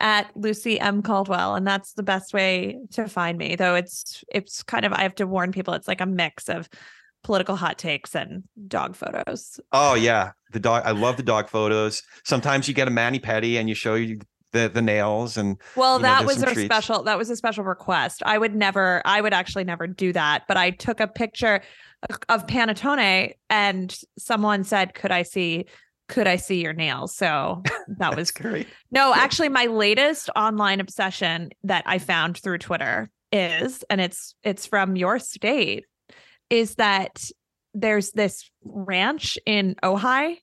at 0.00 0.30
Lucy 0.36 0.80
M. 0.80 1.02
Caldwell, 1.02 1.54
and 1.54 1.64
that's 1.66 1.92
the 1.92 2.02
best 2.02 2.34
way 2.34 2.78
to 2.92 3.08
find 3.08 3.38
me. 3.38 3.54
Though 3.56 3.76
it's 3.76 4.24
it's 4.32 4.62
kind 4.64 4.84
of 4.84 4.92
I 4.92 5.02
have 5.02 5.14
to 5.16 5.26
warn 5.26 5.52
people, 5.52 5.74
it's 5.74 5.86
like 5.88 6.00
a 6.00 6.06
mix 6.06 6.48
of 6.48 6.68
political 7.22 7.54
hot 7.54 7.78
takes 7.78 8.16
and 8.16 8.42
dog 8.66 8.96
photos. 8.96 9.60
Oh 9.70 9.94
yeah, 9.94 10.32
the 10.50 10.58
dog. 10.60 10.82
I 10.84 10.90
love 10.90 11.16
the 11.16 11.22
dog 11.22 11.48
photos. 11.48 12.02
Sometimes 12.24 12.66
you 12.66 12.74
get 12.74 12.88
a 12.88 12.90
mani 12.90 13.20
pedi 13.20 13.60
and 13.60 13.68
you 13.68 13.76
show 13.76 13.94
you 13.94 14.18
the 14.52 14.68
the 14.72 14.82
nails 14.82 15.36
and 15.36 15.56
Well, 15.76 15.96
You 15.96 16.02
know, 16.02 16.08
that 16.08 16.26
was 16.26 16.42
a 16.42 16.46
treats. 16.52 16.64
special 16.66 17.02
that 17.04 17.18
was 17.18 17.30
a 17.30 17.36
special 17.36 17.64
request. 17.64 18.22
I 18.24 18.38
would 18.38 18.54
never 18.54 19.02
I 19.04 19.20
would 19.20 19.32
actually 19.32 19.64
never 19.64 19.86
do 19.86 20.12
that, 20.12 20.44
but 20.48 20.56
I 20.56 20.70
took 20.70 21.00
a 21.00 21.08
picture 21.08 21.62
of- 22.28 22.46
Panettone 22.46 23.34
and 23.50 23.96
someone 24.18 24.64
said, 24.64 24.94
"Could 24.94 25.10
I 25.12 25.22
see 25.22 25.66
could 26.08 26.26
I 26.26 26.36
see 26.36 26.60
your 26.62 26.72
nails?" 26.72 27.14
So 27.14 27.62
that 27.98 28.16
was 28.16 28.30
great. 28.30 28.66
No, 28.90 29.14
actually 29.14 29.48
my 29.48 29.66
latest 29.66 30.28
online 30.36 30.80
obsession 30.80 31.50
that 31.64 31.82
I 31.86 31.98
found 31.98 32.36
through 32.38 32.58
Twitter 32.58 33.10
is 33.30 33.82
and 33.88 34.00
it's 34.00 34.34
it's 34.42 34.66
from 34.66 34.96
your 34.96 35.18
state 35.18 35.86
is 36.50 36.74
that 36.74 37.24
there's 37.72 38.10
this 38.12 38.50
ranch 38.64 39.38
in 39.46 39.74
Ojai 39.82 40.36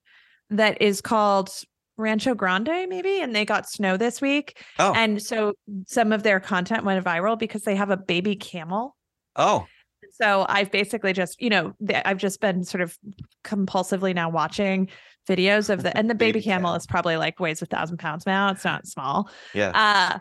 that 0.50 0.82
is 0.82 1.02
called 1.02 1.52
Rancho 2.00 2.34
Grande 2.34 2.88
maybe 2.90 3.22
and 3.22 3.36
they 3.36 3.46
got 3.46 3.70
snow 3.70 3.98
this 3.98 4.22
week 4.22 4.62
Oh, 4.80 4.94
and 4.96 5.22
so 5.22 5.54
some 5.86 6.12
of 6.14 6.24
their 6.24 6.40
content 6.40 6.84
went 6.86 7.04
viral 7.06 7.38
because 7.38 7.64
they 7.64 7.76
have 7.76 7.90
a 7.92 7.98
baby 7.98 8.36
camel. 8.36 8.96
oh, 9.36 9.66
So 10.14 10.46
I've 10.50 10.72
basically 10.72 11.14
just, 11.14 11.40
you 11.42 11.50
know, 11.50 11.74
I've 12.06 12.18
just 12.18 12.40
been 12.42 12.64
sort 12.64 12.82
of 12.82 12.98
compulsively 13.44 14.14
now 14.16 14.30
watching 14.30 14.90
videos 15.28 15.70
of 15.70 15.84
the, 15.84 15.96
and 15.98 16.10
the 16.10 16.16
baby, 16.16 16.40
Baby 16.40 16.46
camel 16.46 16.70
camel. 16.70 16.76
is 16.76 16.88
probably 16.88 17.18
like 17.18 17.40
weighs 17.40 17.62
a 17.62 17.66
thousand 17.66 17.98
pounds 17.98 18.26
now. 18.26 18.50
It's 18.52 18.66
not 18.66 18.88
small. 18.88 19.30
yeah. 19.54 19.72
Uh, 19.74 20.20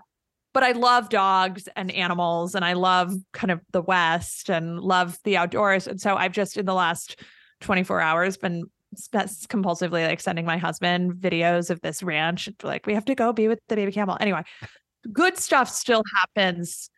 but 0.55 0.63
I 0.65 0.73
love 0.73 1.09
dogs 1.11 1.69
and 1.77 1.91
animals 1.91 2.55
and 2.55 2.65
I 2.65 2.73
love 2.73 3.13
kind 3.33 3.51
of 3.51 3.61
the 3.73 3.83
West 3.83 4.49
and 4.51 4.81
love 4.81 5.17
the 5.23 5.37
outdoors. 5.37 5.87
And 5.87 6.01
so 6.01 6.17
I've 6.17 6.33
just 6.33 6.57
in 6.57 6.67
the 6.67 6.75
last 6.75 7.21
24 7.61 8.01
hours 8.01 8.37
been 8.37 8.65
compulsively 8.97 10.07
like 10.07 10.21
sending 10.21 10.45
my 10.45 10.57
husband 10.57 11.15
videos 11.15 11.71
of 11.71 11.81
this 11.81 12.03
ranch. 12.03 12.49
Like, 12.63 12.87
we 12.87 12.95
have 12.95 13.05
to 13.07 13.15
go 13.15 13.33
be 13.33 13.49
with 13.49 13.61
the 13.69 13.77
baby 13.77 13.93
camel. 13.93 14.17
Anyway, 14.21 14.43
good 15.13 15.37
stuff 15.39 15.69
still 15.69 16.03
happens 16.17 16.91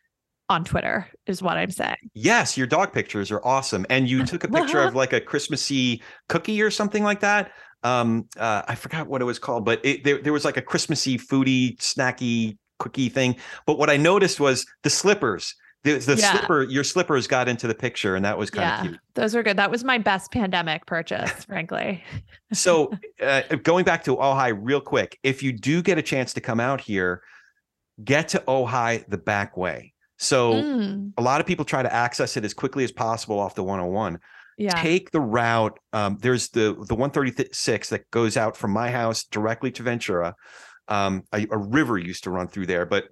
on 0.49 0.65
Twitter, 0.65 1.09
is 1.27 1.43
what 1.43 1.57
I'm 1.57 1.71
saying. 1.71 1.97
Yes, 2.13 2.57
your 2.57 2.67
dog 2.67 2.93
pictures 2.93 3.31
are 3.31 3.41
awesome. 3.45 3.87
And 3.89 4.11
you 4.11 4.27
took 4.27 4.45
a 4.45 4.49
picture 4.49 4.81
of 4.81 4.95
like 4.97 5.13
a 5.13 5.21
Christmassy 5.21 6.03
cookie 6.29 6.61
or 6.61 6.71
something 6.71 7.05
like 7.05 7.21
that. 7.21 7.53
Um, 7.83 8.29
uh, 8.37 8.63
I 8.67 8.75
forgot 8.75 9.07
what 9.07 9.23
it 9.23 9.25
was 9.25 9.39
called, 9.39 9.65
but 9.65 9.81
it, 9.85 10.05
there, 10.05 10.21
there 10.21 10.33
was 10.33 10.45
like 10.45 10.57
a 10.57 10.63
Christmassy, 10.63 11.17
foodie, 11.17 11.77
snacky 11.79 12.59
cookie 12.79 13.09
thing. 13.09 13.37
But 13.65 13.79
what 13.79 13.89
I 13.89 13.97
noticed 13.97 14.41
was 14.41 14.67
the 14.83 14.91
slippers. 14.91 15.55
The, 15.83 15.97
the 15.99 16.17
yeah. 16.17 16.33
slipper, 16.33 16.65
your 16.65 16.85
slippers 16.85 17.27
got 17.27 17.49
into 17.49 17.67
the 17.67 17.75
picture, 17.75 18.15
and 18.15 18.25
that 18.25 18.37
was 18.37 18.51
kind 18.51 18.63
yeah, 18.63 18.81
of 18.81 18.87
cute. 18.89 19.01
Those 19.15 19.35
are 19.35 19.43
good. 19.43 19.57
That 19.57 19.71
was 19.71 19.83
my 19.83 19.97
best 19.97 20.31
pandemic 20.31 20.85
purchase, 20.85 21.45
frankly. 21.47 22.05
so, 22.53 22.93
uh, 23.23 23.43
going 23.63 23.85
back 23.85 24.05
to 24.05 24.17
Ojai 24.17 24.59
real 24.61 24.81
quick, 24.81 25.19
if 25.23 25.43
you 25.43 25.53
do 25.53 25.83
get 25.83 25.97
a 25.97 26.03
chance 26.03 26.35
to 26.35 26.41
come 26.41 26.61
out 26.61 26.83
here, 26.83 27.23
get 28.05 28.29
to 28.29 28.41
Ojai 28.47 29.07
the 29.09 29.19
back 29.19 29.57
way. 29.57 29.95
So, 30.19 30.53
mm. 30.53 31.13
a 31.17 31.23
lot 31.23 31.41
of 31.41 31.47
people 31.47 31.65
try 31.65 31.83
to 31.83 31.93
access 31.93 32.37
it 32.37 32.45
as 32.45 32.53
quickly 32.53 32.85
as 32.85 32.93
possible 32.93 33.39
off 33.39 33.55
the 33.55 33.65
101. 33.65 34.19
Yeah. 34.59 34.75
Take 34.83 35.11
the 35.13 35.21
route. 35.21 35.79
Um, 35.95 36.19
there's 36.21 36.51
the 36.51 36.75
the 36.75 36.95
136 36.95 37.89
that 37.89 38.11
goes 38.11 38.37
out 38.37 38.55
from 38.55 38.73
my 38.73 38.91
house 38.91 39.25
directly 39.25 39.71
to 39.73 39.83
Ventura 39.83 40.35
um, 40.91 41.23
a, 41.33 41.47
a 41.51 41.57
river 41.57 41.97
used 41.97 42.25
to 42.25 42.31
run 42.31 42.49
through 42.49 42.67
there, 42.67 42.85
but 42.85 43.05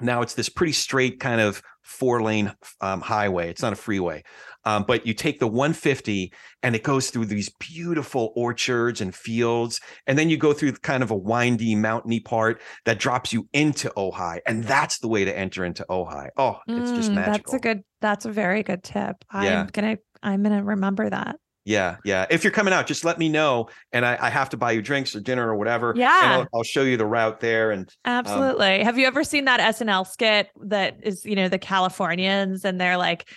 now 0.00 0.22
it's 0.22 0.34
this 0.34 0.48
pretty 0.48 0.72
straight 0.72 1.20
kind 1.20 1.40
of 1.40 1.62
four 1.82 2.22
lane 2.22 2.52
um, 2.80 3.00
highway. 3.00 3.50
It's 3.50 3.62
not 3.62 3.72
a 3.72 3.76
freeway, 3.76 4.22
um, 4.64 4.84
but 4.86 5.06
you 5.06 5.14
take 5.14 5.40
the 5.40 5.46
150 5.46 6.32
and 6.62 6.74
it 6.74 6.82
goes 6.82 7.10
through 7.10 7.26
these 7.26 7.50
beautiful 7.58 8.32
orchards 8.36 9.00
and 9.00 9.14
fields. 9.14 9.80
And 10.06 10.18
then 10.18 10.30
you 10.30 10.36
go 10.36 10.52
through 10.52 10.72
kind 10.74 11.02
of 11.02 11.10
a 11.10 11.16
windy, 11.16 11.74
mountainy 11.74 12.20
part 12.20 12.60
that 12.84 12.98
drops 12.98 13.32
you 13.32 13.48
into 13.52 13.90
Ojai. 13.96 14.40
And 14.46 14.64
that's 14.64 14.98
the 15.00 15.08
way 15.08 15.24
to 15.24 15.36
enter 15.36 15.64
into 15.64 15.84
Ojai. 15.90 16.28
Oh, 16.36 16.58
it's 16.66 16.92
just 16.92 17.12
magical. 17.12 17.52
That's 17.52 17.54
a 17.54 17.58
good, 17.58 17.84
that's 18.00 18.24
a 18.24 18.32
very 18.32 18.62
good 18.62 18.82
tip. 18.82 19.16
I'm 19.30 19.66
going 19.66 19.96
to, 19.96 20.02
I'm 20.22 20.42
going 20.42 20.56
to 20.56 20.64
remember 20.64 21.08
that. 21.10 21.36
Yeah, 21.64 21.96
yeah. 22.04 22.26
If 22.28 22.42
you're 22.42 22.52
coming 22.52 22.74
out, 22.74 22.86
just 22.86 23.04
let 23.04 23.18
me 23.18 23.28
know, 23.28 23.68
and 23.92 24.04
I, 24.04 24.18
I 24.20 24.30
have 24.30 24.48
to 24.50 24.56
buy 24.56 24.72
you 24.72 24.82
drinks 24.82 25.14
or 25.14 25.20
dinner 25.20 25.48
or 25.48 25.56
whatever. 25.56 25.94
Yeah, 25.96 26.18
I'll, 26.22 26.46
I'll, 26.58 26.62
show 26.64 26.82
you 26.82 26.96
the 26.96 27.06
route 27.06 27.40
there. 27.40 27.70
And 27.70 27.88
um, 28.04 28.14
absolutely. 28.26 28.80
Um, 28.80 28.84
have 28.84 28.98
you 28.98 29.06
ever 29.06 29.22
seen 29.22 29.44
that 29.44 29.60
SNL 29.60 30.06
skit 30.06 30.48
that 30.62 30.98
is, 31.02 31.24
you 31.24 31.36
know, 31.36 31.48
the 31.48 31.58
Californians, 31.58 32.64
and 32.64 32.80
they're 32.80 32.96
like, 32.96 33.28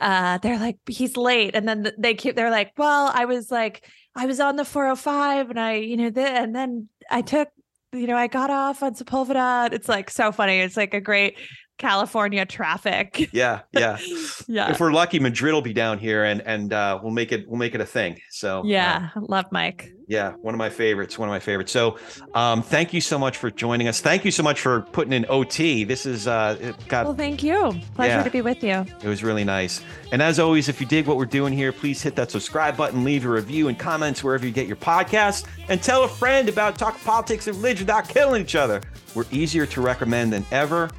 uh, 0.00 0.38
they're 0.38 0.58
like, 0.58 0.78
he's 0.86 1.16
late, 1.16 1.56
and 1.56 1.68
then 1.68 1.90
they 1.98 2.14
keep, 2.14 2.36
they're 2.36 2.50
like, 2.50 2.72
well, 2.76 3.10
I 3.12 3.24
was 3.24 3.50
like, 3.50 3.90
I 4.14 4.26
was 4.26 4.38
on 4.38 4.54
the 4.54 4.64
405, 4.64 5.50
and 5.50 5.58
I, 5.58 5.74
you 5.74 5.96
know, 5.96 6.10
the, 6.10 6.22
and 6.22 6.54
then 6.54 6.88
I 7.10 7.22
took 7.22 7.48
you 7.92 8.08
know, 8.08 8.16
I 8.16 8.26
got 8.26 8.50
off 8.50 8.82
on 8.82 8.94
Sepulveda. 8.94 9.72
It's 9.72 9.88
like 9.88 10.10
so 10.10 10.32
funny. 10.32 10.58
It's 10.58 10.76
like 10.76 10.94
a 10.94 11.00
great 11.00 11.38
California 11.78 12.46
traffic. 12.46 13.30
Yeah, 13.32 13.62
yeah, 13.72 13.98
yeah. 14.46 14.70
If 14.70 14.78
we're 14.78 14.92
lucky, 14.92 15.18
Madrid 15.18 15.54
will 15.54 15.62
be 15.62 15.72
down 15.72 15.98
here, 15.98 16.24
and 16.24 16.40
and 16.42 16.72
uh, 16.72 17.00
we'll 17.02 17.12
make 17.12 17.32
it 17.32 17.48
we'll 17.48 17.58
make 17.58 17.74
it 17.74 17.80
a 17.80 17.86
thing. 17.86 18.20
So 18.30 18.62
yeah, 18.64 19.10
uh, 19.16 19.20
love 19.28 19.46
Mike. 19.50 19.92
Yeah, 20.06 20.32
one 20.32 20.54
of 20.54 20.58
my 20.58 20.70
favorites. 20.70 21.18
One 21.18 21.28
of 21.28 21.32
my 21.32 21.40
favorites. 21.40 21.72
So, 21.72 21.98
um, 22.34 22.62
thank 22.62 22.92
you 22.92 23.00
so 23.00 23.18
much 23.18 23.38
for 23.38 23.50
joining 23.50 23.88
us. 23.88 24.00
Thank 24.00 24.24
you 24.24 24.30
so 24.30 24.42
much 24.42 24.60
for 24.60 24.82
putting 24.92 25.12
in 25.14 25.24
OT. 25.28 25.84
This 25.84 26.06
is 26.06 26.28
uh, 26.28 26.74
got. 26.88 27.06
Well, 27.06 27.14
thank 27.14 27.42
you. 27.42 27.74
Pleasure 27.94 28.16
yeah, 28.18 28.22
to 28.22 28.30
be 28.30 28.40
with 28.40 28.62
you. 28.62 28.84
It 29.02 29.08
was 29.08 29.24
really 29.24 29.44
nice. 29.44 29.82
And 30.12 30.22
as 30.22 30.38
always, 30.38 30.68
if 30.68 30.80
you 30.80 30.86
dig 30.86 31.06
what 31.06 31.16
we're 31.16 31.24
doing 31.24 31.52
here, 31.52 31.72
please 31.72 32.02
hit 32.02 32.14
that 32.16 32.30
subscribe 32.30 32.76
button, 32.76 33.02
leave 33.02 33.24
a 33.24 33.30
review 33.30 33.68
and 33.68 33.78
comments 33.78 34.22
wherever 34.22 34.46
you 34.46 34.52
get 34.52 34.66
your 34.68 34.76
podcast, 34.76 35.46
and 35.68 35.82
tell 35.82 36.04
a 36.04 36.08
friend 36.08 36.48
about 36.48 36.78
talk 36.78 37.02
politics 37.02 37.48
and 37.48 37.56
religion 37.56 37.86
without 37.86 38.08
killing 38.08 38.42
each 38.42 38.54
other. 38.54 38.80
We're 39.14 39.24
easier 39.30 39.66
to 39.66 39.80
recommend 39.80 40.32
than 40.32 40.44
ever 40.50 40.90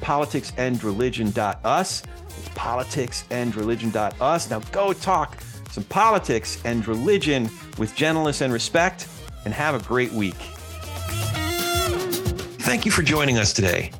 politicsandreligion.us. 0.00 2.02
It's 2.38 2.48
politicsandreligion.us. 2.50 4.50
Now 4.50 4.60
go 4.72 4.92
talk 4.92 5.38
some 5.70 5.84
politics 5.84 6.60
and 6.64 6.86
religion 6.86 7.48
with 7.78 7.94
gentleness 7.94 8.40
and 8.40 8.52
respect, 8.52 9.06
and 9.44 9.54
have 9.54 9.74
a 9.74 9.86
great 9.86 10.12
week. 10.12 10.34
Thank 12.60 12.84
you 12.84 12.90
for 12.90 13.02
joining 13.02 13.38
us 13.38 13.52
today. 13.52 13.92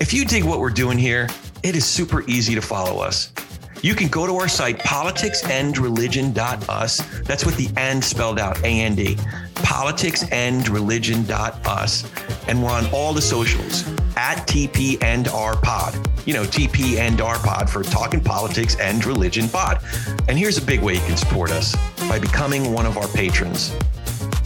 If 0.00 0.14
you 0.14 0.24
dig 0.24 0.44
what 0.44 0.60
we're 0.60 0.70
doing 0.70 0.98
here, 0.98 1.28
it 1.62 1.76
is 1.76 1.84
super 1.84 2.22
easy 2.28 2.54
to 2.54 2.62
follow 2.62 3.00
us. 3.00 3.32
You 3.82 3.94
can 3.94 4.08
go 4.08 4.26
to 4.26 4.36
our 4.36 4.48
site, 4.48 4.78
politicsandreligion.us. 4.78 7.20
That's 7.22 7.44
with 7.44 7.56
the 7.56 7.68
and 7.76 8.02
spelled 8.02 8.38
out, 8.38 8.62
A 8.64 8.80
N 8.80 8.94
D. 8.94 9.16
Politicsandreligion.us. 9.56 12.10
And 12.48 12.62
we're 12.62 12.70
on 12.70 12.86
all 12.92 13.12
the 13.12 13.22
socials 13.22 13.86
at 14.16 14.46
TP 14.46 15.02
and 15.02 15.28
R 15.28 15.56
Pod. 15.56 15.94
You 16.24 16.34
know, 16.34 16.44
TP 16.44 16.96
and 16.96 17.20
R 17.20 17.38
Pod 17.38 17.70
for 17.70 17.82
Talking 17.82 18.20
Politics 18.20 18.76
and 18.80 19.04
Religion 19.04 19.48
Pod. 19.48 19.82
And 20.28 20.38
here's 20.38 20.58
a 20.58 20.62
big 20.62 20.80
way 20.80 20.94
you 20.94 21.00
can 21.00 21.16
support 21.16 21.50
us 21.50 21.74
by 22.08 22.18
becoming 22.18 22.72
one 22.72 22.86
of 22.86 22.96
our 22.96 23.08
patrons. 23.08 23.74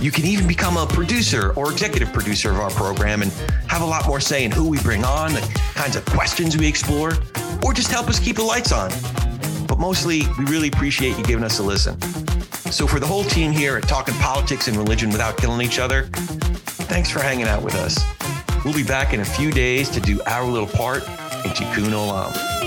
You 0.01 0.10
can 0.10 0.24
even 0.24 0.48
become 0.48 0.78
a 0.78 0.86
producer 0.86 1.52
or 1.56 1.70
executive 1.70 2.10
producer 2.10 2.51
of 2.51 2.59
our 2.59 2.70
program 2.70 3.20
and 3.20 3.31
have 3.68 3.82
a 3.82 3.85
lot 3.85 4.06
more 4.06 4.18
say 4.18 4.44
in 4.44 4.51
who 4.51 4.66
we 4.66 4.78
bring 4.81 5.05
on, 5.05 5.35
the 5.35 5.60
kinds 5.74 5.94
of 5.94 6.06
questions 6.06 6.56
we 6.56 6.66
explore, 6.66 7.12
or 7.62 7.74
just 7.74 7.90
help 7.90 8.09
us 8.09 8.18
keep 8.18 8.36
the 8.36 8.43
lights 8.43 8.72
on. 8.72 8.90
But 9.66 9.78
mostly, 9.78 10.22
we 10.39 10.47
really 10.47 10.68
appreciate 10.68 11.18
you 11.18 11.24
giving 11.24 11.44
us 11.44 11.59
a 11.59 11.62
listen. 11.62 12.01
So, 12.72 12.86
for 12.86 12.98
the 12.98 13.06
whole 13.06 13.24
team 13.24 13.52
here 13.52 13.77
at 13.77 13.82
Talking 13.89 14.14
Politics 14.14 14.68
and 14.68 14.77
Religion 14.77 15.10
Without 15.10 15.36
Killing 15.36 15.60
Each 15.60 15.78
Other, 15.78 16.05
thanks 16.89 17.10
for 17.10 17.20
hanging 17.20 17.47
out 17.47 17.62
with 17.62 17.74
us. 17.74 17.98
We'll 18.64 18.74
be 18.74 18.85
back 18.85 19.12
in 19.12 19.20
a 19.20 19.24
few 19.24 19.51
days 19.51 19.90
to 19.90 20.01
do 20.01 20.22
our 20.27 20.44
little 20.44 20.68
part 20.68 21.02
in 21.02 21.51
Tikkun 21.51 21.90
Olam. 21.90 22.60